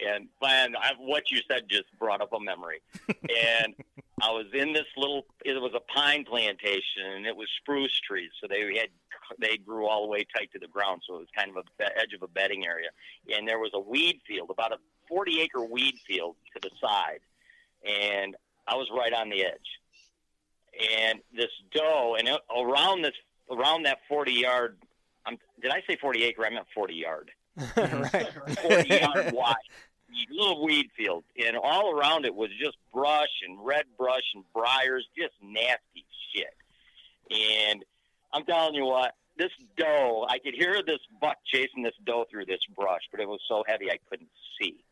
and 0.00 0.28
man, 0.40 0.74
I, 0.76 0.92
what 0.98 1.30
you 1.30 1.40
said 1.48 1.62
just 1.68 1.84
brought 1.98 2.20
up 2.20 2.32
a 2.32 2.40
memory. 2.40 2.80
and 3.08 3.74
I 4.20 4.30
was 4.30 4.46
in 4.54 4.72
this 4.72 4.86
little. 4.96 5.26
It 5.44 5.60
was 5.60 5.72
a 5.74 5.80
pine 5.92 6.24
plantation, 6.24 7.06
and 7.16 7.26
it 7.26 7.36
was 7.36 7.48
spruce 7.60 7.98
trees, 8.00 8.30
so 8.40 8.46
they 8.48 8.60
had 8.78 8.88
they 9.40 9.56
grew 9.56 9.86
all 9.86 10.02
the 10.02 10.08
way 10.08 10.24
tight 10.36 10.50
to 10.52 10.58
the 10.58 10.68
ground, 10.68 11.02
so 11.06 11.16
it 11.16 11.18
was 11.18 11.28
kind 11.36 11.50
of 11.50 11.56
a 11.56 11.98
edge 11.98 12.12
of 12.14 12.22
a 12.22 12.28
bedding 12.28 12.66
area. 12.66 12.88
And 13.34 13.46
there 13.48 13.58
was 13.58 13.70
a 13.74 13.80
weed 13.80 14.20
field, 14.26 14.50
about 14.50 14.72
a 14.72 14.78
40 15.08 15.40
acre 15.40 15.64
weed 15.64 15.94
field 16.06 16.36
to 16.54 16.60
the 16.60 16.70
side, 16.80 17.20
and 17.84 18.36
I 18.66 18.76
was 18.76 18.88
right 18.96 19.12
on 19.12 19.28
the 19.28 19.44
edge. 19.44 19.80
And 21.04 21.20
this 21.34 21.50
doe, 21.72 22.16
and 22.18 22.28
it, 22.28 22.40
around 22.56 23.02
this, 23.02 23.14
around 23.50 23.84
that 23.84 23.98
40 24.08 24.32
yard, 24.32 24.78
um, 25.26 25.36
did 25.60 25.70
I 25.70 25.82
say 25.86 25.96
40 26.00 26.24
acre? 26.24 26.46
I 26.46 26.50
meant 26.50 26.66
40 26.74 26.94
yard. 26.94 27.30
right. 27.76 28.28
40 28.62 28.88
yard 28.88 29.32
wide 29.34 29.56
little 30.30 30.64
weed 30.64 30.88
field, 30.96 31.24
and 31.44 31.56
all 31.56 31.96
around 31.96 32.24
it 32.24 32.34
was 32.34 32.50
just 32.60 32.76
brush 32.92 33.42
and 33.46 33.64
red 33.64 33.84
brush 33.96 34.24
and 34.34 34.44
briars, 34.54 35.06
just 35.16 35.34
nasty 35.42 36.04
shit. 36.34 36.54
And 37.30 37.84
I'm 38.32 38.44
telling 38.44 38.74
you 38.74 38.84
what, 38.84 39.14
this 39.36 39.50
doe, 39.76 40.26
I 40.28 40.38
could 40.38 40.54
hear 40.54 40.82
this 40.86 41.00
buck 41.20 41.38
chasing 41.46 41.82
this 41.82 41.94
doe 42.04 42.26
through 42.30 42.46
this 42.46 42.60
brush, 42.76 43.02
but 43.10 43.20
it 43.20 43.28
was 43.28 43.40
so 43.48 43.64
heavy 43.66 43.90
I 43.90 43.98
couldn't 44.08 44.30
see. 44.60 44.84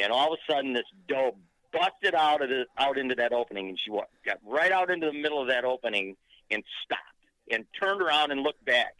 And 0.00 0.12
all 0.12 0.32
of 0.32 0.38
a 0.38 0.52
sudden, 0.52 0.72
this 0.72 0.84
doe 1.08 1.36
busted 1.72 2.14
out 2.14 2.42
of 2.42 2.48
the, 2.48 2.66
out 2.78 2.98
into 2.98 3.14
that 3.16 3.32
opening, 3.32 3.68
and 3.68 3.78
she 3.78 3.90
got 4.24 4.38
right 4.46 4.72
out 4.72 4.90
into 4.90 5.06
the 5.06 5.12
middle 5.12 5.40
of 5.40 5.48
that 5.48 5.64
opening 5.64 6.16
and 6.50 6.62
stopped 6.84 7.02
and 7.50 7.64
turned 7.78 8.02
around 8.02 8.30
and 8.30 8.42
looked 8.42 8.64
back. 8.64 8.94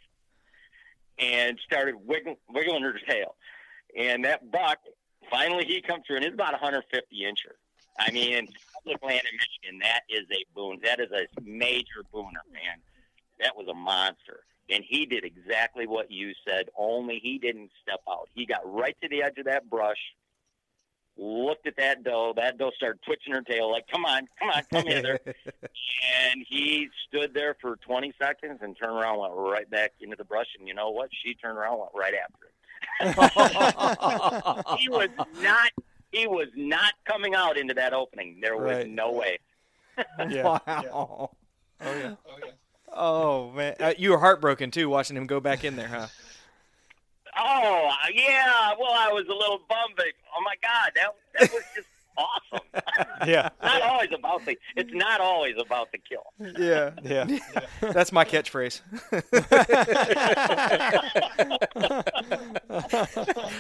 And 1.21 1.59
started 1.65 1.95
wiggling, 2.05 2.37
wiggling 2.49 2.83
her 2.83 2.99
tail. 3.07 3.37
And 3.97 4.25
that 4.25 4.51
buck, 4.51 4.79
finally, 5.31 5.65
he 5.65 5.81
comes 5.81 6.05
through, 6.07 6.17
and 6.17 6.25
it's 6.25 6.35
about 6.35 6.53
150 6.53 7.17
incher. 7.23 7.55
I 7.99 8.11
mean, 8.13 8.33
in 8.33 8.49
public 8.75 9.03
land 9.05 9.23
in 9.31 9.37
Michigan, 9.37 9.81
that 9.83 10.03
is 10.09 10.27
a 10.31 10.45
boon. 10.55 10.81
That 10.83 11.01
is 11.01 11.11
a 11.13 11.27
major 11.43 12.05
booner, 12.13 12.45
man. 12.53 12.79
That 13.41 13.57
was 13.57 13.69
a 13.69 13.75
monster. 13.75 14.45
And 14.71 14.85
he 14.87 15.05
did 15.05 15.25
exactly 15.25 15.87
what 15.87 16.11
you 16.11 16.33
said, 16.47 16.69
only 16.79 17.19
he 17.19 17.39
didn't 17.39 17.71
step 17.83 18.01
out. 18.09 18.29
He 18.35 18.47
got 18.47 18.61
right 18.65 18.97
to 19.03 19.09
the 19.09 19.23
edge 19.23 19.37
of 19.39 19.47
that 19.47 19.69
brush, 19.69 19.99
looked 21.23 21.67
at 21.67 21.77
that 21.77 22.03
doe. 22.03 22.33
That 22.35 22.57
doe 22.59 22.71
started 22.77 23.01
twitching 23.05 23.35
her 23.35 23.43
tail, 23.43 23.71
like, 23.71 23.85
come 23.93 24.05
on, 24.07 24.27
come 24.39 24.49
on, 24.49 24.63
come 24.73 24.87
hither. 24.87 25.21
and 25.27 26.45
he 26.49 26.89
stood 27.07 27.35
there 27.35 27.57
for 27.61 27.77
20 27.77 28.13
seconds 28.21 28.61
and 28.63 28.75
turned 28.77 28.97
around, 28.99 29.19
went 29.19 29.35
right 29.37 29.69
back 29.71 29.93
into 30.01 30.17
the 30.17 30.25
brush. 30.25 30.47
And 30.59 30.67
you 30.67 30.73
know 30.75 30.91
what? 30.91 31.11
She 31.23 31.35
turned 31.35 31.59
around, 31.59 31.79
went 31.79 31.91
right 31.95 32.15
after 32.15 32.47
him. 32.47 32.51
he 34.79 34.89
was 34.89 35.09
not. 35.41 35.71
He 36.13 36.27
was 36.27 36.49
not 36.57 36.95
coming 37.05 37.35
out 37.35 37.57
into 37.57 37.75
that 37.75 37.93
opening. 37.93 38.39
There 38.43 38.57
was 38.57 38.79
Right. 38.79 38.89
no 38.89 39.13
way. 39.13 39.39
Yeah. 40.29 40.59
Wow. 40.67 41.31
Oh 41.83 41.95
yeah. 41.97 42.15
Oh 42.93 43.51
man, 43.53 43.77
uh, 43.79 43.95
you 43.97 44.11
were 44.11 44.19
heartbroken 44.19 44.71
too 44.71 44.89
watching 44.89 45.17
him 45.17 45.27
go 45.27 45.39
back 45.41 45.63
in 45.65 45.77
there, 45.77 45.87
huh? 45.89 46.07
Oh 47.39 47.91
yeah. 48.15 48.75
Well, 48.79 48.93
I 48.93 49.11
was 49.13 49.27
a 49.29 49.33
little 49.35 49.61
bummed, 49.69 49.95
but 49.97 50.07
oh 50.37 50.43
my 50.45 50.55
god, 50.63 50.93
that 50.95 51.15
that 51.39 51.53
was 51.53 51.63
just 51.75 51.89
awesome. 52.17 52.67
Yeah. 53.27 53.49
not 53.63 53.83
always 53.83 54.11
about 54.13 54.45
the. 54.45 54.59
It's 54.77 54.93
not 54.93 55.21
always 55.21 55.55
about 55.59 55.91
the 55.93 55.99
kill. 55.99 56.25
Yeah, 56.59 56.91
Yeah. 57.03 57.39
that's 57.93 58.13
my 58.13 58.25
catchphrase. 58.25 58.81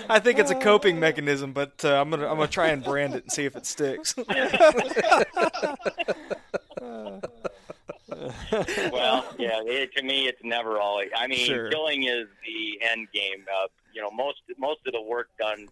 I 0.08 0.18
think 0.20 0.38
it's 0.38 0.50
a 0.50 0.54
coping 0.56 0.98
mechanism, 1.00 1.52
but 1.52 1.84
uh, 1.84 2.00
I'm 2.00 2.10
gonna 2.10 2.26
I'm 2.28 2.36
gonna 2.36 2.48
try 2.48 2.68
and 2.68 2.82
brand 2.82 3.14
it 3.14 3.24
and 3.24 3.32
see 3.32 3.44
if 3.44 3.56
it 3.56 3.66
sticks. 3.66 4.14
well, 8.92 9.24
yeah. 9.38 9.60
It, 9.64 9.94
to 9.96 10.02
me, 10.02 10.26
it's 10.26 10.40
never 10.42 10.78
always. 10.78 11.10
I 11.16 11.26
mean, 11.26 11.46
Sure. 11.46 11.70
killing 11.70 12.04
is 12.04 12.26
the 12.44 12.86
end 12.86 13.08
game. 13.12 13.44
Uh, 13.52 13.66
you 13.92 14.00
know, 14.02 14.10
most 14.10 14.42
most 14.58 14.80
of 14.86 14.92
the 14.92 15.02
work 15.02 15.28
done, 15.38 15.68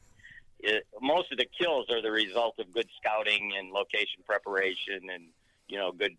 i 0.67 0.81
most 1.01 1.31
of 1.33 1.39
the 1.39 1.47
kills 1.61 1.87
are 1.91 2.03
the 2.03 2.11
result 2.11 2.59
of 2.59 2.73
good 2.73 2.89
scouting 3.01 3.53
and 3.57 3.71
location 3.71 4.23
preparation, 4.27 5.09
and 5.13 5.25
you 5.69 5.79
know, 5.79 5.93
good 5.93 6.17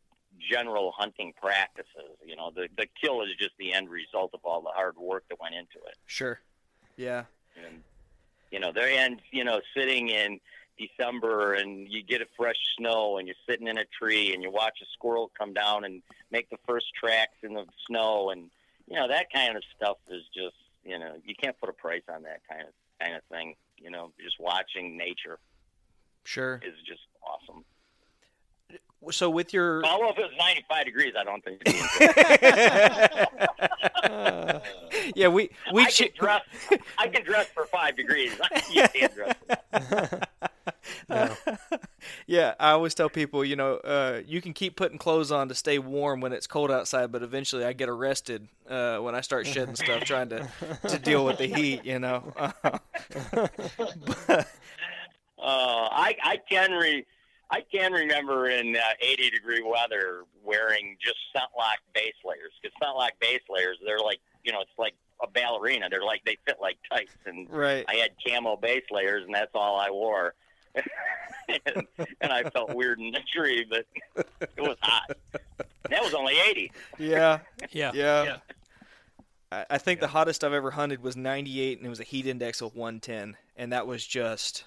general 0.50 0.94
hunting 0.98 1.34
practices. 1.42 2.16
You 2.26 2.36
know, 2.36 2.52
the 2.56 2.68
the 2.78 2.88
kill 3.02 3.22
is 3.24 3.30
just 3.40 3.52
the 3.60 3.74
end 3.74 3.90
result 3.90 4.32
of 4.34 4.40
all 4.44 4.62
the 4.62 4.70
hard 4.70 4.98
work 4.98 5.26
that 5.30 5.40
went 5.40 5.56
into 5.56 5.78
it. 5.88 5.96
sure. 6.06 6.40
Yeah. 6.96 7.24
And 7.66 7.82
you 8.52 8.60
know, 8.60 8.72
there 8.74 8.90
and 8.90 9.20
you 9.32 9.44
know, 9.44 9.60
sitting 9.76 10.10
in 10.10 10.40
December 10.80 11.54
and 11.54 11.88
you 11.88 12.02
get 12.04 12.22
a 12.22 12.28
fresh 12.38 12.56
snow 12.78 13.18
and 13.18 13.28
you're 13.28 13.36
sitting 13.48 13.68
in 13.68 13.78
a 13.78 13.86
tree 13.86 14.34
and 14.34 14.42
you 14.42 14.50
watch 14.52 14.80
a 14.82 14.86
squirrel 14.94 15.32
come 15.38 15.54
down 15.54 15.84
and 15.84 16.02
make 16.32 16.50
the 16.50 16.58
first 16.68 16.88
tracks 17.00 17.38
in 17.44 17.54
the 17.54 17.66
snow 17.88 18.30
and 18.30 18.50
you 18.88 18.96
know 18.96 19.08
that 19.08 19.28
kind 19.34 19.56
of 19.56 19.64
stuff 19.76 19.98
is 20.10 20.24
just 20.34 20.56
you 20.84 20.98
know 20.98 21.14
you 21.26 21.36
can't 21.36 21.60
put 21.60 21.70
a 21.70 21.74
price 21.74 22.04
on 22.14 22.24
that 22.24 22.42
kind 22.50 22.64
of 22.64 22.74
kind 23.00 23.16
of 23.16 23.22
thing. 23.32 23.56
You 23.78 23.90
know, 23.92 24.12
just 24.22 24.40
watching 24.40 24.98
nature 24.98 25.40
Sure. 26.26 26.60
is 26.64 26.76
just 26.86 27.02
awesome. 27.24 27.64
So 29.12 29.30
with 29.30 29.54
your 29.54 29.86
Although 29.86 30.10
if 30.10 30.18
it 30.18 30.24
was 30.24 30.32
95 30.38 30.86
degrees, 30.86 31.14
I 31.18 31.24
don't 31.24 31.42
think. 31.44 31.62
It'd 31.66 31.82
yeah, 35.16 35.30
we 35.30 35.50
we 35.74 35.84
I 35.84 35.92
can 35.92 36.10
dress. 36.18 36.42
I 36.98 37.08
can 37.08 37.24
dress 37.24 37.48
for 37.48 37.66
five 37.66 37.96
degrees. 37.96 38.34
you 38.72 38.84
can't 38.94 39.16
dress. 39.16 39.36
For 39.48 40.22
that. 41.08 41.60
yeah, 42.28 42.54
I 42.60 42.72
always 42.72 42.94
tell 42.94 43.10
people, 43.10 43.44
you 43.44 43.56
know, 43.56 43.76
uh, 43.78 44.22
you 44.26 44.42
can 44.42 44.54
keep 44.54 44.76
putting 44.76 44.98
clothes 44.98 45.32
on 45.32 45.50
to 45.50 45.56
stay 45.56 45.80
warm 45.80 46.22
when 46.22 46.34
it's 46.34 46.48
cold 46.48 46.72
outside, 46.72 47.12
but 47.12 47.24
eventually 47.24 47.66
I 47.66 47.74
get 47.74 47.90
arrested 47.90 48.48
uh, 48.70 48.98
when 48.98 49.16
I 49.16 49.22
start 49.22 49.48
shedding 49.48 49.76
stuff 49.76 50.04
trying 50.04 50.30
to, 50.30 50.48
to 50.88 51.00
deal 51.00 51.26
with 51.26 51.38
the 51.38 51.48
heat, 51.48 51.86
you 51.86 52.00
know. 52.00 52.34
Uh, 55.42 55.88
I 55.90 56.18
I 56.22 56.38
can 56.50 56.74
re 56.74 57.06
I 57.52 57.62
can 57.62 57.94
remember 57.94 58.50
in 58.50 58.76
uh, 58.76 58.82
80 59.02 59.30
degree 59.32 59.64
weather 59.64 60.24
wearing 60.44 60.98
just 61.02 61.18
ScentLok 61.36 61.78
base 61.94 62.14
layers 62.24 62.52
because 62.62 62.76
ScentLok 62.82 63.12
base 63.20 63.42
layers 63.50 63.78
they're 63.86 64.00
like 64.00 64.20
you 64.44 64.52
know 64.52 64.62
it's 64.62 64.72
like 64.78 64.94
a 65.22 65.28
ballerina 65.28 65.88
they're 65.90 66.04
like 66.04 66.24
they 66.26 66.38
fit 66.46 66.58
like 66.62 66.78
tights 66.92 67.16
and 67.26 67.50
right. 67.50 67.86
I 67.88 67.96
had 67.96 68.12
camo 68.26 68.56
base 68.56 68.84
layers 68.92 69.26
and 69.26 69.34
that's 69.34 69.52
all 69.54 69.78
I 69.78 69.90
wore 69.90 70.36
and, 71.66 71.88
and 72.22 72.32
I 72.32 72.44
felt 72.50 72.74
weird 72.74 73.00
in 73.00 73.12
the 73.12 73.22
tree 73.34 73.66
but 73.70 73.86
it 74.16 74.62
was 74.62 74.78
hot 74.82 75.18
that 75.90 76.04
was 76.04 76.14
only 76.14 76.36
80 76.50 76.72
Yeah. 76.98 77.40
Yeah. 77.72 77.92
Yeah. 77.94 78.24
Yeah. 78.24 78.38
I, 79.52 79.66
I 79.72 79.78
think 79.78 80.00
the 80.00 80.08
hottest 80.08 80.44
I've 80.44 80.54
ever 80.54 80.72
hunted 80.72 81.02
was 81.02 81.16
98, 81.16 81.78
and 81.78 81.86
it 81.86 81.90
was 81.90 82.00
a 82.00 82.04
heat 82.04 82.28
index 82.28 82.62
of 82.62 82.76
110, 82.76 83.36
and 83.58 83.74
that 83.74 83.88
was 83.88 84.06
just, 84.06 84.66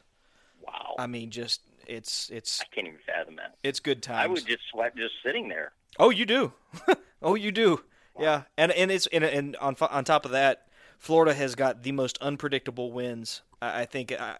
wow 0.61 0.95
I 0.99 1.07
mean, 1.07 1.31
just 1.31 1.61
it's 1.87 2.31
it's 2.31 2.61
I 2.61 2.75
can't 2.75 2.87
even 2.87 3.01
fathom 3.07 3.37
that 3.37 3.57
it's 3.63 3.81
good 3.81 4.03
times. 4.03 4.25
I 4.25 4.27
would 4.27 4.47
just 4.47 4.63
sweat 4.71 4.97
just 4.97 5.15
sitting 5.25 5.49
there 5.49 5.73
Oh, 5.99 6.11
you 6.11 6.27
do. 6.27 6.53
oh, 7.23 7.35
you 7.35 7.53
do. 7.53 7.85
Yeah, 8.19 8.43
and 8.59 8.73
and 8.73 8.91
it's 8.91 9.07
and, 9.09 9.25
and 9.25 9.57
on 9.57 9.75
on 9.81 10.05
top 10.05 10.25
of 10.25 10.33
that, 10.33 10.69
Florida 10.99 11.35
has 11.35 11.55
got 11.55 11.83
the 11.83 11.93
most 11.93 12.19
unpredictable 12.21 12.93
winds. 12.93 13.43
I, 13.61 13.83
I 13.83 13.85
think 13.87 14.13
uh, 14.13 14.35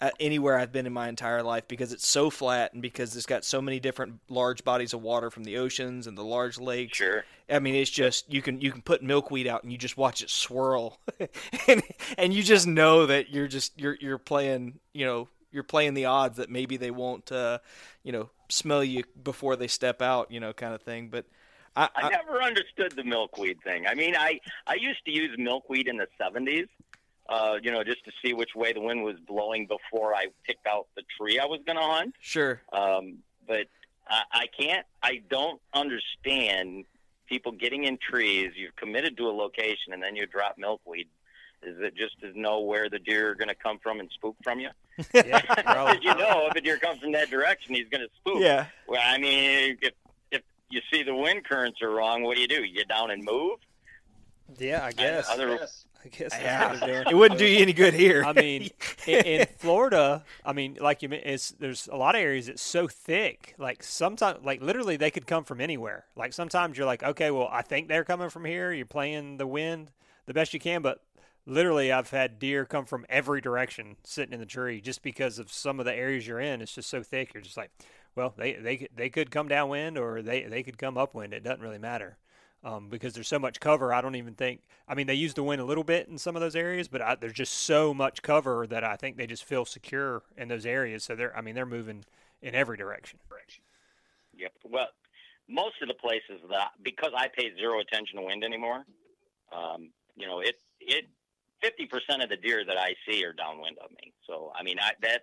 uh, 0.00 0.10
anywhere 0.20 0.58
I've 0.58 0.72
been 0.72 0.86
in 0.86 0.92
my 0.92 1.08
entire 1.08 1.42
life 1.42 1.66
because 1.66 1.92
it's 1.92 2.06
so 2.06 2.28
flat 2.28 2.74
and 2.74 2.82
because 2.82 3.16
it's 3.16 3.24
got 3.24 3.44
so 3.44 3.62
many 3.62 3.80
different 3.80 4.20
large 4.28 4.62
bodies 4.62 4.92
of 4.92 5.00
water 5.00 5.30
from 5.30 5.44
the 5.44 5.56
oceans 5.56 6.06
and 6.06 6.18
the 6.18 6.24
large 6.24 6.58
lakes. 6.58 6.98
sure 6.98 7.24
I 7.48 7.60
mean, 7.60 7.74
it's 7.74 7.90
just 7.90 8.30
you 8.32 8.42
can 8.42 8.60
you 8.60 8.70
can 8.70 8.82
put 8.82 9.02
milkweed 9.02 9.46
out 9.46 9.62
and 9.62 9.72
you 9.72 9.78
just 9.78 9.96
watch 9.96 10.22
it 10.22 10.28
swirl, 10.28 10.98
and 11.68 11.82
and 12.18 12.34
you 12.34 12.42
just 12.42 12.66
know 12.66 13.06
that 13.06 13.30
you're 13.30 13.48
just 13.48 13.78
you're 13.80 13.96
you're 14.00 14.18
playing 14.18 14.80
you 14.92 15.06
know 15.06 15.28
you're 15.54 15.62
playing 15.62 15.94
the 15.94 16.06
odds 16.06 16.36
that 16.36 16.50
maybe 16.50 16.76
they 16.76 16.90
won't 16.90 17.30
uh, 17.30 17.58
you 18.02 18.12
know 18.12 18.28
smell 18.48 18.84
you 18.84 19.04
before 19.22 19.56
they 19.56 19.68
step 19.68 20.02
out 20.02 20.30
you 20.30 20.40
know 20.40 20.52
kind 20.52 20.74
of 20.74 20.82
thing. 20.82 21.08
But 21.08 21.26
I, 21.76 21.88
I 21.94 22.06
I 22.06 22.08
never 22.10 22.42
understood 22.42 22.92
the 22.96 23.04
milkweed 23.04 23.58
thing. 23.62 23.86
I 23.86 23.94
mean, 23.94 24.14
I 24.16 24.40
I 24.66 24.74
used 24.74 25.04
to 25.06 25.12
use 25.12 25.30
milkweed 25.38 25.88
in 25.88 25.96
the 25.96 26.08
'70s, 26.20 26.68
uh, 27.28 27.58
you 27.62 27.70
know, 27.70 27.84
just 27.84 28.04
to 28.04 28.12
see 28.22 28.34
which 28.34 28.54
way 28.54 28.72
the 28.72 28.80
wind 28.80 29.02
was 29.04 29.16
blowing 29.26 29.66
before 29.66 30.14
I 30.14 30.26
picked 30.44 30.66
out 30.66 30.88
the 30.96 31.02
tree 31.18 31.38
I 31.38 31.46
was 31.46 31.60
going 31.64 31.78
to 31.78 31.84
hunt. 31.84 32.14
sure 32.20 32.60
Um, 32.72 33.18
but 33.46 33.66
I, 34.08 34.22
I 34.32 34.46
can't. 34.58 34.86
I 35.02 35.22
don't 35.30 35.60
understand 35.72 36.84
people 37.26 37.52
getting 37.52 37.84
in 37.84 37.98
trees. 37.98 38.52
You've 38.56 38.76
committed 38.76 39.16
to 39.16 39.28
a 39.28 39.32
location, 39.32 39.92
and 39.92 40.02
then 40.02 40.16
you 40.16 40.26
drop 40.26 40.56
milkweed. 40.58 41.08
Is 41.66 41.76
it 41.80 41.94
just 41.96 42.20
to 42.20 42.38
know 42.38 42.60
where 42.60 42.88
the 42.90 42.98
deer 42.98 43.30
are 43.30 43.34
going 43.34 43.48
to 43.48 43.54
come 43.54 43.78
from 43.78 44.00
and 44.00 44.10
spook 44.14 44.36
from 44.42 44.60
you? 44.60 44.68
Yeah. 45.14 45.40
Because 45.40 45.98
you 46.02 46.14
know 46.14 46.48
if 46.48 46.54
a 46.56 46.60
deer 46.60 46.78
comes 46.78 47.00
from 47.00 47.12
that 47.12 47.30
direction, 47.30 47.74
he's 47.74 47.88
going 47.88 48.02
to 48.02 48.14
spook. 48.16 48.40
yeah 48.40 48.66
Well, 48.88 49.00
I 49.04 49.18
mean, 49.18 49.76
if 49.82 49.92
if 50.30 50.42
you 50.70 50.80
see 50.92 51.02
the 51.02 51.14
wind 51.14 51.44
currents 51.44 51.80
are 51.82 51.90
wrong, 51.90 52.22
what 52.22 52.36
do 52.36 52.40
you 52.42 52.48
do? 52.48 52.62
You 52.64 52.74
get 52.74 52.88
down 52.88 53.10
and 53.10 53.24
move. 53.24 53.58
Yeah, 54.58 54.84
I 54.84 54.92
guess. 54.92 55.28
Other, 55.28 55.58
I 56.04 56.08
guess 56.08 56.30
that's 56.32 56.42
Yeah. 56.42 56.70
what 56.70 56.80
they're 56.80 57.04
doing. 57.04 57.16
it 57.16 57.18
wouldn't 57.18 57.38
do 57.38 57.46
you 57.46 57.60
any 57.62 57.72
good 57.72 57.94
here. 57.94 58.22
I 58.24 58.32
mean, 58.34 58.68
in, 59.06 59.24
in 59.24 59.46
Florida, 59.58 60.22
I 60.44 60.52
mean, 60.52 60.76
like 60.80 61.02
you, 61.02 61.08
men- 61.08 61.22
it's 61.24 61.50
there's 61.52 61.88
a 61.90 61.96
lot 61.96 62.14
of 62.14 62.20
areas 62.20 62.46
that's 62.46 62.60
so 62.62 62.86
thick. 62.86 63.54
Like 63.58 63.82
sometimes, 63.82 64.44
like 64.44 64.60
literally, 64.62 64.96
they 64.98 65.10
could 65.10 65.26
come 65.26 65.44
from 65.44 65.60
anywhere. 65.62 66.04
Like 66.14 66.32
sometimes 66.34 66.76
you're 66.76 66.86
like, 66.86 67.02
okay, 67.02 67.30
well, 67.30 67.48
I 67.50 67.62
think 67.62 67.88
they're 67.88 68.04
coming 68.04 68.28
from 68.28 68.44
here. 68.44 68.70
You're 68.72 68.84
playing 68.86 69.38
the 69.38 69.46
wind 69.46 69.90
the 70.26 70.34
best 70.34 70.52
you 70.54 70.60
can, 70.60 70.82
but 70.82 71.00
literally, 71.46 71.92
I've 71.92 72.10
had 72.10 72.38
deer 72.38 72.64
come 72.64 72.84
from 72.84 73.06
every 73.08 73.40
direction 73.40 73.96
sitting 74.04 74.32
in 74.32 74.40
the 74.40 74.46
tree 74.46 74.80
just 74.80 75.02
because 75.02 75.38
of 75.38 75.52
some 75.52 75.78
of 75.78 75.86
the 75.86 75.94
areas 75.94 76.26
you're 76.26 76.40
in. 76.40 76.62
It's 76.62 76.74
just 76.74 76.90
so 76.90 77.02
thick. 77.02 77.34
You're 77.34 77.42
just 77.42 77.56
like, 77.56 77.70
well, 78.14 78.34
they 78.36 78.54
they 78.54 78.88
they 78.94 79.08
could 79.08 79.30
come 79.30 79.48
downwind 79.48 79.98
or 79.98 80.22
they 80.22 80.44
they 80.44 80.62
could 80.62 80.78
come 80.78 80.96
upwind. 80.96 81.32
It 81.32 81.44
doesn't 81.44 81.62
really 81.62 81.78
matter. 81.78 82.18
Um, 82.62 82.88
because 82.88 83.12
there's 83.12 83.28
so 83.28 83.38
much 83.38 83.60
cover, 83.60 83.92
I 83.92 84.00
don't 84.00 84.14
even 84.14 84.32
think. 84.32 84.62
I 84.88 84.94
mean, 84.94 85.06
they 85.06 85.12
use 85.12 85.34
the 85.34 85.42
wind 85.42 85.60
a 85.60 85.66
little 85.66 85.84
bit 85.84 86.08
in 86.08 86.16
some 86.16 86.34
of 86.34 86.40
those 86.40 86.56
areas, 86.56 86.88
but 86.88 87.02
I, 87.02 87.14
there's 87.14 87.34
just 87.34 87.52
so 87.52 87.92
much 87.92 88.22
cover 88.22 88.66
that 88.68 88.82
I 88.82 88.96
think 88.96 89.18
they 89.18 89.26
just 89.26 89.44
feel 89.44 89.66
secure 89.66 90.22
in 90.38 90.48
those 90.48 90.64
areas. 90.64 91.04
So 91.04 91.14
they're, 91.14 91.36
I 91.36 91.42
mean, 91.42 91.54
they're 91.54 91.66
moving 91.66 92.06
in 92.40 92.54
every 92.54 92.78
direction. 92.78 93.18
yep. 94.34 94.52
Well, 94.64 94.86
most 95.46 95.74
of 95.82 95.88
the 95.88 95.94
places 95.94 96.40
that 96.48 96.70
because 96.82 97.10
I 97.14 97.28
pay 97.28 97.54
zero 97.54 97.80
attention 97.80 98.16
to 98.16 98.22
wind 98.22 98.42
anymore, 98.42 98.86
um, 99.54 99.90
you 100.16 100.26
know, 100.26 100.40
it 100.40 100.54
it 100.80 101.04
fifty 101.64 101.86
percent 101.86 102.22
of 102.22 102.28
the 102.28 102.36
deer 102.36 102.64
that 102.64 102.76
I 102.76 102.94
see 103.08 103.24
are 103.24 103.32
downwind 103.32 103.78
of 103.82 103.90
me. 103.90 104.12
So 104.28 104.52
I 104.54 104.62
mean, 104.62 104.76
I, 104.80 104.92
that 105.02 105.22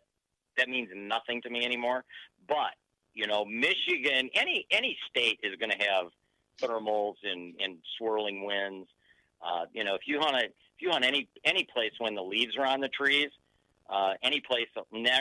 that 0.57 0.67
means 0.67 0.89
nothing 0.95 1.41
to 1.43 1.49
me 1.49 1.63
anymore. 1.63 2.03
But 2.47 2.73
you 3.13 3.27
know, 3.27 3.45
Michigan, 3.45 4.29
any 4.33 4.65
any 4.71 4.97
state 5.09 5.39
is 5.43 5.55
going 5.59 5.71
to 5.71 5.77
have 5.77 6.07
thermals 6.61 7.15
and 7.23 7.55
and 7.59 7.77
swirling 7.97 8.45
winds. 8.45 8.87
Uh, 9.45 9.65
you 9.73 9.83
know, 9.83 9.95
if 9.95 10.01
you 10.05 10.19
hunt 10.19 10.35
a 10.35 10.45
if 10.45 10.79
you 10.79 10.89
hunt 10.89 11.05
any 11.05 11.27
any 11.45 11.67
place 11.73 11.91
when 11.99 12.15
the 12.15 12.23
leaves 12.23 12.55
are 12.57 12.65
on 12.65 12.79
the 12.79 12.89
trees, 12.89 13.29
uh, 13.89 14.13
any 14.23 14.41
place 14.41 14.67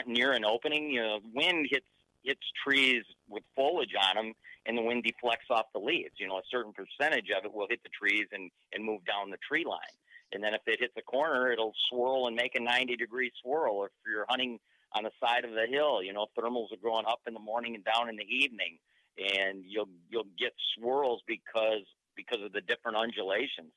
near 0.07 0.31
an 0.31 0.45
opening, 0.45 0.89
you 0.89 1.01
know, 1.01 1.19
wind 1.33 1.67
hits 1.69 1.85
hits 2.23 2.41
trees 2.65 3.03
with 3.27 3.43
foliage 3.55 3.95
on 4.09 4.15
them, 4.15 4.33
and 4.65 4.77
the 4.77 4.81
wind 4.81 5.03
deflects 5.03 5.47
off 5.49 5.65
the 5.73 5.79
leaves. 5.79 6.13
You 6.17 6.27
know, 6.27 6.37
a 6.37 6.47
certain 6.51 6.73
percentage 6.73 7.29
of 7.35 7.45
it 7.45 7.53
will 7.53 7.67
hit 7.69 7.81
the 7.83 7.89
trees 7.89 8.27
and 8.31 8.51
and 8.73 8.83
move 8.83 9.03
down 9.05 9.29
the 9.29 9.37
tree 9.47 9.65
line. 9.65 9.95
And 10.33 10.43
then 10.43 10.53
if 10.53 10.61
it 10.65 10.79
hits 10.79 10.93
a 10.97 11.01
corner, 11.01 11.51
it'll 11.51 11.73
swirl 11.89 12.27
and 12.27 12.35
make 12.35 12.55
a 12.55 12.59
90 12.59 12.95
degree 12.95 13.31
swirl. 13.41 13.85
If 13.85 13.91
you're 14.07 14.25
hunting 14.29 14.59
on 14.93 15.03
the 15.03 15.11
side 15.23 15.45
of 15.45 15.51
the 15.51 15.67
hill, 15.69 16.01
you 16.01 16.13
know, 16.13 16.27
thermals 16.37 16.71
are 16.71 16.81
going 16.81 17.05
up 17.07 17.21
in 17.27 17.33
the 17.33 17.39
morning 17.39 17.75
and 17.75 17.83
down 17.83 18.09
in 18.09 18.15
the 18.15 18.23
evening, 18.23 18.77
and 19.17 19.63
you'll 19.65 19.89
you'll 20.09 20.27
get 20.39 20.53
swirls 20.75 21.21
because 21.27 21.85
because 22.15 22.43
of 22.43 22.53
the 22.53 22.61
different 22.61 22.97
undulations. 22.97 23.71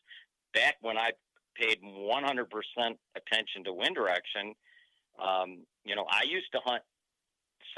Back 0.52 0.76
when 0.80 0.96
I 0.96 1.10
paid 1.56 1.78
100% 1.82 2.46
attention 3.16 3.64
to 3.64 3.72
wind 3.72 3.94
direction, 3.94 4.54
um, 5.22 5.64
you 5.84 5.94
know, 5.94 6.04
I 6.10 6.24
used 6.24 6.50
to 6.52 6.60
hunt 6.64 6.82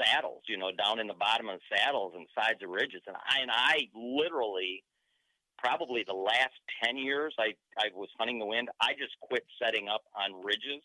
saddles, 0.01 0.41
you 0.47 0.57
know, 0.57 0.71
down 0.71 0.99
in 0.99 1.07
the 1.07 1.13
bottom 1.13 1.49
of 1.49 1.59
saddles 1.71 2.13
and 2.15 2.27
sides 2.37 2.61
of 2.63 2.69
ridges, 2.69 3.01
and 3.07 3.15
I 3.15 3.41
and 3.41 3.51
I 3.51 3.89
literally 3.95 4.83
probably 5.57 6.03
the 6.05 6.13
last 6.13 6.55
10 6.83 6.97
years 6.97 7.33
I, 7.39 7.53
I 7.77 7.89
was 7.95 8.09
hunting 8.19 8.39
the 8.39 8.45
wind, 8.45 8.69
I 8.81 8.93
just 8.93 9.13
quit 9.21 9.45
setting 9.61 9.87
up 9.87 10.03
on 10.15 10.43
ridges, 10.43 10.83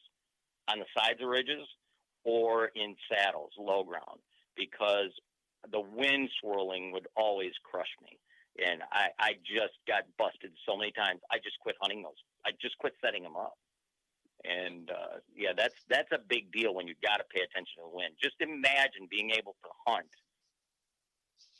on 0.68 0.78
the 0.78 0.86
sides 0.96 1.20
of 1.22 1.28
ridges, 1.28 1.66
or 2.24 2.70
in 2.74 2.94
saddles, 3.10 3.50
low 3.58 3.84
ground, 3.84 4.20
because 4.56 5.10
the 5.70 5.80
wind 5.80 6.30
swirling 6.40 6.92
would 6.92 7.06
always 7.16 7.52
crush 7.64 7.90
me. 8.02 8.18
And 8.64 8.82
I, 8.92 9.08
I 9.18 9.32
just 9.44 9.78
got 9.88 10.04
busted 10.18 10.52
so 10.68 10.76
many 10.76 10.92
times. 10.92 11.20
I 11.30 11.38
just 11.38 11.58
quit 11.60 11.76
hunting 11.80 12.02
those. 12.02 12.20
I 12.44 12.50
just 12.60 12.76
quit 12.78 12.92
setting 13.02 13.22
them 13.22 13.36
up. 13.36 13.56
And 14.44 14.90
uh, 14.90 15.22
yeah, 15.36 15.52
that's 15.56 15.78
that's 15.88 16.10
a 16.10 16.18
big 16.18 16.50
deal 16.50 16.74
when 16.74 16.88
you 16.88 16.94
got 17.00 17.18
to 17.18 17.24
pay 17.32 17.40
attention 17.40 17.78
to 17.78 17.82
the 17.88 17.96
wind. 17.96 18.14
Just 18.20 18.34
imagine 18.40 19.06
being 19.08 19.30
able 19.30 19.54
to 19.62 19.70
hunt 19.86 20.10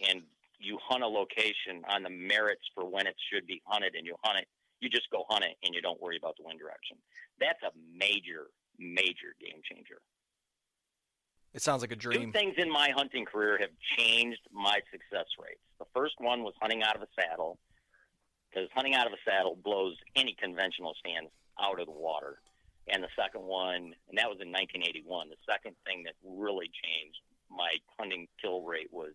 and 0.09 0.22
you 0.62 0.78
hunt 0.82 1.02
a 1.02 1.09
location 1.09 1.82
on 1.89 2.02
the 2.02 2.10
merits 2.10 2.62
for 2.74 2.89
when 2.89 3.06
it 3.06 3.16
should 3.32 3.47
be 3.47 3.60
hunted, 3.66 3.94
and 3.94 4.06
you 4.06 4.14
hunt 4.22 4.39
it. 4.39 4.48
You 4.80 4.89
just 4.89 5.10
go 5.10 5.24
hunt 5.28 5.44
it, 5.44 5.56
and 5.62 5.74
you 5.74 5.80
don't 5.80 6.01
worry 6.01 6.16
about 6.16 6.36
the 6.36 6.44
wind 6.44 6.59
direction. 6.59 6.97
That's 7.39 7.62
a 7.62 7.70
major, 7.97 8.47
major 8.78 9.34
game 9.40 9.60
changer. 9.62 10.01
It 11.55 11.62
sounds 11.62 11.82
like 11.82 11.93
a 11.93 11.97
dream. 11.97 12.26
Two 12.26 12.32
things 12.32 12.55
in 12.56 12.70
my 12.70 12.90
hunting 12.97 13.26
career 13.26 13.59
have 13.60 13.70
changed 13.98 14.40
my 14.51 14.80
success 14.90 15.26
rates. 15.39 15.60
The 15.78 15.84
first 15.94 16.14
one 16.18 16.43
was 16.43 16.55
hunting 16.60 16.82
out 16.82 16.97
of 16.97 17.02
a 17.02 17.09
saddle, 17.14 17.59
because 18.48 18.68
hunting 18.74 18.94
out 18.94 19.06
of 19.06 19.12
a 19.12 19.20
saddle 19.28 19.59
blows 19.62 19.97
any 20.16 20.34
conventional 20.40 20.94
stands 20.98 21.30
out 21.60 21.80
of 21.80 21.86
the 21.86 21.93
water. 21.93 22.39
And 22.89 23.02
the 23.02 23.12
second 23.14 23.43
one, 23.43 23.94
and 24.09 24.18
that 24.18 24.26
was 24.26 24.40
in 24.40 24.51
1981. 24.51 25.30
The 25.30 25.36
second 25.47 25.76
thing 25.86 26.02
that 26.05 26.14
really 26.24 26.66
changed 26.66 27.20
my 27.48 27.70
hunting 27.98 28.26
kill 28.40 28.62
rate 28.62 28.89
was 28.90 29.12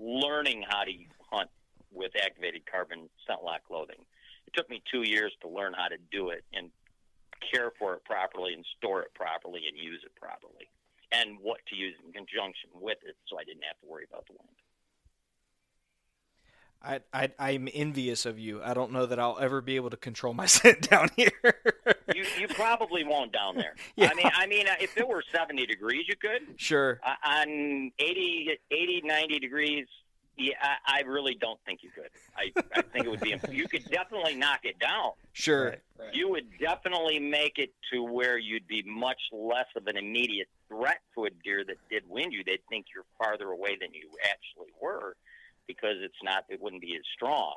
learning 0.00 0.64
how 0.66 0.84
to 0.84 0.92
hunt 1.30 1.50
with 1.92 2.12
activated 2.16 2.62
carbon 2.64 3.08
ScentLok 3.28 3.62
clothing. 3.68 4.00
It 4.46 4.54
took 4.56 4.68
me 4.70 4.82
two 4.90 5.02
years 5.02 5.32
to 5.42 5.48
learn 5.48 5.74
how 5.76 5.88
to 5.88 5.96
do 6.10 6.30
it 6.30 6.44
and 6.52 6.70
care 7.52 7.70
for 7.78 7.94
it 7.94 8.04
properly 8.04 8.54
and 8.54 8.64
store 8.76 9.02
it 9.02 9.14
properly 9.14 9.62
and 9.68 9.76
use 9.76 10.00
it 10.04 10.14
properly 10.16 10.68
and 11.12 11.38
what 11.42 11.58
to 11.68 11.76
use 11.76 11.94
in 12.04 12.12
conjunction 12.12 12.70
with 12.80 12.98
it 13.04 13.16
so 13.28 13.38
I 13.38 13.44
didn't 13.44 13.64
have 13.64 13.78
to 13.82 13.86
worry 13.86 14.06
about 14.08 14.26
the 14.26 14.34
wind. 14.38 14.49
I, 16.82 17.00
I 17.12 17.30
I'm 17.38 17.68
envious 17.72 18.26
of 18.26 18.38
you. 18.38 18.62
I 18.62 18.74
don't 18.74 18.92
know 18.92 19.06
that 19.06 19.18
I'll 19.18 19.38
ever 19.38 19.60
be 19.60 19.76
able 19.76 19.90
to 19.90 19.96
control 19.96 20.32
my 20.32 20.46
scent 20.46 20.88
down 20.88 21.10
here. 21.16 21.32
you 22.14 22.24
you 22.38 22.48
probably 22.48 23.04
won't 23.04 23.32
down 23.32 23.56
there. 23.56 23.74
Yeah. 23.96 24.10
I 24.10 24.14
mean 24.14 24.30
I 24.34 24.46
mean 24.46 24.66
if 24.80 24.96
it 24.96 25.06
were 25.06 25.22
70 25.32 25.66
degrees 25.66 26.06
you 26.08 26.16
could. 26.16 26.54
Sure. 26.56 27.00
Uh, 27.04 27.14
on 27.24 27.92
80 27.98 28.58
80 28.70 29.02
90 29.04 29.38
degrees 29.38 29.86
yeah, 30.36 30.54
I, 30.62 31.00
I 31.00 31.00
really 31.02 31.34
don't 31.34 31.60
think 31.66 31.80
you 31.82 31.90
could. 31.90 32.08
I, 32.34 32.50
I 32.74 32.82
think 32.82 33.04
it 33.04 33.10
would 33.10 33.20
be. 33.20 33.34
You 33.54 33.68
could 33.68 33.84
definitely 33.90 34.36
knock 34.36 34.60
it 34.62 34.78
down. 34.78 35.10
Sure. 35.32 35.64
Right, 35.66 35.80
right. 35.98 36.14
You 36.14 36.30
would 36.30 36.46
definitely 36.58 37.18
make 37.18 37.58
it 37.58 37.74
to 37.92 38.02
where 38.02 38.38
you'd 38.38 38.66
be 38.66 38.82
much 38.82 39.20
less 39.32 39.66
of 39.76 39.86
an 39.86 39.98
immediate 39.98 40.48
threat 40.68 41.00
to 41.14 41.26
a 41.26 41.30
deer 41.44 41.62
that 41.66 41.76
did 41.90 42.04
wind 42.08 42.32
you. 42.32 42.42
They'd 42.44 42.62
think 42.70 42.86
you're 42.94 43.04
farther 43.18 43.50
away 43.50 43.76
than 43.78 43.92
you 43.92 44.08
actually 44.24 44.72
were 44.80 45.14
because 45.70 45.96
it's 46.00 46.22
not 46.22 46.44
it 46.48 46.60
wouldn't 46.60 46.82
be 46.82 46.94
as 46.96 47.06
strong. 47.14 47.54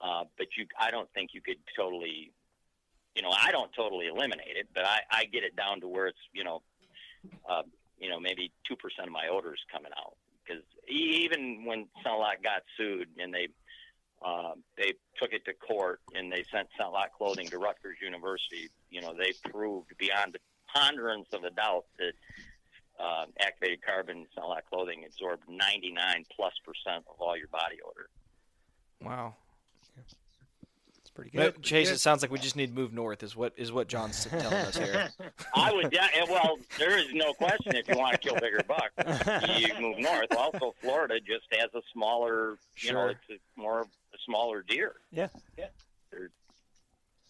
Uh, 0.00 0.24
but 0.36 0.46
you, 0.56 0.66
I 0.78 0.90
don't 0.90 1.08
think 1.14 1.30
you 1.32 1.40
could 1.40 1.58
totally, 1.76 2.32
you 3.14 3.22
know, 3.22 3.30
I 3.30 3.50
don't 3.52 3.70
totally 3.74 4.06
eliminate 4.06 4.56
it, 4.56 4.68
but 4.74 4.84
I, 4.84 4.98
I 5.10 5.24
get 5.24 5.44
it 5.44 5.56
down 5.56 5.80
to 5.80 5.88
where 5.88 6.06
it's, 6.06 6.18
you 6.32 6.44
know, 6.44 6.62
uh, 7.48 7.62
you 7.98 8.10
know, 8.10 8.20
maybe 8.20 8.52
two 8.68 8.76
percent 8.76 9.06
of 9.06 9.12
my 9.12 9.28
odors 9.30 9.60
coming 9.72 9.92
out 9.96 10.16
because 10.44 10.62
even 10.88 11.64
when 11.64 11.86
ScentLok 12.04 12.42
got 12.42 12.62
sued 12.76 13.08
and 13.18 13.32
they 13.32 13.48
uh, 14.24 14.52
they 14.76 14.94
took 15.20 15.32
it 15.32 15.44
to 15.44 15.52
court 15.54 16.00
and 16.14 16.32
they 16.32 16.44
sent 16.50 16.68
ScentLok 16.80 17.12
clothing 17.16 17.46
to 17.48 17.58
Rutgers 17.58 17.98
University, 18.02 18.70
you 18.90 19.00
know, 19.00 19.14
they 19.16 19.32
proved 19.50 19.92
beyond 19.98 20.32
the 20.32 20.38
ponderance 20.74 21.28
of 21.32 21.44
a 21.44 21.50
doubt 21.50 21.84
that 21.98 22.12
uh, 23.00 23.26
activated 23.40 23.80
carbon 23.84 24.26
ScentLok 24.36 24.62
clothing 24.70 25.04
absorbed 25.06 25.42
99 25.48 26.24
plus 26.34 26.52
percent 26.64 27.04
of 27.08 27.20
all 27.20 27.36
your 27.36 27.48
body 27.48 27.76
odor. 27.84 28.08
Wow. 29.02 29.34
It's 31.00 31.10
pretty 31.10 31.30
good. 31.30 31.62
Chase, 31.62 31.90
it 31.90 31.98
sounds 31.98 32.22
like 32.22 32.30
we 32.30 32.38
just 32.38 32.56
need 32.56 32.68
to 32.68 32.74
move 32.74 32.92
north. 32.92 33.22
Is 33.22 33.36
what 33.36 33.52
is 33.56 33.70
what 33.70 33.88
John's 33.88 34.24
telling 34.24 34.46
us 34.46 34.76
here. 34.76 35.10
I 35.54 35.72
would. 35.72 35.90
De- 35.90 36.26
well, 36.30 36.56
there 36.78 36.98
is 36.98 37.12
no 37.12 37.34
question. 37.34 37.76
If 37.76 37.88
you 37.88 37.98
want 37.98 38.14
to 38.14 38.18
kill 38.18 38.34
bigger 38.40 38.62
bucks, 38.66 39.58
you 39.58 39.68
move 39.80 39.98
north. 39.98 40.34
Also, 40.36 40.74
Florida 40.80 41.20
just 41.20 41.44
has 41.52 41.68
a 41.74 41.82
smaller. 41.92 42.52
You 42.76 42.88
sure. 42.88 42.94
know, 42.94 43.08
it's 43.08 43.20
a 43.30 43.60
more 43.60 43.80
a 43.82 44.18
smaller 44.24 44.62
deer. 44.62 44.94
Yeah. 45.12 45.28
Yeah. 45.58 45.66
There's, 46.10 46.30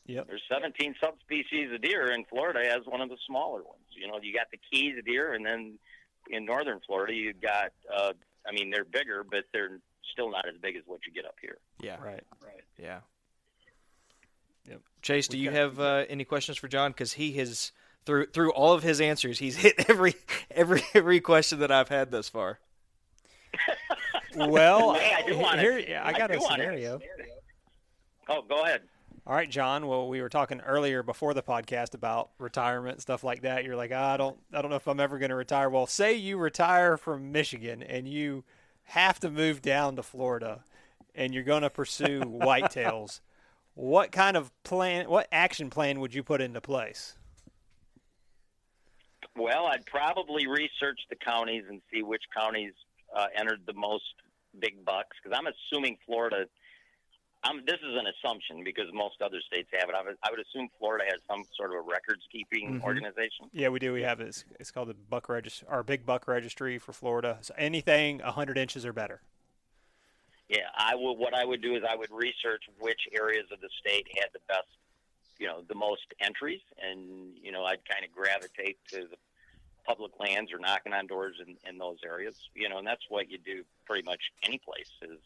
Yep. 0.07 0.27
There's 0.27 0.43
17 0.53 0.95
subspecies 1.03 1.73
of 1.73 1.81
deer, 1.81 2.11
and 2.11 2.27
Florida 2.29 2.61
has 2.69 2.83
one 2.85 3.01
of 3.01 3.09
the 3.09 3.17
smaller 3.27 3.63
ones. 3.63 3.85
You 3.99 4.07
know, 4.07 4.19
you 4.23 4.35
got 4.35 4.49
the 4.51 4.59
Keys 4.71 4.97
deer, 5.07 5.33
and 5.33 5.45
then 5.47 5.79
in 6.31 6.45
northern 6.45 6.81
Florida, 6.87 7.15
you've 7.15 7.41
got. 7.41 7.73
Uh, 7.95 8.13
I 8.47 8.53
mean, 8.53 8.71
they're 8.71 8.85
bigger, 8.85 9.25
but 9.25 9.45
they're 9.53 9.79
still 10.13 10.31
not 10.31 10.47
as 10.47 10.57
big 10.61 10.77
as 10.77 10.83
what 10.87 11.01
you 11.07 11.13
get 11.13 11.25
up 11.25 11.37
here. 11.41 11.57
Yeah. 11.81 11.97
Right. 12.03 12.23
Right. 12.45 12.63
Yeah. 12.79 12.99
Yep. 14.69 14.81
Chase, 15.03 15.29
do 15.29 15.37
We've 15.39 15.45
you 15.45 15.51
got- 15.51 15.57
have 15.59 15.81
uh, 15.81 16.05
any 16.11 16.25
questions 16.25 16.59
for 16.59 16.69
John? 16.69 16.91
Because 16.91 17.15
he 17.15 17.33
has 17.39 17.73
through 18.05 18.27
through 18.27 18.53
all 18.53 18.75
of 18.75 18.83
his 18.83 19.01
answers, 19.01 19.39
he's 19.39 19.57
hit 19.65 19.89
every 19.89 20.15
every 20.51 20.83
every 20.93 21.21
question 21.21 21.61
that 21.61 21.71
I've 21.73 21.89
had 21.89 22.11
thus 22.11 22.29
far. 22.29 22.59
Well, 24.37 24.95
Hey, 24.95 25.15
I 25.17 25.23
do 25.23 25.39
want 25.39 25.61
here 25.61 25.79
it. 25.79 25.97
I 26.03 26.13
got 26.13 26.31
do 26.31 26.39
a 26.39 26.41
want 26.41 26.61
it. 26.61 26.65
scenario. 26.65 27.01
Oh, 28.29 28.43
go 28.43 28.63
ahead. 28.65 28.83
All 29.27 29.35
right, 29.35 29.49
John. 29.49 29.87
Well, 29.87 30.09
we 30.09 30.21
were 30.21 30.29
talking 30.29 30.61
earlier 30.61 31.03
before 31.03 31.33
the 31.33 31.43
podcast 31.43 31.95
about 31.95 32.31
retirement 32.39 33.01
stuff 33.01 33.25
like 33.25 33.43
that. 33.43 33.65
You're 33.65 33.77
like, 33.77 33.91
"Ah, 33.95 34.15
I 34.15 34.17
don't, 34.19 34.39
I 34.53 34.61
don't 34.61 34.71
know 34.71 34.77
if 34.77 34.87
I'm 34.87 35.01
ever 35.01 35.19
going 35.19 35.31
to 35.31 35.35
retire. 35.35 35.71
Well, 35.71 35.87
say 35.87 36.15
you 36.15 36.37
retire 36.37 36.97
from 36.97 37.33
Michigan 37.33 37.83
and 37.83 38.07
you 38.07 38.45
have 38.85 39.19
to 39.21 39.31
move 39.31 39.63
down 39.63 39.97
to 39.97 40.03
Florida, 40.03 40.63
and 41.15 41.33
you're 41.33 41.43
going 41.43 41.63
to 41.63 41.71
pursue 41.71 42.21
whitetails. 42.25 43.21
What 43.75 44.13
kind 44.13 44.37
of 44.37 44.53
plan? 44.63 45.09
What 45.09 45.27
action 45.33 45.71
plan 45.71 46.01
would 46.01 46.15
you 46.15 46.23
put 46.23 46.41
into 46.41 46.61
place? 46.61 47.17
Well, 49.37 49.67
I'd 49.67 49.87
probably 49.87 50.47
research 50.47 51.01
the 51.11 51.17
counties 51.17 51.65
and 51.69 51.81
see 51.93 52.03
which 52.03 52.23
counties 52.37 52.73
uh, 53.17 53.27
entered 53.37 53.63
the 53.67 53.73
most 53.73 54.05
big 54.61 54.85
bucks 54.85 55.17
because 55.23 55.37
I'm 55.37 55.47
assuming 55.47 55.97
Florida. 56.07 56.45
I'm, 57.45 57.59
this 57.67 57.77
is 57.77 57.95
an 57.97 58.07
assumption 58.07 58.65
because 58.65 58.87
most 58.93 59.21
other 59.23 59.39
states 59.47 59.69
have 59.79 59.89
it. 59.91 59.95
I 59.95 60.03
would, 60.03 60.17
I 60.23 60.31
would 60.31 60.41
assume 60.41 60.69
Florida 60.79 61.05
has 61.07 61.21
some 61.29 61.45
sort 61.57 61.71
of 61.71 61.77
a 61.77 61.81
records 61.83 62.23
keeping 62.33 62.81
Mhm. 62.81 62.83
organization. 62.83 63.51
Yeah, 63.53 63.69
we 63.69 63.79
do. 63.79 63.93
We 63.93 64.03
have 64.03 64.21
it. 64.21 64.29
It's, 64.29 64.45
it's 64.59 64.71
called 64.71 64.89
the 64.89 64.95
Buck 64.95 65.29
Registry, 65.29 65.69
our 65.69 65.83
Big 65.83 66.07
Buck 66.07 66.27
Registry 66.27 66.79
for 66.79 66.93
Florida. 66.95 67.39
So 67.43 67.55
anything 67.59 68.21
100 68.21 68.57
inches 68.57 68.87
or 68.87 68.95
better. 68.95 69.21
Yeah, 70.49 70.69
I 70.75 70.95
would. 70.95 71.15
What 71.15 71.35
I 71.35 71.45
would 71.45 71.61
do 71.63 71.75
is 71.75 71.83
I 71.89 71.97
would 71.97 72.11
research 72.11 72.63
which 72.79 73.01
areas 73.13 73.47
of 73.53 73.61
the 73.61 73.71
state 73.81 74.07
had 74.19 74.29
the 74.33 74.41
best, 74.49 74.69
you 75.39 75.47
know, 75.47 75.63
the 75.69 75.75
most 75.75 76.03
entries, 76.21 76.61
and 76.83 77.37
you 77.43 77.51
know, 77.51 77.65
I'd 77.65 77.85
kind 77.89 78.05
of 78.05 78.13
gravitate 78.13 78.79
to 78.89 79.07
the 79.09 79.17
public 79.87 80.13
lands 80.21 80.53
or 80.53 80.59
knocking 80.59 80.93
on 80.93 81.07
doors 81.07 81.37
in, 81.47 81.57
in 81.69 81.79
those 81.79 81.99
areas. 82.05 82.37
You 82.55 82.69
know, 82.69 82.77
and 82.79 82.87
that's 82.87 83.05
what 83.09 83.31
you 83.31 83.39
do 83.39 83.65
pretty 83.87 84.03
much 84.05 84.21
any 84.43 84.59
place. 84.59 84.91
Is 85.03 85.19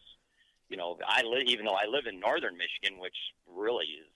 you 0.69 0.77
know, 0.77 0.97
I 1.07 1.23
live 1.23 1.43
even 1.47 1.65
though 1.65 1.77
I 1.77 1.85
live 1.85 2.05
in 2.05 2.19
northern 2.19 2.57
Michigan, 2.57 2.99
which 2.99 3.15
really 3.47 3.85
is 3.85 4.07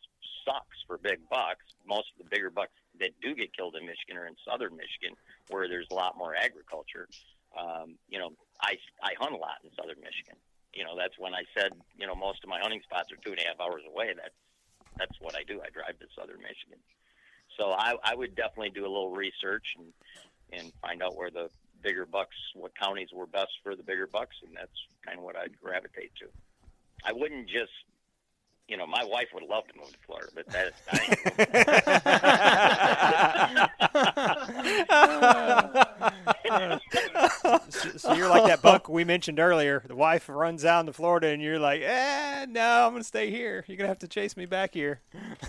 sucks 0.46 0.78
for 0.88 0.98
big 0.98 1.20
bucks. 1.30 1.66
Most 1.88 2.12
of 2.16 2.24
the 2.24 2.30
bigger 2.30 2.50
bucks 2.50 2.74
that 3.00 3.12
do 3.22 3.34
get 3.34 3.56
killed 3.56 3.76
in 3.80 3.86
Michigan 3.86 4.18
are 4.18 4.28
in 4.28 4.36
southern 4.48 4.76
Michigan, 4.76 5.16
where 5.50 5.68
there's 5.68 5.88
a 5.92 5.96
lot 5.96 6.18
more 6.18 6.36
agriculture. 6.36 7.08
Um, 7.58 7.96
you 8.10 8.20
know, 8.20 8.32
I 8.62 8.78
I 9.02 9.14
hunt 9.20 9.34
a 9.34 9.38
lot 9.38 9.58
in 9.64 9.70
southern 9.76 10.00
Michigan 10.02 10.38
you 10.74 10.84
know, 10.84 10.98
that's 10.98 11.18
when 11.18 11.34
I 11.34 11.44
said, 11.56 11.72
you 11.98 12.08
know, 12.08 12.16
most 12.16 12.44
of 12.44 12.50
my 12.50 12.60
hunting 12.60 12.82
spots 12.84 13.12
are 13.12 13.18
two 13.24 13.32
and 13.32 13.40
a 13.40 13.44
half 13.44 13.60
hours 13.62 13.84
away. 13.88 14.14
That's 14.16 14.36
that's 14.98 15.18
what 15.22 15.36
I 15.36 15.44
do. 15.44 15.62
I 15.62 15.70
drive 15.70 15.98
to 16.00 16.06
Southern 16.16 16.42
Michigan. 16.42 16.78
So 17.58 17.72
I, 17.72 17.96
I 18.04 18.14
would 18.14 18.36
definitely 18.36 18.70
do 18.70 18.86
a 18.86 18.92
little 18.92 19.12
research 19.12 19.66
and 19.78 19.94
and 20.52 20.72
find 20.82 21.02
out 21.02 21.16
where 21.16 21.32
the 21.32 21.50
bigger 21.84 22.05
bucks, 22.05 22.35
what 22.55 22.72
counties 22.76 23.10
were 23.14 23.27
best 23.27 23.51
for 23.61 23.76
the 23.76 23.84
bigger 23.84 24.07
bucks, 24.07 24.38
and 24.45 24.55
that's 24.55 24.72
kind 25.05 25.19
of 25.19 25.23
what 25.23 25.35
I'd 25.35 25.60
gravitate 25.61 26.11
to. 26.19 26.26
I 27.05 27.11
wouldn't 27.11 27.47
just, 27.47 27.72
you 28.68 28.77
know, 28.77 28.88
my 28.88 29.03
wife 29.03 29.27
would 29.34 29.43
love 29.43 29.65
to 29.68 29.77
move 29.77 29.91
to 29.91 29.97
Florida, 30.05 30.30
but 30.34 30.47
that 30.47 30.73
so, 37.69 37.89
so 37.97 38.14
you're 38.14 38.30
like 38.30 38.45
that 38.45 38.61
buck 38.61 38.88
we 38.88 39.03
mentioned 39.03 39.39
earlier. 39.39 39.84
The 39.85 39.95
wife 39.95 40.30
runs 40.30 40.64
out 40.64 40.85
to 40.85 40.93
Florida, 40.93 41.27
and 41.27 41.41
you're 41.41 41.60
like, 41.60 41.81
"Eh, 41.81 42.45
no, 42.49 42.88
I'm 42.88 42.93
gonna 42.93 43.03
stay 43.03 43.30
here. 43.30 43.65
You're 43.68 43.77
gonna 43.77 43.89
have 43.89 43.99
to 43.99 44.07
chase 44.07 44.38
me 44.38 44.45
back 44.45 44.73
here." 44.73 45.01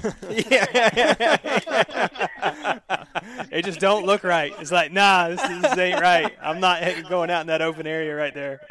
it 3.50 3.64
just 3.64 3.80
don't 3.80 4.06
look 4.06 4.24
right. 4.24 4.52
It's 4.60 4.72
like, 4.72 4.92
nah, 4.92 5.28
this, 5.28 5.42
this 5.42 5.78
ain't 5.78 6.00
right. 6.00 6.34
I'm 6.42 6.60
not 6.60 6.82
going 7.08 7.30
out 7.30 7.42
in 7.42 7.46
that 7.48 7.62
open 7.62 7.86
area 7.86 8.14
right 8.14 8.34
there. 8.34 8.60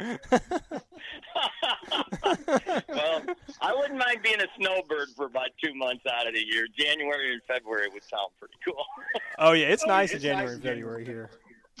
well, 2.88 3.22
I 3.60 3.74
wouldn't 3.74 3.98
mind 3.98 4.22
being 4.22 4.40
a 4.40 4.46
snowbird 4.58 5.08
for 5.16 5.26
about 5.26 5.48
two 5.62 5.74
months 5.74 6.04
out 6.10 6.26
of 6.26 6.34
the 6.34 6.44
year. 6.44 6.66
January 6.76 7.32
and 7.32 7.42
February 7.46 7.88
would 7.92 8.02
sound 8.04 8.30
pretty 8.38 8.54
cool. 8.64 8.84
oh 9.38 9.52
yeah, 9.52 9.66
it's 9.66 9.86
nice 9.86 10.12
in 10.12 10.20
January 10.20 10.54
and 10.54 10.62
February 10.62 11.04
here. 11.04 11.30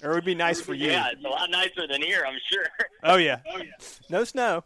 Or 0.02 0.12
it 0.12 0.14
would 0.16 0.24
be 0.24 0.34
nice 0.34 0.60
for 0.60 0.74
you. 0.74 0.88
Yeah, 0.88 1.10
it's 1.12 1.24
a 1.24 1.28
lot 1.28 1.50
nicer 1.50 1.86
than 1.88 2.02
here, 2.02 2.24
I'm 2.26 2.38
sure. 2.50 2.66
Oh 3.02 3.16
yeah. 3.16 3.38
Oh 3.52 3.58
yeah. 3.58 3.70
No 4.10 4.24
snow. 4.24 4.64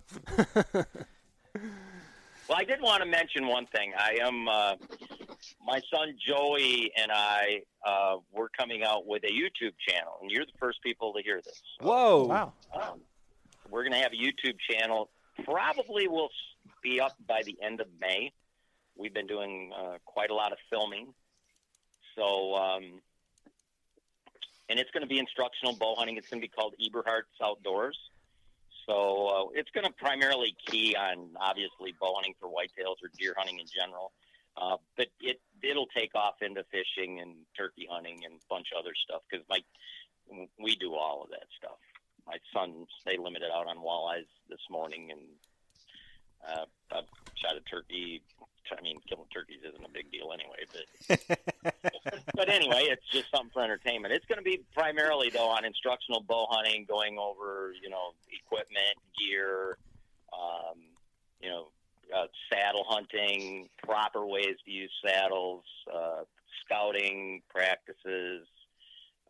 well, 0.64 0.86
I 2.54 2.64
did 2.64 2.80
want 2.80 3.02
to 3.02 3.08
mention 3.08 3.46
one 3.46 3.66
thing. 3.66 3.92
I 3.96 4.18
am 4.22 4.48
uh, 4.48 4.76
my 5.64 5.80
son 5.92 6.14
Joey 6.26 6.92
and 6.96 7.10
I 7.12 7.62
uh, 7.86 8.16
we're 8.32 8.48
coming 8.48 8.82
out 8.84 9.06
with 9.06 9.24
a 9.24 9.30
YouTube 9.30 9.74
channel, 9.86 10.18
and 10.20 10.30
you're 10.30 10.44
the 10.44 10.58
first 10.58 10.82
people 10.82 11.12
to 11.14 11.22
hear 11.22 11.40
this. 11.42 11.62
Whoa! 11.80 12.24
Wow. 12.24 12.52
Um, 12.74 13.00
we're 13.70 13.82
going 13.82 13.92
to 13.92 13.98
have 13.98 14.12
a 14.12 14.16
YouTube 14.16 14.56
channel. 14.70 15.10
Probably 15.44 16.08
will 16.08 16.30
be 16.82 17.00
up 17.00 17.16
by 17.26 17.42
the 17.44 17.56
end 17.62 17.80
of 17.80 17.86
May. 18.00 18.32
We've 18.96 19.14
been 19.14 19.26
doing 19.26 19.70
uh, 19.78 19.98
quite 20.04 20.30
a 20.30 20.34
lot 20.34 20.52
of 20.52 20.58
filming, 20.70 21.14
so 22.16 22.54
um, 22.54 23.00
and 24.68 24.78
it's 24.78 24.90
going 24.90 25.02
to 25.02 25.08
be 25.08 25.18
instructional 25.18 25.76
bow 25.76 25.94
hunting. 25.96 26.16
It's 26.16 26.28
going 26.28 26.40
to 26.40 26.46
be 26.46 26.52
called 26.52 26.74
Eberhart's 26.84 27.28
Outdoors. 27.42 27.98
So 28.86 29.26
uh, 29.28 29.44
it's 29.54 29.70
going 29.70 29.84
to 29.84 29.92
primarily 29.92 30.56
key 30.66 30.96
on 30.96 31.28
obviously 31.38 31.94
bow 32.00 32.14
hunting 32.14 32.34
for 32.40 32.48
whitetails 32.48 32.96
or 33.02 33.10
deer 33.18 33.34
hunting 33.36 33.58
in 33.58 33.66
general, 33.66 34.12
uh, 34.60 34.76
but 34.96 35.08
it 35.20 35.40
it'll 35.62 35.86
take 35.86 36.14
off 36.14 36.42
into 36.42 36.64
fishing 36.70 37.20
and 37.20 37.34
turkey 37.56 37.86
hunting 37.90 38.24
and 38.24 38.34
a 38.34 38.46
bunch 38.48 38.68
of 38.74 38.80
other 38.80 38.94
stuff 39.04 39.22
because 39.30 39.44
my 39.48 39.58
we 40.60 40.76
do 40.76 40.94
all 40.94 41.22
of 41.22 41.30
that 41.30 41.46
stuff 41.56 41.78
my 42.28 42.36
sons 42.52 42.86
they 43.06 43.16
limited 43.16 43.48
out 43.52 43.66
on 43.66 43.78
walleyes 43.78 44.28
this 44.48 44.60
morning, 44.70 45.10
and 45.10 45.20
uh, 46.46 46.64
I've 46.92 47.04
shot 47.34 47.56
a 47.56 47.60
turkey. 47.60 48.22
I 48.70 48.82
mean, 48.82 48.98
killing 49.08 49.24
turkeys 49.32 49.60
isn't 49.66 49.82
a 49.82 49.88
big 49.88 50.12
deal 50.12 50.28
anyway, 50.30 50.68
but 50.68 51.38
but 52.34 52.50
anyway, 52.50 52.88
it's 52.90 53.08
just 53.10 53.30
something 53.30 53.50
for 53.50 53.62
entertainment. 53.62 54.12
It's 54.12 54.26
going 54.26 54.36
to 54.36 54.44
be 54.44 54.60
primarily 54.74 55.30
though 55.30 55.48
on 55.48 55.64
instructional 55.64 56.20
bow 56.20 56.46
hunting, 56.50 56.84
going 56.86 57.18
over 57.18 57.72
you 57.82 57.88
know 57.88 58.12
equipment, 58.30 58.98
gear, 59.18 59.78
um, 60.34 60.78
you 61.40 61.48
know, 61.48 61.68
uh, 62.14 62.26
saddle 62.50 62.84
hunting, 62.88 63.68
proper 63.82 64.26
ways 64.26 64.56
to 64.64 64.70
use 64.70 64.90
saddles, 65.04 65.64
uh, 65.92 66.22
scouting 66.64 67.42
practices, 67.48 68.46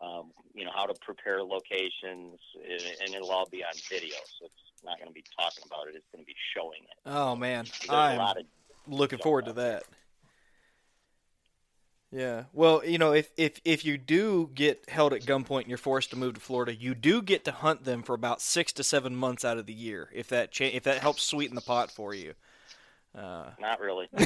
um, 0.01 0.31
you 0.55 0.65
know, 0.65 0.71
how 0.75 0.87
to 0.87 0.95
prepare 1.01 1.43
locations, 1.43 2.39
and 3.03 3.15
it'll 3.15 3.31
all 3.31 3.49
be 3.51 3.65
on 3.65 3.73
video. 3.89 4.17
So 4.39 4.47
it's 4.47 4.85
not 4.85 4.99
going 4.99 5.09
to 5.09 5.15
be 5.15 5.25
talking 5.39 5.65
about 5.67 5.89
it; 5.89 5.95
it's 5.97 6.07
going 6.13 6.23
to 6.23 6.27
be 6.27 6.37
showing 6.55 6.83
it. 6.83 6.99
Oh 7.07 7.35
man, 7.37 7.67
I'm 7.89 8.37
looking 8.87 9.19
forward 9.19 9.47
to 9.47 9.53
that. 9.55 9.85
Yeah. 12.11 12.45
Well, 12.55 12.83
you 12.87 12.97
know, 12.97 13.13
if, 13.13 13.31
if 13.37 13.61
if 13.65 13.85
you 13.85 13.99
do 13.99 14.51
get 14.55 14.89
held 14.89 15.13
at 15.13 15.23
gunpoint 15.23 15.63
and 15.63 15.69
you're 15.69 15.77
forced 15.77 16.11
to 16.11 16.17
move 16.17 16.35
to 16.35 16.41
Florida, 16.41 16.75
you 16.75 16.95
do 16.95 17.21
get 17.21 17.45
to 17.45 17.53
hunt 17.53 17.85
them 17.85 18.03
for 18.03 18.15
about 18.15 18.41
six 18.41 18.73
to 18.75 18.85
seven 18.85 19.15
months 19.15 19.45
out 19.45 19.59
of 19.59 19.67
the 19.67 19.75
year. 19.75 20.09
If 20.15 20.29
that 20.29 20.51
cha- 20.51 20.65
if 20.65 20.85
that 20.85 20.99
helps 20.99 21.23
sweeten 21.23 21.55
the 21.55 21.61
pot 21.61 21.91
for 21.91 22.15
you. 22.15 22.35
Uh, 23.19 23.51
Not 23.61 23.81
really. 23.81 24.07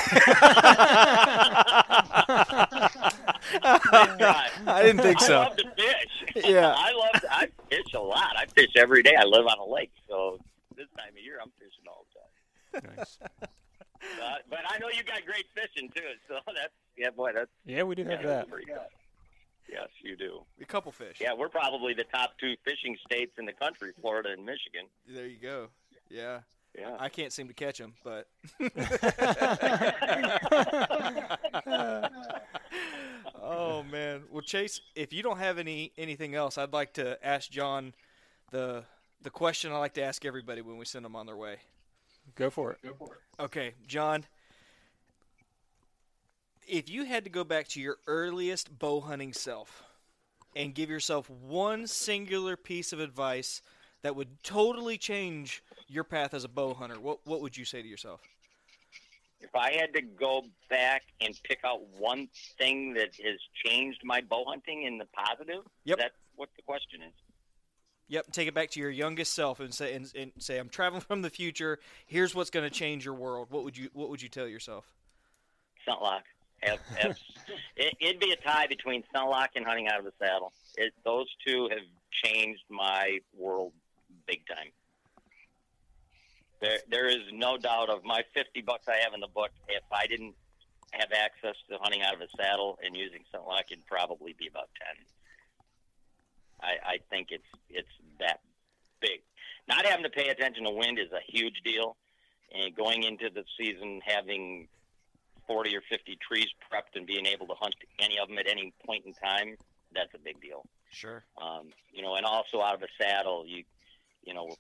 I 4.66 4.82
didn't 4.82 5.00
think 5.00 5.20
so. 5.20 5.40
I 5.40 5.44
love 5.44 5.56
to 5.56 5.70
fish. 5.76 6.44
Yeah, 6.44 6.74
I 6.76 6.92
love. 6.92 7.22
To, 7.22 7.32
I 7.32 7.48
fish 7.70 7.94
a 7.94 8.00
lot. 8.00 8.34
I 8.36 8.46
fish 8.46 8.70
every 8.76 9.02
day. 9.02 9.14
I 9.18 9.24
live 9.24 9.46
on 9.46 9.58
a 9.58 9.64
lake, 9.64 9.92
so 10.08 10.38
this 10.76 10.86
time 10.98 11.08
of 11.10 11.24
year 11.24 11.38
I'm 11.40 11.50
fishing 11.58 11.84
all 11.88 12.04
the 12.72 12.80
time. 12.80 12.96
Nice. 12.96 13.18
Uh, 13.22 14.34
but 14.50 14.60
I 14.68 14.78
know 14.78 14.88
you 14.88 15.02
got 15.04 15.24
great 15.24 15.46
fishing 15.54 15.88
too. 15.94 16.02
So 16.28 16.38
that's 16.46 16.74
yeah, 16.96 17.10
boy, 17.10 17.32
that's 17.34 17.50
yeah, 17.64 17.84
we 17.84 17.94
do 17.94 18.04
have 18.04 18.20
yeah, 18.20 18.26
that. 18.26 18.48
Yes, 19.70 19.88
you 20.02 20.16
do. 20.16 20.42
A 20.60 20.66
couple 20.66 20.92
fish. 20.92 21.16
Yeah, 21.18 21.32
we're 21.32 21.48
probably 21.48 21.94
the 21.94 22.04
top 22.04 22.32
two 22.38 22.56
fishing 22.64 22.96
states 23.06 23.32
in 23.38 23.46
the 23.46 23.54
country, 23.54 23.92
Florida 24.00 24.30
and 24.32 24.44
Michigan. 24.44 24.86
There 25.08 25.26
you 25.26 25.38
go. 25.38 25.68
Yeah. 26.10 26.40
Yeah. 26.78 26.96
I 26.98 27.10
can't 27.10 27.32
seem 27.32 27.48
to 27.48 27.54
catch 27.54 27.78
them, 27.78 27.94
but. 28.02 28.26
oh 33.42 33.82
man. 33.82 34.22
Well, 34.30 34.42
Chase, 34.42 34.80
if 34.94 35.12
you 35.12 35.22
don't 35.22 35.38
have 35.38 35.58
any 35.58 35.92
anything 35.98 36.34
else, 36.34 36.56
I'd 36.56 36.72
like 36.72 36.94
to 36.94 37.24
ask 37.26 37.50
John 37.50 37.92
the 38.50 38.84
the 39.22 39.30
question 39.30 39.72
I 39.72 39.78
like 39.78 39.94
to 39.94 40.02
ask 40.02 40.24
everybody 40.24 40.62
when 40.62 40.78
we 40.78 40.84
send 40.84 41.04
them 41.04 41.14
on 41.14 41.26
their 41.26 41.36
way. 41.36 41.56
Go 42.36 42.50
for 42.50 42.72
it. 42.72 42.78
Go 42.82 42.94
for 42.94 43.14
it. 43.14 43.42
Okay, 43.42 43.74
John. 43.86 44.24
If 46.66 46.88
you 46.88 47.04
had 47.04 47.24
to 47.24 47.30
go 47.30 47.44
back 47.44 47.68
to 47.68 47.80
your 47.80 47.96
earliest 48.06 48.78
bow 48.78 49.00
hunting 49.00 49.32
self 49.32 49.82
and 50.54 50.74
give 50.74 50.88
yourself 50.88 51.28
one 51.28 51.86
singular 51.86 52.56
piece 52.56 52.92
of 52.92 53.00
advice 53.00 53.62
that 54.02 54.16
would 54.16 54.42
totally 54.42 54.98
change 54.98 55.62
your 55.88 56.04
path 56.04 56.34
as 56.34 56.44
a 56.44 56.48
bow 56.48 56.74
hunter, 56.74 57.00
what 57.00 57.18
what 57.24 57.40
would 57.40 57.56
you 57.56 57.64
say 57.64 57.82
to 57.82 57.88
yourself? 57.88 58.20
If 59.40 59.54
I 59.56 59.72
had 59.72 59.92
to 59.94 60.02
go 60.02 60.44
back 60.70 61.02
and 61.20 61.38
pick 61.42 61.60
out 61.64 61.80
one 61.98 62.28
thing 62.58 62.94
that 62.94 63.10
has 63.24 63.40
changed 63.64 64.00
my 64.04 64.20
bow 64.20 64.44
hunting 64.46 64.84
in 64.84 64.98
the 64.98 65.06
positive, 65.06 65.64
yep. 65.84 65.98
that's 65.98 66.14
what 66.36 66.48
the 66.56 66.62
question 66.62 67.02
is. 67.02 67.12
Yep, 68.06 68.30
take 68.30 68.46
it 68.46 68.54
back 68.54 68.70
to 68.70 68.80
your 68.80 68.90
youngest 68.90 69.34
self 69.34 69.58
and 69.58 69.74
say 69.74 69.94
and, 69.94 70.12
and 70.16 70.32
say 70.38 70.58
I'm 70.58 70.68
traveling 70.68 71.00
from 71.00 71.22
the 71.22 71.30
future. 71.30 71.78
Here's 72.06 72.34
what's 72.34 72.50
going 72.50 72.68
to 72.68 72.74
change 72.74 73.04
your 73.04 73.14
world. 73.14 73.48
What 73.50 73.64
would 73.64 73.76
you 73.76 73.88
What 73.92 74.10
would 74.10 74.22
you 74.22 74.28
tell 74.28 74.46
yourself? 74.46 74.92
Scent 75.84 75.98
Have, 76.62 76.78
have, 76.96 77.18
it, 77.76 77.96
would 78.00 78.20
be 78.20 78.30
a 78.30 78.36
tie 78.36 78.68
between 78.68 79.02
scent 79.12 79.28
and 79.56 79.66
hunting 79.66 79.88
out 79.88 79.98
of 79.98 80.04
the 80.04 80.12
saddle. 80.20 80.52
It, 80.76 80.92
those 81.04 81.26
two 81.44 81.68
have 81.70 81.80
changed 82.24 82.62
my 82.70 83.18
world 83.36 83.72
big 84.26 84.46
time. 84.46 84.70
There, 86.60 86.78
there 86.88 87.06
is 87.06 87.22
no 87.32 87.58
doubt 87.58 87.90
of 87.90 88.04
my 88.04 88.22
50 88.34 88.62
bucks 88.62 88.86
I 88.88 88.96
have 89.02 89.14
in 89.14 89.20
the 89.20 89.28
book. 89.28 89.50
If 89.68 89.82
I 89.90 90.06
didn't 90.06 90.34
have 90.92 91.10
access 91.12 91.56
to 91.68 91.78
hunting 91.80 92.02
out 92.02 92.14
of 92.14 92.20
a 92.20 92.28
saddle 92.36 92.78
and 92.84 92.96
using 92.96 93.20
ScentLok, 93.34 93.70
it'd 93.70 93.86
probably 93.86 94.34
be 94.38 94.46
about 94.46 94.68
10. 94.96 95.04
I, 96.62 96.92
I 96.92 96.98
think 97.10 97.28
it's 97.30 97.48
it's 97.68 97.88
that 98.20 98.40
big. 99.00 99.20
Not 99.68 99.84
having 99.84 100.04
to 100.04 100.10
pay 100.10 100.28
attention 100.28 100.64
to 100.64 100.70
wind 100.70 100.98
is 100.98 101.10
a 101.12 101.20
huge 101.26 101.62
deal, 101.64 101.96
and 102.54 102.74
going 102.74 103.02
into 103.02 103.30
the 103.30 103.44
season 103.58 104.00
having 104.04 104.68
40 105.46 105.76
or 105.76 105.82
50 105.90 106.16
trees 106.26 106.46
prepped 106.70 106.94
and 106.96 107.06
being 107.06 107.26
able 107.26 107.46
to 107.46 107.54
hunt 107.54 107.74
any 107.98 108.18
of 108.18 108.28
them 108.28 108.38
at 108.38 108.46
any 108.48 108.72
point 108.86 109.04
in 109.04 109.12
time, 109.14 109.56
that's 109.92 110.14
a 110.14 110.18
big 110.18 110.40
deal. 110.40 110.64
Sure. 110.90 111.24
Um, 111.40 111.70
you 111.92 112.02
know, 112.02 112.14
and 112.14 112.24
also 112.24 112.60
out 112.60 112.74
of 112.74 112.82
a 112.82 113.02
saddle, 113.02 113.44
you 113.46 113.64
you 114.22 114.34
know, 114.34 114.54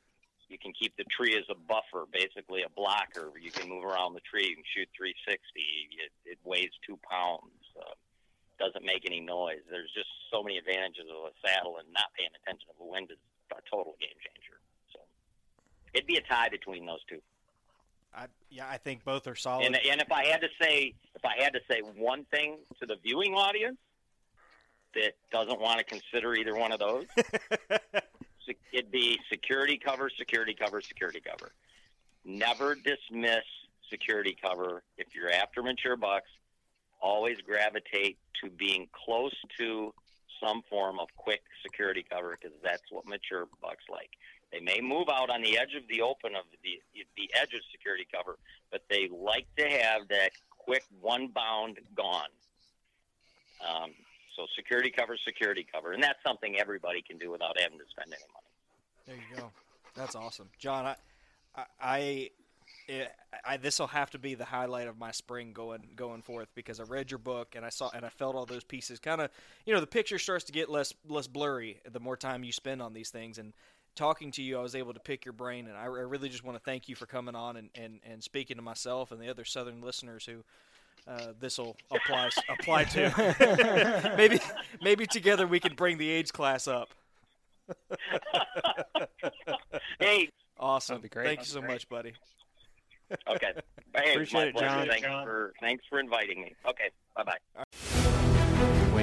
you 0.48 0.58
can 0.58 0.72
keep 0.76 0.96
the 0.96 1.04
tree 1.08 1.34
as 1.36 1.44
a 1.48 1.56
buffer, 1.56 2.04
basically 2.12 2.62
a 2.62 2.68
blocker. 2.68 3.32
You 3.40 3.50
can 3.50 3.68
move 3.68 3.84
around 3.84 4.14
the 4.14 4.20
tree. 4.20 4.52
You 4.52 4.56
can 4.56 4.68
shoot 4.68 4.88
360. 4.92 5.40
It, 5.96 6.12
it 6.26 6.38
weighs 6.44 6.70
two 6.86 6.98
pounds. 7.08 7.56
Uh, 7.72 7.96
doesn't 8.60 8.84
make 8.84 9.02
any 9.06 9.20
noise. 9.20 9.64
There's 9.70 9.90
just 9.94 10.08
so 10.30 10.42
many 10.42 10.58
advantages 10.58 11.08
of 11.10 11.32
a 11.32 11.34
saddle, 11.40 11.78
and 11.78 11.88
not 11.92 12.12
paying 12.16 12.30
attention 12.44 12.68
to 12.68 12.76
the 12.78 12.84
wind 12.84 13.10
is 13.10 13.18
a 13.50 13.60
total 13.68 13.96
game 13.98 14.14
changer. 14.20 14.60
So 14.92 15.00
it'd 15.94 16.06
be 16.06 16.16
a 16.16 16.22
tie 16.22 16.48
between 16.48 16.86
those 16.86 17.02
two. 17.08 17.18
I, 18.14 18.26
yeah, 18.50 18.68
I 18.68 18.76
think 18.76 19.04
both 19.04 19.26
are 19.26 19.34
solid. 19.34 19.66
And, 19.66 19.76
and 19.76 20.00
if 20.00 20.12
I 20.12 20.26
had 20.26 20.42
to 20.42 20.48
say, 20.60 20.94
if 21.14 21.24
I 21.24 21.42
had 21.42 21.54
to 21.54 21.60
say 21.70 21.80
one 21.80 22.24
thing 22.30 22.58
to 22.80 22.86
the 22.86 22.96
viewing 23.02 23.34
audience 23.34 23.78
that 24.94 25.14
doesn't 25.32 25.60
want 25.60 25.78
to 25.78 25.84
consider 25.84 26.34
either 26.34 26.54
one 26.54 26.72
of 26.72 26.78
those, 26.78 27.06
it'd 28.72 28.90
be 28.90 29.18
security 29.30 29.78
cover, 29.78 30.10
security 30.10 30.54
cover, 30.54 30.80
security 30.80 31.20
cover. 31.20 31.52
Never 32.24 32.74
dismiss 32.74 33.44
security 33.90 34.36
cover. 34.40 34.82
If 34.96 35.14
you're 35.14 35.30
after 35.30 35.62
mature 35.62 35.96
bucks, 35.96 36.28
always 37.00 37.38
gravitate 37.40 38.18
to 38.42 38.50
being 38.50 38.88
close 38.92 39.34
to 39.58 39.92
some 40.42 40.62
form 40.68 40.98
of 40.98 41.08
quick 41.16 41.42
security 41.62 42.04
cover 42.08 42.36
because 42.40 42.56
that's 42.62 42.82
what 42.90 43.06
mature 43.06 43.46
bucks 43.60 43.84
like. 43.90 44.10
They 44.52 44.60
may 44.60 44.80
move 44.80 45.08
out 45.08 45.30
on 45.30 45.42
the 45.42 45.58
edge 45.58 45.74
of 45.74 45.88
the 45.88 46.02
open 46.02 46.34
of 46.34 46.44
the 46.62 46.80
the 47.16 47.30
edge 47.34 47.54
of 47.54 47.60
security 47.70 48.06
cover, 48.12 48.38
but 48.70 48.82
they 48.90 49.08
like 49.08 49.46
to 49.56 49.68
have 49.68 50.08
that 50.08 50.30
quick 50.50 50.84
one 51.00 51.28
bound 51.28 51.78
gone. 51.96 52.28
Um, 53.66 53.92
so 54.36 54.46
security 54.56 54.90
cover, 54.90 55.16
security 55.24 55.66
cover, 55.72 55.92
and 55.92 56.02
that's 56.02 56.18
something 56.26 56.58
everybody 56.58 57.02
can 57.02 57.18
do 57.18 57.30
without 57.30 57.58
having 57.58 57.78
to 57.78 57.84
spend 57.90 58.12
any 58.12 58.24
money. 58.32 58.46
There 59.06 59.16
you 59.16 59.36
go. 59.36 59.50
That's 59.94 60.14
awesome, 60.14 60.48
John. 60.58 60.86
I, 60.86 60.96
I, 61.54 61.64
I, 61.80 62.30
eh, 62.88 63.04
I 63.44 63.56
this 63.56 63.78
will 63.78 63.88
have 63.88 64.10
to 64.10 64.18
be 64.18 64.34
the 64.34 64.44
highlight 64.44 64.88
of 64.88 64.98
my 64.98 65.10
spring 65.10 65.52
going 65.52 65.82
going 65.96 66.22
forth 66.22 66.48
because 66.54 66.80
I 66.80 66.84
read 66.84 67.10
your 67.10 67.18
book 67.18 67.54
and 67.56 67.64
I 67.64 67.68
saw 67.68 67.90
and 67.94 68.04
I 68.04 68.08
felt 68.08 68.34
all 68.34 68.46
those 68.46 68.64
pieces. 68.64 68.98
Kind 68.98 69.20
of, 69.20 69.30
you 69.66 69.74
know, 69.74 69.80
the 69.80 69.86
picture 69.86 70.18
starts 70.18 70.44
to 70.44 70.52
get 70.52 70.70
less 70.70 70.94
less 71.08 71.26
blurry 71.26 71.80
the 71.90 72.00
more 72.00 72.16
time 72.16 72.44
you 72.44 72.52
spend 72.52 72.80
on 72.80 72.94
these 72.94 73.10
things. 73.10 73.38
And 73.38 73.52
talking 73.94 74.30
to 74.32 74.42
you, 74.42 74.58
I 74.58 74.62
was 74.62 74.74
able 74.74 74.94
to 74.94 75.00
pick 75.00 75.24
your 75.24 75.32
brain, 75.32 75.66
and 75.66 75.76
I, 75.76 75.84
I 75.84 75.86
really 75.86 76.28
just 76.28 76.44
want 76.44 76.56
to 76.56 76.64
thank 76.64 76.88
you 76.88 76.94
for 76.94 77.06
coming 77.06 77.34
on 77.34 77.56
and, 77.56 77.70
and, 77.74 78.00
and 78.04 78.22
speaking 78.22 78.56
to 78.56 78.62
myself 78.62 79.12
and 79.12 79.20
the 79.20 79.28
other 79.28 79.44
Southern 79.44 79.80
listeners 79.80 80.24
who 80.24 80.44
uh, 81.06 81.32
this 81.40 81.58
will 81.58 81.76
apply 81.90 82.30
apply 82.48 82.84
to. 82.84 84.14
maybe 84.16 84.38
maybe 84.80 85.06
together 85.06 85.46
we 85.46 85.60
can 85.60 85.74
bring 85.74 85.98
the 85.98 86.08
age 86.08 86.32
class 86.32 86.68
up. 86.68 86.90
hey, 89.98 90.28
awesome! 90.58 90.94
That'd 90.94 91.02
be 91.02 91.08
great. 91.08 91.26
Thank 91.26 91.38
you 91.40 91.44
That'd 91.44 91.52
so 91.52 91.60
great. 91.60 91.70
much, 91.70 91.88
buddy. 91.88 92.12
Okay. 93.28 93.52
Hey, 93.94 94.12
Appreciate 94.12 94.48
it. 94.48 94.56
John. 94.56 94.86
Thanks 94.86 95.02
John. 95.02 95.24
for 95.24 95.52
thanks 95.60 95.84
for 95.88 96.00
inviting 96.00 96.40
me. 96.42 96.54
Okay. 96.66 96.90
Bye 97.16 97.24
bye. 97.24 97.64